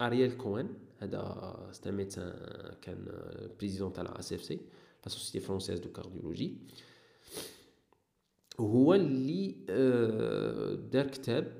Ariel 0.00 0.36
Cohen 0.36 0.68
هذا 0.98 1.68
c'est 1.72 1.90
médecin 1.90 2.32
كان 2.82 3.06
président 3.58 3.92
تاع 3.92 4.02
la 4.02 4.18
SFC 4.18 4.60
la 5.04 5.08
Société 5.08 5.40
française 5.40 5.80
de 5.80 5.92
cardiologie. 5.92 6.56
هو 8.60 8.94
اللي 8.94 9.56
آه، 9.70 10.74
دار 10.74 11.06
كتاب 11.06 11.52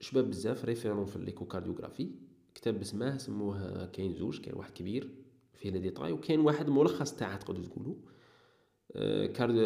شباب 0.00 0.30
بزاف 0.30 0.64
référent 0.64 1.04
في 1.06 1.18
l'échocardiographie 1.18 2.10
كتاب 2.54 2.80
اسمه 2.80 3.16
سموه 3.16 3.86
كاين 3.86 4.14
زوج 4.14 4.40
كاين 4.40 4.56
واحد 4.56 4.72
كبير 4.72 5.10
فيه 5.54 5.70
les 5.70 5.78
détails 5.78 6.12
وكاين 6.12 6.40
واحد 6.40 6.68
ملخص 6.68 7.12
تاعه 7.12 7.36
تقدروا 7.36 7.66
تقولوا 7.66 7.94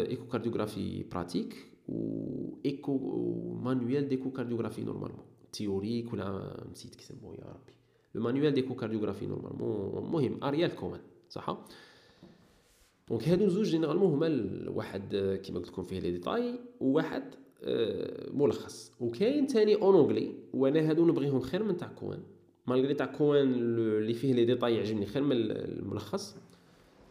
échocardiographie 0.09 1.03
pratique 1.03 1.57
و 1.89 2.59
écho 2.67 2.99
manuel 3.63 4.09
d'échocardiographie 4.09 4.83
normalement. 4.85 5.25
théorique 5.53 6.13
ولا 6.13 6.67
نسيت 6.73 6.95
كيسموه 6.95 7.35
يا 7.35 7.45
ربي. 7.45 7.73
le 8.15 8.23
manuel 8.23 8.55
d'échocardiographie 8.55 9.27
normalement 9.27 10.11
مهم. 10.11 10.45
Ariel 10.45 10.75
Cohen 10.77 11.01
صح؟ 11.29 11.59
donc 13.09 13.29
هادو 13.29 13.49
زوج 13.49 13.67
généralement 13.67 14.13
هما 14.13 14.71
واحد 14.71 15.39
كيما 15.45 15.59
قلت 15.59 15.69
لكم 15.69 15.83
فيه 15.83 16.01
les 16.01 16.11
détails 16.11 16.59
وواحد 16.81 17.23
آه، 17.65 18.31
ملخص. 18.31 18.93
وكاين 19.01 19.47
en 19.57 19.95
anglais 19.95 20.35
وأنا 20.55 20.91
هادو 20.91 21.07
نبغيهم 21.07 21.41
خير 21.41 21.63
من 21.63 21.77
تاع 21.77 21.89
Cohen 21.89 22.23
malgré 22.67 22.95
تاع 22.95 23.07
Cohen 23.07 23.53
اللي 23.55 24.15
فيه 24.15 24.33
les 24.35 24.45
détails 24.45 24.77
يعجبني 24.77 25.07
خير 25.07 25.23
من 25.23 25.37
الملخص. 25.37 26.37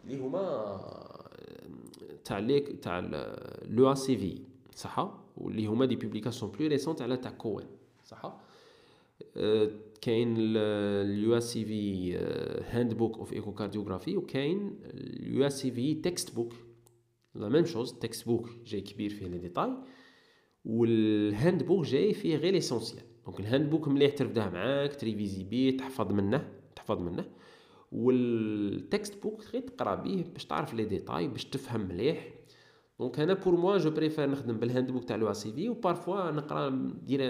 اللي 0.04 0.18
هما 0.20 0.38
آه، 0.38 1.30
تاع 2.24 2.38
l'écho 2.38 2.68
تاع 2.82 2.98
l'EACVI 3.68 4.38
صح؟ 4.74 5.18
واللي 5.36 5.66
هما 5.66 5.86
des 5.86 5.96
publications 5.96 6.52
plus 6.52 6.68
récentes 6.68 7.02
على 7.02 7.16
تاع 7.16 7.30
Cohen 7.30 7.66
صح؟ 8.04 8.38
آه، 9.36 9.70
كاين 10.02 10.34
اليو 10.38 11.36
اس 11.36 11.52
سي 11.52 11.64
في 11.64 12.14
هاند 12.70 12.94
بوك 12.94 13.18
اوف 13.18 13.32
ايكو 13.32 13.52
كارديوغرافي 13.52 14.16
وكاين 14.16 14.80
اليو 14.84 15.46
اس 15.46 15.60
سي 15.60 15.70
في 15.70 15.94
تكست 15.94 16.34
بوك 16.34 16.52
لا 17.34 17.48
ميم 17.48 17.64
شوز 17.64 17.92
تكست 17.92 18.26
بوك 18.26 18.50
جاي 18.66 18.80
كبير 18.80 19.10
فيه 19.10 19.26
les 19.26 19.38
détails 19.38 19.70
وال 20.64 21.62
handbook 21.62 21.86
جاي 21.86 22.14
فيه 22.14 22.36
غير 22.36 22.52
l'essentiel 22.52 23.02
donc 23.26 23.40
ال 23.40 23.70
handbook 23.70 23.88
مليح 23.88 24.14
ترفده 24.14 24.50
معاك 24.50 24.94
ت 24.94 25.00
réviser 25.00 25.44
بيه 25.44 25.76
تحفظ 25.76 26.12
منه 26.12 26.48
تحفظ 26.76 27.00
منه. 27.00 27.24
وال 27.92 29.22
textbook 29.22 29.44
غير 29.52 29.62
تقرأ 29.62 29.94
بيه 29.94 30.24
باش 30.24 30.44
تعرف 30.44 30.74
les 30.74 30.84
détails 30.84 31.28
باش 31.28 31.44
تفهم 31.44 31.88
مليح. 31.88 32.28
donc 33.02 33.20
أنا 33.20 33.34
pour 33.34 33.56
moi 33.56 33.78
je 33.78 33.90
préfère 33.90 34.30
نخدم 34.30 34.56
بال 34.56 34.90
handbook 34.90 35.04
تاع 35.04 35.16
l'EACVI 35.16 35.68
parfois 35.68 36.30
نقرا 36.30 36.70
ندير 36.70 37.20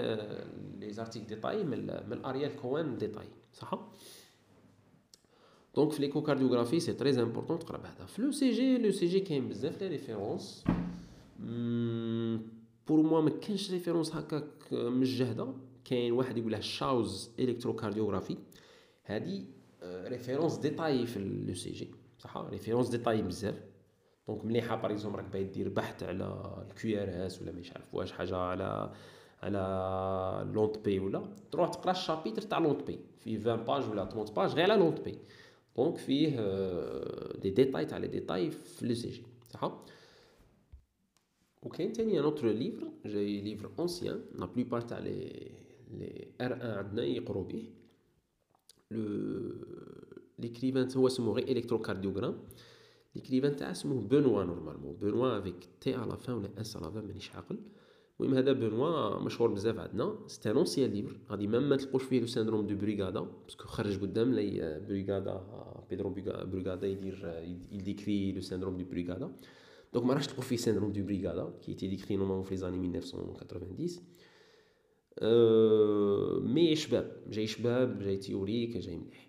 les 0.79 0.91
articles 0.91 1.23
détails 1.23 1.63
من 1.63 1.85
من 1.85 2.13
ال 2.13 2.20
Ariel 2.20 2.55
Cohen 2.55 2.97
détails 2.97 3.25
صح 3.53 3.89
donc 5.75 5.91
في 5.91 6.01
l'échocardiographie 6.01 6.79
c'est 6.79 6.93
très 6.93 7.21
important 7.21 7.59
تقرا 7.59 7.77
بهذا 7.77 8.05
في 8.05 8.21
لو 8.21 8.31
سي 8.31 8.51
جي 8.51 8.77
لو 8.77 8.91
سي 8.91 9.05
جي 9.05 9.19
كاين 9.19 9.49
بزاف 9.49 9.81
les 9.81 9.87
références 9.87 10.63
pour 12.87 13.01
moi 13.01 13.21
ما 13.21 13.29
كانش 13.29 13.71
référence 13.71 14.15
هكاك 14.15 14.73
مجهده 14.73 15.47
كاين 15.85 16.11
واحد 16.11 16.37
يقول 16.37 16.51
له 16.51 16.59
Chou's 16.59 17.31
Electrocardiography 17.39 18.37
هادي 19.05 19.45
référence 19.83 20.55
détaillée 20.57 21.05
في 21.07 21.19
l'ECG 21.19 21.91
صح 22.19 22.37
référence 22.37 22.89
détaillée 22.89 23.21
بزاف 23.21 23.72
donc 24.27 24.45
مليحة 24.45 24.75
par 24.75 24.91
exemple 24.91 25.17
راك 25.19 25.25
باغي 25.33 25.43
دير 25.43 25.69
بحث 25.69 26.03
على 26.03 26.63
ال 26.69 27.01
QRS 27.01 27.41
ولا 27.41 27.51
مش 27.51 27.71
عارف 27.71 27.93
واش 27.95 28.11
حاجة 28.11 28.37
على 28.37 28.93
على 29.43 30.51
l'onde 30.53 30.77
P 30.77 30.99
ولا 30.99 31.23
تروح 31.51 31.69
تقرا 31.69 31.91
ال 31.91 31.97
chapitre 31.97 32.41
تاع 32.41 32.57
l'onde 32.57 32.87
P 32.87 32.99
فيه 33.19 33.39
20 33.39 33.63
pages 33.63 33.89
ولا 33.89 34.05
30 34.05 34.33
pages 34.35 34.53
غير 34.53 34.71
على 34.71 34.79
l'onde 34.79 34.99
P 35.01 35.17
donc 35.77 35.97
فيه 35.97 36.29
دي 37.41 37.49
ديتاي 37.49 37.85
تاع 37.85 37.97
les 37.97 38.07
détails 38.07 38.51
في 38.51 38.85
l'ECG. 38.87 39.23
صح؟ 39.49 39.83
وكاين 41.63 41.93
تاني 41.93 42.19
un 42.19 42.23
autre 42.23 42.47
livre 42.47 42.87
جاي 43.05 43.41
livre 43.41 43.69
ancien 43.79 44.21
la 44.35 44.45
plupart 44.45 44.81
تاع 44.81 44.99
لي 44.99 45.51
لي 45.91 46.27
ار 46.41 46.53
ان 46.53 46.61
عندنا 46.77 47.03
يقرو 47.03 47.43
به 47.43 47.69
le 48.91 49.53
l'écrivain 50.39 50.87
هو 50.97 51.09
سمو 51.09 51.31
غير 51.31 51.57
électrocardiogramme 51.57 52.35
l'écrivain 53.15 53.55
تاعه 53.55 53.71
اسمه 53.71 54.01
Benoît 54.01 54.43
normalement. 54.43 54.95
Benoît 54.95 55.39
avec 55.39 55.69
T 55.81 55.93
à 55.93 56.01
la 56.01 56.17
fin 56.17 56.35
ولا 56.35 56.61
S 56.61 56.77
à 56.77 56.82
la 56.82 56.91
fin 56.91 57.05
مانيش 57.07 57.31
عاقل. 57.35 57.59
المهم 58.19 58.37
هذا 58.37 58.53
Benoît 58.53 59.19
مشهور 59.19 59.53
بزاف 59.53 59.79
عندنا. 59.79 60.17
c'est 60.27 60.51
un 60.51 60.57
ancien 60.57 60.91
livre 60.91 61.17
غادي 61.29 61.47
même 61.47 61.69
ما 61.69 61.75
تلقوش 61.75 62.03
فيه 62.03 62.19
le 62.19 62.25
syndrome 62.25 62.67
de 62.67 62.75
Brugada 62.75 63.19
parce 63.19 63.49
que 63.49 63.67
خرج 63.67 64.01
قدام 64.01 64.33
les 64.33 64.79
Brugada 64.87 65.41
Pedro 65.89 66.09
Brugada 66.51 66.87
يدير 66.87 67.43
ي 67.71 67.80
décrit 67.80 68.31
le 68.31 68.41
syndrome 68.41 68.77
de 68.77 68.85
Brugada 68.85 69.31
donc 69.93 70.05
ما 70.05 70.13
راحش 70.13 70.27
فيه 70.27 70.55
syndrome 70.55 70.91
de 70.91 71.03
Brugada 71.03 71.53
qui 71.61 71.73
était 71.73 71.87
décrit 71.87 72.15
normalement 72.15 72.43
في 72.43 72.55
les 72.55 72.69
années 72.69 72.97
1990 72.97 73.87
أه 75.19 76.39
mais 76.39 76.75
شباب 76.75 77.23
جاي 77.29 77.47
شباب 77.47 77.99
جاي 77.99 78.17
théorique 78.17 78.77
جاي 78.77 78.97
مليح. 78.97 79.22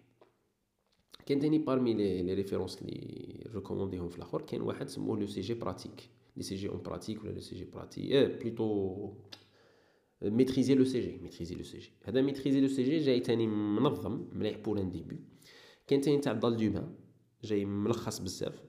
كاين 1.27 1.41
تاني 1.41 1.59
parmi 1.59 1.69
les 1.69 1.75
références 1.75 1.95
لي 1.95 2.35
recommander 2.35 3.51
هم 3.55 4.09
في 4.09 4.17
الآخر 4.17 4.43
كاين 4.43 4.63
واحد 4.63 4.89
سموه 4.89 5.21
l'ECG 5.21 5.55
pratique 5.55 6.11
لي 6.37 6.43
سي 6.43 6.55
جي 6.55 6.69
اون 6.69 6.83
براتيك 6.83 7.25
ولا 7.25 7.31
لو 7.31 7.41
سي 7.41 7.57
جي 7.57 7.65
براتيك 7.65 8.13
آه 8.13 8.27
بلوتو 8.27 9.13
maîtriser 10.23 10.75
l'ECG 10.75 11.19
ميتريزي 11.23 11.55
لو 11.55 11.63
سي 11.63 11.79
جي 11.79 11.91
هذا 12.05 12.23
ميتريزي 12.23 12.61
لو 12.61 12.69
سي 12.69 12.83
جي 12.83 12.99
جاي 12.99 13.21
تاني 13.21 13.47
منظم 13.47 14.27
مليح 14.33 14.59
pour 14.59 14.81
un 14.81 14.91
début 14.91 15.21
كاين 15.87 16.01
تاني 16.01 16.19
تاع 16.19 16.33
Dale 16.33 16.57
Dubin 16.57 16.95
جاي 17.45 17.65
ملخص 17.65 18.19
بزاف. 18.19 18.63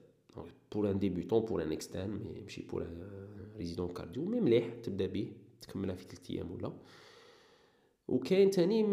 pour 0.72 0.90
un 0.90 0.98
débutant 0.98 1.44
pour 1.44 1.62
un 1.62 1.72
externe 1.72 2.10
ماشي 2.42 2.62
pour 2.62 2.82
un 2.82 3.08
résident 3.56 3.88
cardio 3.88 4.24
mais 4.24 4.40
مليح 4.40 4.74
تبدأ 4.82 5.06
به 5.06 5.32
تكملها 5.60 5.94
في 5.94 6.04
3 6.04 6.34
أيام 6.34 6.52
ولا. 6.52 6.72
وكاين 8.08 8.50
تاني 8.50 8.84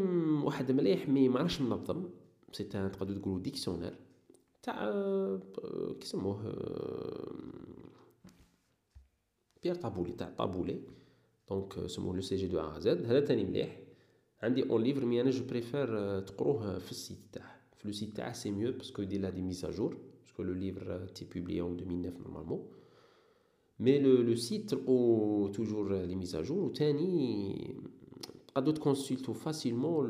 واحد 0.43 0.71
مليح 0.71 1.09
mais 1.09 1.29
ما 1.29 1.39
راهش 1.39 1.61
منظم 2.61 2.89
سي 2.89 2.89
تقدروا 2.89 3.19
تقولوا 3.19 3.39
dictionnaire 3.39 3.95
تاع 4.63 4.93
كيسموه 5.99 6.55
Pierre 9.63 9.75
Taboulet 9.75 10.11
تاع 10.11 10.29
Taboulet 10.29 10.81
donc 11.49 11.87
سموه 11.87 12.15
l'ECG 12.15 12.47
de 12.47 12.59
A 12.59 12.79
à 12.79 12.92
Z 12.92 13.05
هذا 13.05 13.19
تاني 13.19 13.43
مليح 13.43 13.79
عندي 14.43 14.69
un 14.69 14.83
livre 14.83 15.05
mais 15.05 15.21
أنا 15.21 15.29
je 15.29 15.45
préfère 15.45 16.19
تقروه 16.19 16.79
في 16.79 16.91
ال 16.91 16.97
site 16.97 17.19
تاعه 17.31 17.55
في 17.77 17.87
le 17.87 17.93
site 17.93 18.17
تاعه 18.17 18.33
c'est 18.33 18.51
mieux 18.51 18.71
parce 18.71 18.90
que 18.90 19.01
يدير 19.01 19.21
لها 19.21 19.29
des 19.29 19.41
mises 19.41 19.69
à 19.69 19.75
jour 19.75 19.97
que 20.35 20.41
le 20.41 20.53
livre 20.53 20.91
a 20.91 21.05
été 21.05 21.25
publié 21.25 21.61
en 21.61 21.69
2009 21.69 22.19
normalement. 22.19 22.61
Mais 23.79 23.99
le, 23.99 24.21
le 24.21 24.35
site 24.35 24.73
a 24.73 25.49
toujours 25.51 25.85
les 25.85 26.15
mises 26.15 26.35
à 26.35 26.43
jour. 26.43 26.71
تاني، 26.73 27.75
ت 28.55 28.73
consulter 28.79 29.33
facilement 29.33 30.03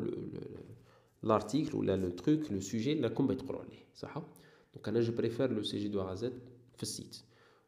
l'article 1.28 1.74
ou 1.76 1.82
le 1.82 2.14
truc, 2.14 2.50
le 2.50 2.60
sujet, 2.60 2.94
la 2.94 3.10
combat 3.10 3.34
Donc, 3.34 5.00
je 5.08 5.12
préfère 5.12 5.48
l'ECG 5.48 5.88
de 5.88 5.98
A 5.98 6.10
à 6.10 6.16
Z 6.16 6.32
في 6.76 6.82
ال 6.82 6.89
site 6.89 7.16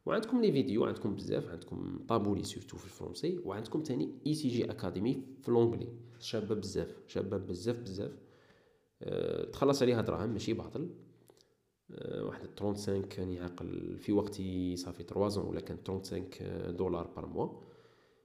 وعندكم 0.06 0.40
les 0.40 0.52
vidéos 0.52 0.84
عندكم 0.84 1.14
بزاف 1.14 1.48
عندكم 1.48 1.98
Taboulet 2.08 2.44
surtout 2.44 2.76
في 2.76 2.84
الفرنسي 2.84 3.40
وعندكم 3.44 3.82
تاني 3.82 4.14
ECG 4.26 4.70
Academy 4.70 5.22
في 5.42 5.50
l'anglais 5.50 5.88
شابه 6.20 6.54
بزاف 6.54 6.96
شابه 7.06 7.36
بزاف 7.36 7.80
بزاف 7.80 8.12
أه 9.02 9.44
تخلص 9.44 9.82
عليها 9.82 10.00
دراهم 10.02 10.30
ماشي 10.30 10.52
باطل 10.52 10.90
واحد 12.00 12.48
35 12.60 13.02
كان 13.02 13.32
يعقل 13.32 13.98
في 13.98 14.12
وقتي 14.12 14.76
صافي 14.76 15.02
3 15.02 15.40
ولا 15.40 15.60
كان 15.60 15.78
35 15.88 16.76
دولار 16.76 17.06
pour 17.06 17.26
moi 17.26 17.48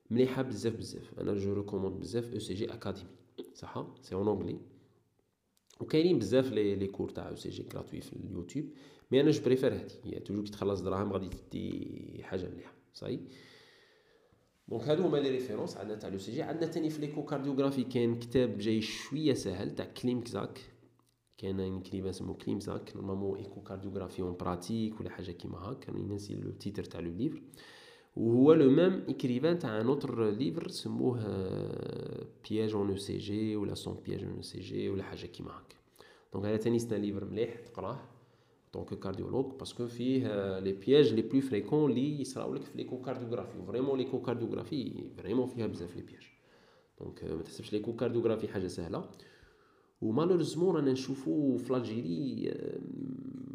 مليحة 0.09 0.41
بزاف 0.41 0.75
بزاف. 0.75 1.19
أنا 1.19 1.33
je 1.33 1.53
recommande 1.53 1.99
بزاف 1.99 2.33
ECG 2.33 2.73
Academy 2.73 3.09
صح 3.53 3.87
c'est 4.01 4.15
en 4.15 4.27
anglais 4.27 4.59
وكاينين 5.81 6.19
بزاف 6.19 6.51
les 6.51 6.75
les 6.75 6.88
cours 6.88 7.09
تاع 7.09 7.29
ECG 7.29 7.65
gratuits 7.73 8.01
في 8.01 8.13
اليوتيوب 8.13 8.65
mais 9.11 9.21
أنا 9.21 9.31
je 9.31 9.43
préfère 9.43 9.73
هادي 9.73 9.93
هي 10.03 10.19
toujours 10.19 10.45
كي 10.45 10.51
تخلص 10.51 10.81
دراهم 10.81 11.13
غادي 11.13 11.29
تدي 11.29 12.23
حاجة 12.23 12.49
مليحة 12.49 12.73
صاي 12.93 13.19
Donc 14.67 14.83
هادو 14.83 15.03
هما 15.03 15.17
les 15.17 15.29
références 15.29 15.77
عندنا 15.77 15.97
تاع 15.97 16.09
l'ECG. 16.09 16.41
عندنا 16.41 16.71
تاني 16.71 16.89
في 16.89 17.01
l'échocardiographie 17.01 17.83
كاين 17.83 18.19
كتاب 18.19 18.57
جاي 18.57 18.81
شوية 18.81 19.33
ساهل 19.33 19.75
تاع 19.75 19.85
Klimczak. 19.85 20.59
كاين 21.37 21.81
كليبان 21.81 22.09
اسمو 22.09 22.33
Klimczak 22.33 22.95
normalement 22.95 23.39
échocardiographie 23.39 24.21
en 24.21 24.38
pratique 24.38 24.99
ولا 24.99 25.09
حاجة 25.09 25.31
كيما 25.31 25.57
هاك. 25.57 25.89
أنا 25.89 25.99
ناسي 25.99 26.35
le 26.35 26.51
titre 26.51 26.83
تاع 26.83 26.99
le 26.99 27.11
livre. 27.11 27.41
وهو 28.15 28.53
le 28.53 28.69
même 28.69 29.03
écrivain 29.09 29.59
تاع 29.59 29.81
un 29.81 29.88
autre 29.88 30.29
livre 30.29 30.67
سموه 30.67 31.19
pièges 32.49 32.73
en 32.73 32.97
ECG 32.97 33.55
ولا 33.55 33.73
cent 33.73 33.97
pièges 34.05 34.23
en 34.23 34.41
ECG 34.41 34.89
ولا 34.89 35.03
حاجة 35.03 35.25
كيما 35.25 35.51
هاك 35.51 35.75
donc 36.33 36.45
هذا 36.45 36.57
تاني 36.57 36.79
c'est 36.79 36.92
un 36.92 36.97
livre 36.97 37.25
مليح 37.25 37.59
تقراه 37.59 37.99
donc 38.73 38.93
cardiologue 38.99 39.45
parce 39.59 39.77
que 39.77 39.88
فيه 39.88 40.59
les 40.59 40.73
pièges 40.73 41.13
les 41.13 41.21
plus 41.21 41.41
fréquents 41.41 41.91
لي 41.91 42.21
يصراو 42.21 42.53
لك 42.53 42.61
في 42.63 42.77
l'échocardiographie 42.77 43.61
vraiment 43.67 43.97
l'échocardiographie 43.97 45.09
vraiment 45.17 45.47
فيها 45.47 45.67
بزاف 45.67 45.95
les 45.95 46.01
pièges 46.01 46.27
Donc 47.01 47.23
ما 47.23 47.41
تحسبش 47.41 47.73
l'échocardiographie 47.73 48.47
حاجة 48.47 48.67
سهلة. 48.67 49.09
و 50.01 50.06
malheureusement 50.06 50.75
رانا 50.75 50.91
نشوفو 50.91 51.57
في 51.57 51.77
l'Algérie 51.77 52.53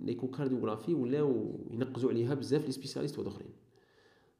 l'échocardiographie 0.03 0.95
ولاو 0.95 1.61
ينقزوا 1.71 2.11
عليها 2.11 2.35
بزاف 2.35 2.67
les 2.67 2.73
spécialistes 2.73 3.19
واخرين 3.19 3.66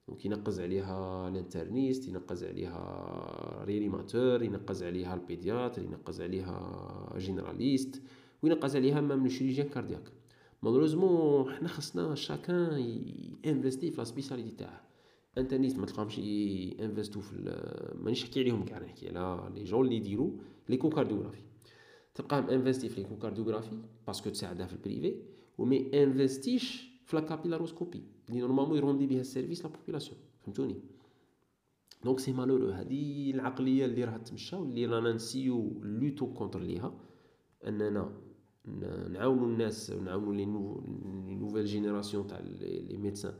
donc 0.09 0.25
ينقز 0.25 0.61
عليها 0.61 1.29
ال 1.29 1.36
interniste 1.36 2.09
ينقز 2.09 2.45
عليها 2.45 3.65
réanimateur 3.65 4.43
ينقز 4.43 4.83
عليها 4.83 5.15
ال 5.15 5.22
pédiatre 5.22 5.83
ينقز 5.83 6.21
عليها 6.21 7.15
généraliste 7.19 8.03
وينقز 8.43 8.77
عليها 8.77 9.01
même 9.01 9.23
le 9.23 9.29
chirurgien 9.29 9.69
cardiaque. 9.69 10.13
malheureusement 10.63 11.53
حنا 11.53 11.69
خصنا 11.69 12.15
chacun 12.15 13.03
investit 13.47 13.91
في 13.91 13.99
la 13.99 14.05
spécialité 14.05 14.51
تاعه. 14.51 14.87
internistes 15.39 15.79
ما 15.79 15.87
تلقاهمش 15.87 16.19
investis 16.81 17.21
في 17.21 17.35
مانيش 17.95 18.25
نحكي 18.25 18.41
عليهم 18.41 18.65
كاع 18.65 18.79
نحكي 18.79 19.09
على 19.09 19.51
les 19.55 19.65
gens 19.65 19.85
اللي 19.85 19.97
يديروا 19.97 20.31
l'échocardiographie 20.69 21.43
تلقاهم 22.15 22.51
investis 22.51 22.89
في 22.89 23.01
l'échocardiographie 23.01 23.79
parce 24.07 24.22
que 24.22 24.31
تساعده 24.31 24.67
في 24.67 24.73
ال 24.73 24.80
privé 24.80 25.17
وما 25.59 26.03
ي 26.03 26.12
investi 26.12 26.73
ش 26.73 26.91
في 27.05 27.17
la 27.17 27.23
capillaroscopie. 27.23 28.16
اللي 28.29 28.41
normalement 28.41 28.77
ي 28.77 28.82
rendi 28.82 29.07
بها 29.07 29.21
ال 29.21 29.26
service 29.26 29.65
à 29.65 29.67
la 29.67 29.71
population 29.71 30.19
فهمتوني 30.41 30.77
donc 32.05 32.19
c'est 32.19 32.33
malheureux 32.33 32.71
هادي 32.71 33.31
العقليه 33.31 33.85
اللي 33.85 34.05
راها 34.05 34.19
تمشى 34.19 34.57
واللي 34.57 34.87
رانا 34.87 35.13
ن 35.13 35.21
essayer 35.21 35.81
lutter 35.83 36.35
contre 36.35 36.61
ليها 36.61 36.95
اننا 37.67 38.13
نعاونوا 39.11 39.47
الناس 39.47 39.91
نعاونوا 39.91 40.35
les 40.35 40.45
nouvelles 40.45 41.65
générations 41.65 42.27
تاع 42.27 42.41
les 42.41 42.97
médecins 42.97 43.35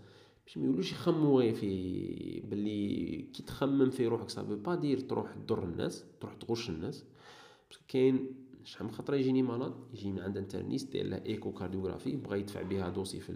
باش 0.45 0.59
ما 0.59 0.67
يولوش 0.67 0.93
يخمموا 0.93 1.41
غير 1.41 1.55
في 1.55 2.41
باللي 2.41 3.23
كي 3.33 3.43
تخمم 3.43 3.91
في 3.91 4.07
روحك 4.07 4.31
ça 4.31 4.39
veut 4.39 4.55
pas 4.55 4.75
dire 4.75 5.01
تروح 5.01 5.35
تضر 5.35 5.65
الناس 5.65 6.05
تروح 6.21 6.35
تغش 6.35 6.71
الناس 6.71 7.05
parce 7.71 7.80
que 7.80 7.85
كاين 7.89 8.27
شحال 8.67 8.87
من 8.87 8.93
خطرة 8.93 9.17
يجيني 9.17 9.43
مرض 9.43 9.75
يجي 9.95 10.13
من 10.13 10.21
عند 10.21 10.37
interniste 10.37 10.93
دير 10.93 11.07
له 11.07 11.23
échocardiographie 11.27 12.17
بغى 12.17 12.41
يدفع 12.41 12.63
بها 12.63 12.89
dossier 12.89 13.21
في 13.21 13.33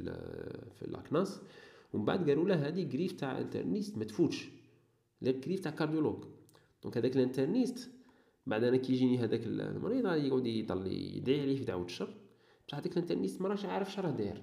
في 0.75 0.87
la 0.87 1.05
CNAS 1.05 1.41
ومن 1.93 2.05
بعد 2.05 2.29
قالوا 2.29 2.49
له 2.49 2.69
هذه 2.69 2.83
griffe 2.83 3.13
تاع 3.13 3.39
interniste 3.39 3.99
ما 3.99 4.05
تفوتش. 4.05 4.49
la 5.21 5.33
griffe 5.33 5.61
تاع 5.61 5.71
cardiologue 5.71 6.25
donc 6.83 6.97
هذاك 6.97 7.17
ال 7.17 7.23
interniste 7.23 7.91
بعد 8.47 8.65
أنا 8.65 8.77
كيجيني 8.77 9.19
هذاك 9.19 9.41
المريض 9.47 10.07
يقعد 10.07 10.47
يضل 10.47 10.87
يدعي 10.87 11.41
عليه 11.41 11.57
في 11.57 11.65
دعوة 11.65 11.85
الشر. 11.85 12.15
بصح 12.69 12.79
هذاك 12.79 12.93
ال 12.93 12.97
interniste 12.97 13.43
ما 13.43 13.49
راش 13.49 13.65
عارف 13.65 13.93
شراه 13.93 14.11
داير. 14.11 14.43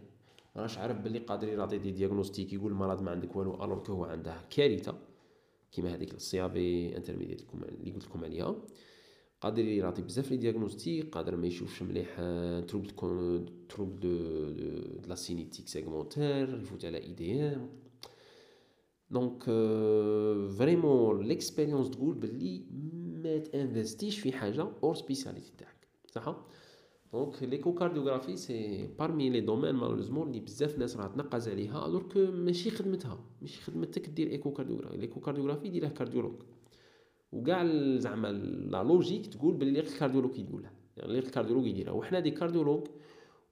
راش 0.56 0.78
عارف 0.78 0.98
باللي 0.98 1.20
قادر 1.20 1.48
يعطي 1.48 1.78
des 1.78 1.92
diagnostics 1.92 2.54
يقول 2.54 2.72
المرض 2.72 3.02
ما 3.02 3.12
عندك 3.12 3.36
والو 3.36 3.64
alors 3.64 3.92
هو 3.92 4.06
عنده 4.06 4.36
كارثة. 4.50 4.98
كيما 5.72 5.96
هذيك 5.96 6.14
ال 6.14 6.35
CIA 6.35 6.98
intermédiaire 6.98 7.42
اللي 7.54 7.92
قلت 7.92 8.06
لكم 8.06 8.24
عليها. 8.24 8.56
قادر 9.42 9.64
يعطي 9.66 10.02
بزاف 10.02 10.32
les 10.32 10.38
diagnostics 10.38 11.10
قادر 11.10 11.36
ما 11.36 11.48
يشوفش 11.48 11.84
مليح 11.84 12.16
trouble 12.68 12.90
trouble 13.70 14.00
de 14.00 14.50
de 14.52 15.08
la 15.08 15.16
cinétique 15.16 15.68
segmentaire 15.68 16.60
يفوت 16.62 16.86
على 16.86 16.98
IDM 16.98 17.70
donc 19.12 19.44
vraiment 20.58 21.22
l'expérience 21.28 21.90
تقول 21.90 22.14
باللي 22.16 22.64
ما 23.24 23.38
ت 23.38 23.46
investi 23.46 24.03
ش 24.03 24.20
في 24.20 24.32
حاجة 24.32 24.68
hors 24.84 24.96
spécialité 24.96 25.54
تاعك 25.58 25.88
صح 26.12 26.36
donc 27.14 27.44
l'échocardiographie 27.44 28.36
c'est 28.36 28.88
parmi 29.00 29.30
les 29.30 29.42
domaines 29.42 29.76
malheureusement 29.76 30.28
اللي 30.28 30.40
بزاف 30.40 30.78
ناس 30.78 30.98
راه 30.98 31.08
تنقز 31.08 31.50
عليها 31.50 31.86
alors 31.86 32.32
ماشي 32.32 32.70
خدمتها 32.70 33.20
ماشي 33.42 33.62
خدمتك 33.62 34.10
دير 34.10 34.32
échocardiographie 34.32 34.98
l'échocardiographie 34.98 35.68
يديرها 35.68 35.90
cardiologue 35.90 36.36
وكاع 37.32 37.66
زعما 37.98 38.28
la 38.72 38.84
logique 38.84 39.26
تقول 39.28 39.56
باللي 39.56 39.80
غير 39.80 39.90
ال 39.90 39.94
cardiologue 39.94 40.40
يقولها 40.40 40.72
يعني 40.98 41.12
غير 41.12 41.24
ال 41.24 41.27
cardiologue 41.27 41.66
يديرها. 41.68 41.92
وحنا 41.92 42.20
des 42.20 42.32
cardiologues 42.32 42.88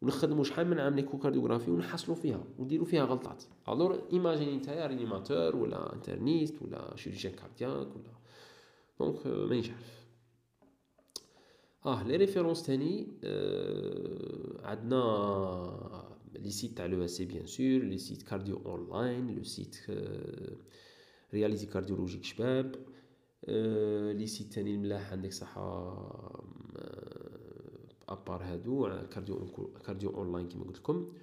ونخدموا 0.01 0.43
شحال 0.43 0.67
من 0.67 0.79
عام 0.79 0.95
l'échocardiographie 0.95 1.71
ونحصلوا 1.71 2.15
فيها 2.15 2.43
ونديروا 2.59 2.85
فيها 2.85 3.03
غلطات. 3.03 3.43
alors 3.69 4.01
imagine 4.13 4.55
نتايا 4.57 4.87
réanimateur 4.87 5.55
ولا 5.55 5.93
interniste 5.93 6.61
ولا 6.61 6.95
chirurgien 6.95 7.33
cardiaque 7.33 7.87
ولا 7.95 8.15
donc 8.99 9.27
مانيش 9.27 9.69
عارف 9.69 10.05
آه 11.85 12.03
les 12.03 12.15
références 12.15 12.63
تاني 12.63 13.07
آه 13.23 14.61
عندنا 14.63 16.15
les 16.35 16.49
sites 16.51 16.77
تاع 16.77 16.85
l'ESC 16.85 17.21
bien 17.21 17.45
sûr 17.45 17.65
les 17.79 17.97
sites 17.97 18.21
Cardio-online 18.21 19.35
le 19.35 19.43
site 19.43 19.75
Réalités 21.33 21.65
Cardiologiques 21.65 22.23
شباب 22.23 22.75
آه 22.75 22.94
les 23.47 24.27
sites 24.27 24.53
تاني 24.53 24.75
الملاح 24.75 25.11
عندك 25.11 25.33
صحة 25.33 25.61
à 28.09 28.16
part 28.16 28.43
هادو 28.43 28.89
Cardio 29.11 29.47
Cardio-online 29.85 30.47
كيما 30.47 30.63
قلت 30.63 30.77
لكم. 30.77 31.13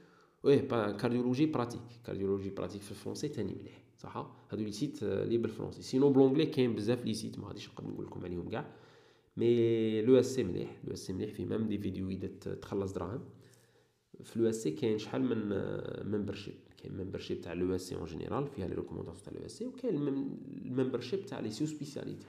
ويه 0.43 0.69
Cardiologie 0.93 1.47
Pratique 1.47 1.81
Cardiologie 2.07 2.51
Pratique 2.51 2.82
في 2.82 2.90
ال 2.90 2.95
français 2.95 3.28
تاني 3.28 3.55
مليح 3.55 3.85
صح 3.99 4.16
هادو 4.51 4.65
les 4.65 4.73
sites 4.73 5.05
لي 5.05 5.39
بال 5.39 5.47
français. 5.47 5.82
sinon 5.82 6.11
بل 6.11 6.19
anglais 6.19 6.47
كاين 6.47 6.74
بزاف 6.74 7.05
les 7.05 7.15
sites 7.15 7.39
ما 7.39 7.49
غاديش 7.49 7.69
نقدر 7.69 7.90
نقول 7.90 8.07
لكم 8.07 8.24
عليهم 8.24 8.49
كاع. 8.49 8.74
mais 9.36 10.03
l'ESC 10.03 10.44
مليح 10.44 10.81
l'ESC 10.85 11.12
مليح 11.12 11.31
فيه 11.35 11.47
même 11.47 11.69
des 11.69 11.78
vidéos 11.78 12.09
اذا 12.09 12.28
تخلص 12.55 12.93
دراهم. 12.93 13.24
في 14.23 14.39
l'ESC 14.39 14.70
كاين 14.70 14.99
شحال 14.99 15.23
من 15.23 15.57
membership 16.11 16.55
كاين 16.83 16.97
membership 16.97 17.40
تاع 17.41 17.53
l'ESC 17.53 17.94
en 17.94 18.05
général 18.05 18.47
فيها 18.47 18.69
les 18.69 18.74
recommandations 18.74 19.23
تاع 19.25 19.33
l'ESC 19.32 19.66
وكاين 19.67 19.97
ال 20.65 20.70
membership 20.70 21.27
تاع 21.27 21.41
les 21.40 21.66
sous-spécialités 21.66 22.27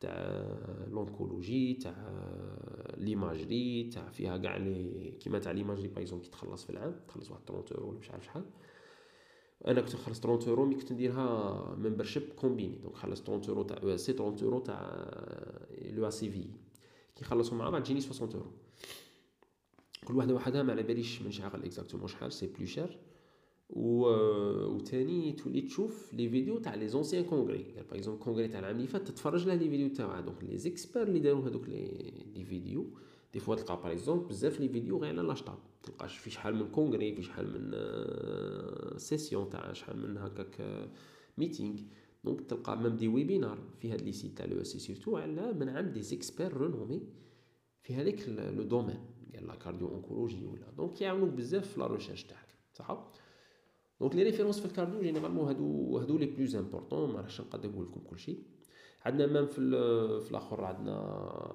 تاع 0.00 0.46
l'oncologie 0.90 1.74
تاع 1.74 1.94
l'imagerie 2.96 3.90
تاع 3.92 4.08
فيها 4.08 4.36
كاع 4.36 4.56
les 4.56 5.10
كيما 5.20 5.38
تاع 5.38 5.52
l'imagerie 5.52 5.88
par 5.88 6.04
كي 6.04 6.28
تخلص 6.28 6.64
في 6.64 6.70
العام 6.70 6.94
تخلص 7.08 7.30
واحد 7.30 7.42
30 7.48 7.76
أورو 7.76 7.90
ولا 7.90 7.98
مش 7.98 8.10
عارف 8.10 8.24
شحال. 8.24 8.44
أنا 9.66 9.80
كنت 9.80 9.94
نخلص 9.94 10.20
30 10.20 10.48
أورو 10.48 10.64
mais 10.64 10.74
كنت 10.74 10.92
نديرها 10.92 11.74
membership 11.78 12.22
combiné 12.36 12.76
donc 12.76 12.94
خلص 12.94 13.22
30 13.22 13.48
أورو 13.48 13.62
تاع 13.62 13.76
ESC 13.82 14.12
30 14.12 14.44
أورو 14.44 14.60
تاع 14.60 15.06
l'EACVI 15.82 16.42
كي 17.16 17.22
نخلصهم 17.22 17.58
مع 17.58 17.70
بعض 17.70 17.82
تجيني 17.82 18.00
60 18.00 18.28
أورو. 18.34 18.46
كل 20.04 20.16
واحدة 20.16 20.34
وحدها 20.34 20.62
ما 20.62 20.72
على 20.72 20.82
باليش 20.82 21.20
مانيش 21.20 21.40
عاقل 21.40 21.64
exactement 21.64 22.08
شحال 22.08 22.32
c'est 22.32 22.46
plus 22.46 22.66
cher 22.66 22.98
وثاني 23.72 25.32
تولي 25.32 25.60
تشوف 25.60 26.14
les 26.14 26.28
vidéos 26.28 26.58
تاع 26.58 26.74
les 26.74 26.88
anciens 26.88 27.24
congrès 27.24 27.60
يعني 27.60 27.88
par 27.88 27.98
exemple 27.98 28.22
congrès 28.22 28.48
تاع 28.48 28.60
العام 28.60 28.76
اللي 28.76 28.86
فات 28.86 29.08
تتفرج 29.08 29.46
له 29.46 29.54
les 29.54 29.70
vidéos 29.70 29.88
تاعها 29.88 30.20
donc 30.20 30.44
les 30.44 30.58
experts 30.58 31.02
اللي 31.02 31.18
داروا 31.18 31.48
هذوك 31.48 31.68
les 31.68 32.12
les 32.34 32.44
vidéos 32.44 32.86
des 33.32 33.40
fois 33.40 33.54
تلقى 33.54 33.76
par 33.76 33.92
exemple 33.92 34.24
بزاف 34.24 34.60
les 34.60 34.68
vidéos 34.68 34.98
غير 34.98 35.18
على 35.18 35.28
la 35.28 35.38
HTAP 35.38 35.58
تلقاش 35.82 36.18
في 36.18 36.30
شحال 36.30 36.54
من 36.54 36.68
congrès 36.68 37.14
في 37.14 37.22
شحال 37.22 37.46
من 37.52 38.98
sessions 38.98 39.50
تاع 39.50 39.72
شحال 39.72 39.98
من 39.98 40.16
هكاك 40.16 40.88
meeting 41.38 41.78
donc 42.24 42.40
تلقى 42.40 42.80
même 42.80 42.96
des 42.96 43.08
webinaires 43.08 43.58
في 43.80 43.92
هاد 43.92 44.02
les 44.02 44.12
sites 44.12 44.38
تاع 44.38 44.46
l'ESC 44.46 44.76
surtout 44.76 45.16
على 45.16 45.52
من 45.52 45.68
عند 45.68 45.92
des 45.92 46.02
experts 46.02 46.52
renommés 46.52 47.02
في 47.82 47.94
هذاك 47.94 48.28
le 48.28 48.62
domaine 48.62 49.00
ديال 49.30 49.46
la 49.46 49.54
cardio-oncologie 49.54 50.44
ولا 50.44 50.70
donc 50.76 51.00
يعاونوك 51.00 51.30
بزاف 51.30 51.72
في 51.72 51.80
la 51.80 51.86
recherche 51.86 52.24
تاعك 52.24 52.48
صح 52.72 53.12
donc 54.02 54.14
les 54.14 54.22
références 54.22 54.60
في 54.60 54.66
ال 54.66 54.71
cardio 54.71 55.00
généralement 55.00 55.48
هادو 55.48 55.98
هادو 55.98 56.18
les 56.18 56.26
plus 56.26 56.56
importants 56.56 57.12
ما 57.12 57.20
راحش 57.20 57.40
نقدر 57.40 57.68
نقول 57.68 57.84
لكم 57.84 58.00
كلشي 58.00 58.36
عندنا 59.04 59.26
même 59.26 59.46
في 59.46 59.54
في 60.20 60.30
الآخر 60.30 60.64
عندنا 60.64 60.96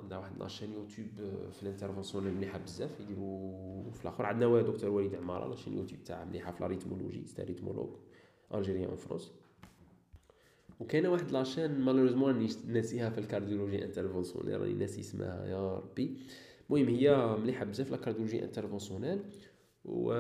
عندنا 0.02 0.20
واحد 0.20 0.40
la 0.40 0.48
chaîne 0.48 0.74
YouTube 0.74 1.08
في 1.52 1.64
ال 1.64 1.68
intervention 1.68 2.24
مليحه 2.24 2.58
بزاف 2.58 3.00
يديروا 3.00 3.92
في 3.92 4.02
الآخر 4.02 4.26
عندنا 4.26 4.62
دكتور 4.62 4.90
وليد 4.90 5.16
عماره 5.16 5.50
la 5.50 5.57
chaîne 5.57 5.78
YouTube 5.78 6.04
تاعها 6.04 6.26
مليحه 6.26 6.52
في 6.52 6.62
la 6.62 6.68
rythmologie 6.68 7.26
c'est 7.26 7.44
un 7.44 7.51
rythmologue 7.51 7.90
الجيريان 8.54 8.96
فرونس 8.96 9.32
وكاينه 10.80 11.10
واحد 11.10 11.32
لاشين 11.32 11.80
مالوريزمون 11.80 12.48
ناسيها 12.68 13.10
في 13.10 13.18
الكارديولوجي 13.18 13.86
انترفونسيونيل 13.86 14.62
راني 14.62 14.74
ناسي 14.74 15.00
اسمها 15.02 15.46
يا 15.46 15.74
ربي 15.76 16.18
المهم 16.70 16.88
هي 16.88 17.38
مليحه 17.44 17.66
بزاف 17.66 17.92
لا 17.92 17.98
كارديولوجي 17.98 18.44
انترفونسيونيل 18.44 19.20
و 19.86 20.14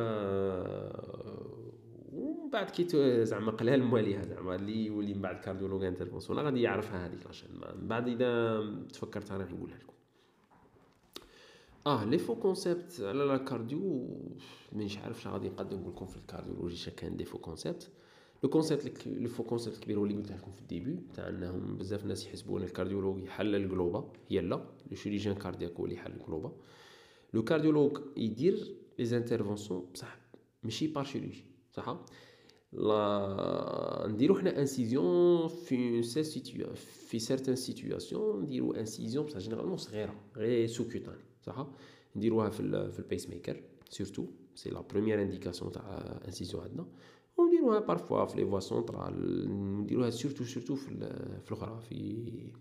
ومن 2.48 2.54
بعد 2.54 2.70
كي 2.70 3.26
زعما 3.26 3.52
قلها 3.52 3.78
مواليها 3.78 4.24
زعما 4.24 4.56
اللي 4.56 4.86
يولي 4.86 5.14
من 5.14 5.22
بعد 5.22 5.40
كارديولوج 5.40 5.84
انترفونسيون 5.84 6.40
غادي 6.40 6.62
يعرفها 6.62 7.08
هذيك 7.08 7.26
لاشين 7.26 7.50
من 7.82 7.88
بعد 7.88 8.08
إذا 8.08 8.62
تفكرت 8.94 9.32
أنا 9.32 9.46
نقولها 9.46 9.78
لكم. 9.78 9.94
آه 11.88 12.06
لي 12.06 12.18
فو 12.18 12.36
كونسيبت 12.36 13.02
على 13.02 13.24
لا 13.24 13.38
كارديو 13.38 14.08
مانيش 14.72 14.98
عارف 14.98 15.22
شنو 15.22 15.34
غادي 15.34 15.50
نقول 15.50 15.94
لكم 15.94 16.06
في 16.06 16.18
ال 16.18 16.22
cardiologie 16.22 16.76
شا 16.76 16.92
كان 16.92 17.18
des 17.18 17.26
faux 17.26 17.38
concepts. 17.38 17.90
le 18.44 18.50
concept 18.50 19.08
le 19.08 19.30
faux 19.30 19.44
concept 19.44 19.76
الكبير 19.76 20.00
هو 20.00 20.06
اللي 20.06 20.16
قلت 20.18 20.32
لكم 20.32 20.52
في 20.52 20.62
ال 20.62 20.68
début 20.68 21.00
تاع 21.14 21.30
إنهم 21.30 21.78
بزاف 21.78 22.06
ناس 22.06 22.26
يحسبون 22.26 22.64
ال 22.64 22.69
cardiologue 22.69 23.24
يحل 23.24 23.56
الجلوبا 23.56 24.14
هي 24.30 24.42
لا 24.42 24.66
le 24.92 24.96
chirurgien 24.96 25.36
cardiaque 25.36 25.72
هو 25.74 25.86
اللي 25.86 25.96
يحل 25.96 26.12
الجلوبا 26.12 26.52
le 27.34 27.44
cardiologue 27.44 27.98
يدير 28.18 28.76
les 29.00 29.06
interventions 29.06 29.86
بصح 29.94 30.18
ماشي 30.64 30.88
par 30.88 31.04
chirurgie 31.04 31.44
صح؟ 31.74 31.98
لا 32.74 34.08
نديرو 34.10 34.36
حنا 34.36 34.60
incision 34.60 35.48
في 35.48 36.04
situ 36.04 36.74
في 36.76 37.20
certaines 37.20 37.56
situations 37.56 38.42
نديرو 38.42 38.72
incision 38.72 39.26
بصح 39.26 39.38
généralement 39.38 39.78
صغيره 39.78 40.16
غير 40.36 40.68
sous-cutanée 40.68 41.24
صح 41.42 41.68
نديروها 42.16 42.50
في 42.50 42.92
في 42.92 43.00
ال 43.00 43.30
pacemaker 43.30 43.64
surtout 43.90 44.26
c'est 44.56 44.70
la 44.70 44.82
première 44.82 45.22
indication 45.22 45.72
تاع 45.72 46.20
incision 46.26 46.64
عندنا 46.64 46.86
ونديروها 47.38 47.80
parfois 47.80 48.26
في 48.26 48.38
les 48.38 48.46
voies 48.46 48.60
centrales 48.60 49.46
نديروها 49.82 50.10
surtout 50.10 50.44
surtout 50.44 50.76
في 50.76 50.90
في 51.44 51.52
الاخرى 51.52 51.82
في 51.82 52.52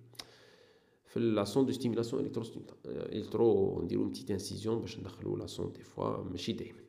في 1.06 1.20
la 1.20 1.44
sonde 1.44 1.66
de 1.66 1.72
stimulation 1.72 2.26
électro 2.26 2.44
électro 2.86 3.82
نديرو 3.82 4.08
petite 4.08 4.30
incision 4.30 4.78
باش 4.78 4.98
ندخلو 4.98 5.36
la 5.36 5.46
sonde 5.46 5.72
des 5.72 5.82
fois 5.82 6.22
ماشي 6.22 6.52
دايما 6.52 6.85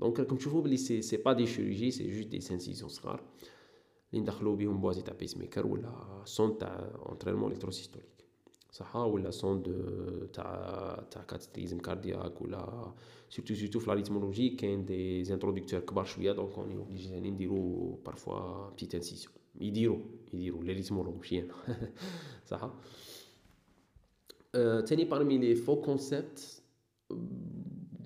donc 0.00 0.20
راكم 0.20 0.36
تشوفو 0.36 0.60
بلي 0.60 0.76
c'est 0.76 1.02
c'est 1.02 1.16
pas 1.16 1.32
des 1.32 1.46
chirurgies 1.46 1.90
c'est 1.90 2.10
juste 2.10 2.28
des 2.28 2.40
incisions 2.40 2.88
صغار 2.90 3.22
اللي 4.12 4.22
ندخلو 4.22 4.56
بهم 4.56 4.80
بوازي 4.80 5.02
تاع 5.02 5.14
pacemaker 5.14 5.66
ولا 5.66 6.22
sonde 6.24 6.58
تاع 6.58 6.90
entraînement 7.06 7.52
électrosystolique 7.52 8.06
صح 8.72 8.96
ولا 8.96 9.30
sonde 9.30 9.62
de 9.62 9.72
تاع 10.26 11.04
تاع 11.10 11.22
cathétérisme 11.22 11.78
cardiaque 11.78 12.42
ولا 12.42 12.92
surtout 13.30 13.54
surtout 13.54 13.78
في 13.78 13.86
la 13.90 13.94
rythmologie 13.94 14.48
كاين 14.48 14.84
des 14.84 15.24
introducteurs 15.24 15.80
كبار 15.80 16.04
شوية 16.04 16.32
donc 16.32 16.58
on 16.58 16.76
est 16.76 16.91
obligé 16.91 17.20
نديرو 17.20 17.90
parfois 18.06 18.70
petite 18.70 18.94
incision 18.94 19.32
يديرو 19.60 20.00
يديرو 20.32 20.62
les 20.62 20.72
rythmologues 20.72 21.16
ماشي 21.16 21.40
أنا 21.40 21.54
صح 22.46 22.70
تاني 24.86 25.04
parmi 25.04 25.38
les 25.38 25.54
faux 25.54 25.80
concepts 25.80 26.62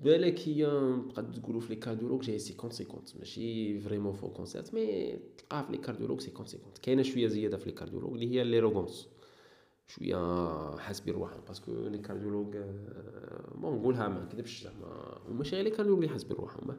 بالك 0.05 0.47
هي 0.47 0.65
تقد 1.09 1.31
تقولوا 1.31 1.61
في 1.61 1.69
les 1.69 1.75
cardiologues 1.75 2.21
جاي 2.21 2.39
50 2.39 2.87
50 2.87 3.19
ماشي 3.19 3.79
vraiment 3.79 4.13
faux 4.13 4.29
concept 4.29 4.73
mais 4.73 5.15
تلقاها 5.37 5.63
في 5.63 5.71
les 5.71 5.77
cardiologues 5.77 6.19
50 6.19 6.35
50 6.35 6.59
كاينة 6.81 7.01
شوية 7.01 7.27
زياده 7.27 7.57
في 7.57 7.65
les 7.65 7.71
cardiologues 7.71 8.13
اللي 8.13 8.31
هي 8.31 8.43
l'urgence 8.43 9.07
شوية 9.87 10.77
حاسبين 10.77 11.13
روحهم 11.13 11.41
parce 11.47 11.62
que 11.62 11.71
les 11.71 11.97
cardiologues 11.97 12.57
bon 13.55 13.75
نقولها 13.75 14.07
ما 14.07 14.23
نكذبش 14.23 14.63
زعما 14.63 15.17
وماشي 15.29 15.55
غير 15.55 15.63
les 15.63 15.69
cardiologues 15.69 16.03
اللي 16.03 16.13
حاسبين 16.13 16.37
روحهم 16.37 16.77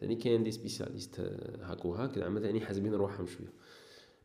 ثاني 0.00 0.16
كاين 0.16 0.42
des 0.42 0.50
spécialistes 0.50 1.20
هاك 1.62 2.18
زعما 2.18 2.40
ثاني 2.40 2.60
حاسبين 2.60 2.94
روحهم 2.94 3.26
شوية 3.26 3.52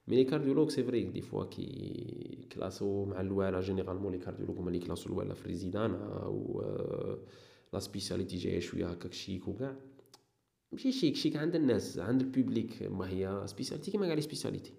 mais 0.08 0.16
les 0.16 0.24
cardiologues 0.24 0.70
c'est 0.70 0.84
vrai 0.84 1.04
des 1.04 1.22
fois 1.22 1.46
qui 1.46 2.48
classent 2.52 3.06
مع 3.06 3.22
الوالا 3.22 3.62
généralement 3.62 4.12
les 4.12 4.18
cardiologues 4.18 4.58
هما 4.58 4.68
اللي 4.68 4.80
classaw 4.80 5.10
الوالا 5.10 5.34
في 5.34 5.42
ال 5.42 5.47
résidanat 5.47 5.94
où 5.96 6.64
la 7.74 7.80
spécialité 7.80 8.38
جاية 8.38 8.60
شوية 8.60 8.88
هكاك 8.88 9.14
شيك 9.14 9.48
وكاع. 9.48 9.76
ماشي 10.72 10.92
chic 10.92 11.16
chic 11.16 11.36
عند 11.36 11.56
الناس 11.56 12.00
عند 12.00 12.22
ال 12.22 12.29
public. 12.29 12.84
ما 12.84 13.10
هي 13.10 13.44
spécialité 13.46 13.92
كيما 13.92 14.06
كاع 14.06 14.16
les 14.16 14.22
spécialités 14.22 14.74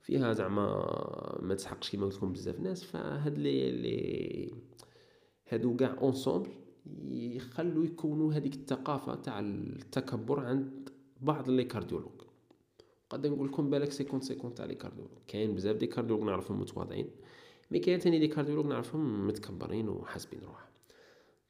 فيها 0.00 0.32
زعما 0.32 1.38
ما 1.42 1.54
تسحقش 1.54 1.90
كيما 1.90 2.06
قلت 2.06 2.16
لكم 2.16 2.32
بزاف 2.32 2.60
ناس 2.60 2.84
فهاد 2.84 3.38
لي 3.38 3.70
لي 3.70 4.52
هادو 5.48 5.76
كاع 5.76 5.96
ensemble 6.00 6.50
يخلو 7.10 7.82
يكونوا 7.82 8.32
هذيك 8.32 8.54
الثقافة 8.54 9.14
تاع 9.14 9.40
التكبر 9.40 10.40
عند 10.40 10.88
بعض 11.20 11.50
les 11.50 11.64
cardiologues. 11.64 12.22
قد 13.10 13.26
نقول 13.26 13.48
لكم 13.48 13.70
بالك 13.70 13.92
cinquante 13.92 14.20
cinquante 14.20 14.54
تاع 14.54 14.64
les 14.64 14.74
cardiologues. 14.74 15.18
كاين 15.28 15.54
بزاف 15.54 15.76
des 15.76 15.86
cardiologues 15.86 16.26
نعرفهم 16.26 16.60
متواضعين 16.60 17.10
mais 17.70 17.78
كاين 17.78 17.98
ثاني 17.98 18.18
des 18.18 18.28
cardiologues 18.28 18.66
نعرفهم 18.66 19.26
متكبرين 19.26 19.88
وحاسبين 19.88 20.40
روحهم. 20.40 20.67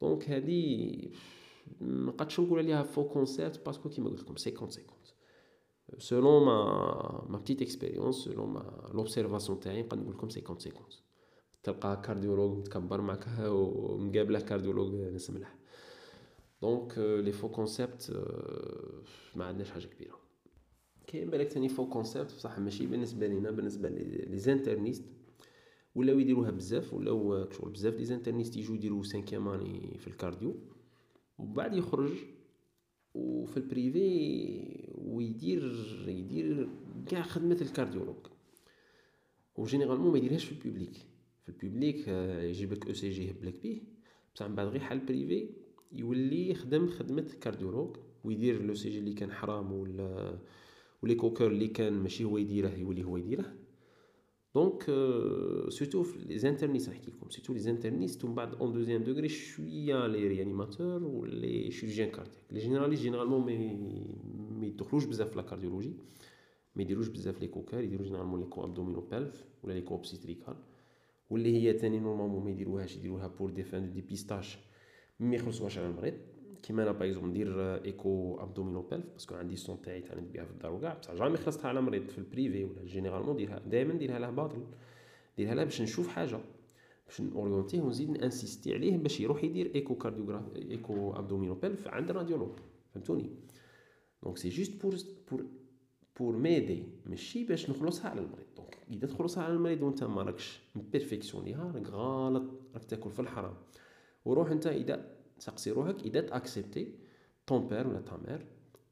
donc 0.01 0.31
هادي 0.31 1.13
ما 1.81 2.13
قدش 2.13 2.41
نقول 2.41 2.59
عليها 2.59 2.83
faux 2.83 3.09
concept 3.09 3.67
parce 3.67 3.80
que 3.80 3.89
كيما 3.89 4.11
قلت 4.11 4.21
لكم 4.21 4.35
50 4.35 4.57
50 4.57 4.85
selon 5.99 6.45
ma 6.47 7.27
ma 7.29 7.39
petite 7.39 7.63
expérience 7.63 8.15
selon 8.15 8.49
ma 8.49 8.91
l'observation 8.95 9.61
تاعي 9.61 9.83
نقدر 9.83 9.99
نقول 9.99 10.15
لكم 10.15 10.21
50 10.29 10.45
50 10.47 10.73
تلقى 11.63 12.03
cardiologue 12.05 12.59
متكبر 12.59 13.01
معك 13.01 13.27
ومقابله 13.41 14.41
cardiologue 14.41 14.95
ناس 14.95 15.31
ملح 15.31 15.57
donc 16.63 16.99
les 16.99 17.33
faux 17.33 17.49
concepts 17.49 18.25
ما 19.37 19.45
عندناش 19.45 19.71
حاجة 19.71 19.87
كبيره 19.87 20.19
كاين 21.07 21.31
بالك 21.31 21.49
ثاني 21.49 21.69
faux 21.69 21.89
concept 21.89 22.35
بصح 22.35 22.59
ماشي 22.59 22.87
بالنسبة 22.87 23.27
لينا 23.27 23.51
بالنسبة 23.51 23.89
les 23.89 24.39
internistes 24.39 25.05
ولاو 25.99 26.19
يديروها 26.19 26.51
بزاف 26.51 26.95
ولاو 26.95 27.51
شغل 27.51 27.71
بزاف 27.71 27.95
les 27.95 28.05
internistes 28.05 28.57
يجوا 28.57 28.77
يديروا 28.77 29.03
cinquième 29.03 29.49
année 29.49 29.99
في 29.99 30.07
ال 30.07 30.13
cardio. 30.13 30.57
وبعد 31.39 31.75
يخرج 31.75 32.13
وفي 33.15 33.57
ال 33.57 33.79
privé 33.79 34.91
ويدير 34.95 35.63
يدير 36.09 36.69
كاع 37.07 37.23
خدمة 37.23 37.59
ال 37.61 37.65
cardiologue 37.65 38.17
و 39.57 39.61
généralement 39.61 40.13
ما 40.13 40.19
يديرهاش 40.19 40.45
في 40.45 40.53
ال 40.53 40.58
public. 40.58 40.97
في 41.43 41.49
ال 41.49 41.57
public 41.57 42.09
يجيب 42.49 42.73
لك 42.73 42.87
أو 42.87 42.93
سي 42.93 43.11
جي 43.11 43.27
يهبلك 43.27 43.63
بيه. 43.63 43.81
بصح 44.35 44.47
من 44.49 44.55
بعد 44.55 44.67
غير 44.67 44.81
حال 44.81 44.99
privé 44.99 45.51
يولي 45.93 46.51
يخدم 46.51 46.89
خدمة 46.89 47.27
ال 47.35 47.40
cardiologue 47.40 47.97
ويدير 48.25 48.63
l'ECG 48.63 48.99
اللي 48.99 49.15
كان 49.15 49.33
حرام 49.33 49.73
ولا 49.73 50.39
و 51.03 51.15
l'écho-cœur 51.15 51.47
اللي 51.47 51.69
كان 51.69 51.93
ماشي 51.93 52.25
هو 52.25 52.39
يديره 52.39 52.69
يولي 52.69 53.05
هو 53.05 53.17
يديره. 53.17 53.58
donc 54.55 54.83
surtout 55.69 56.03
في 56.03 56.19
les 56.19 56.39
internistes 56.39 56.89
نحكي 56.89 57.11
لكم 57.11 57.31
surtout 57.31 57.53
les 57.53 57.59
internistes 57.59 58.25
ومن 58.25 58.35
بعد 58.35 58.55
en 58.55 58.73
deuxième 58.73 59.03
degré 59.03 59.29
شوية 59.29 60.07
les 60.07 60.29
réanimateurs 60.29 61.05
و 61.05 61.21
les 61.21 61.71
chirurgiens 61.71 62.11
cardiaques 62.11 62.45
les 62.51 62.61
généralistes 62.61 63.03
généralement 63.03 63.45
mais 63.47 63.59
ما 64.61 64.67
يدخلوش 64.67 65.05
بزاف 65.05 65.31
في 65.31 65.37
la 65.37 65.43
cardiologie 65.43 65.93
ما 66.77 66.83
يديروش 66.83 67.09
بزاف 67.09 67.41
l'écho-cœur 67.41 67.85
يديرو 67.85 68.05
généralement 68.05 68.41
l'écho 68.41 68.65
abdomino-pelvienne 68.65 69.45
ولا 69.63 69.73
l'écho 69.73 69.95
obstétricale 69.95 70.57
واللي 71.31 71.57
هي 71.57 71.73
تاني 71.73 71.99
normalement 72.01 72.45
ما 72.45 72.51
يديروهاش 72.51 72.97
يديروها 72.97 73.27
pour 73.27 73.51
des 73.51 73.63
fins 73.63 73.93
de 73.93 74.01
كيما 76.63 76.83
أنا 76.83 76.93
par 76.93 77.25
ندير 77.27 77.75
écho 77.85 78.37
abdomino-pelvienne 78.41 78.83
parce 78.83 79.07
que 79.13 79.35
عندي 79.35 79.57
sonde 79.57 79.83
تاعي 79.83 80.01
تاع 80.01 80.15
ندير 80.15 80.33
بها 80.33 80.45
في 80.45 80.51
الدار 80.51 80.73
وكاع 80.73 80.95
بصح 80.95 81.15
jamais 81.15 81.37
خلصتها 81.37 81.69
على 81.69 81.81
مريض 81.81 82.09
في 82.09 82.19
ال 82.19 82.26
privé 82.26 82.65
ولا 82.65 82.85
généralement 82.85 83.35
نديرها 83.35 83.59
دائما 83.59 83.95
نديرها 83.95 84.19
له 84.19 84.31
باطل 84.31 84.67
نديرها 85.35 85.55
له 85.55 85.65
باش 85.65 85.83
نشوف 85.83 86.09
حاجة 86.09 86.41
باش 87.07 87.21
نorienteيه 87.21 87.81
ونزيد 87.81 88.11
نinsisti 88.11 88.75
عليه 88.75 88.97
باش 88.97 89.21
يروح 89.21 89.45
يدير 89.45 89.75
échocardiographie 89.75 90.57
écho 90.57 91.13
abdomino-pelvienne 91.13 91.89
عند 91.89 92.11
ال 92.11 92.15
radiologue 92.15 92.59
فهمتوني 92.95 93.31
donc 94.23 94.37
c'est 94.37 94.49
juste 94.49 94.83
pour 94.83 94.97
pour 95.31 95.47
pour 96.19 96.37
m'aider 96.37 96.83
ماشي 97.07 97.45
باش 97.45 97.71
نخلصها 97.71 98.11
على 98.11 98.21
المريض 98.21 98.47
donc 98.57 98.79
اذا 98.91 99.07
تخلصها 99.07 99.45
على 99.45 99.53
المريض 99.53 99.83
وانت 99.83 100.05
ما 100.05 100.23
راكش 100.23 100.61
مperfectionniها 100.75 101.73
راك 101.75 101.89
غلط 101.89 102.45
راك 102.75 102.85
تاكل 102.85 103.11
في 103.11 103.21
الحرام 103.21 103.55
وروح 104.25 104.51
انت 104.51 104.67
اذا 104.67 105.18
سقسي 105.39 105.71
روحك. 105.71 106.03
إذا 106.07 106.21
تaccepti 106.21 106.95
ton 107.47 107.69
père 107.69 107.89
ولا 107.89 108.01
ta 108.01 108.17
mère 108.17 108.47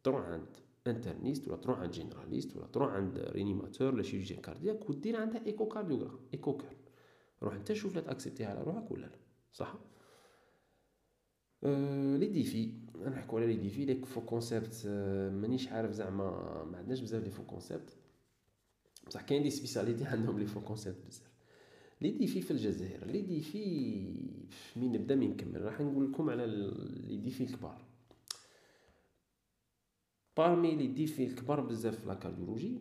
تروح 0.05 0.21
عند 0.21 0.47
interniste 0.87 1.49
ولا 1.49 1.57
تروح 1.57 1.79
عند 1.79 1.91
généraliste 1.91 2.57
ولا 2.57 2.67
تروح 2.67 2.93
عند 2.93 3.19
réanimateur 3.19 3.95
ولا 3.95 4.03
chirurgien 4.03 4.41
cardiaque 4.41 4.91
ودير 4.91 5.17
عندها 5.17 5.47
échocardiogramme 5.47 6.19
échocar 6.35 6.77
روح 7.43 7.55
أنت 7.55 7.73
شوف 7.73 7.95
لا 7.95 8.01
تacceptiها 8.01 8.51
على 8.51 8.63
روحك 8.63 8.91
ولا 8.91 9.07
لا 9.07 9.19
صح؟ 9.53 9.75
les 12.19 12.27
défis 12.27 12.73
نحكوا 13.07 13.41
على 13.41 13.47
les 13.47 13.57
défis 13.57 13.85
les 13.85 13.95
faux 13.95 14.21
concepts 14.21 14.83
مانيش 15.33 15.69
عارف 15.69 15.91
زعما 15.91 16.65
ما 16.65 16.79
عندناش 16.79 17.01
بزاف 17.01 17.25
les 17.25 17.31
faux 17.31 17.45
concepts 17.45 17.97
بصح 19.07 19.23
كاين 19.23 19.43
des 19.43 19.51
spécialités 19.51 20.05
عندهم 20.15 20.39
les 20.39 20.47
faux 20.47 20.61
concepts 20.61 21.07
بزاف. 21.07 21.36
les 22.01 22.11
défis 22.11 22.41
في 22.41 22.51
الجزائر 22.51 23.07
les 23.07 23.23
défis 23.23 23.65
مين 24.77 24.93
نبدأ 24.93 25.15
مين 25.15 25.31
نكمل؟ 25.31 25.63
راح 25.63 25.81
نقول 25.81 26.11
لكم 26.11 26.31
على 26.31 26.47
les 27.07 27.17
défis 27.17 27.45
الكبار. 27.45 27.83
parmi 30.37 30.77
les 30.77 30.87
défis 30.87 31.25
الكبار 31.25 31.61
بزاف 31.61 32.01
في 32.01 32.09
la 32.09 32.15
cardiologie 32.15 32.81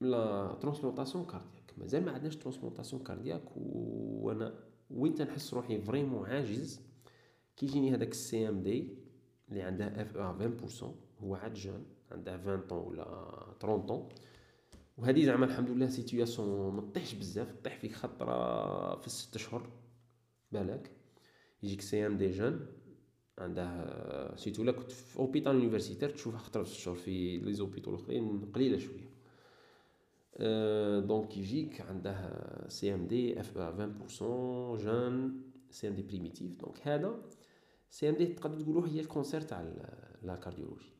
la 0.00 0.58
transplantation 0.60 1.24
cardiaque 1.24 1.72
مازال 1.78 2.04
ما 2.04 2.12
عندناش 2.12 2.36
transplantation 2.36 3.02
cardiaque 3.02 3.42
وأنا 3.56 4.54
وين 4.90 5.14
تنحس 5.14 5.54
روحي 5.54 5.80
vraiment 5.80 6.26
عاجز؟ 6.26 6.80
كيجيني 7.56 7.94
هذاك 7.94 8.10
ال 8.10 8.48
CMD 8.48 8.88
اللي 9.48 9.62
عنده 9.62 10.02
FE 10.02 10.38
20% 10.38 10.84
هو 11.22 11.34
عاد 11.34 11.54
jeune 11.54 11.84
عنده 12.12 12.32
20 12.32 12.60
طون 12.60 12.86
ولا 12.86 13.04
30 13.60 13.86
طون 13.86 14.08
وهذه 15.00 15.24
زعما 15.24 15.44
الحمد 15.44 15.70
لله 15.70 15.88
situation 15.88 16.74
ما 16.74 16.80
طيحش 16.94 17.14
بزاف 17.14 17.54
طيح 17.64 17.78
فيك 17.78 17.92
خطرة 17.92 18.96
في 18.96 19.06
الست 19.06 19.36
اشهر 19.36 19.70
بالك؟ 20.52 20.90
يجيك 21.62 21.80
CMD 21.80 22.30
jeune 22.30 22.66
عنده 23.38 24.36
cette... 24.36 24.62
là 24.64 24.72
كنت 24.72 24.90
في 24.90 25.18
hôpital 25.18 25.54
universitaire 25.54 26.10
تشوفها 26.10 26.38
خطرة 26.38 26.62
في 26.62 26.70
الشهر 26.70 26.94
في 26.94 27.38
les 27.38 27.52
hôpitaux 27.52 27.90
الأخرين 27.90 28.52
قليلة 28.54 28.78
شوية. 28.78 29.10
donc 31.00 31.36
يجيك 31.36 31.80
عنده 31.80 32.34
CMD 32.68 33.40
اف 33.40 33.58
20% 33.58 34.22
جون 34.84 35.42
سي 35.70 35.88
ام 35.88 35.94
دي 35.94 36.02
بريميتيف 36.02 36.52
دونك 36.52 36.88
هذا 36.88 37.22
سي 37.90 38.08
ام 38.08 38.14
دي 38.14 38.26
تقدر 38.26 38.60
تقولوا 38.60 38.88
هي 38.88 39.00
ال 39.00 39.06
cancer 39.06 39.40
تاع 39.40 39.60
la 40.22 40.36
cardiologie 40.36 40.92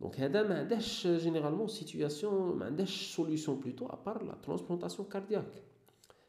donc 0.00 0.20
هذا 0.20 0.48
ما 0.48 0.58
عندهش 0.58 1.06
généralement 1.06 1.68
situation 1.68 2.58
ما 2.58 2.66
عندهش 2.66 3.16
solution 3.16 3.60
plutôt 3.60 3.86
à 3.86 3.93
part 3.93 4.22
la 4.24 4.34
transplantation 4.34 5.08
cardiaque 5.08 5.62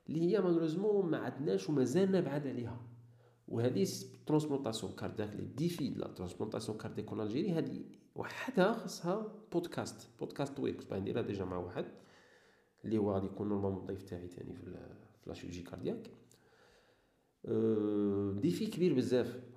اللي 0.10 0.22
هي 0.22 0.42
malheureusement 0.42 1.12
ما 1.12 1.18
عندناش 1.18 1.70
ومازالنا 1.70 2.22
بعاد 2.22 2.48
عليها 2.48 2.82
وهذه 3.48 3.88
transplantation 4.26 4.94
cardiaque 4.94 5.36
les 5.36 5.46
défis 5.46 5.90
la 5.90 6.08
transplantation 6.08 6.78
cardiaque 6.78 7.10
en 7.10 7.22
Algérie 7.22 7.52
هذه 7.52 7.84
وحدها 8.16 8.74
خاصها 8.74 9.34
podcast 9.52 10.10
podcast 10.20 10.58
طويل 10.58 10.74
كنت 10.78 10.94
نديرها 10.94 11.22
déjà 11.22 11.46
مع 11.46 11.58
واحد 11.58 11.86
اللي 12.86 12.98
هو 12.98 13.12
غادي 13.12 13.26
يكون 13.26 13.50
normalement 13.50 13.82
الضيف 13.82 14.04
تاعي 14.04 14.28
تاني 14.28 14.54
في 14.54 14.88
la 15.28 15.34
chirurgie 15.34 15.62
cardiaque 15.62 16.12
défi 18.42 18.68
كبير 18.68 18.94
بزاف 18.94 19.51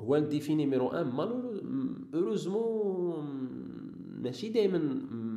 هو 0.00 0.16
ال 0.16 0.54
défi 0.54 0.88
numéro 0.88 1.06
un 1.06 1.62
malheureusement 2.14 3.24
ماشي 4.22 4.48
دائما 4.48 4.78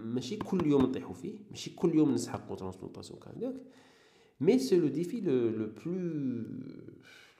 ماشي 0.06 0.36
كل 0.38 0.68
يوم 0.68 0.82
نطيحو 0.82 1.14
فيه 1.14 1.40
ماشي 1.50 1.70
كل 1.76 1.96
يوم 1.96 2.14
نسحقو 2.14 2.56
transplantation 2.56 3.19
cardiaque 3.19 3.56
mais 4.41 4.60
c'est 4.60 4.80
le 4.80 4.88
défi 4.88 5.22
le 5.22 5.49
le 5.49 5.68
plus 5.86 5.94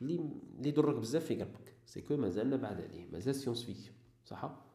لي 0.02 0.18
لي 0.62 0.70
يضرك 0.70 0.96
بزاف 0.96 1.26
في 1.26 1.36
قلبك 1.36 1.76
c'est 1.86 2.02
que 2.02 2.18
مازالنا 2.18 2.56
بعد 2.56 2.82
عليه 2.82 3.08
مازال 3.12 3.36
science-fiction 3.36 3.96
صح؟ 4.26 4.66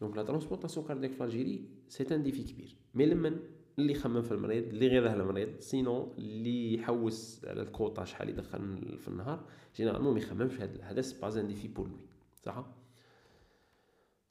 donc 0.00 0.16
la 0.16 0.22
transplantation 0.22 0.86
cardiaque 0.86 1.12
في 1.12 1.24
Algérie 1.24 1.68
c'est 1.88 2.14
un 2.14 2.22
défi 2.22 2.42
كبير 2.42 2.76
mais 2.94 3.06
لمن؟ 3.06 3.38
اللي 3.78 3.92
يخمم 3.92 4.22
في 4.22 4.32
المريض 4.32 4.64
اللي 4.64 4.88
غير 4.88 5.12
المريض 5.12 5.60
sinon 5.60 6.12
اللي 6.18 6.74
يحوس 6.74 7.44
على 7.44 7.62
الكوطا 7.62 8.04
شحال 8.04 8.28
يدخل 8.28 8.98
في 8.98 9.08
النهار 9.08 9.44
généralement 9.76 10.12
ما 10.12 10.18
يخممش 10.18 10.60
هذا 10.60 10.82
هذا 10.82 11.00
c'est 11.00 11.20
pas 11.20 11.40
un 11.40 11.46
défi 11.46 11.68
pour 11.68 11.88
lui 11.88 12.06
صح؟ 12.42 12.66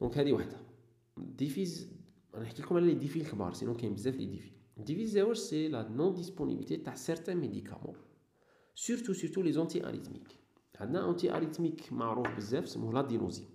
donc 0.01 0.17
هذه 0.17 0.33
وحدة. 0.33 0.57
défis 1.17 1.91
أنا 2.35 2.43
نحكي 2.43 2.61
لكم 2.61 2.75
على 2.75 2.85
les 2.85 2.93
défis 2.93 3.21
الكبار 3.21 3.53
sinon 3.53 3.73
كاين 3.73 3.93
بزاف 3.93 4.15
les 4.15 4.25
défis 4.25 4.51
défi 4.77 5.05
زاوج 5.05 5.35
c'est 5.35 5.67
la 5.67 5.89
non-disponibilité 5.89 6.77
تاع 6.77 6.95
certains 6.95 7.37
médicaments 7.37 7.95
سورتو 8.75 9.13
سورتو 9.13 9.41
لي 9.41 9.51
زونتي 9.51 9.87
اريتميك 9.87 10.27
عندنا 10.79 11.09
انتي 11.09 11.35
اريتميك 11.35 11.93
معروف 11.93 12.35
بزاف 12.35 12.69
سموه 12.69 12.93
لادينوزين 12.93 13.45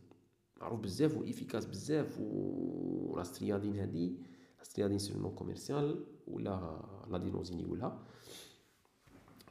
معروف 0.61 0.81
بزاف 0.81 1.17
و 1.17 1.23
افيكاس 1.23 1.67
بزاف 1.67 2.21
و 2.21 3.17
لا 3.17 3.23
ستريادين 3.23 3.75
هادي 4.63 4.71
ستريادين 4.71 4.99
سي 4.99 5.19
نو 5.19 5.35
كوميرسيال 5.35 6.05
ولا 6.27 6.81
لادينوزين 7.11 7.61
يقولها 7.61 8.03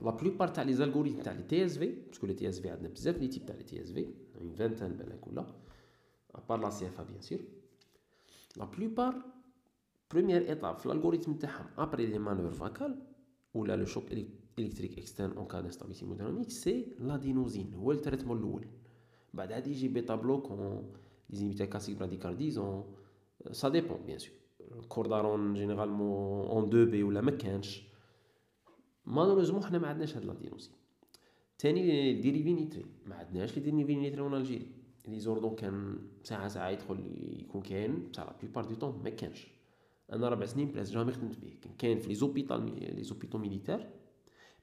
لا 0.02 0.12
بلوبار 0.12 0.48
تاع 0.48 0.64
لي 0.64 0.74
زالغوريثم 0.74 1.22
تاع 1.22 1.34
لي 1.34 1.44
تي 1.44 1.66
اس 1.66 1.78
في 1.78 1.96
باسكو 2.08 2.28
لي 2.28 2.34
تي 2.34 2.50
اس 2.50 2.60
في 2.60 2.70
عندنا 2.70 2.90
بزاف 2.90 3.18
لي 3.18 3.28
تيب 3.28 3.46
تاع 3.46 3.56
لي 3.56 3.64
تي 3.64 3.82
اس 3.82 3.92
في 3.92 4.14
اون 4.42 4.52
فانتان 4.54 4.94
بالك 4.94 5.28
ولا 5.28 5.46
ابار 6.36 6.60
لا 6.60 6.70
سي 6.70 6.88
اف 6.88 7.00
ا 7.00 7.04
بيان 7.04 7.22
سور 7.22 7.40
لا 8.58 8.66
بلوبار 8.66 9.16
بروميير 10.12 10.50
ايتاب 10.50 10.78
في 10.78 10.86
الالغوريثم 10.86 11.34
تاعهم 11.34 11.66
ابري 11.78 12.06
لي 12.06 12.18
مانور 12.20 12.52
فاكال 12.52 13.00
ولا 13.54 13.76
le 13.76 13.86
choc 13.86 14.04
électrique 14.60 14.98
externe 15.00 15.32
en 15.38 15.46
cas 15.48 15.62
d'instabilité 15.62 16.06
hémodynamique 16.06 16.50
c'est 16.50 16.96
l'adénosine 17.00 17.74
هو 17.74 17.92
ال 17.92 17.96
traitement 17.96 18.38
الأول 18.38 18.66
بعد 19.34 19.52
عاد 19.52 19.68
يجي 19.68 19.88
bêtabloquants 19.88 20.92
les 21.30 21.38
inhibiteurs 21.38 21.70
calciques 21.70 21.98
bradycardisants 21.98 23.70
ça 23.70 23.77
dépend 23.77 23.98
bien 24.06 24.20
sûr 24.20 24.41
Cordarone 24.90 25.54
généralement 25.54 26.48
اون 26.48 26.70
دو 26.70 26.86
بي 26.86 27.04
ولا 27.04 27.22
ما 27.22 27.32
كانش. 27.32 27.84
malheureusement 29.06 29.64
حنا 29.64 29.80
ما 29.80 29.88
عندناش 29.88 30.18
هاد 30.18 30.26
l'adénosine 30.26 30.74
تاني 31.58 32.14
dérivés 32.14 32.54
nitrés 32.54 32.86
ما 33.06 33.16
عندناش 33.16 33.58
les 33.58 33.64
dérivés 33.64 33.96
nitrés 33.96 34.22
en 34.22 34.34
Algérie. 34.34 34.68
le 35.08 35.20
Risordan 35.20 35.56
كان 35.56 36.00
ساعة 36.24 36.48
ساعة 36.48 36.70
يدخل 36.70 37.00
يكون 37.40 37.62
كاين. 37.62 38.10
بصح 38.10 38.24
la 38.24 38.36
plupart 38.42 38.66
du 38.66 38.76
temps 38.76 39.02
ما 39.04 39.10
كانش. 39.10 39.48
أنا 40.14 40.30
ربع 40.30 40.46
سنين 40.46 40.68
plus 40.68 40.92
jamais 40.92 41.12
خدمت 41.12 41.40
به 41.40 41.54
كان 41.62 41.74
كاين 41.78 42.00
في 42.00 42.08
les 42.08 42.16
hôpitaux 42.16 42.96
les 42.96 43.04
hôpitaux 43.04 43.38
militaires 43.38 43.90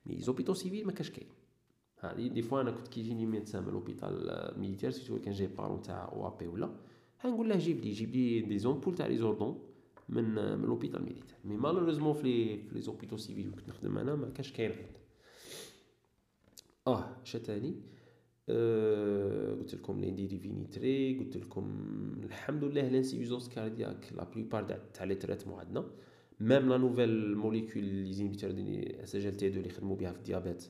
mais 0.06 0.14
les 0.14 0.20
hôpitaux 0.20 0.54
civils 0.54 0.86
ما 0.86 0.92
كاش 0.92 1.10
كاين. 1.10 1.28
هادي 2.00 2.28
des 2.28 2.42
fois 2.42 2.60
أنا 2.60 2.70
كنت 2.70 2.88
كيجيني 2.88 3.26
médecin 3.26 3.62
من 3.62 3.72
l'hôpital 3.72 4.54
militaire 4.60 4.90
c'est 4.90 5.06
tout 5.06 5.18
كان 5.18 5.32
جاي 5.32 5.46
بارون 5.46 5.82
تاع 5.82 6.04
أو 6.12 6.30
بي 6.30 6.46
ولا. 6.46 6.70
هنقول 7.20 7.48
له 7.48 7.56
جيب 7.56 7.80
لي 7.80 7.92
جيب 7.92 8.10
لي 8.10 8.40
des 8.40 8.58
ampoules 8.58 8.94
تاع 8.94 9.06
le 9.06 9.16
Risordan 9.16 9.67
من 10.08 10.58
من 10.58 10.64
l'hôpital 10.66 11.02
militaire 11.02 11.36
mais 11.44 11.56
malheureusement 11.56 12.14
في 12.14 12.56
les 12.72 12.80
hôpitaux 12.80 13.16
civils 13.16 13.50
كنت 13.50 13.68
نخدم 13.68 13.98
أنا 13.98 14.14
ما 14.14 14.30
كاش 14.30 14.52
كاين 14.52 14.70
عندنا 14.70 14.98
آه 16.86 17.16
شا 17.24 17.38
تاني 17.38 17.74
أه 18.48 19.54
قلت 19.54 19.74
لكم 19.74 20.00
les 20.00 20.10
dérivés 20.10 20.48
nitrés 20.48 21.18
قلت 21.18 21.36
لكم 21.36 21.64
الحمد 22.24 22.64
لله 22.64 22.88
l'insuffisance 22.88 23.48
cardiaque 23.48 24.12
la 24.16 24.24
plupart 24.24 24.80
تاع 24.94 25.04
les 25.04 25.14
traitements 25.14 25.58
عندنا 25.58 25.84
même 26.40 26.68
la 26.68 26.76
nouvelle 26.76 27.36
molécule 27.36 28.12
les 28.12 28.20
inhibiteurs 28.20 28.50
des 28.50 29.16
SGLT2 29.16 29.56
اللي 29.60 29.68
خدموا 29.68 29.96
بها 29.96 30.12
في 30.12 30.18
ال 30.18 30.24
diabète 30.24 30.68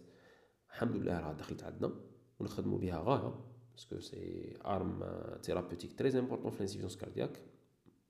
الحمد 0.71 0.97
لله 0.97 1.21
راه 1.21 1.33
دخلت 1.33 1.63
عندنا 1.65 1.93
ونخدموا 2.41 2.79
بها 2.79 3.03
غايه 3.07 3.35
parce 3.73 3.90
que 3.90 4.01
c'est 4.01 4.55
arme 4.67 5.05
thérapeutique 5.43 5.99
très 5.99 6.19
importante 6.19 6.51
في 6.51 6.59
l'insuffisance 6.59 6.97
cardiaque 6.97 7.43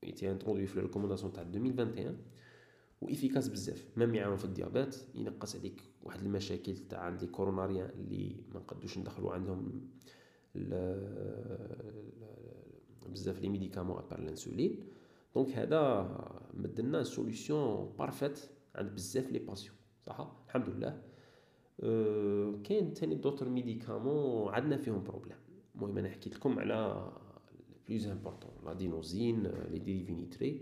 été 0.03 0.31
introduite 0.31 0.67
في 0.67 0.77
ال 0.77 0.80
recommandations 0.80 1.33
تاع 1.33 1.43
2021 1.43 2.17
و 3.01 3.09
efficace 3.09 3.47
بزاف 3.47 3.87
même 3.97 4.15
يعاون 4.15 4.37
في 4.37 4.45
ال 4.45 4.51
diabète 4.51 4.95
ينقص 5.15 5.55
عليك 5.55 5.83
واحد 6.03 6.19
المشاكل 6.19 6.77
تاع 6.77 6.99
عند 6.99 7.21
les 7.21 7.27
coronariens 7.27 7.89
اللي 7.89 8.35
ما 8.53 8.59
نقدوش 8.59 8.97
ندخلوا 8.97 9.33
عندهم 9.33 9.89
بزاف 13.09 13.41
les 13.41 13.49
médicaments 13.49 13.97
à 13.97 14.01
part 14.01 14.19
l'insuline 14.19 14.83
donc 15.35 15.49
هذا 15.49 16.07
مدلنا 16.53 17.03
solution 17.03 17.93
parfaite 17.99 18.39
عند 18.75 18.91
بزاف 18.95 19.31
les 19.31 19.39
patients 19.39 19.75
صح؟ 20.07 20.31
الحمد 20.47 20.69
لله 20.69 21.01
أه 21.79 22.59
كاين 22.63 22.93
تاني 22.93 23.15
d'autres 23.15 23.49
médicaments 23.49 24.53
عندنا 24.53 24.77
فيهم 24.77 25.03
problème 25.03 25.37
المهم 25.75 25.97
أنا 25.97 26.09
حكيت 26.09 26.35
لكم 26.35 26.59
على 26.59 27.11
plus 27.89 28.07
importants 28.07 28.51
l'adénosine 28.65 28.73
les 28.73 29.43
dérivés 29.43 29.79
nitrés 29.79 30.61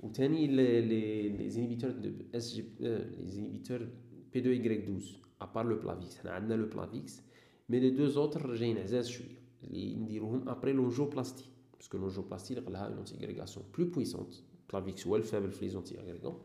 وثاني 0.00 0.46
les 0.46 1.50
les 1.50 1.59
inhibiteurs 1.59 1.90
de 1.90 2.10
SG 2.34 3.26
les 3.26 3.39
inhibiteurs 3.39 3.88
P 4.32 4.38
2 4.38 4.64
y 4.64 4.84
12 4.84 5.16
à 5.40 5.45
part 5.45 5.66
le 5.66 5.76
Plavix 5.76 6.18
حنا 6.18 6.30
عندنا 6.30 6.54
le 6.54 6.66
Plavix 6.66 7.22
mais 7.68 7.80
les 7.80 7.90
deux 7.90 8.06
autres 8.06 8.54
جايين 8.54 8.78
عزاز 8.78 9.08
شوية 9.08 9.38
اللي 9.64 9.94
نديروهم 9.94 10.48
après 10.48 10.72
l'angioplastie 10.72 11.44
parce 11.76 11.90
que 11.90 11.98
l'angioplastie 11.98 12.54
لقلها 12.54 12.86
une 12.86 12.98
antiagrégation 12.98 13.66
plus 13.78 13.86
puissante 13.90 14.34
Plavix 14.72 15.06
هو 15.06 15.16
ال 15.16 15.21
faible 15.21 15.50
في 15.50 15.64
les 15.64 15.70
antiagrégants 15.70 16.38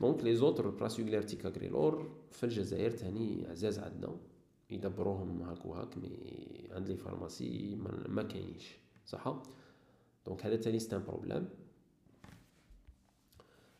donc 0.00 0.24
les 0.24 0.34
autres 0.34 0.70
prasugrel 0.70 1.22
ticagrélor 1.22 2.10
في 2.30 2.44
الجزائر 2.44 2.90
تاني 2.90 3.46
عزاز 3.46 3.78
عندنا 3.78 4.16
يدبروهم 4.70 5.42
هاك 5.42 5.66
وهاك 5.66 5.98
mais 5.98 6.10
عند 6.70 6.88
les 6.88 6.96
pharmacies 6.96 7.78
ما 8.08 8.22
كاينش 8.22 8.83
صح؟ 9.04 9.42
donc 10.26 10.46
هذا 10.46 10.56
تاني 10.56 10.78
c'est 10.78 10.95
un 10.95 11.02
problème 11.04 11.48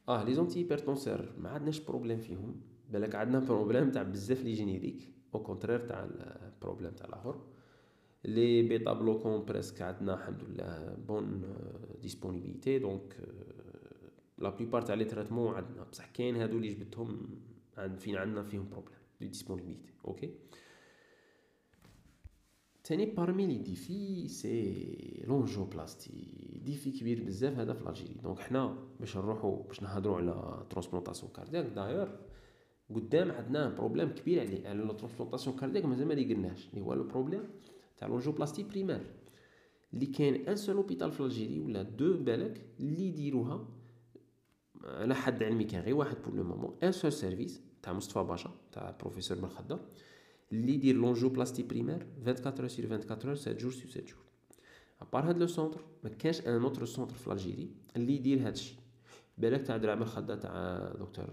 آه 0.09 0.25
les 0.24 0.35
antihypertenseurs 0.35 1.32
ما 1.39 1.51
عندناش 1.51 1.81
problème 1.81 2.19
فيهم. 2.19 2.61
بالك 2.91 3.15
عندنا 3.15 3.39
problème 3.39 3.91
تاع 3.91 4.03
بزاف 4.03 4.43
les 4.43 4.53
génériques 4.53 5.12
au 5.35 5.43
contraire 5.43 5.78
تاع 5.79 6.05
ال 6.05 6.14
problème 6.14 6.91
تاع 6.91 7.07
الآخر. 7.07 7.41
les 8.24 8.62
bêtabloquants 8.62 9.45
presque 9.45 9.82
عندنا 9.83 10.15
الحمد 10.15 10.43
لله 10.45 10.95
bonne 11.09 11.43
disponibilité 12.03 12.78
donc 12.78 13.16
la 14.39 14.51
plupart 14.51 14.82
تاع 14.83 14.95
les 14.95 15.05
traitements 15.05 15.55
عندنا. 15.55 15.85
بصح 15.85 16.07
كاين 16.07 16.37
هادو 16.37 16.57
اللي 16.57 16.75
جبتهم 16.75 17.41
عند 17.77 17.99
فين 17.99 18.17
عندنا 18.17 18.43
فيهم 18.43 18.69
problème 18.69 18.99
de 19.20 19.27
disponibilité 19.27 19.93
OK 20.05 20.35
تاني 22.85 23.06
parmi 23.07 23.47
les 23.47 23.59
défis 23.59 24.28
c'est 24.28 25.24
l'angioplastie 25.27 26.61
défi 26.65 26.91
كبير 26.90 27.24
بزاف 27.24 27.59
هذا 27.59 27.73
في 27.73 27.85
l'Algérie 27.85 28.15
donc 28.15 28.39
حنا 28.39 28.78
باش 29.01 29.16
نروحو 29.16 29.62
باش 29.62 29.82
نهضرو 29.82 30.15
على 30.15 30.66
transplantation 30.70 31.32
cardiaque 31.32 31.66
داير 31.66 32.19
قدام 32.94 33.31
عندنا 33.31 33.69
problème 33.69 34.09
كبير 34.09 34.40
عليه 34.40 34.69
على 34.69 34.78
la 34.78 34.93
transplantation 34.93 35.57
cardiaque 35.57 35.85
مازال 35.85 36.09
ما 36.09 36.15
قلناش 36.15 36.69
اللي 36.69 36.81
هو 36.81 36.94
le 36.95 37.05
problème 37.05 37.43
تاع 37.97 38.09
l'angioplastie 38.09 38.62
primaire 38.62 39.01
اللي 39.94 40.06
كاين 40.06 40.48
un 40.49 40.57
seul 40.57 40.77
hôpital 40.77 41.12
في 41.12 41.20
l'Algérie 41.20 41.61
ولا 41.61 41.82
deux 41.82 42.16
بالك 42.16 42.66
اللي 42.81 43.09
يديروها 43.09 43.69
على 44.85 45.15
حد 45.15 45.43
علمي 45.43 45.65
كان 45.65 45.82
غير 45.82 45.94
واحد 45.94 46.16
pour 46.24 46.35
le 46.35 46.45
moment 46.45 46.77
un 46.82 46.93
seul 46.93 47.12
service 47.12 47.61
تاع 47.82 47.93
مصطفى 47.93 48.24
باشا 48.24 48.51
تاع 48.73 48.97
بروفيسور 49.01 49.39
بن 49.39 49.48
خضر 49.48 49.81
اللي 50.55 50.74
يدير 50.74 50.94
l'angioplastie 50.97 51.62
primaire 51.62 52.07
24 52.26 52.68
sur 52.69 52.85
24 52.85 53.36
7 53.36 53.59
jours 53.59 53.70
sur 53.70 53.91
7 53.90 54.06
jours 54.07 54.19
à 55.01 55.06
part 55.06 55.28
هاد 55.28 55.39
le 55.39 55.47
centre 55.47 55.81
ما 56.05 56.10
كانش 56.10 56.40
un 56.41 56.62
autre 56.62 56.85
centre 56.85 57.15
في 57.14 57.32
l'Algérie 57.32 57.70
اللي 57.97 58.14
يدير 58.14 58.47
هاد 58.47 58.52
الشيء 58.52 58.78
بالك 59.39 59.62
تاع 59.66 59.76
ذراع 59.77 60.03
بن 60.03 60.13
خدة 60.13 60.35
تاع 60.35 60.78
دكتور 61.01 61.26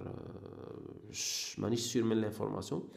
مانيش 1.58 1.80
sûr 1.80 2.04
من 2.04 2.18
l'information 2.22 2.90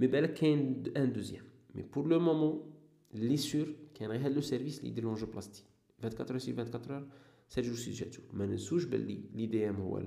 mais 0.00 0.06
بالك 0.06 0.34
كاين 0.34 0.82
un 0.96 1.12
deuxième 1.12 1.44
mais 1.74 1.82
pour 1.82 2.08
le 2.08 2.20
moment 2.20 2.72
le 3.14 3.36
sûr 3.36 3.74
كاين 3.94 4.10
غير 4.10 4.26
هاد 4.26 4.32
le 4.32 4.40
service 4.40 4.78
اللي 4.78 4.90
يدير 4.90 5.04
l'angioplastie 5.04 5.64
24 6.04 6.38
sur 6.38 6.54
24 6.60 7.08
7 7.48 7.64
jours 7.64 7.76
sur 7.76 7.94
7 7.94 8.10
jours 8.10 8.24
ما 8.32 8.46
ننسوش 8.46 8.84
بلي 8.84 9.24
l'IDM 9.34 9.76
هو 9.76 9.98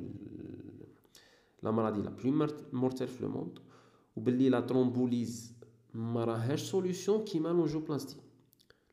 la 1.63 1.71
maladie 1.71 2.01
la 2.01 2.09
plus 2.09 2.47
mortelle 2.73 3.07
في 3.07 3.23
le 3.23 3.29
monde 3.29 3.59
وباللي 4.15 4.49
la 4.49 4.59
thrombolyse 4.59 5.56
ما 5.97 6.25
راهاش 6.25 6.61
solution 6.71 7.23
كيما 7.23 7.49
l'angioplastie 7.49 8.15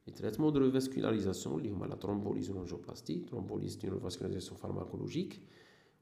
les 0.07 0.13
traitements 0.13 0.53
de 0.53 0.59
revascularisation 0.59 1.59
اللي 1.59 1.71
هما 1.71 1.87
la 1.87 1.95
thrombolyse 1.95 2.51
و 2.51 2.55
l'angioplastie 2.55 3.19
thrombolyse 3.19 3.79
c'est 3.79 3.87
une 3.89 3.95
revascularisation 3.95 4.57
pharmacologique 4.57 5.41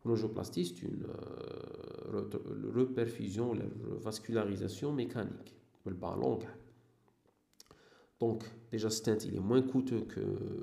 و 0.04 0.08
l'angioplastie 0.08 0.64
c'est 0.64 0.86
une 0.86 2.30
reperfusion 2.74 3.38
ولا 3.38 3.68
vascularisation 4.04 4.96
mécanique. 4.96 5.52
بالبالون 5.86 6.38
كاع 6.38 6.54
donc 8.20 8.52
déjà 8.72 8.88
stent 8.88 9.22
il 9.22 9.34
est 9.34 9.40
moins 9.40 9.62
coûteux 9.62 10.04
que 10.14 10.20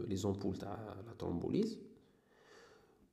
les 0.08 0.26
ampoules 0.26 0.60
تاع 0.60 1.04
la 1.08 1.14
thrombolyse 1.20 1.80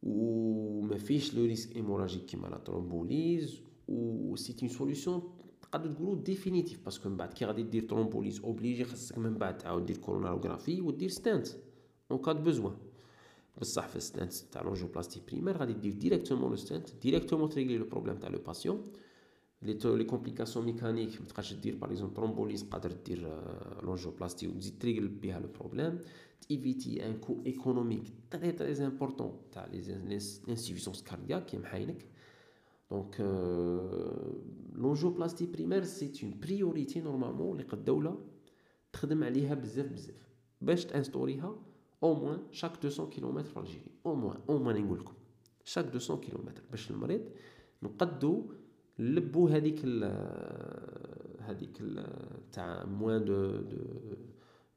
وما 0.03 0.99
فيش 0.99 1.35
le 1.35 1.45
risque 1.45 1.77
hémorragique 1.77 2.25
كيما 2.25 2.47
la 2.49 2.59
thrombolyse 2.59 3.61
و 3.89 4.37
c'est 4.37 4.57
une 4.63 4.69
solution 4.69 5.23
تقدروا 5.73 5.95
تقولوا 5.95 6.23
définitive 6.23 6.85
parce 6.85 7.00
que 7.00 7.09
من 7.09 7.17
بعد 7.17 7.33
كي 7.33 7.45
غادي 7.45 7.63
دير 7.63 7.83
thrombolyse 7.83 8.41
obligé 8.41 8.85
خاصك 8.85 9.19
من 9.19 9.35
بعد 9.39 9.59
تعاود 9.59 9.87
دير 9.87 9.97
coronarographie 9.97 10.81
ودير 10.81 11.09
stent 11.09 11.47
en 12.11 12.19
cas 12.19 12.34
de 12.34 12.45
besoin. 12.45 12.77
بصح 13.61 13.89
في 13.89 14.01
stent 14.01 14.33
تاع 14.33 14.63
l'angioplastie 14.63 15.21
primaire 15.29 15.57
غادي 15.57 15.73
دير 15.73 15.93
directement 15.93 16.51
le 16.51 16.57
stent 16.57 16.89
directement 17.03 17.49
تريغلي 17.49 17.79
le 17.79 17.85
problème 17.85 18.17
تاع 18.17 18.29
le 18.29 18.39
patient 18.39 18.93
les 19.63 19.79
les 19.85 20.05
complications 20.05 20.65
mécaniques 20.65 21.21
ما 21.21 21.27
تبقاش 21.27 21.53
دير 21.55 21.77
par 21.77 21.91
exemple 21.91 22.15
thrombolyse 22.15 22.63
قادر 22.63 22.93
دير 22.93 23.19
l'angioplastie 23.83 24.49
وتزيد 24.49 24.79
تريغل 24.79 25.09
بها 25.09 25.41
le 25.41 25.49
problème 25.49 25.99
t'évites 26.41 27.07
un 27.07 27.19
coût 27.19 27.43
économique 27.47 28.03
très 28.31 28.53
très 28.53 28.87
important 28.87 29.33
تاع 29.53 29.67
les 29.67 30.19
insuffisances 30.49 31.03
cardiaques 31.03 31.47
كي 31.47 31.59
محاينك. 31.59 32.07
donc 32.91 33.21
l'angioplastie 34.75 35.47
primaire 35.47 35.85
c'est 35.85 36.13
une 36.23 36.41
priorité 36.41 37.01
normalement 37.01 37.53
اللي 37.53 37.69
قد 37.69 37.79
الدولة 37.79 38.19
تخدم 38.93 39.25
عليها 39.25 39.55
بزاف 39.55 39.87
بزاف 39.87 40.29
باش 40.61 40.85
تانستوريها 40.85 41.59
au 42.03 42.15
moins 42.15 42.39
chaque 42.51 42.85
200 42.85 43.07
kilomètres 43.07 43.49
في 43.51 43.57
l'Algérie 43.57 43.91
au 44.07 44.15
moins 44.15 44.39
au 44.49 44.59
moins 44.59 44.85
نقول 44.85 44.99
لكم 44.99 45.15
chaque 45.65 45.85
200 45.95 46.17
kilomètres 46.17 46.63
باش 46.71 46.91
المريض 46.91 47.21
نقدو 47.83 48.53
نلبو 48.99 49.49
هذيك 49.49 49.81
ال 49.85 50.05
هذيك 51.41 51.83
تاع 52.53 52.85
moins 52.85 53.25
de 53.25 53.57
de 53.57 53.77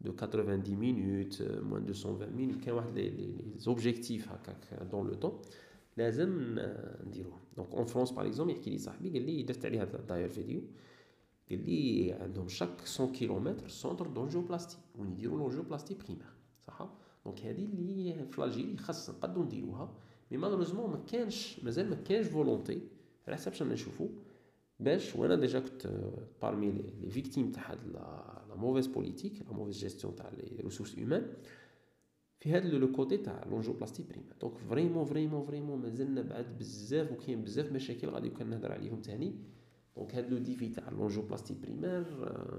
de 0.01 0.11
90 0.11 0.75
minutes 0.75 1.41
moins 1.41 1.81
de 1.81 2.33
120 2.33 2.42
minutes 2.42 2.63
كاين 2.63 2.75
واحد 2.75 2.93
les 2.95 3.09
les 3.09 3.53
objectifs 3.57 4.29
هكاك 4.31 4.83
dans 4.91 5.07
le 5.07 5.13
temps 5.13 5.41
لازم 5.99 6.59
نديروه. 7.07 7.39
donc 7.57 7.73
en 7.73 7.85
France 7.85 8.11
par 8.11 8.27
exemple 8.27 8.53
يحكي 8.53 8.69
لي 8.69 8.77
صاحبي 8.77 9.09
قال 9.09 9.21
لي 9.21 9.43
درت 9.43 9.65
عليها 9.65 9.85
داير 9.85 10.29
فيديو 10.29 10.61
قال 11.49 11.65
لي 11.65 12.11
عندهم 12.13 12.47
chaque 12.47 12.69
100 12.99 13.11
kilomètres 13.11 13.67
centre 13.67 14.07
d'angioplastie 14.07 14.77
وين 14.95 15.11
يديروا 15.11 15.37
l'angioplastie 15.37 15.93
primaire 15.93 16.25
صح 16.67 16.89
donc 17.25 17.39
هذه 17.41 17.65
اللي 17.65 18.25
في 18.31 18.43
l'Algérie 18.43 18.77
خاص 18.77 19.09
نقدو 19.09 19.43
نديروها 19.43 19.93
mais 20.31 20.37
malheureusement 20.37 20.89
ما 20.89 21.03
كانش 21.11 21.59
مازال 21.63 21.89
ما 21.89 21.95
كانش 21.95 22.27
volonté 22.27 22.81
على 23.27 23.35
حسب 23.35 23.53
شنو 23.53 23.73
نشوفو 23.73 24.09
باش 24.79 25.15
وأنا 25.15 25.35
déjà 25.35 25.59
كنت 25.59 25.87
parmi 26.41 26.71
les 26.71 27.09
victimes 27.09 27.51
تاع 27.51 27.71
هاد 27.71 27.87
la 27.87 28.55
mauvaise 28.55 28.87
politique 28.87 29.41
la 29.41 29.53
mauvaise 29.53 29.77
gestion 29.77 30.15
تاع 30.15 30.29
les 30.29 30.61
ressources 30.61 30.95
humaines 30.95 31.33
في 32.39 32.51
هاد 32.51 32.65
le 32.65 32.91
côté 32.91 33.17
تاع 33.17 33.45
l'angioplastie 33.49 34.03
primaire 34.03 34.33
donc 34.41 34.57
vraiment 34.57 35.05
vraiment 35.05 35.45
vraiment 35.45 35.81
مازلنا 35.81 36.21
بعد 36.21 36.57
بزاف 36.59 37.11
وكاين 37.11 37.43
بزاف 37.43 37.71
مشاكل 37.71 38.09
غادي 38.09 38.29
كان 38.29 38.49
نهضر 38.49 38.71
عليهم 38.71 39.01
تاني. 39.01 39.35
donc 39.95 40.15
هاد 40.15 40.31
le 40.31 40.37
défi 40.37 40.69
تاع 40.69 40.89
l'angioplastie 40.89 41.53
primaire 41.61 42.05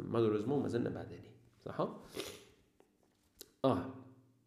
malheureusement 0.09 0.63
مازلنا 0.63 0.91
بعد 0.91 1.07
عليه. 1.07 1.31
صح؟ 1.65 1.89
آه 3.65 3.95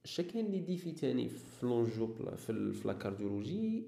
شكاين 0.04 0.46
les 0.46 0.60
défis 0.60 0.92
تاني 0.92 1.30
في 1.30 1.66
l'angio 1.66 2.08
في, 2.36 2.82
la 2.86 2.94
cardiologie 2.94 3.84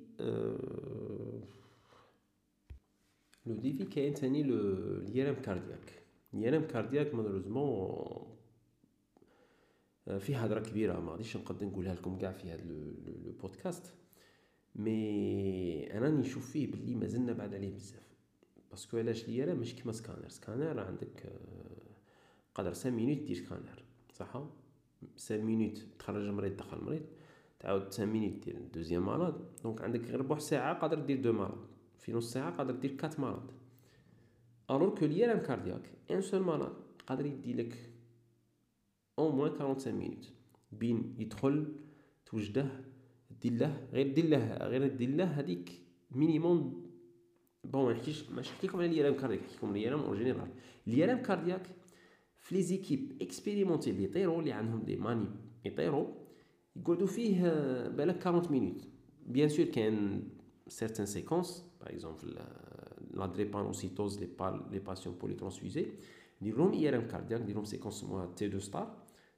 le 3.46 3.56
défi 3.56 3.86
كاين 3.86 4.14
تاني 4.14 4.44
l'IRM 4.44 5.36
cardiaque. 5.36 6.04
l'IRM 6.34 6.68
cardiaque 6.68 7.14
malheureusement 7.16 8.35
في 10.06 10.36
هضره 10.36 10.60
كبيرة 10.60 11.00
ما 11.00 11.12
غاديش 11.12 11.38
نقد 11.38 11.64
نقولها 11.64 11.94
لكم 11.94 12.18
كاع 12.18 12.32
في 12.32 12.52
هذا 12.52 12.64
le 12.64 13.32
podcast 13.42 13.94
mais 14.76 15.98
أنا 15.98 16.10
نشوف 16.10 16.52
فيه 16.52 16.72
بلي 16.72 16.96
مازلنا 16.96 17.34
بعد 17.34 17.54
عليه 17.54 17.74
بزاف. 17.76 18.16
parce 18.72 18.88
que 18.88 18.98
علاش 18.98 19.28
l'IRM؟ 19.28 19.54
مش 19.54 19.76
كيما 19.76 19.92
scanner 19.92 20.30
scanner 20.30 20.80
عندك 20.80 21.34
قدر 22.56 22.74
5 22.74 22.90
minutes 22.90 23.18
دير 23.18 23.36
سكانر 23.36 23.84
صح 24.14 24.44
5 25.16 25.38
minutes 25.38 25.86
تخرج 26.00 26.24
المريض 26.24 26.58
دخل 26.58 26.78
المريض 26.78 27.06
تعاود 27.60 27.84
5 27.84 28.06
minutes 28.06 28.44
دير 28.46 28.60
deuxième 28.74 29.06
malade 29.06 29.46
donc 29.64 29.82
عندك 29.82 30.02
غير 30.10 30.22
بوح 30.22 30.40
ساعة 30.40 30.80
قادر 30.80 31.00
دير 31.00 31.22
deux 31.22 31.34
malades 31.34 31.68
في 32.00 32.14
نص 32.14 32.34
ساعة 32.34 32.58
قادر 32.58 32.74
دير 32.76 32.92
quatre 32.92 33.20
malades 33.20 33.52
alors 34.72 34.96
que 34.96 35.06
l'IRM 35.06 35.36
cardiaque 35.36 35.92
un 36.12 36.22
seul 36.22 36.42
malade 36.42 36.74
قادر 37.08 37.26
يدي 37.26 37.54
لك 37.54 37.95
au 39.20 39.32
moins 39.32 39.52
45 39.52 40.00
minutes 40.00 40.32
بين 40.72 41.16
يدخل 41.20 41.74
توجده 42.26 42.68
دير 43.42 43.54
له 43.54 43.88
غير 43.94 44.14
دير 44.14 44.26
له 44.26 44.58
غير 44.58 44.88
دير 44.88 45.10
له 45.10 45.24
هذيك 45.24 45.82
minimum 46.12 46.86
bon 47.64 47.86
ما 47.86 47.94
نحكيش 47.94 48.30
ماشي 48.30 48.52
نحكي 48.52 48.68
لكم 48.68 48.78
على 48.78 48.88
l'IRM 48.88 49.14
cardiaque 49.14 49.42
نحكي 49.42 49.56
لكم 49.58 49.76
l'IRM 49.76 50.00
en 50.00 50.18
général 50.18 50.50
l'IRM 50.88 51.18
cardiaque 51.22 51.68
في 52.40 52.56
les 52.56 52.62
équipes 52.62 53.22
expérimentées 53.22 53.90
اللي 53.90 54.04
يطيروا 54.04 54.40
اللي 54.40 54.52
عندهم 54.52 54.84
دي 54.84 54.96
ماني 54.96 55.28
يطيروا 55.66 56.08
يقعدوا 56.76 57.08
فيه 57.08 57.42
بالك 57.88 58.28
40 58.28 58.52
minutes 58.52 58.88
bien 59.26 59.50
sûr 59.50 59.66
كاين 59.66 60.24
certaines 60.68 61.06
séquences 61.06 61.66
par 61.82 61.90
exemple 61.90 62.40
la 63.14 63.26
drépanocytose 63.26 64.20
les 64.20 64.28
les 64.72 64.80
patients 64.80 65.16
polytransfusés 65.16 65.86
ندير 66.42 66.58
لهم 66.58 66.74
IRM 66.74 67.08
cardiaque 67.08 67.42
ندير 67.42 67.56
لهم 67.56 67.66
séquence 67.66 67.94
سموها 67.94 68.26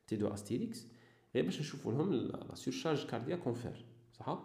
T2 0.07 0.15
star 0.15 0.19
T2 0.19 0.25
astérisque 0.25 0.87
غير 1.35 1.45
باش 1.45 1.59
نشوفوا 1.59 1.91
لهم 1.91 2.13
la 2.13 2.55
surcharge 2.55 3.05
cardiaque 3.05 3.45
en 3.45 3.53
fer 3.53 3.85
صح 4.13 4.43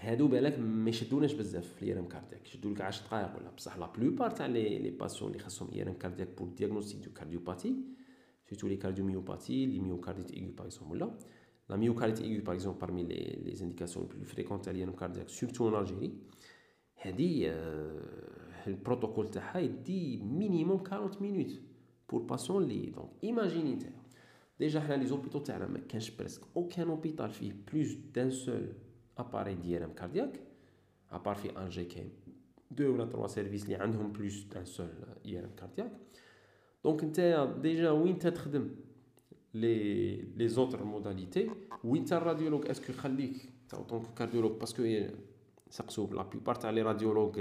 هادو 0.00 0.28
بالك 0.28 0.58
ما 0.58 0.90
يشدوناش 0.90 1.32
بزاف 1.32 1.74
في 1.74 1.82
l'IRM 1.82 2.08
cardiaque 2.08 2.46
يشدوا 2.46 2.70
لك 2.70 2.80
10 2.80 3.06
دقائق 3.06 3.36
ولا 3.36 3.50
بصح 3.50 3.76
la 3.76 3.86
plupart 3.86 4.30
تاع 4.30 4.46
les 4.46 4.78
les 4.78 4.90
patients 4.90 5.30
اللي 5.30 5.42
خاصهم 5.42 5.70
IRM 5.74 5.94
cardiaque 5.94 6.28
pour 6.38 6.48
diagnostic 6.48 7.04
de 7.04 7.10
cardiopathie 7.12 7.76
surtout 8.50 8.68
les 8.68 8.76
cardiomyopathies 8.76 9.66
les 9.66 9.80
myocardites 9.80 10.30
aiguës 10.30 10.52
par 10.52 10.66
exemple 10.66 11.02
ولا 11.02 11.18
la 11.70 11.76
myocardite 11.76 12.20
aiguë 12.20 12.44
par 12.44 12.54
exemple 12.54 12.80
parmi 12.80 13.04
les 13.04 13.38
les 13.44 13.54
indications 13.54 14.06
plus 14.06 14.24
fréquentes 14.24 14.64
تاع 14.64 14.72
l'IRM 14.72 14.94
cardiaque 14.94 15.28
surtout 15.28 15.68
en 15.68 15.80
Algérie 15.80 16.12
هادي 17.02 17.50
le 18.66 18.78
protocole 18.78 19.30
تاعها 19.30 19.58
يدي 19.58 20.16
minimum 20.16 20.82
40 20.92 21.10
minutes 21.20 21.60
pour 22.10 22.22
patient 22.22 22.64
les 22.64 22.86
donc 22.86 23.10
imaginez 23.24 23.74
نتا 23.74 23.90
déjà 24.58 24.80
حنا 24.80 24.94
les 24.94 25.06
hôpitaux 25.06 25.38
تاعنا 25.38 25.66
ما 25.66 25.78
كانش 25.88 26.10
presque 26.10 26.42
aucun 26.56 26.88
hôpital 26.88 27.30
فيه 27.30 27.52
plus 27.72 27.92
d'un 28.14 28.30
seul 28.30 28.72
appareil 29.18 29.54
ديالهم 29.54 29.92
cardiaque 29.92 30.40
à 31.10 31.15
part 31.15 31.34
في 31.34 31.58
Alger 31.58 31.84
كاين 31.84 32.10
deux 32.70 32.94
ولا 32.94 33.04
trois 33.04 33.26
services 33.26 33.64
اللي 33.64 33.74
عندهم 33.76 34.12
plus 34.12 34.42
d'un 34.42 34.64
seul 34.64 34.88
IRM 35.26 35.50
cardiaque 35.56 35.92
donc 36.84 37.04
نتايا 37.04 37.44
déjà 37.44 37.90
وين 37.90 38.18
تخدم 38.18 38.70
les 39.54 40.16
les 40.16 40.48
autres 40.48 40.84
modalités 40.84 41.50
وين 41.84 42.04
تا 42.04 42.16
le 42.16 42.24
radiologue 42.24 42.66
est-ce 42.66 42.83
que 42.83 42.92
يخليك 42.92 43.52
donc 43.88 44.14
cardiologue 44.18 44.52
parce 44.60 44.89
que 44.89 45.06
سقسو 45.70 46.06
la 46.12 46.22
plupart 46.22 46.54
تاع 46.54 46.70
les 46.70 46.82
radiologues 46.82 47.34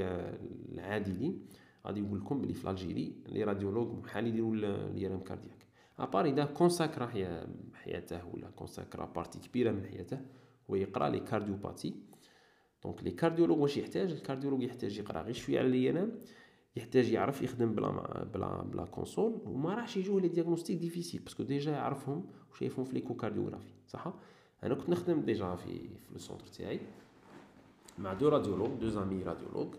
العاديين 0.72 1.46
غادي 1.88 2.00
يقول 2.00 2.20
لكم 2.20 2.42
بلي 2.42 2.54
في 2.54 2.70
l'Algérie 2.70 3.14
les 3.28 3.44
radiologues 3.44 4.04
محال 4.04 4.28
يديروا 4.28 4.56
l'IRM 4.56 5.20
cardiaque 5.20 5.57
à 6.00 6.05
part 6.05 6.26
اذا 6.26 6.46
consacra 6.46 7.08
حياته 7.74 8.22
ولا 8.34 8.50
consacra 8.50 9.06
partie 9.06 9.40
كبيره 9.40 9.72
من 9.72 9.86
حياته 9.86 10.20
ويقرا 10.68 11.10
les 11.10 11.20
cardiopathies 11.20 11.96
donc 12.84 13.04
les 13.04 13.12
cardiologues 13.12 13.60
واش 13.60 13.78
يحتاج 13.78 14.12
le 14.12 14.20
cardiologue 14.20 14.64
يحتاج 14.64 14.98
يقرا 14.98 15.22
غير 15.22 15.34
شوية 15.34 15.60
على 15.60 15.68
l'IRM 15.68 16.20
يحتاج 16.76 17.12
يعرف 17.12 17.42
يخدم 17.42 17.76
بلا 17.76 18.24
بلا 18.34 18.62
بلا 18.62 18.86
console 18.86 19.42
وما 19.46 19.74
راحش 19.74 19.98
يجوه 19.98 20.22
les 20.22 20.28
diagnostics 20.28 20.78
difficiles 20.78 21.22
parce 21.22 21.35
que 21.36 21.44
déjà 21.44 21.72
يعرفهم 21.72 22.26
وشايفهم 22.52 22.86
في 22.86 22.94
l'échocardiographie 22.94 23.72
صح 23.88 24.14
أنا 24.64 24.76
كنت 24.76 24.90
نخدم 24.90 25.22
déjà 25.22 25.56
في 25.56 25.80
في 25.88 26.12
le 26.12 26.18
centre 26.18 26.48
تاعي 26.48 26.80
مع 28.00 28.14
deux 28.14 28.30
radiologues 28.30 28.70
deux 28.70 28.90
amis 28.90 29.24
radiologues 29.24 29.76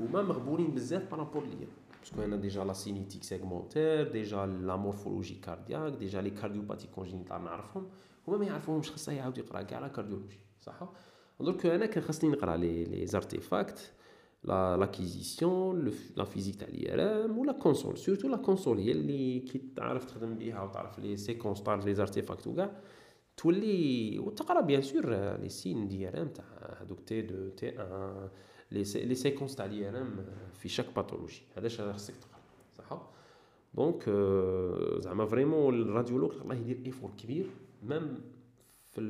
هما 0.00 0.22
مغبورين 0.22 0.70
بزاف 0.70 1.10
par 1.10 1.20
rapport 1.20 1.42
ليا 1.44 1.66
parce 2.02 2.16
que 2.16 2.24
أنا 2.24 2.36
déjà 2.36 2.64
la 2.64 2.72
cinétique 2.72 3.24
segmentaire 3.24 4.12
déjà 4.12 4.46
la 4.46 4.76
morphologie 4.76 5.34
cardiaque 5.34 5.92
déjà 5.92 6.20
les 6.20 6.30
cardiopathies 6.30 6.86
congénitales 6.86 7.44
نعرفهم 7.44 7.88
هما 8.28 8.36
ما 8.36 8.44
يعرفوهمش 8.44 8.90
خاصه 8.90 9.12
يعاود 9.12 9.38
يقرا 9.38 9.62
كاع 9.62 9.78
la 9.78 9.88
cardiologie 9.88 10.38
صح 10.60 10.88
درك 11.40 11.66
أنا 11.66 11.86
كان 11.86 12.02
خاصني 12.02 12.30
نقرا 12.30 12.56
les 12.56 12.84
les 12.84 13.06
artefacts 13.06 13.92
l'acquisition 14.44 15.92
la 16.16 16.24
physique 16.24 16.56
تاع 16.56 16.68
l'IRM 16.68 17.38
ولا 17.38 17.52
console 17.52 17.98
surtout 17.98 18.28
la 18.28 18.36
console 18.36 18.78
هي 18.78 18.92
اللي 18.92 19.40
كي 19.40 19.62
تعرف 19.76 20.04
تخدم 20.04 20.34
بها 20.34 20.62
وتعرف 20.62 20.98
les 20.98 21.16
séquences 21.16 21.62
تعرف 21.62 21.86
les 21.86 21.94
artefacts 21.94 22.46
وكاع 22.46 22.80
تولي 23.36 24.18
وتقرا 24.18 24.60
bien 24.60 24.82
sûr 24.82 25.36
les 25.36 25.48
signes 25.48 25.88
d'IRM 25.88 26.28
تاع 26.28 26.44
هذوك 26.80 27.00
T2 27.00 27.22
T1 27.22 27.48
les 27.48 28.28
les 28.72 29.14
séquences 29.14 29.56
تاع 29.56 29.66
l'IRM 29.66 30.26
في 30.54 30.68
chaque 30.68 30.86
pathologie 30.96 31.42
هذا 31.56 31.68
خاصك 31.68 32.14
تقرا 32.16 32.40
صح 32.78 33.02
donc 33.74 34.10
زعما 35.02 35.26
vraiment 35.26 35.82
le 35.82 35.90
radiologue 35.90 36.32
الله 36.32 36.54
يدير 36.54 36.86
effort 36.86 37.10
كبير 37.18 37.46
même 37.82 38.20
في 38.92 39.00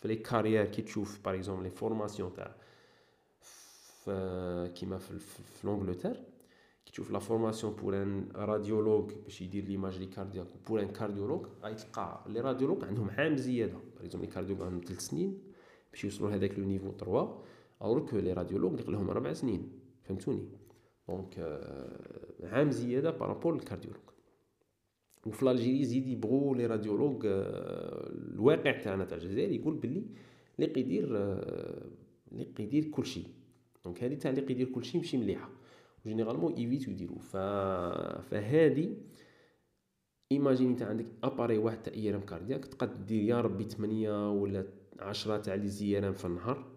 في 0.00 0.08
les 0.08 0.16
carrières 0.16 0.64
كي 0.64 0.82
تشوف 0.82 1.24
par 1.24 1.34
exemple 1.34 1.62
les 1.62 1.70
formations 1.70 2.32
تاع 2.34 2.54
كيما 4.66 4.98
في, 4.98 5.18
في 5.18 5.66
l'Angleterre 5.66 6.14
كي 6.86 6.92
تشوف 6.92 7.10
la 7.10 7.18
formation 7.18 7.72
pour 7.72 8.02
un 8.02 8.28
radiologue 8.34 9.12
باش 9.24 9.42
يدير 9.42 9.64
l'imagerie 9.64 10.06
cardiaque 10.06 10.46
pour 10.68 10.80
un 10.82 10.88
cardiologue 10.88 11.46
غيتلقى 11.62 12.24
les 12.26 12.40
radiologues 12.40 12.84
عندهم 12.84 13.10
عام 13.10 13.36
زياده 13.36 13.72
par 13.72 14.04
exemple 14.04 14.26
les 14.26 14.32
cardiologues 14.32 14.66
عندهم 14.66 14.80
3 14.80 15.00
سنين 15.00 15.38
باش 15.92 16.04
يوصلوا 16.04 16.30
لهذاك 16.30 16.58
لو 16.58 16.64
نيفو 16.64 16.92
3 16.92 17.42
اور 17.82 18.06
كو 18.06 18.18
لي 18.18 18.32
راديولوج 18.32 18.76
ديق 18.76 18.90
لهم 18.90 19.10
4 19.10 19.32
سنين 19.32 19.72
فهمتوني 20.02 20.48
دونك 21.08 21.38
عام 22.42 22.70
زياده 22.70 23.10
بارابور 23.10 23.54
للكارديولوج 23.54 24.02
وفي 25.26 25.50
الجيري 25.50 25.80
يزيد 25.80 26.06
يبغوا 26.08 26.56
لي 26.56 26.66
راديولوج 26.66 27.22
الواقع 27.26 28.80
تاعنا 28.80 29.04
تاع 29.04 29.16
الجزائر 29.16 29.52
يقول 29.52 29.74
باللي 29.74 30.04
اللي 30.58 30.72
قيدير 30.72 31.04
اللي 32.32 32.44
قيدير 32.58 32.84
كلشي 32.84 33.22
دونك 33.84 34.04
هذه 34.04 34.14
تاع 34.14 34.30
اللي 34.30 34.42
قيدير 34.42 34.68
كلشي 34.68 34.98
ماشي 34.98 35.16
مليحه 35.16 35.50
جينيرالمون 36.06 36.52
ايفيتو 36.52 36.90
يديرو 36.90 37.18
ف 37.18 37.36
فهادي 38.30 38.96
ايماجيني 40.32 40.70
انت 40.70 40.82
عندك 40.82 41.06
اباري 41.24 41.58
واحد 41.58 41.82
تاع 41.82 41.92
ايرام 41.94 42.20
كاردياك 42.20 42.64
تقد 42.64 43.06
دير 43.06 43.22
يا 43.22 43.40
ربي 43.40 43.64
8 43.64 44.30
ولا 44.30 44.66
10 44.98 45.36
تاع 45.38 45.54
les 45.54 45.68
IRM 45.68 46.12
في 46.12 46.24
النهار 46.24 46.71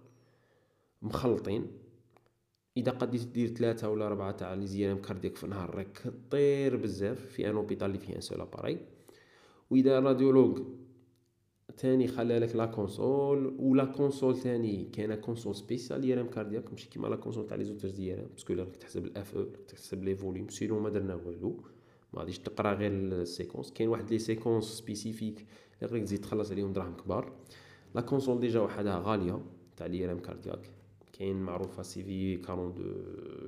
مخلطين. 1.05 1.67
إذا 2.77 2.91
قديت 2.91 3.27
دير 3.27 3.47
ثلاثة 3.47 3.89
ولا 3.89 4.07
أربعة 4.07 4.31
تاع 4.31 4.53
les 4.53 4.67
IRM 4.67 5.01
cardiaques 5.01 5.35
في 5.35 5.43
النهار 5.43 5.75
راك 5.75 6.13
طير 6.31 6.75
بزاف 6.75 7.25
في 7.25 7.49
un 7.49 7.55
hôpital 7.55 7.87
اللي 7.87 7.97
فيه 7.97 8.15
un 8.15 8.21
seul 8.21 8.41
appareil 8.41 8.79
وإذا 9.69 9.99
radiologue 9.99 10.61
تاني 11.77 12.07
خلى 12.07 12.39
لك 12.39 12.55
la 12.55 12.65
console 12.65 13.55
ولا 13.59 13.85
console 13.85 14.39
تاني 14.39 14.85
كاينة 14.85 15.15
console 15.15 15.55
spéciale 15.55 16.05
IRM 16.05 16.27
cardiaque 16.27 16.71
ماشي 16.71 16.89
كيما 16.89 17.07
la 17.07 17.15
console 17.15 17.47
تاع 17.47 17.57
les 17.57 17.65
autres 17.65 17.89
ديال 17.89 18.25
parce 18.25 18.43
que 18.43 18.53
راك 18.53 18.75
تحسب 18.75 19.05
la 19.05 19.20
FE 19.20 19.35
أو 19.35 19.43
تحسب 19.43 20.03
les 20.03 20.15
volumes 20.15 20.49
sinon 20.49 20.79
ما 20.79 20.89
درنا 20.89 21.15
والو. 21.15 21.63
ما 22.13 22.19
غاديش 22.19 22.39
تقرا 22.39 22.73
غير 22.73 22.91
ال 22.91 22.99
séquences 22.99 23.71
كاين 23.71 23.89
واحد 23.89 24.11
les 24.11 24.19
séquences 24.19 24.65
spécifiques 24.65 25.45
اللي 25.81 25.93
راك 25.93 26.01
تزيد 26.01 26.21
تخلص 26.21 26.51
عليهم 26.51 26.73
دراهم 26.73 26.95
كبار. 26.95 27.33
la 27.95 28.01
console 28.01 28.39
déjà 28.39 28.59
وحدها 28.59 28.99
غالية 29.05 29.41
تاع 29.77 29.85
l'IRM 29.85 30.19
cardiaque. 30.19 30.74
كاين 31.19 31.41
معروفة 31.41 31.83
CVI 31.83 32.33
42 32.33 32.75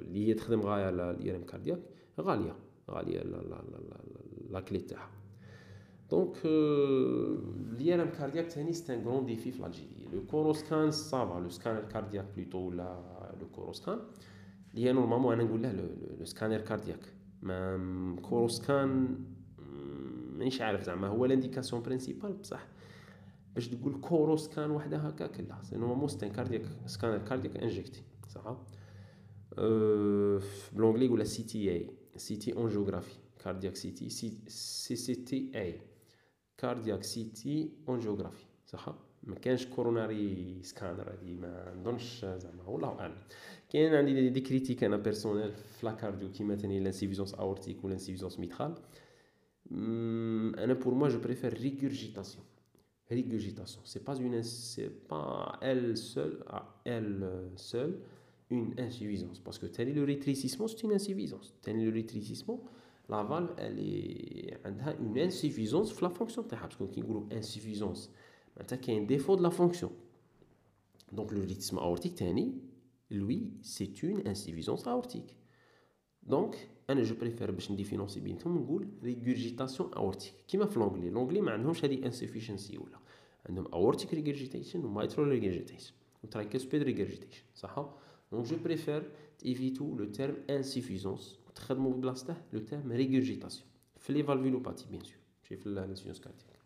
اللي 0.01 0.27
هي 0.27 0.33
تخدم 0.33 0.61
غاية 0.61 0.89
l'IRM 0.89 1.43
cardiaque 1.43 1.79
غالية 2.21 2.55
غالية 2.91 3.19
لا 3.19 3.37
لا 3.37 3.61
لا 3.71 3.97
la 4.49 4.59
clé 4.59 4.79
تاعها. 4.79 5.09
donc 6.11 6.35
l'IRM 7.77 8.11
cardiaque 8.17 8.53
تاني 8.53 8.73
c'est 8.73 8.89
un 8.89 8.99
grand 9.03 9.21
défi 9.21 9.51
في 9.51 9.61
l'Algérie. 9.61 10.07
Le 10.13 10.21
coroscan 10.21 10.91
ça 10.91 11.25
va. 11.25 11.39
Le 11.39 11.49
scanner 11.49 11.87
cardiaque 11.93 12.31
plutôt 12.37 12.55
ولا 12.55 13.01
le 13.41 13.57
coroscan 13.57 13.99
اللي 14.73 14.85
هي 14.87 14.93
normalement 14.93 15.33
أنا 15.33 15.43
نقول 15.43 15.63
له 15.63 15.71
le 16.19 16.25
scanner 16.25 16.61
cardiaque 16.61 17.13
ما 17.41 18.15
كوروسكان 18.21 19.19
مانيش 20.37 20.61
عارف 20.61 20.83
زعما 20.83 21.07
هو 21.07 21.25
لانديكاسيون 21.25 21.81
برينسيبال 21.81 22.33
بصح 22.33 22.67
باش 23.57 23.67
تقول 23.67 24.01
كوروسكان 24.01 24.71
وحده 24.71 24.97
هكاك 24.97 25.39
لا 25.39 25.63
سي 25.63 25.75
نورمالمون 25.75 26.07
سي 26.07 26.29
كاردياك 26.29 26.61
سكانر 26.85 27.17
كاردياك 27.17 27.57
انجكتي 27.57 28.03
صح؟ 28.29 28.57
أه 29.57 30.41
بلونجلي 30.73 31.05
يقول 31.05 31.27
سي 31.27 31.43
تي 31.43 31.71
إي 31.71 31.89
سي 32.15 32.35
تي 32.35 32.53
اون 32.53 32.69
جيوغرافي 32.69 33.15
كاردياك 33.43 33.75
سي 33.75 33.91
تي 33.91 34.09
سي 34.09 34.95
سي 34.95 35.15
تي 35.15 35.51
إي 35.55 35.81
كاردياك 36.57 37.03
سي 37.03 37.23
تي 37.23 37.71
اونجيوغرافي 37.89 38.45
صح؟ 38.65 38.95
ما 39.23 39.35
كانش 39.35 39.65
كوروناري 39.65 40.59
سكانر 40.63 41.13
هذه 41.13 41.33
ما 41.33 41.73
نظنش 41.75 42.25
زعما 42.25 42.63
والله 42.67 42.99
أعلم. 42.99 43.17
كاين 43.69 43.95
عندي 43.95 44.29
دي 44.29 44.41
كريتيك 44.41 44.83
أنا 44.83 44.97
بيرسونيل 44.97 45.51
في 45.51 45.85
لا 45.85 45.91
كارديو 45.91 46.31
كيما 46.31 46.55
تاني 46.55 46.79
لانسيفيزونس 46.79 47.33
اورتيك 47.33 47.83
ولا 47.83 47.89
لانسيفيزونس 47.89 48.39
ميترال 48.39 48.75
أنا 50.57 50.73
بور 50.73 50.93
موا 50.93 51.09
جو 51.09 51.19
بريفير 51.19 51.53
ريغورجيتاسيون 51.53 52.45
régurgitation. 53.09 53.81
C'est 53.83 54.03
pas 54.03 54.15
une, 54.15 54.43
c'est 54.43 54.89
pas 54.89 55.57
elle 55.61 55.97
seule, 55.97 56.43
ah, 56.49 56.75
elle 56.83 57.25
seule, 57.55 57.99
une 58.49 58.73
insuffisance. 58.79 59.39
Parce 59.39 59.57
que 59.57 59.65
tel 59.65 59.89
est 59.89 59.93
le 59.93 60.03
rétrécissement, 60.03 60.67
c'est 60.67 60.83
une 60.83 60.93
insuffisance. 60.93 61.55
Tel 61.61 61.77
est 61.79 61.85
le 61.85 61.91
rétrécissement, 61.91 62.61
la 63.09 63.23
valve, 63.23 63.53
elle 63.57 63.79
est, 63.79 64.57
une 64.99 65.19
insuffisance 65.19 65.95
de 65.95 66.01
la 66.01 66.09
fonction. 66.09 66.43
Parce 66.43 66.75
qu'on 66.75 67.27
insuffisance. 67.31 68.11
Maintenant, 68.57 68.77
un 68.89 69.03
défaut 69.03 69.35
de 69.35 69.43
la 69.43 69.51
fonction. 69.51 69.91
Donc 71.11 71.31
le 71.31 71.41
rythme 71.41 71.77
aortique, 71.77 72.21
lui, 73.09 73.53
c'est 73.61 74.03
une 74.03 74.27
insuffisance 74.27 74.85
aortique. 74.87 75.35
Donc 76.29 76.55
je 76.89 77.13
préfère 77.13 77.51
باش 77.51 77.71
ندي 77.71 77.83
فينونسي 77.83 78.19
بيناتهم 78.19 78.57
نقول 78.57 78.87
régurgitation 79.03 79.97
aortique. 79.97 80.47
كيما 80.47 80.65
في 80.65 80.79
l'anglais 80.79 81.13
l'anglais 81.15 81.41
ما 81.41 81.51
عندهمش 81.51 81.85
هذه 81.85 82.11
insufficiency 82.11 82.79
ولا. 82.79 82.99
عندهم 83.49 83.65
aortic 83.65 84.07
regurgitation 84.07 84.75
و 84.75 85.01
mitral 85.01 85.41
regurgitation 85.41 85.91
و 86.23 86.27
tricuspid 86.27 86.83
regurgitation. 86.83 87.55
صح 87.55 87.89
donc 88.31 88.45
je 88.45 88.55
préfère 88.55 89.03
éviter 89.43 89.85
le 89.97 90.11
terme 90.11 90.35
insuffisance. 90.49 91.37
تخدموا 91.57 91.93
ببلاصته 91.93 92.35
لو 92.53 92.59
تيرم 92.59 92.91
ريغورجيتاسيون 92.91 93.67
في 93.99 94.13
لي 94.13 94.23
فالفيلوباتي 94.23 94.85
بيان 94.91 95.03
سور 95.03 95.17
ماشي 95.43 95.55
في 95.55 95.65
الانسيونس 95.67 96.19
كاردياك 96.19 96.59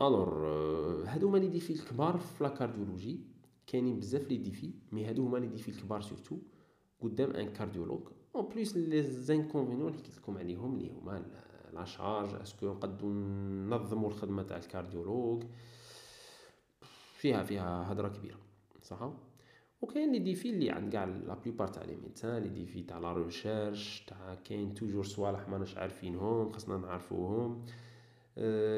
Alors 0.00 0.46
هادو 1.06 1.28
هما 1.28 1.38
les 1.38 1.48
défis 1.48 1.72
الكبار 1.72 2.18
في 2.18 2.44
la 2.44 2.50
cardiologie 2.50 3.20
كاينين 3.66 3.98
بزاف 3.98 4.28
les 4.30 4.36
défis 4.36 4.70
mais 4.92 5.04
هادو 5.04 5.26
هما 5.26 5.38
les 5.38 5.46
défis 5.46 5.68
الكبار 5.68 6.00
surtout 6.00 6.38
قدام 7.00 7.30
un 7.30 7.52
cardiologue 7.52 8.08
en 8.34 8.48
plus 8.48 8.76
les 8.76 9.02
inconvénients 9.02 9.88
اللي 9.88 9.98
حكيت 9.98 10.16
لكم 10.16 10.38
عليهم 10.38 10.74
اللي 10.76 10.90
هما 10.90 11.22
la 11.72 11.84
charge 11.84 12.34
est-ce 12.34 12.55
que 12.55 12.66
نقدو 12.66 13.08
ننظمو 13.12 14.08
الخدمة 14.08 14.42
تاع 14.42 14.56
ال 14.56 14.63
cardiologue. 14.63 15.42
فيها 17.16 17.42
فيها 17.42 17.92
هضره 17.92 18.08
كبيرة 18.08 18.38
صح 18.82 19.10
وكاين 19.82 20.12
les 20.12 20.18
défis 20.18 20.50
اللي 20.50 20.70
عند 20.70 20.92
كاع 20.92 21.04
la 21.04 21.34
plupart 21.34 21.68
تاع 21.68 21.84
les 21.84 21.96
médecins 21.96 22.42
les 22.42 22.48
défis 22.48 22.82
تاع 22.82 22.98
la 22.98 23.12
recherche 23.12 24.04
تاع 24.06 24.34
كاين 24.34 24.74
toujours 24.74 25.04
صوالح 25.04 25.48
ماناش 25.48 25.76
عارفينهم 25.76 26.52
خاصنا 26.52 26.76
نعرفوهم. 26.76 27.64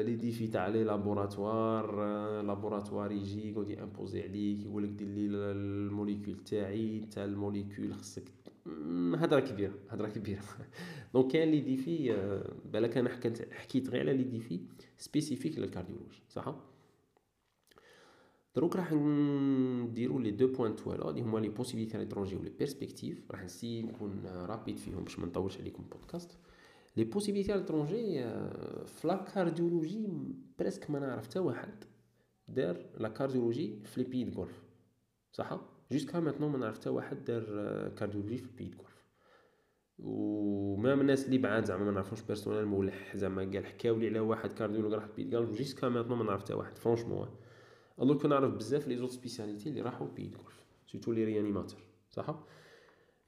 les 0.05 0.15
défis 0.15 0.47
تاع 0.47 0.67
les 0.67 0.83
laboratoires 0.83 1.95
laboratoire 2.41 3.11
يجي 3.11 3.51
يقعد 3.51 3.69
ي 3.69 3.76
imposer 3.76 4.21
عليك 4.21 4.65
يقولك 4.65 4.89
دير 4.89 5.07
لي 5.07 5.27
ال 5.51 5.61
molécule 5.61 6.43
تاعي 6.43 6.99
تاع 6.99 7.23
ال 7.23 7.31
molécule 7.31 7.93
خصك 7.93 8.23
هضره 9.15 9.39
كبيرة 9.39 9.73
هضره 9.89 10.07
كبيرة. 10.07 10.41
donc 11.13 11.31
كاين 11.31 11.51
les 11.51 11.61
défis 11.61 12.13
بالك 12.65 12.97
أنا 12.97 13.09
حكيت 13.09 13.53
حكيت 13.53 13.89
غير 13.89 14.01
على 14.01 14.13
les 14.13 14.23
défis 14.23 14.59
spécifiques 14.97 15.59
لل 15.59 15.69
cardiologie 15.69 16.23
صح 16.29 16.55
دروك 18.55 18.75
راح 18.75 18.93
نديرو 18.93 20.19
les 20.19 20.31
deux 20.31 20.47
points 20.47 20.75
voilà 20.75 21.09
اللي 21.09 21.21
هما 21.21 21.39
les 21.39 21.49
possibilités 21.49 21.97
l'étranger 21.97 22.35
و 22.35 22.43
les 22.43 22.49
perspectives 22.49 23.31
راح 23.31 23.43
نسي 23.43 23.81
نكون 23.81 24.25
rapide 24.25 24.77
فيهم 24.77 25.03
باش 25.03 25.19
ما 25.19 25.25
نطولش 25.25 25.57
عليكم 25.57 25.83
بودكاست 25.83 26.37
les 26.97 27.03
possibilités 27.03 27.53
l'étranger 27.53 28.23
في 28.85 29.07
la 29.07 29.15
cardiologie 29.15 30.09
presque 30.59 30.89
ما 30.89 30.99
نعرف 30.99 31.27
حتى 31.27 31.39
واحد 31.39 31.83
دار 32.47 32.85
la 32.97 33.09
cardiologie 33.09 33.79
في 33.83 34.03
les 34.03 34.09
pays 34.09 34.31
Golfe 34.35 34.63
صح؟ 35.31 35.74
jusqu'à 35.91 36.19
maintenant 36.19 36.51
ما 36.51 36.57
نعرف 36.57 36.79
حتى 36.79 36.89
واحد 36.89 37.25
دار 37.25 37.43
cardiologie 37.89 38.37
في 38.37 38.49
pays 38.57 38.71
Golfe 38.77 39.05
و 39.99 40.19
même 40.19 41.01
الناس 41.01 41.25
اللي 41.25 41.37
بعاد 41.37 41.65
زعما 41.65 41.85
ما 41.85 41.91
نعرفوش 41.91 42.21
personnellement 42.21 43.15
زعما 43.15 43.41
قال 43.41 43.65
حكاو 43.65 43.95
لي 43.95 44.07
على 44.07 44.19
واحد 44.19 44.53
cardiologue 44.53 44.93
راح 44.93 45.07
pays 45.15 45.33
Golfe 45.33 45.57
jusqu'à 45.57 45.89
maintenant 45.89 46.17
ما 46.17 46.23
نعرف 46.23 46.41
حتى 46.41 46.53
واحد 46.53 46.77
franchement 46.77 47.29
alors 48.01 48.21
que 48.21 48.27
نعرف 48.27 48.53
بزاف 48.53 48.87
les 48.87 48.97
autres 48.97 49.09
spécialités 49.09 49.69
اللي 49.69 49.81
راحو 49.81 50.05
pays 50.05 50.31
Golfe 50.35 50.65
surtout 50.87 51.11
les 51.11 51.25
réanimateurs 51.25 51.79
صح؟ 52.11 52.43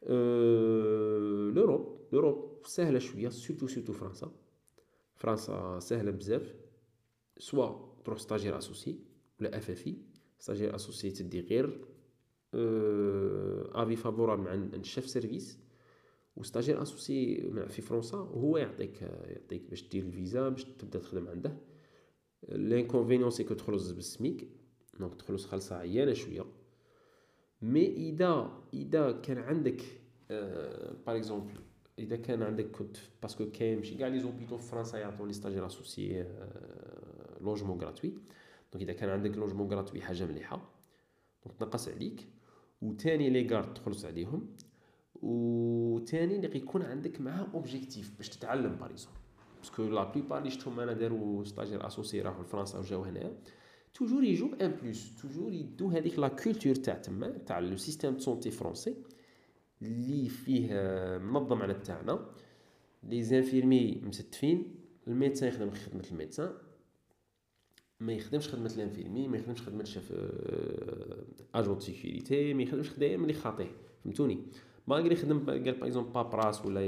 أه 0.04 1.52
l'Europe 1.56 2.08
l'Europe 2.12 2.62
سهلة 2.66 3.00
شوية 3.00 3.30
surtout 3.30 3.68
surtout 3.68 3.94
فرنسا. 3.94 4.32
فرنسا 5.16 5.80
سهلة 5.80 6.12
بزاف. 6.12 6.56
soit 7.38 7.96
تروح 8.06 8.18
stagiaire 8.18 8.58
associé 8.58 9.00
ولا 9.40 9.58
FFI 9.58 9.88
stagiaire 9.88 10.76
associé 10.76 11.12
تدي 11.12 11.40
غير 11.42 11.86
avis 12.58 13.96
favorable 13.96 14.44
مع 14.44 14.54
ال 14.54 14.65
chef 14.65 15.10
service 15.10 15.60
و 16.36 16.40
stagiaire 16.40 16.82
associé 16.82 17.52
في 17.68 17.82
فرنسا 17.82 18.18
وهو 18.18 18.58
يعطيك 18.58 19.02
يعطيك 19.02 19.70
باش 19.70 19.90
دير 19.90 20.04
الفيزا 20.04 20.50
باش 20.50 20.64
تبدا 20.64 21.00
تخدم 21.00 21.28
عنده. 21.28 21.58
l'inconvénient 22.50 23.30
c'est 23.30 23.44
que 23.44 23.54
تخلص 23.54 23.92
بالسميك 23.92 24.48
donc 25.00 25.16
تخلص 25.16 25.46
خالصة 25.46 25.76
عيانة 25.76 26.14
شوية. 26.14 26.46
mais 27.62 27.86
اذا 27.86 28.64
إذا 28.74 29.12
كان 29.12 29.38
عندك 29.38 29.82
par 30.30 31.18
exemple 31.18 31.54
إذا 32.00 32.16
كان 32.16 32.44
عندك 32.44 32.72
كنت 32.72 32.98
parce 33.22 33.40
que 33.40 33.52
كاين 33.52 33.78
ماشي 33.78 33.96
كاع 33.96 34.08
les 34.08 34.20
hôpitaux 34.20 34.58
في 34.58 34.64
فرنسا 34.64 34.98
يعطوا 34.98 35.28
les 35.28 35.34
stagiaires 35.34 35.66
associés 35.66 36.26
logement 37.42 37.82
gratuit 37.82 38.10
donc 38.74 38.84
إذا 38.84 38.94
كان 38.94 39.10
عندك 39.10 39.38
logement 39.38 39.68
gratuit 39.68 40.02
حاجة 40.02 40.26
مليحة. 40.26 40.70
donc 41.46 41.58
تنقص 41.60 41.90
عليك. 41.90 42.28
وثاني 42.82 43.30
les 43.30 43.48
gardes 43.48 43.74
تخلص 43.74 44.06
عليهم 44.06 44.56
وثاني 45.22 46.36
اللي 46.36 46.58
يكون 46.58 46.82
عندك 46.82 47.22
معاه 47.22 47.48
objectif 47.54 48.18
باش 48.18 48.30
تتعلم 48.30 48.76
par 48.76 48.88
raison 48.88 49.14
parce 49.62 49.75
que 49.75 49.84
la 49.84 50.12
plupart 50.12 50.38
اللي 50.38 50.50
شفتهم 50.50 50.80
أنا 50.80 50.94
داروا 50.94 51.44
stagiaire 51.44 51.88
associé 51.88 52.22
راحوا 52.22 52.44
لفرنسا 52.44 52.80
وجاو 52.80 53.04
هنايا 53.04 53.38
توجور 53.94 54.24
يجوا 54.24 54.66
ان 54.66 54.72
بلوس 54.72 55.22
توجور 55.22 55.54
يدو 55.54 55.90
هذيك 55.90 56.20
لا 56.20 56.28
كولتور 56.28 56.76
تاع 56.76 56.94
تما 56.94 57.30
تاع 57.30 57.60
لو 57.60 57.78
سيستيم 57.78 58.14
دو 58.14 58.20
سونتي 58.20 58.52
فرونسي 58.52 58.96
اللي 59.82 60.30
فيه 60.30 60.68
منظم 61.18 61.62
على 61.62 61.74
تاعنا 61.74 62.26
لي 63.04 63.24
زانفيرمي 63.24 64.02
مستفين 64.04 64.76
الميدسان 65.08 65.50
يخدم 65.50 65.72
خدمة 65.72 66.04
الميدسان. 66.12 66.54
ما 68.00 68.14
يخدمش 68.14 68.48
خدمة 68.48 68.74
الانفيرمي 68.76 69.28
ما 69.28 69.38
يخدمش 69.38 69.62
خدمة 69.62 69.84
شاف 69.84 70.14
اجون 71.56 71.80
سيكوريتي 71.80 72.54
ما 72.54 72.64
يخدمش 72.64 72.90
خدايم 72.90 73.22
اللي 73.22 73.34
خاطيه 73.34 73.72
فهمتوني؟ 74.04 74.38
ماغري 74.88 75.14
يخدم 75.14 75.46
قال 75.46 75.60
باغ 75.60 75.86
اكزومبل 75.86 76.12
بابراس 76.14 76.66
ولا 76.66 76.86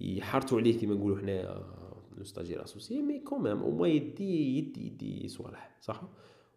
يحرتوا 0.00 0.58
عليه 0.58 0.78
كيما 0.78 0.94
نقولوا 0.94 1.18
حنايا 1.18 1.64
le 2.18 2.24
stagiaire 2.24 2.64
associé 2.64 3.02
mais 3.02 3.18
quand 3.18 3.42
même 3.42 3.62
أو 3.62 3.84
يدي 3.84 4.58
يدي 4.58 4.86
يدي 4.86 5.28
صوالح 5.28 5.76
صح؟ 5.80 6.02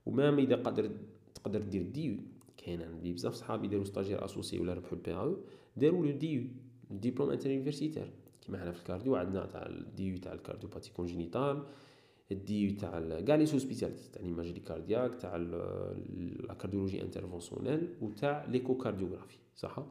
و 0.06 0.13
même 0.13 0.40
إذا 0.40 0.56
قدر 0.56 0.92
تقدر 1.36 1.62
دير 1.62 1.84
DU 1.84 2.20
كاين 2.58 2.82
عندي 2.82 3.14
بزاف 3.14 3.34
صحابي 3.34 3.68
داروا 3.68 3.84
stagiaire 3.84 4.26
associé 4.26 4.60
ولا 4.60 4.74
ربحوا 4.74 4.98
ال 4.98 5.14
PAE 5.14 5.38
داروا 5.78 6.06
le 6.06 6.12
DU 6.12 6.50
diplôme 6.92 7.30
inter-universitaire 7.30 8.12
كيما 8.42 8.62
حنا 8.62 8.72
في 8.72 8.80
ال 8.80 8.85
cardio 8.85 9.16
عندنا 9.16 9.46
تاع 9.46 9.66
ال 9.66 9.83
DU 9.83 10.18
تاع 10.18 10.34
ال 10.34 10.38
cardiopathie 10.38 10.92
congénitale 10.92 11.64
ال 12.34 12.47
DU 12.47 12.72
تاع 12.72 13.22
كاع 13.22 13.36
les 13.36 13.58
sous-spécialités 13.58 14.12
تاع 14.12 14.22
l'imagerie 14.22 14.60
cardiaque 14.60 15.16
تاع 15.16 15.36
la 15.36 16.54
cardiologie 16.54 17.02
interventionnelle 17.02 17.88
وتاع 18.02 18.46
l'échocardiographie 18.46 19.38
صح؟ 19.56 19.84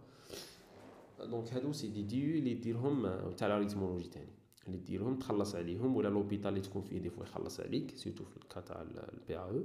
donc 1.21 1.53
هادو 1.53 1.73
c'est 1.73 1.89
des 1.89 2.03
DU 2.03 2.39
اللي 2.39 2.55
ديرهم 2.55 3.31
تاع 3.37 3.49
la 3.49 3.59
rythmologie 3.59 4.09
تاني. 4.09 4.33
اللي 4.67 4.79
ديرهم 4.79 5.19
تخلص 5.19 5.55
عليهم 5.55 5.97
ولا 5.97 6.09
l'hôpital 6.09 6.49
اللي 6.49 6.61
تكون 6.61 6.83
فيه 6.83 6.99
des 6.99 7.11
fois 7.11 7.25
يخلص 7.25 7.61
عليك 7.61 7.97
surtout 7.97 8.25
في 8.25 8.37
ال 8.37 8.43
cas 8.43 8.61
تاع 8.61 8.83
ال 8.83 9.39
PAE 9.39 9.63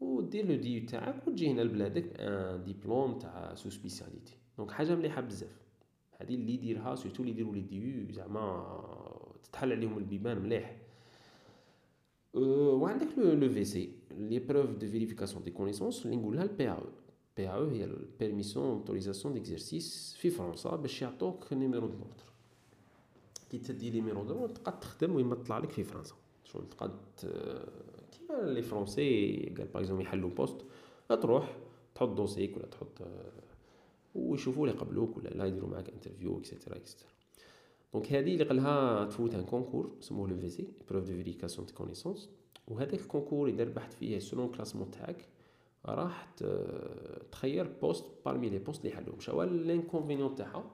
ودير 0.00 0.46
le 0.46 0.56
DU 0.56 0.80
تاعك 0.80 1.28
وتجي 1.28 1.50
هنا 1.50 1.60
لبلادك 1.62 2.20
un 2.20 2.64
diplôme 2.64 3.18
تاع 3.18 3.54
sous-spécialité. 3.54 4.36
donc 4.58 4.70
حاجة 4.70 4.94
مليحة 4.94 5.20
بزاف. 5.20 5.62
هذه 6.18 6.34
اللي 6.34 6.54
يديرها 6.54 6.94
surtout 6.94 7.22
اللي 7.22 7.32
يديروا 7.32 7.54
les 7.54 7.60
DU 7.60 8.12
زعما 8.12 8.66
تتحل 9.42 9.72
عليهم 9.72 9.98
البيبان 9.98 10.38
مليح. 10.42 10.81
وعندك 12.34 13.18
l'EVC 13.18 13.92
les 14.10 14.38
épreuves 14.38 14.70
de 14.70 14.86
vérification 14.86 15.42
des 15.42 15.50
connaissances 15.50 16.06
اللي 16.06 16.16
نقولها 16.16 16.42
ال 16.42 16.70
PAE 16.70 16.82
PAE 17.36 17.68
هي 17.68 17.84
ال 17.84 17.91
permission 17.91 18.66
autorisation 18.66 19.34
d'exercice 19.34 20.16
في 20.18 20.30
فرنسا 20.30 20.76
باش 20.76 21.02
يعطوك 21.02 21.52
numéro 21.52 21.86
de 21.86 21.98
l'ordre 21.98 22.24
كي 23.50 23.58
تدي 23.58 23.90
numéro 23.90 24.24
de 24.24 24.34
l'ordre 24.34 24.54
تقد 24.54 24.80
تخدم 24.80 25.14
وين 25.14 25.26
ما 25.26 25.34
تطلع 25.34 25.58
لك 25.58 25.70
في 25.70 25.84
فرنسا 25.84 26.14
شغل 26.44 26.68
تقد 26.68 26.96
كيما 28.12 28.52
les 28.52 28.62
Français 28.62 29.36
قال 29.58 29.66
par 29.66 29.82
exemple 29.82 30.02
يحلوا 30.02 30.30
poste 30.30 30.56
تروح 31.08 31.56
تحط 31.94 32.08
dossier 32.08 32.50
ك 32.50 32.56
ولا 32.56 32.66
تحط 32.66 33.02
ويشوفوا 34.14 34.66
لي 34.66 34.72
يقبلوك 34.72 35.16
ولا 35.16 35.28
لا 35.28 35.44
يديروا 35.44 35.70
معاك 35.70 35.88
interview 35.88 36.38
et 36.38 36.48
cetera 36.48 36.76
et 36.76 36.85
cetera 36.85 37.10
donc 37.92 38.12
هذه 38.12 38.32
اللي 38.32 38.44
قالها 38.44 39.04
تفوت 39.04 39.34
un 39.34 39.44
concours 39.44 39.96
سموه 40.00 40.28
l'EVC 40.28 40.68
épreuves 40.90 41.04
de 41.04 41.16
vérification 41.16 41.66
de 41.66 41.74
connaissances 41.74 42.30
وهذاك 42.68 43.00
ال 43.00 43.05
concours 43.05 43.48
اذا 43.48 43.64
ربحت 43.64 43.92
فيه 43.92 44.18
selon 44.18 44.48
classement 44.48 44.90
تاعك 44.90 45.28
راح 45.86 46.34
تخير 47.32 47.72
poste 47.82 48.04
parmi 48.24 48.50
les 48.50 48.58
postes 48.58 48.84
اللي 48.84 48.96
حلوهم 48.96 49.20
شوا 49.20 49.44
l'inconvénient 49.44 50.34
تاعها 50.34 50.70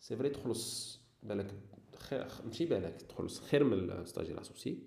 c'est 0.00 0.16
vrai 0.16 0.28
تخلص 0.28 1.00
بالك 1.22 1.54
خير 1.96 2.26
ماشي 2.46 2.66
بالك 2.66 3.02
تخلص 3.02 3.40
خير 3.40 3.64
من 3.64 3.72
ال 3.72 3.79
stagiaire 3.79 4.40
associé 4.40 4.78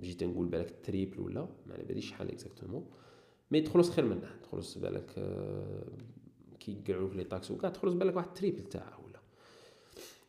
جيت 0.00 0.24
نقول 0.24 0.46
بالك 0.46 0.80
triple 0.84 1.20
ولا 1.20 1.48
ما 1.66 1.74
على 1.74 1.84
باليش 1.84 2.08
شحال 2.08 2.30
exactement 2.30 2.90
mais 3.50 3.60
تخلص 3.60 3.90
خير 3.90 4.04
منه 4.04 4.36
تخلص 4.42 4.78
بالك 4.78 5.14
كي 6.60 6.82
يقعوك 6.88 7.16
les 7.16 7.24
taxes 7.24 7.50
وكاع 7.50 7.70
تخلص 7.70 7.94
بالك 7.94 8.16
واحد 8.16 8.34
triple 8.34 8.64
تاعه 8.64 8.99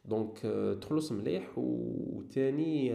donc 0.06 0.38
تخلص 0.82 1.12
مليح 1.12 1.52
وثاني 1.58 2.92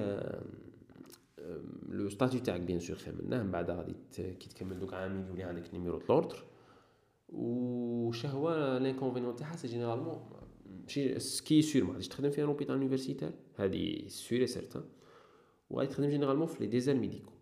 le 1.88 2.08
statut 2.08 2.40
تاعك 2.40 2.60
bien 2.60 2.80
sûr 2.80 2.96
منه 3.20 3.42
من 3.42 3.50
بعد 3.50 3.70
غادي 3.70 3.94
كي 4.12 4.48
تكمل 4.48 4.78
دوك 4.78 4.94
عامين 4.94 5.26
يولي 5.26 5.42
عندك 5.42 5.74
numéro 5.74 6.00
l'ordre 6.08 6.44
وشهوة 7.28 8.78
l'inconvénient 8.78 9.36
تاعها 9.36 9.56
c'est 9.56 9.68
généralement 9.68 10.20
ماشي 10.82 11.18
ce 11.18 11.36
qui 11.36 11.62
est 11.62 11.73
sûr 11.73 11.84
ما 11.84 11.92
غاديش 11.92 12.08
تخدم 12.08 12.30
في 12.30 12.42
un 12.42 12.46
hôpital 12.46 12.74
universitaire 12.74 13.30
هادي 13.56 14.08
sûr 14.08 14.38
et 14.38 14.46
certain 14.46 14.84
وغادي 15.70 15.90
تخدم 15.90 16.08
généralement 16.08 16.46
في 16.46 16.64
les 16.64 16.70
déserts 16.70 16.94
médicaux 16.94 17.32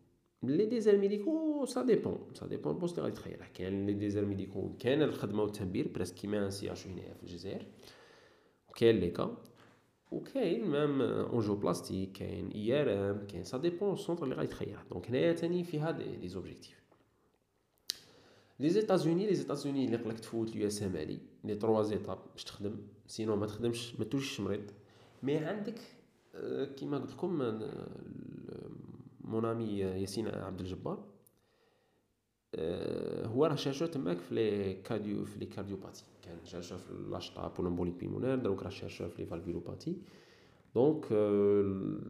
les 0.43 0.67
déserts 0.67 0.99
médicaux 0.99 1.83
ça 1.83 1.92
dépend 1.92 2.19
ça 2.35 2.47
dépend 2.47 2.75
ال 2.75 2.79
poste 2.79 2.99
غادي 2.99 3.15
تخيره 3.15 3.47
كاين 3.55 3.87
les 3.87 3.93
déserts 3.93 4.25
médicaux 4.25 4.77
كاين 4.79 5.03
الخدمة 5.03 5.43
والتنبير 5.43 5.89
presque 5.89 6.15
كيما 6.15 6.45
un 6.45 6.51
CH 6.51 6.87
هنايا 6.87 7.15
في 7.15 7.23
الجزائر 7.23 7.67
وكاين 8.69 8.97
لي 8.97 9.11
كا 9.11 9.37
وكاين 10.11 10.65
مام 10.65 11.03
اونجو 11.03 11.55
بلاستيك 11.55 12.13
كاين 12.13 12.51
اي 12.51 12.81
ار 12.83 13.11
ام 13.11 13.27
كاين 13.27 13.45
سا 13.45 13.59
ديبون 13.59 13.93
السونتر 13.93 14.25
اللي 14.25 14.35
غادي 14.35 14.49
تخيره 14.49 14.83
دونك 14.91 15.09
هنايا 15.09 15.33
تاني 15.33 15.65
فيها 15.65 15.91
دي 15.91 16.29
زوبجيكتيف 16.29 16.85
لي 18.61 18.69
زيتازوني 18.69 19.27
لي 19.27 19.35
زيتازوني 19.35 19.85
اللي 19.85 19.97
قلك 19.97 20.21
تفوت 20.21 20.49
اليو 20.49 20.67
اس 20.67 20.83
ام 20.83 20.97
علي 20.97 21.19
لي 21.45 21.55
تروا 21.55 21.83
زيتاب 21.83 22.19
باش 22.33 22.45
تخدم 22.45 22.77
سينو 23.07 23.37
ما 23.37 23.47
تخدمش 23.47 23.95
ما 23.99 24.05
توجش 24.05 24.41
مريض 24.41 24.71
مي 25.23 25.37
عندك 25.37 25.81
كيما 26.77 26.99
قلت 26.99 27.13
لكم 27.13 27.61
مون 29.21 29.45
امي 29.45 29.79
ياسين 29.79 30.29
عبد 30.29 30.61
الجبار 30.61 31.05
هو 33.27 33.47
راه 33.47 33.55
شاشو 33.55 33.87
تماك 33.87 34.19
في 34.19 34.35
لي 34.35 34.75
كارديو 34.75 35.25
في 35.25 35.39
لي 35.39 35.47
كارديوباتي 35.47 36.05
كان 36.23 36.39
شاشو 36.45 36.79
في 36.79 36.93
لاشطاب 37.11 37.53
والامبوليك 37.59 37.95
بيمونير 37.95 38.37
دروك 38.37 38.63
راه 38.63 38.69
شاشو 38.69 39.09
في 39.09 39.23
لي 39.23 39.27
فالفيلوباتي 39.27 39.97
donc 40.75 41.05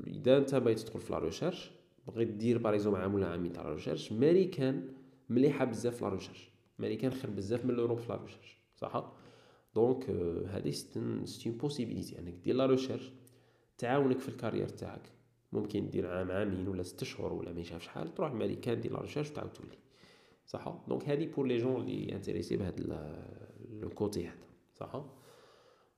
إذا 0.06 0.36
أنت 0.38 0.54
باغي 0.54 0.74
تدخل 0.74 1.00
في 1.00 1.12
la 1.12 1.18
recherche 1.18 1.70
بغيت 2.06 2.28
دير 2.28 2.58
par 2.58 2.74
exemple 2.74 3.00
عام 3.00 3.14
ولا 3.14 3.26
عامين 3.26 3.52
تاع 3.52 3.62
la 3.62 3.72
recherche 3.72 4.12
ماريكان 4.12 4.88
مليحة 5.28 5.64
بزاف 5.64 5.96
في 5.96 6.04
la 6.04 6.10
recherche. 6.10 6.50
ماريكان 6.78 7.10
خير 7.10 7.30
بزاف 7.30 7.64
من 7.64 7.70
ال 7.70 7.74
Europe 7.74 7.98
في 7.98 8.12
la 8.12 8.22
recherche 8.22 8.58
صح؟ 8.76 9.12
donc 9.74 10.10
هذه 10.48 10.70
c'est 10.70 11.00
une 11.46 11.56
possibilité 11.58 12.18
أنك 12.18 12.34
دير 12.34 12.54
la 12.54 12.66
recherche 12.66 13.12
تعاونك 13.78 14.18
في 14.18 14.28
ال 14.28 14.33
carrière 14.33 14.68
تاعك. 14.68 15.02
ممكن 15.52 15.90
دير 15.90 16.06
عام 16.06 16.30
عامين 16.30 16.68
ولا 16.68 16.82
ست 16.82 17.04
شهور 17.04 17.32
ولا 17.32 17.52
ما 17.52 17.62
شحال 17.62 18.14
تروح 18.14 18.32
لماريكان 18.32 18.80
دير 18.80 18.92
la 18.92 19.00
recherche 19.00 19.30
وتعاود 19.30 19.52
تولي. 19.52 19.83
صح 20.46 20.84
donc 20.88 21.08
هذه 21.08 21.26
pour 21.26 21.46
les 21.46 21.56
jeunes 21.56 21.80
اللي 21.80 22.14
intéressés 22.14 22.56
بهذا 22.56 22.76
le 23.70 23.88
côté 23.88 24.26
هذا. 24.26 24.46
صح 24.74 25.04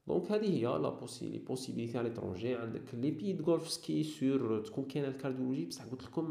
donc 0.06 0.32
هذه 0.32 0.50
هي 0.50 0.62
la 0.62 0.88
possi 0.88 1.28
les 1.28 1.38
possibilités 1.38 1.98
على 1.98 2.08
l'étranger 2.08 2.54
عندك 2.54 2.94
les 2.94 3.10
pays 3.10 3.32
de 3.32 3.42
Golfe 3.42 3.68
ce 3.68 3.82
qui 3.82 4.02
est 4.02 4.31
sûr 4.31 4.60
تكون 4.60 4.84
كاينة 4.84 5.08
ال 5.08 5.13
cardiologie. 5.13 5.66
بصح 5.66 5.84
قلت 5.84 6.04
لكم 6.04 6.26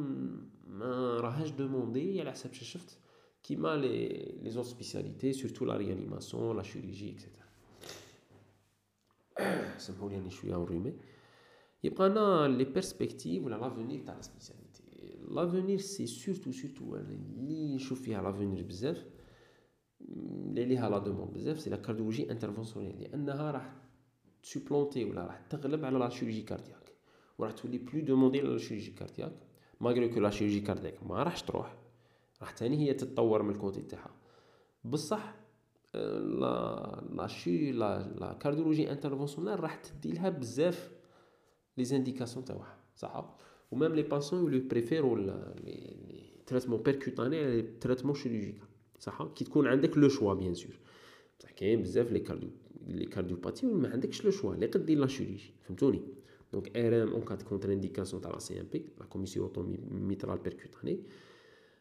ما 0.67 1.17
راهاش 1.19 1.49
demandée 1.49 2.21
على 2.21 2.31
حسب 2.31 2.53
شفت؟ 2.53 2.99
كيما 3.43 3.75
les 3.75 4.07
les 4.41 4.65
autres 4.65 4.89
spécialités 4.89 5.33
surtout 5.33 5.65
la 5.65 5.77
réanimation 5.77 6.57
la 6.57 6.63
chirurgie 6.63 7.11
et 7.11 7.20
cetera 7.20 7.45
سمحوا 9.77 10.09
لي 10.09 10.15
راني 10.15 10.29
شوية 10.29 10.51
نرومي 10.55 10.93
يبقى 11.83 12.07
أنا 12.07 12.47
les 12.47 12.63
perspectives 12.63 13.45
ولا 13.45 13.55
l'avenir 13.55 13.99
تاع 14.05 14.15
la 14.15 14.21
spécialité 14.21 14.64
l'avenir 15.31 15.77
c'est 15.77 16.05
surtout 16.07 16.51
surtout 16.51 16.95
اللي 16.95 17.75
نشوف 17.75 18.01
فيها 18.01 18.21
l'avenir 18.21 18.63
بزاف 18.63 19.05
اللي 20.01 20.65
ليها 20.65 20.89
la 20.89 20.97
demande 20.97 21.33
بزاف 21.33 21.59
c'est 21.59 21.69
la 21.69 21.77
cardiologie 21.77 22.31
interventionnelle 22.31 23.01
لانها 23.01 23.51
راح 23.51 23.75
ت 24.43 24.49
supplanter 24.49 25.03
ولا 25.03 25.25
راح 25.25 25.39
تغلب 25.49 25.85
على 25.85 25.99
la 25.99 26.09
chirurgie 26.09 26.41
cardiaque 26.41 26.91
وراح 27.37 27.51
تولي 27.51 27.77
plus 27.77 28.01
demandée 28.01 28.39
على 28.39 28.49
la 28.49 28.57
chirurgie 28.57 28.91
cardiaque 28.91 29.33
malgré 29.81 30.09
que 30.09 30.19
la 30.19 30.29
chirurgie 30.29 30.61
cardiaque 30.61 31.03
ما 31.03 31.23
راحش 31.23 31.41
تروح 31.41 31.77
راح 32.41 32.51
تاني 32.51 32.77
هي 32.77 32.93
تتطور 32.93 33.43
من 33.43 33.49
ال 33.49 33.56
côté 33.56 33.81
تاعها 33.81 34.11
بصح 34.83 35.35
la 35.93 37.03
la 37.09 37.27
chi 37.27 37.71
la 37.71 37.99
la 37.99 38.33
cardiologie 38.33 38.91
interventionnelle 38.91 39.59
راح 39.59 39.75
تدي 39.75 40.11
لها 40.11 40.29
بزاف 40.29 40.91
les 41.77 41.83
indications 41.83 42.45
تاعها 42.45 42.77
صح 42.95 43.35
و 43.71 43.76
même 43.76 43.95
les 43.95 44.03
patients 44.03 44.39
يولي 44.39 44.59
préfèrent 44.59 45.15
les 45.15 45.53
traitements 46.45 46.81
percutanés 46.81 47.39
على 47.39 47.61
traitement 47.61 48.15
chirurgical 48.15 48.67
صح 48.99 49.27
كي 49.35 49.45
تكون 49.45 49.67
عندك 49.67 49.97
le 49.97 50.09
choix 50.09 50.33
bien 50.33 50.53
sûr 50.53 50.79
بصح 51.39 51.51
كاين 51.51 51.81
بزاف 51.81 52.11
les 52.11 52.19
cardio 52.19 52.49
les 52.87 53.05
cardiopathies 53.05 53.65
ما 53.65 53.89
عندكش 53.89 54.25
le 54.25 54.31
choix 54.31 54.53
اللي 54.53 54.65
قد 54.65 54.85
دير 54.85 54.97
la 54.97 55.07
chirurgie 55.07 55.53
فهمتوني 55.63 56.01
donc 56.53 56.77
RM 56.77 57.09
en 57.09 57.21
cas 57.21 57.33
de 57.33 57.41
contre-indication 57.41 58.21
تاع 58.21 58.31
la 58.31 58.39
CMP 58.39 58.85
la 58.99 59.05
commissurotomie 59.05 59.77
mitrale 59.91 60.37
percutanée 60.37 60.99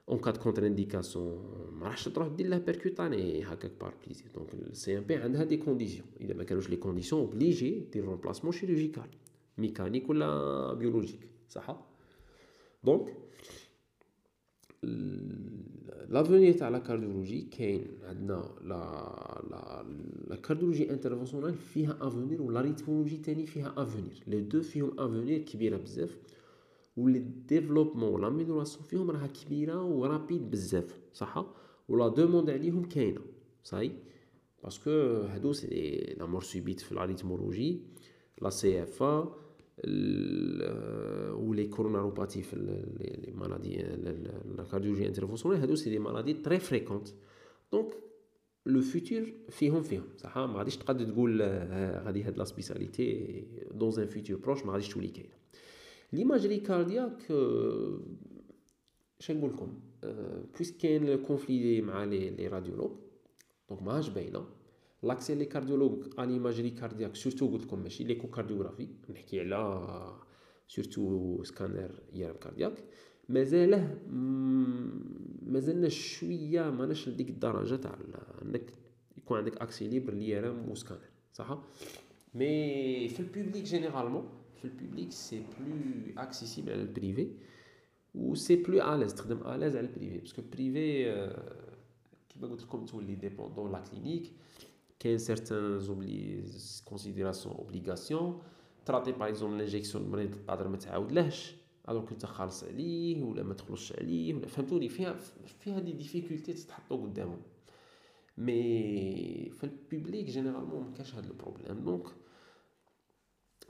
en 0.09 0.19
cas 0.19 0.30
de 0.30 0.37
contre-indication 0.37 1.39
ما 1.73 1.87
راحش 1.87 2.05
تروح 2.05 2.29
دير 2.29 2.47
له 2.47 2.59
percutanée 2.59 3.45
هكاك 3.45 3.71
par 3.81 3.95
plaisir 4.05 4.27
donc 4.35 4.55
ال 4.55 4.99
CMP 4.99 5.15
عندها 5.15 5.45
des 5.45 5.57
conditions 5.57 6.07
اذا 6.21 6.35
ما 6.35 6.45
كانوش 6.45 6.71
les 6.71 6.77
conditions 6.77 7.21
obligé 7.21 7.85
دير 7.93 8.05
remplacement 8.05 8.53
chirurgical 8.53 9.09
mécanique 9.59 10.11
ولا 10.11 10.73
biologique 10.75 11.34
صح؟ 11.49 11.77
donc 12.85 13.17
l'avenir 16.09 16.53
تاع 16.53 16.69
la 16.69 16.79
cardiologie 16.79 17.43
كاين 17.43 17.87
عندنا 18.03 18.55
la 18.63 18.81
la 19.51 19.85
la 20.29 20.37
cardiologie 20.37 20.91
interventionnelle 20.91 21.55
فيها 21.55 21.99
avenir 22.01 22.43
و 22.43 22.49
la 22.49 22.61
rythmologie 22.61 23.17
تاني 23.17 23.47
فيها 23.47 23.75
avenir 23.77 24.23
les 24.27 24.41
deux 24.41 24.63
فيهم 24.63 25.01
avenir 25.01 25.39
كبيره 25.39 25.77
بزاف 25.77 26.19
و 26.97 27.02
les 27.02 27.19
développements 27.49 28.09
و 28.09 28.13
l'amélioration 28.13 28.85
فيهم 28.85 29.11
راها 29.11 29.27
كبيره 29.27 29.83
و 29.83 29.93
rapide 29.93 30.51
بزاف 30.51 30.99
صح 31.13 31.47
و 31.89 31.95
la 31.95 32.09
demande 32.09 32.51
عليهم 32.51 32.85
كاينة 32.85 33.21
صاي 33.65 33.93
parce 34.65 34.81
que 34.81 34.91
هادو 35.23 35.53
c'est 35.53 36.15
la 36.19 36.27
mort 36.27 36.43
subite 36.43 36.81
في 36.81 36.95
la 36.95 37.05
rythmologie 37.05 37.81
لا 38.43 38.51
سي 38.51 38.83
اف 38.83 39.03
ا 39.03 39.44
ou 39.83 41.53
les 41.53 41.69
coronaropathies 41.69 42.51
les 43.27 43.33
maladies 43.43 43.79
la 44.59 44.65
cardiologie 44.65 45.07
interventionnelle 45.07 45.61
هادو 45.61 45.75
سي 45.75 45.91
دي 45.91 45.99
maladies 45.99 46.43
très 46.49 46.61
fréquentes. 46.61 47.13
Donc 47.75 47.95
لو 48.67 48.81
فيتور 48.81 49.33
فيهم 49.49 49.83
فيهم. 49.83 50.05
صح؟ 50.17 50.39
ما 50.39 50.59
غاديش 50.59 50.77
تقدر 50.77 51.05
تقول 51.05 51.43
غادي 52.05 52.23
هاد 52.23 52.39
لا 52.39 52.45
سبيساليتي 52.45 53.45
دون 53.71 53.99
ان 53.99 54.07
فيتور 54.07 54.37
بروش 54.37 54.65
ما 54.67 54.73
غاديش 54.73 54.89
تولي 54.89 55.09
كاينة. 55.09 55.35
ليماجري 56.13 56.57
كاردياك 56.57 57.33
اش 59.21 59.31
نقول 59.31 59.51
لكم؟ 59.51 59.81
بويس 60.55 60.73
كاين 60.79 61.09
الكونفلي 61.09 61.81
مع 61.81 62.05
لي 62.05 62.31
لي 62.31 62.49
راديولوج 62.49 62.93
donc 63.69 63.83
ماهاش 63.83 64.09
باينة. 64.09 64.47
l'accès 65.05 65.35
les 65.35 65.45
cardiologues 65.45 66.05
en 66.19 66.31
imagerie 66.31 66.71
cardiaque 66.71 67.17
surtout 67.17 67.49
قلت 67.49 67.65
لكم 67.65 67.79
ماشي 67.83 68.05
l'échocardiographie 68.05 68.89
نحكي 69.11 69.41
على 69.41 69.89
surtout 70.69 71.43
scanner 71.43 72.01
IRM 72.15 72.37
cardiaque 72.37 72.85
مازاله 73.29 73.99
مازلنا 75.43 75.89
شوية 75.89 76.71
ماناش 76.71 77.09
لديك 77.09 77.31
الدرجه 77.31 77.77
تاع 77.77 77.99
انك 78.43 78.73
يكون 79.17 79.39
عندك 79.39 79.57
accès 79.57 79.89
libre 79.89 80.15
l'IRM 80.15 80.71
و 80.71 80.74
scanner 80.75 81.01
صح 81.33 81.59
mais 82.35 83.09
في 83.09 83.21
ال 83.21 83.27
public 83.27 83.65
généralement 83.65 84.29
في 84.57 84.65
ال 84.65 84.72
public 84.72 85.13
c'est 85.13 85.39
plus 85.39 86.23
accessible 86.23 86.73
على 86.73 86.83
ال 86.83 86.90
privé 86.90 87.29
و 88.15 88.35
c'est 88.35 88.57
plus 88.57 88.95
à 88.95 88.98
l'aise 88.98 89.15
تخدم 89.15 89.47
اليز 89.47 89.77
على 89.77 89.87
البريفي 89.87 90.19
باسكو 90.19 90.43
البريفي 90.43 91.05
كيما 92.29 92.49
قلت 92.49 92.63
لكم 92.63 92.85
تولي 92.87 93.15
ديبوندون 93.15 93.73
لا 93.73 93.81
كلينيك 93.81 94.33
كاين 95.05 95.19
سيرتان 95.19 95.79
زوبلي 95.79 96.45
كونسيديراسيون 96.85 97.55
اوبليغاسيون 97.55 98.43
تراتي 98.87 99.13
باغ 99.13 99.29
اكزومبل 99.29 99.59
لانجيكسيون 99.59 100.05
المريض 100.05 100.37
قادر 100.49 100.69
ما 100.69 100.77
تعاودلهش 100.77 101.55
الوغ 101.89 102.05
كنت 102.05 102.27
خالص 102.27 102.65
عليه 102.65 103.23
ولا 103.23 103.43
ما 103.43 103.55
تخلصش 103.55 103.93
عليه 103.93 104.35
ولا 104.35 104.47
فهمتوني 104.47 104.89
فيها 104.89 105.17
فيها 105.61 105.81
دي 105.81 105.93
ديفيكولتي 105.93 106.53
تتحطو 106.53 107.03
قدامهم 107.03 107.43
مي 108.39 109.51
في 109.51 109.65
البوبليك 109.65 110.27
جينيرالمون 110.27 110.91
مكاش 110.91 111.15
هاد 111.15 111.25
البروبليم 111.25 111.85
دونك 111.85 112.05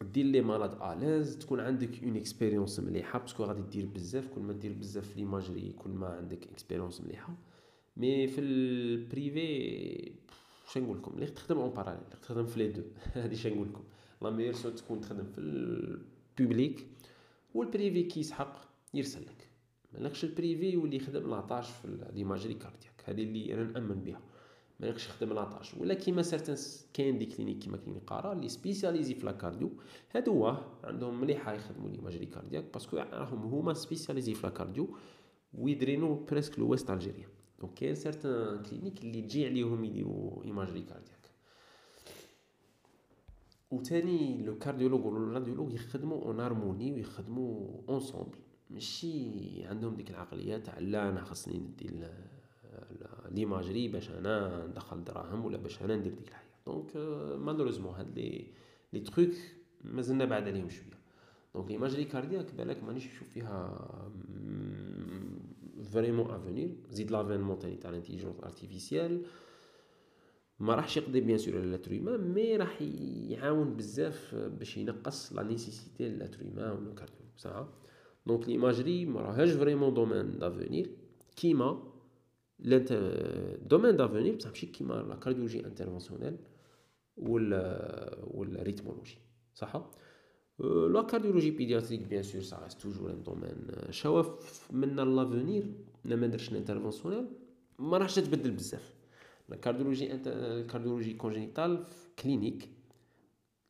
دير 0.02 0.24
لي 0.24 0.40
مالاد 0.40 0.82
اليز 0.82 1.38
تكون 1.38 1.60
عندك 1.60 2.04
اون 2.04 2.16
اكسبيريونس 2.16 2.80
مليحه 2.80 3.18
باسكو 3.18 3.44
غادي 3.44 3.62
دير 3.62 3.86
بزاف 3.86 4.28
كل 4.28 4.40
ما 4.40 4.52
دير 4.52 4.72
بزاف 4.72 5.08
في 5.08 5.18
ليماجري 5.18 5.72
كل 5.72 5.90
ما 5.90 6.06
عندك 6.06 6.48
اكسبيريونس 6.48 7.00
مليحه 7.00 7.34
mais 7.96 8.26
في 8.26 8.40
ال 8.40 8.69
privé 8.69 10.12
واش 10.64 10.78
نقول 10.78 10.98
لكم 10.98 11.14
اللي 11.14 11.26
تخدم 11.26 11.58
en 11.58 11.70
parallèle 11.70 12.00
تخدم 12.22 12.46
في 12.46 12.58
les 12.58 12.68
deux. 12.68 12.82
هادي 13.14 13.34
اش 13.34 13.46
نقول 13.46 13.68
لكم 13.68 13.84
la 14.22 14.30
meilleure 14.30 14.52
c'est 14.52 14.70
تكون 14.70 15.00
تخدم 15.00 15.24
في 15.24 15.38
ال 15.38 15.59
public 15.59 16.86
وال 17.54 17.68
privé 17.68 18.02
كي 18.02 18.20
يسحق 18.20 18.68
يرسل 18.94 19.22
لك 19.22 19.48
مالكش 19.92 20.24
ال 20.24 20.32
privé 20.32 20.70
يولي 20.70 20.96
يخدم 20.96 21.30
l'attache 21.30 21.64
في 21.64 22.08
l'imagerie 22.12 22.54
cardiaque 22.54 23.02
هذه 23.04 23.22
اللي 23.22 23.54
أنا 23.54 23.62
نأمن 23.64 24.00
بها 24.04 24.20
مالكش 24.80 25.06
يخدم 25.06 25.32
l'attache 25.32 25.72
ولا 25.80 25.94
كيما 25.94 26.22
certaines 26.22 26.56
كاين 26.94 27.18
des 27.18 27.26
cliniques 27.26 27.58
كيما 27.58 27.76
clinique 27.76 28.02
قارا 28.02 28.32
اللي 28.32 28.48
spécialisée 28.48 29.14
في 29.14 29.26
la 29.26 29.37
cardio 29.37 29.70
هادو 30.14 30.34
واه 30.34 30.64
عندهم 30.84 31.20
مليحة 31.20 31.52
يخدموا 31.52 31.88
l'imagerie 31.90 32.26
cardiaque 32.26 32.64
parce 32.72 32.87
que 32.87 32.96
راهم 32.96 33.38
هما 33.38 33.74
spécialisés 33.74 34.34
في 34.34 34.46
la 34.46 34.59
cardio 34.59 34.96
وي 35.54 35.68
drainer 35.68 36.14
presque 36.14 36.58
l'Ouest 36.58 36.90
algérien 36.90 37.28
donc 37.60 37.74
كاين 37.74 37.94
certaines 37.94 38.62
cliniques 38.62 39.00
اللي 39.04 39.22
تجي 39.22 39.46
عليهم 39.46 39.84
يديروا 39.84 40.44
imagerie 40.44 40.82
cardiaque 40.82 41.24
وثاني 43.70 44.42
le 44.42 44.58
cardiologue 44.58 45.06
ولا 45.06 45.18
ال 45.18 45.23
radiologue 45.23 45.72
يخدموا 45.72 46.24
en 46.24 46.40
harmonie 46.40 46.92
ويخدموا 46.92 47.80
ensemble 47.88 48.38
ماشي 48.70 49.64
عندهم 49.64 49.96
ديك 49.96 50.10
العقلية 50.10 50.56
تاع 50.56 50.78
لا 50.78 51.08
أنا 51.08 51.24
خاصني 51.24 51.58
ندي 51.58 51.90
l'imagerie 53.30 53.88
باش 53.88 54.10
أنا 54.10 54.66
ندخل 54.66 55.04
دراهم 55.04 55.44
ولا 55.44 55.56
باش 55.56 55.82
أنا 55.82 55.96
ندير 55.96 56.14
ديك 56.14 56.28
الحياة. 56.28 56.48
donc 56.66 56.96
malheureusement 57.38 57.94
هاد 57.94 58.18
les 58.18 58.46
les 58.92 59.00
trucs 59.00 59.30
مازلنا 59.84 60.24
بعد 60.24 60.48
عليهم 60.48 60.68
شوية. 60.68 60.98
donc 61.54 61.70
l'imagerie 61.70 62.04
cardiaque 62.04 62.54
بالك 62.54 62.84
مانيش 62.84 63.06
نشوف 63.06 63.28
فيها 63.28 63.78
vraiment 65.94 66.30
avenir 66.30 66.70
زيد 66.90 67.10
l'avènement 67.10 67.58
تاني 67.58 67.76
تاع 67.76 67.90
ال 67.90 67.94
intelligence 67.94 68.40
artificielle 68.40 69.22
ما 70.58 70.74
راحش 70.74 70.96
يقضي 70.96 71.20
bien 71.20 71.38
sûr 71.38 71.56
على 71.56 71.66
l'être 71.66 71.92
mais 72.18 72.56
راح 72.56 72.82
يعاون 73.32 73.76
بزاف 73.76 74.34
باش 74.34 74.76
ينقص 74.76 75.32
la 75.32 75.42
nécessité 75.42 76.08
l'être 76.08 76.38
ولا 76.44 76.94
cardio 76.94 77.26
صح 77.36 77.66
donc 78.26 78.48
l'imagerie 78.48 79.06
ما 79.06 79.20
راهاش 79.20 79.50
vraiment 79.50 79.94
domaine 79.94 80.38
d'avenir 80.38 80.90
كيما 81.36 81.82
domaine 83.70 83.96
d'avenir 83.96 84.36
بصح 84.36 84.48
ماشي 84.48 84.66
كيما 84.66 84.94
la 84.94 85.14
cardiologie 85.14 85.66
interventionnelle 85.66 86.36
ولا 87.16 88.18
ولا 88.24 88.62
ريتمولوجي 88.62 89.18
صح 89.54 89.90
لا 90.58 91.02
كارديولوجي 91.02 91.50
بيدياتريك 91.50 92.00
بيان 92.00 92.22
سور 92.22 92.42
سا 92.42 92.58
ريست 92.64 92.80
توجور 92.80 93.10
ان 93.10 93.22
دومين 93.22 93.56
شواف 93.90 94.28
منا 94.72 95.02
لافونير 95.02 95.64
ما 96.04 96.26
درش 96.26 96.52
انترفونسيونيل 96.52 97.26
ما 97.78 97.98
راحش 97.98 98.14
تتبدل 98.14 98.50
بزاف 98.50 98.94
الكارديولوجي 99.52 100.12
انت 100.12 100.26
الكارديولوجي 100.26 101.14
كونجينيتال 101.14 101.84
كلينيك 102.18 102.68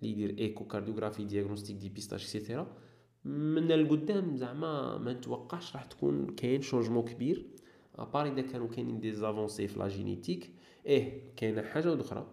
اللي 0.03 0.13
يدير 0.13 0.39
ايكو 0.39 0.65
كارديوغرافي 0.65 1.25
دياغنوستيك 1.25 1.77
ديبيستاج 1.77 2.21
اكسيتيرا 2.21 2.77
من 3.25 3.73
القدام 3.73 4.37
زعما 4.37 4.99
ما 4.99 5.13
نتوقعش 5.13 5.75
راح 5.77 5.85
تكون 5.85 6.27
كاين 6.27 6.63
شونجمون 6.63 7.05
كبير 7.05 7.47
ابار 7.95 8.27
اذا 8.27 8.41
كانوا 8.41 8.69
كاينين 8.69 9.01
دي 9.01 9.13
زافونسي 9.13 9.69
في 9.69 9.79
لا 9.79 9.89
جينيتيك 9.89 10.51
إيه 10.87 11.35
كاينة 11.37 11.63
حاجة 11.63 12.01
أخرى 12.01 12.27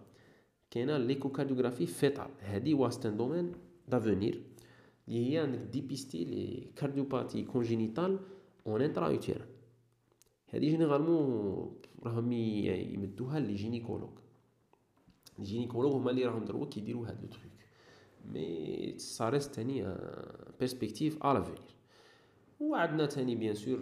كاينة 0.70 0.98
l'échocardiographie 0.98 1.86
fœtale 1.86 2.30
هذه 2.38 2.74
و 2.74 2.79
c'est 2.79 3.06
un 3.06 3.16
domaine 3.16 3.52
d'avenir 3.88 4.42
اللي 5.08 5.30
هي 5.30 5.44
انك 5.44 5.58
dépister 5.58 6.24
les 6.24 6.70
cardiopathies 6.76 7.44
congénitales 7.44 8.18
en 8.66 8.82
intra-utérine 8.82 9.46
هذه 10.48 10.60
généralement 10.60 11.76
راهم 12.02 12.32
يمدوها 12.32 13.40
les 13.40 13.54
gynécologues 13.54 14.10
les 15.38 15.44
gynécologues 15.44 15.92
هما 15.92 16.10
اللي 16.10 16.26
راهم 16.26 16.44
دروا 16.44 16.66
كيديروا 16.66 17.06
هاد 17.06 17.22
le 17.22 17.28
truc 17.28 17.52
mais 18.24 18.98
ça 18.98 19.28
reste 19.28 19.54
تاني 19.54 19.96
perspective 20.58 21.22
à 21.26 21.32
l'avenir 21.34 21.76
وعندنا 22.60 23.06
تاني 23.06 23.34
bien 23.34 23.54
sûr 23.54 23.78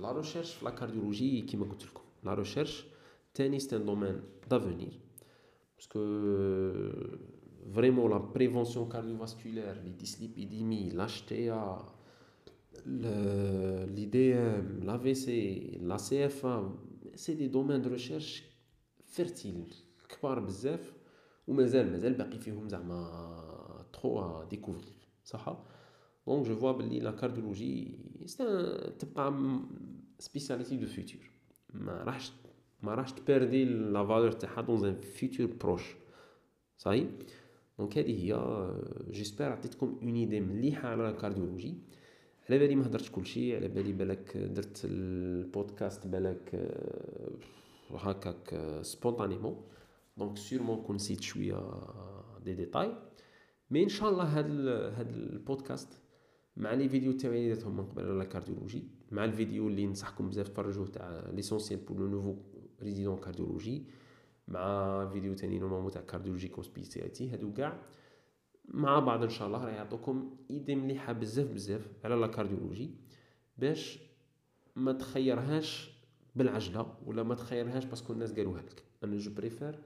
la 0.00 0.12
recherche 0.12 0.54
في 0.54 0.64
la 0.64 0.70
cardiologie 0.70 1.40
كيما 1.40 1.64
قلت 1.64 1.84
لكم 1.84 2.02
la 2.24 2.34
recherche 2.34 2.84
تاني 3.34 3.58
c'est 3.58 3.76
un 3.76 3.84
domaine 3.84 4.20
d'avenir 4.50 5.00
parce 5.76 5.90
que 5.90 5.98
vraiment 7.74 8.10
la 8.10 8.18
prévention 8.18 8.88
cardiovasculaire 8.88 9.82
les 9.82 9.90
dyslipidémies 9.90 10.88
l'HTA 10.88 11.86
l'IDM, 13.96 14.66
l'AVC, 14.86 15.26
la 15.90 15.98
CFA, 16.06 16.54
c'est 17.14 17.34
des 17.34 17.48
domaines 17.48 17.82
de 17.82 17.90
recherche 17.90 18.42
fertiles 19.10 19.74
كبار 20.08 20.38
بزاف 20.40 20.92
ومازال 21.46 21.92
مازال 21.92 22.14
باقي 22.14 22.38
فيهم 22.38 22.68
زعما 22.68 23.86
trop 23.92 24.44
découvrir 24.50 24.92
صح 25.24 25.62
donc 26.26 26.46
je 26.46 26.56
vois 26.56 26.72
بلي 26.72 27.00
la 27.00 27.10
cardiologie 27.10 27.98
تبقى 28.98 29.34
spécialité 30.18 30.76
du 30.76 30.86
futur 30.86 31.30
ما 31.74 32.02
راحش 32.02 32.32
ما 32.82 32.94
راحش 32.94 33.12
تبيردي 33.12 33.64
la 33.64 34.06
valeur 34.06 34.32
تاعها 34.32 34.60
dans 34.60 34.84
un 34.84 35.00
futur 35.00 35.46
proche 35.46 35.94
ça 36.78 37.06
y 37.80 37.82
est 37.82 37.89
donc 37.89 37.98
هذه 37.98 38.24
هي 38.24 38.34
j'espère 39.10 39.44
عطيتكم 39.44 39.98
une 40.02 40.14
idée 40.14 40.40
مليحه 40.40 40.88
على 40.88 41.02
la 41.02 41.12
cardiologie 41.12 41.74
على 42.50 42.58
بالي 42.58 42.74
ما 42.74 42.86
هدرتش 42.86 43.10
كلشي 43.10 43.56
على 43.56 43.68
بالي 43.68 43.92
بالك 43.92 44.36
درت 44.36 44.80
البودكاست 44.84 46.06
بالك 46.06 46.70
هكاك 47.90 48.80
spontanément 48.82 49.62
donc 50.16 50.36
sûrement 50.38 50.82
كون 50.82 50.96
نسيت 50.96 51.20
شوية 51.20 51.62
دي 52.44 52.54
ديتاي 52.54 52.92
مي 53.70 53.82
ان 53.82 53.88
شاء 53.88 54.10
الله 54.10 54.24
هاد 54.24 54.50
هاد 54.68 55.08
البودكاست 55.08 55.88
مع 56.56 56.74
les 56.74 56.88
vidéos 56.88 57.12
تاعي 57.12 57.38
اللي 57.38 57.54
درتهم 57.54 57.76
من 57.76 57.84
قبل 57.86 58.04
على 58.04 58.22
ال 58.22 58.27
cardiologie 58.27 58.84
مع 59.10 59.24
الفيديو 59.24 59.68
اللي 59.68 59.86
ننصحكم 59.86 60.28
بزاف 60.28 60.48
تفرجوه 60.48 60.86
تاع 60.86 61.30
l'essentiel 61.32 61.80
pour 61.80 61.98
le 61.98 62.08
nouveau 62.08 62.36
résident 62.82 63.16
cardiologie 63.16 63.84
مع 64.50 65.06
فيديو 65.12 65.34
تاني 65.34 65.58
normalement 65.58 65.90
تاع 65.90 66.02
cardiologie 66.02 66.52
spécialité 66.62 67.30
هادو 67.30 67.52
كاع 67.52 67.82
مع 68.64 68.98
بعض 68.98 69.22
إن 69.22 69.28
شاء 69.28 69.46
الله 69.46 69.64
راح 69.64 69.74
يعطوكم 69.74 70.36
idée 70.50 70.74
مليحة 70.74 71.12
بزاف 71.12 71.50
بزاف 71.50 71.88
على 72.04 72.14
la 72.14 72.26
cardiologie 72.26 72.90
باش 73.58 73.98
ما 74.76 74.92
تخيرهاش 74.92 75.90
بالعجلة 76.36 76.94
ولا 77.06 77.22
ما 77.22 77.34
تخيرهاش 77.34 77.84
parce 77.84 78.01
que 78.01 78.12
الناس 78.12 78.32
قالوها 78.32 78.62
لك. 78.62 78.84
أنا 79.04 79.16
je 79.16 79.34
préfère 79.34 79.78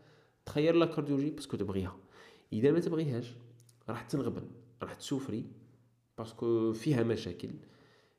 تخير 0.46 0.74
la 0.74 0.86
cardiologie 0.86 1.30
parce 1.30 1.47
que 1.47 1.56
تبغيها. 1.56 1.96
إذا 2.52 2.72
ما 2.72 2.80
تبغيهاش 2.80 3.34
راح 3.88 4.02
تنغبن 4.02 4.50
راح 4.82 4.94
تسوفري 4.94 5.44
parce 6.18 6.52
que 6.52 6.72
فيها 6.72 7.02
مشاكل 7.02 7.50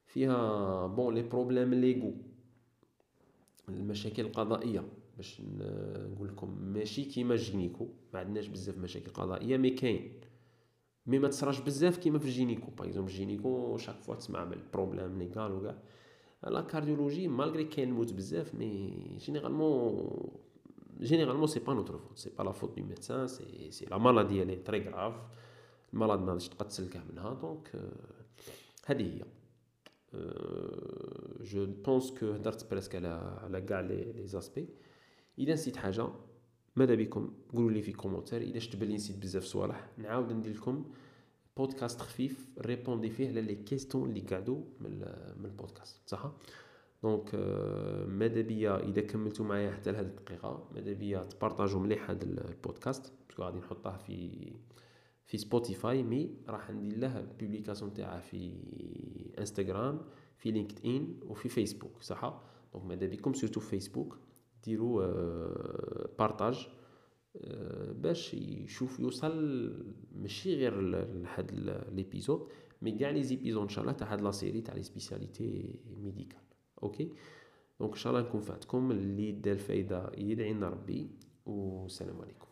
فيها 0.06 0.88
bon 0.88 1.16
les 1.16 1.24
problèmes 1.24 1.74
légaux 1.74 2.14
المشاكل 3.70 4.26
القضائية. 4.26 4.84
باش 5.18 5.42
نقول 6.12 6.28
لكم 6.28 6.58
ماشي 6.62 7.04
كيما 7.04 7.36
gynéco 7.36 7.88
ما 8.14 8.20
عندناش 8.20 8.48
بزاف 8.48 8.78
مشاكل 8.78 9.12
قضائية 9.12 9.58
mais 9.58 9.70
كاين. 9.70 10.22
mais 11.08 11.20
ما 11.20 11.28
تصراش 11.28 11.60
بزاف 11.60 11.98
كيما 11.98 12.20
في 12.20 12.26
ال 12.26 12.31
gynéco. 12.31 12.72
par 12.72 12.88
exemple 12.88 13.12
ال 13.12 13.21
gynéco 13.21 13.78
chaque 13.78 13.96
fois 14.02 14.16
تسمع 14.16 14.44
بال 14.44 14.59
problème 14.59 15.20
légal 15.20 15.52
وكاع 15.52 15.76
la 16.44 16.62
cardiologie 16.62 17.28
malgré 17.28 17.64
كاين 17.64 17.90
الموت 17.90 18.14
بزاف 18.14 18.56
mais 18.56 18.94
généralement 19.18 20.10
généralement 21.00 21.48
c'est 21.48 21.60
pas 21.60 21.74
notre 21.74 21.98
faute 21.98 22.18
c'est 22.18 22.30
pas 22.30 22.44
la 22.44 22.52
faute 22.52 22.78
du 22.78 22.86
médecin 22.86 23.28
c'est 23.28 23.72
c'est 23.72 23.86
la 23.86 23.98
maladie 23.98 24.42
الي 24.42 24.56
très 24.56 24.90
grave 24.90 25.14
المرض 25.94 26.22
ما 26.22 26.38
تقدر 26.38 26.66
تسلكه 26.66 27.04
منها 27.10 27.34
donc 27.34 27.72
هذه 28.86 29.04
هي. 29.04 29.26
je 31.42 31.66
pense 31.66 32.12
que 32.12 32.32
هدرت 32.32 32.72
presque 32.72 32.96
على 32.96 33.08
على 33.44 33.62
كاع 33.62 33.80
les 33.80 34.14
les 34.14 34.28
aspects 34.28 34.68
إذا 35.40 35.54
نسيت 35.54 35.78
حاجة 35.78 36.08
ماذا 36.76 36.96
بكم؟ 36.96 37.34
قولوا 37.54 37.72
لي 37.72 37.82
في 37.82 37.92
commentaire 37.92 38.42
إذا 38.42 38.60
شفت 38.60 38.76
بلي 38.76 38.96
نسيت 38.96 39.18
بزاف 39.18 39.44
صوالح 39.44 39.90
نعاود 39.98 40.34
ندير 40.34 40.54
لكم 40.54 40.86
بودكاست 41.58 42.02
خفيف 42.02 42.50
répondre 42.60 43.10
فيه 43.10 43.28
على 43.28 43.42
les 43.42 43.56
questions 43.56 44.10
اللي 44.10 44.22
قعدوا 44.22 44.64
من 44.80 44.92
من 45.38 45.46
البودكاست. 45.46 46.10
صح؟ 46.10 46.32
donc 47.04 47.36
ماذا 48.08 48.42
بيا 48.42 48.84
إذا 48.90 49.02
كملتوا 49.02 49.46
معايا 49.46 49.72
حتى 49.72 49.92
لهذه 49.92 50.06
الدقيقة 50.06 50.70
ماذا 50.76 50.94
بيا 50.94 51.24
تبارطاجوا 51.24 51.80
مليح 51.80 52.10
هذا 52.10 52.24
البودكاست؟ 52.24 53.14
parce 53.28 53.38
que 53.38 53.44
غادي 53.44 53.58
نحطه 53.58 53.98
في 53.98 54.52
في 55.26 55.38
سبوتيفاي 55.38 56.04
mais 56.04 56.36
راح 56.48 56.72
ندير 56.72 56.98
له 56.98 57.20
ال 57.20 57.26
publication 57.26 57.94
تاعه 57.94 58.20
في 58.20 58.54
انستغرام 59.40 60.02
في 60.38 60.52
لينكد 60.52 60.86
ان 60.86 61.20
وفي 61.28 61.50
فيسبوك 61.50 62.02
صح؟ 62.02 62.42
donc 62.74 62.86
ماذا 62.86 63.08
بكم؟ 63.08 63.34
surtout 63.34 63.60
في 63.60 63.70
فيسبوك 63.70 64.18
ديروا 64.66 65.06
partage 66.20 66.68
باش 67.92 68.34
يشوف 68.34 69.00
يوصل 69.00 69.34
ماشي 70.16 70.56
غير 70.56 70.82
لهاد 70.82 71.52
l'épisode 71.92 72.48
mais 72.82 72.92
كاع 72.92 73.10
les 73.10 73.24
épisodes 73.24 73.62
ان 73.62 73.70
شاء 73.70 73.84
الله 73.84 73.94
تاع 73.94 74.14
هاد 74.14 74.22
la 74.22 74.32
série 74.32 74.62
تاع 74.62 74.76
les 74.76 74.84
spécialités 74.84 75.80
médicales. 76.04 76.40
OK 76.84 77.12
donc 77.80 77.92
ان 77.92 77.98
شاء 77.98 78.14
الله 78.14 78.28
نكون 78.30 78.42
فاتكم. 78.42 78.92
اللي 78.92 79.32
دار 79.32 79.54
الفايدة 79.54 80.12
يدعي 80.18 80.54
لنا 80.54 80.70
ربي. 80.70 81.10
والسلام 81.46 82.22
عليكم. 82.22 82.48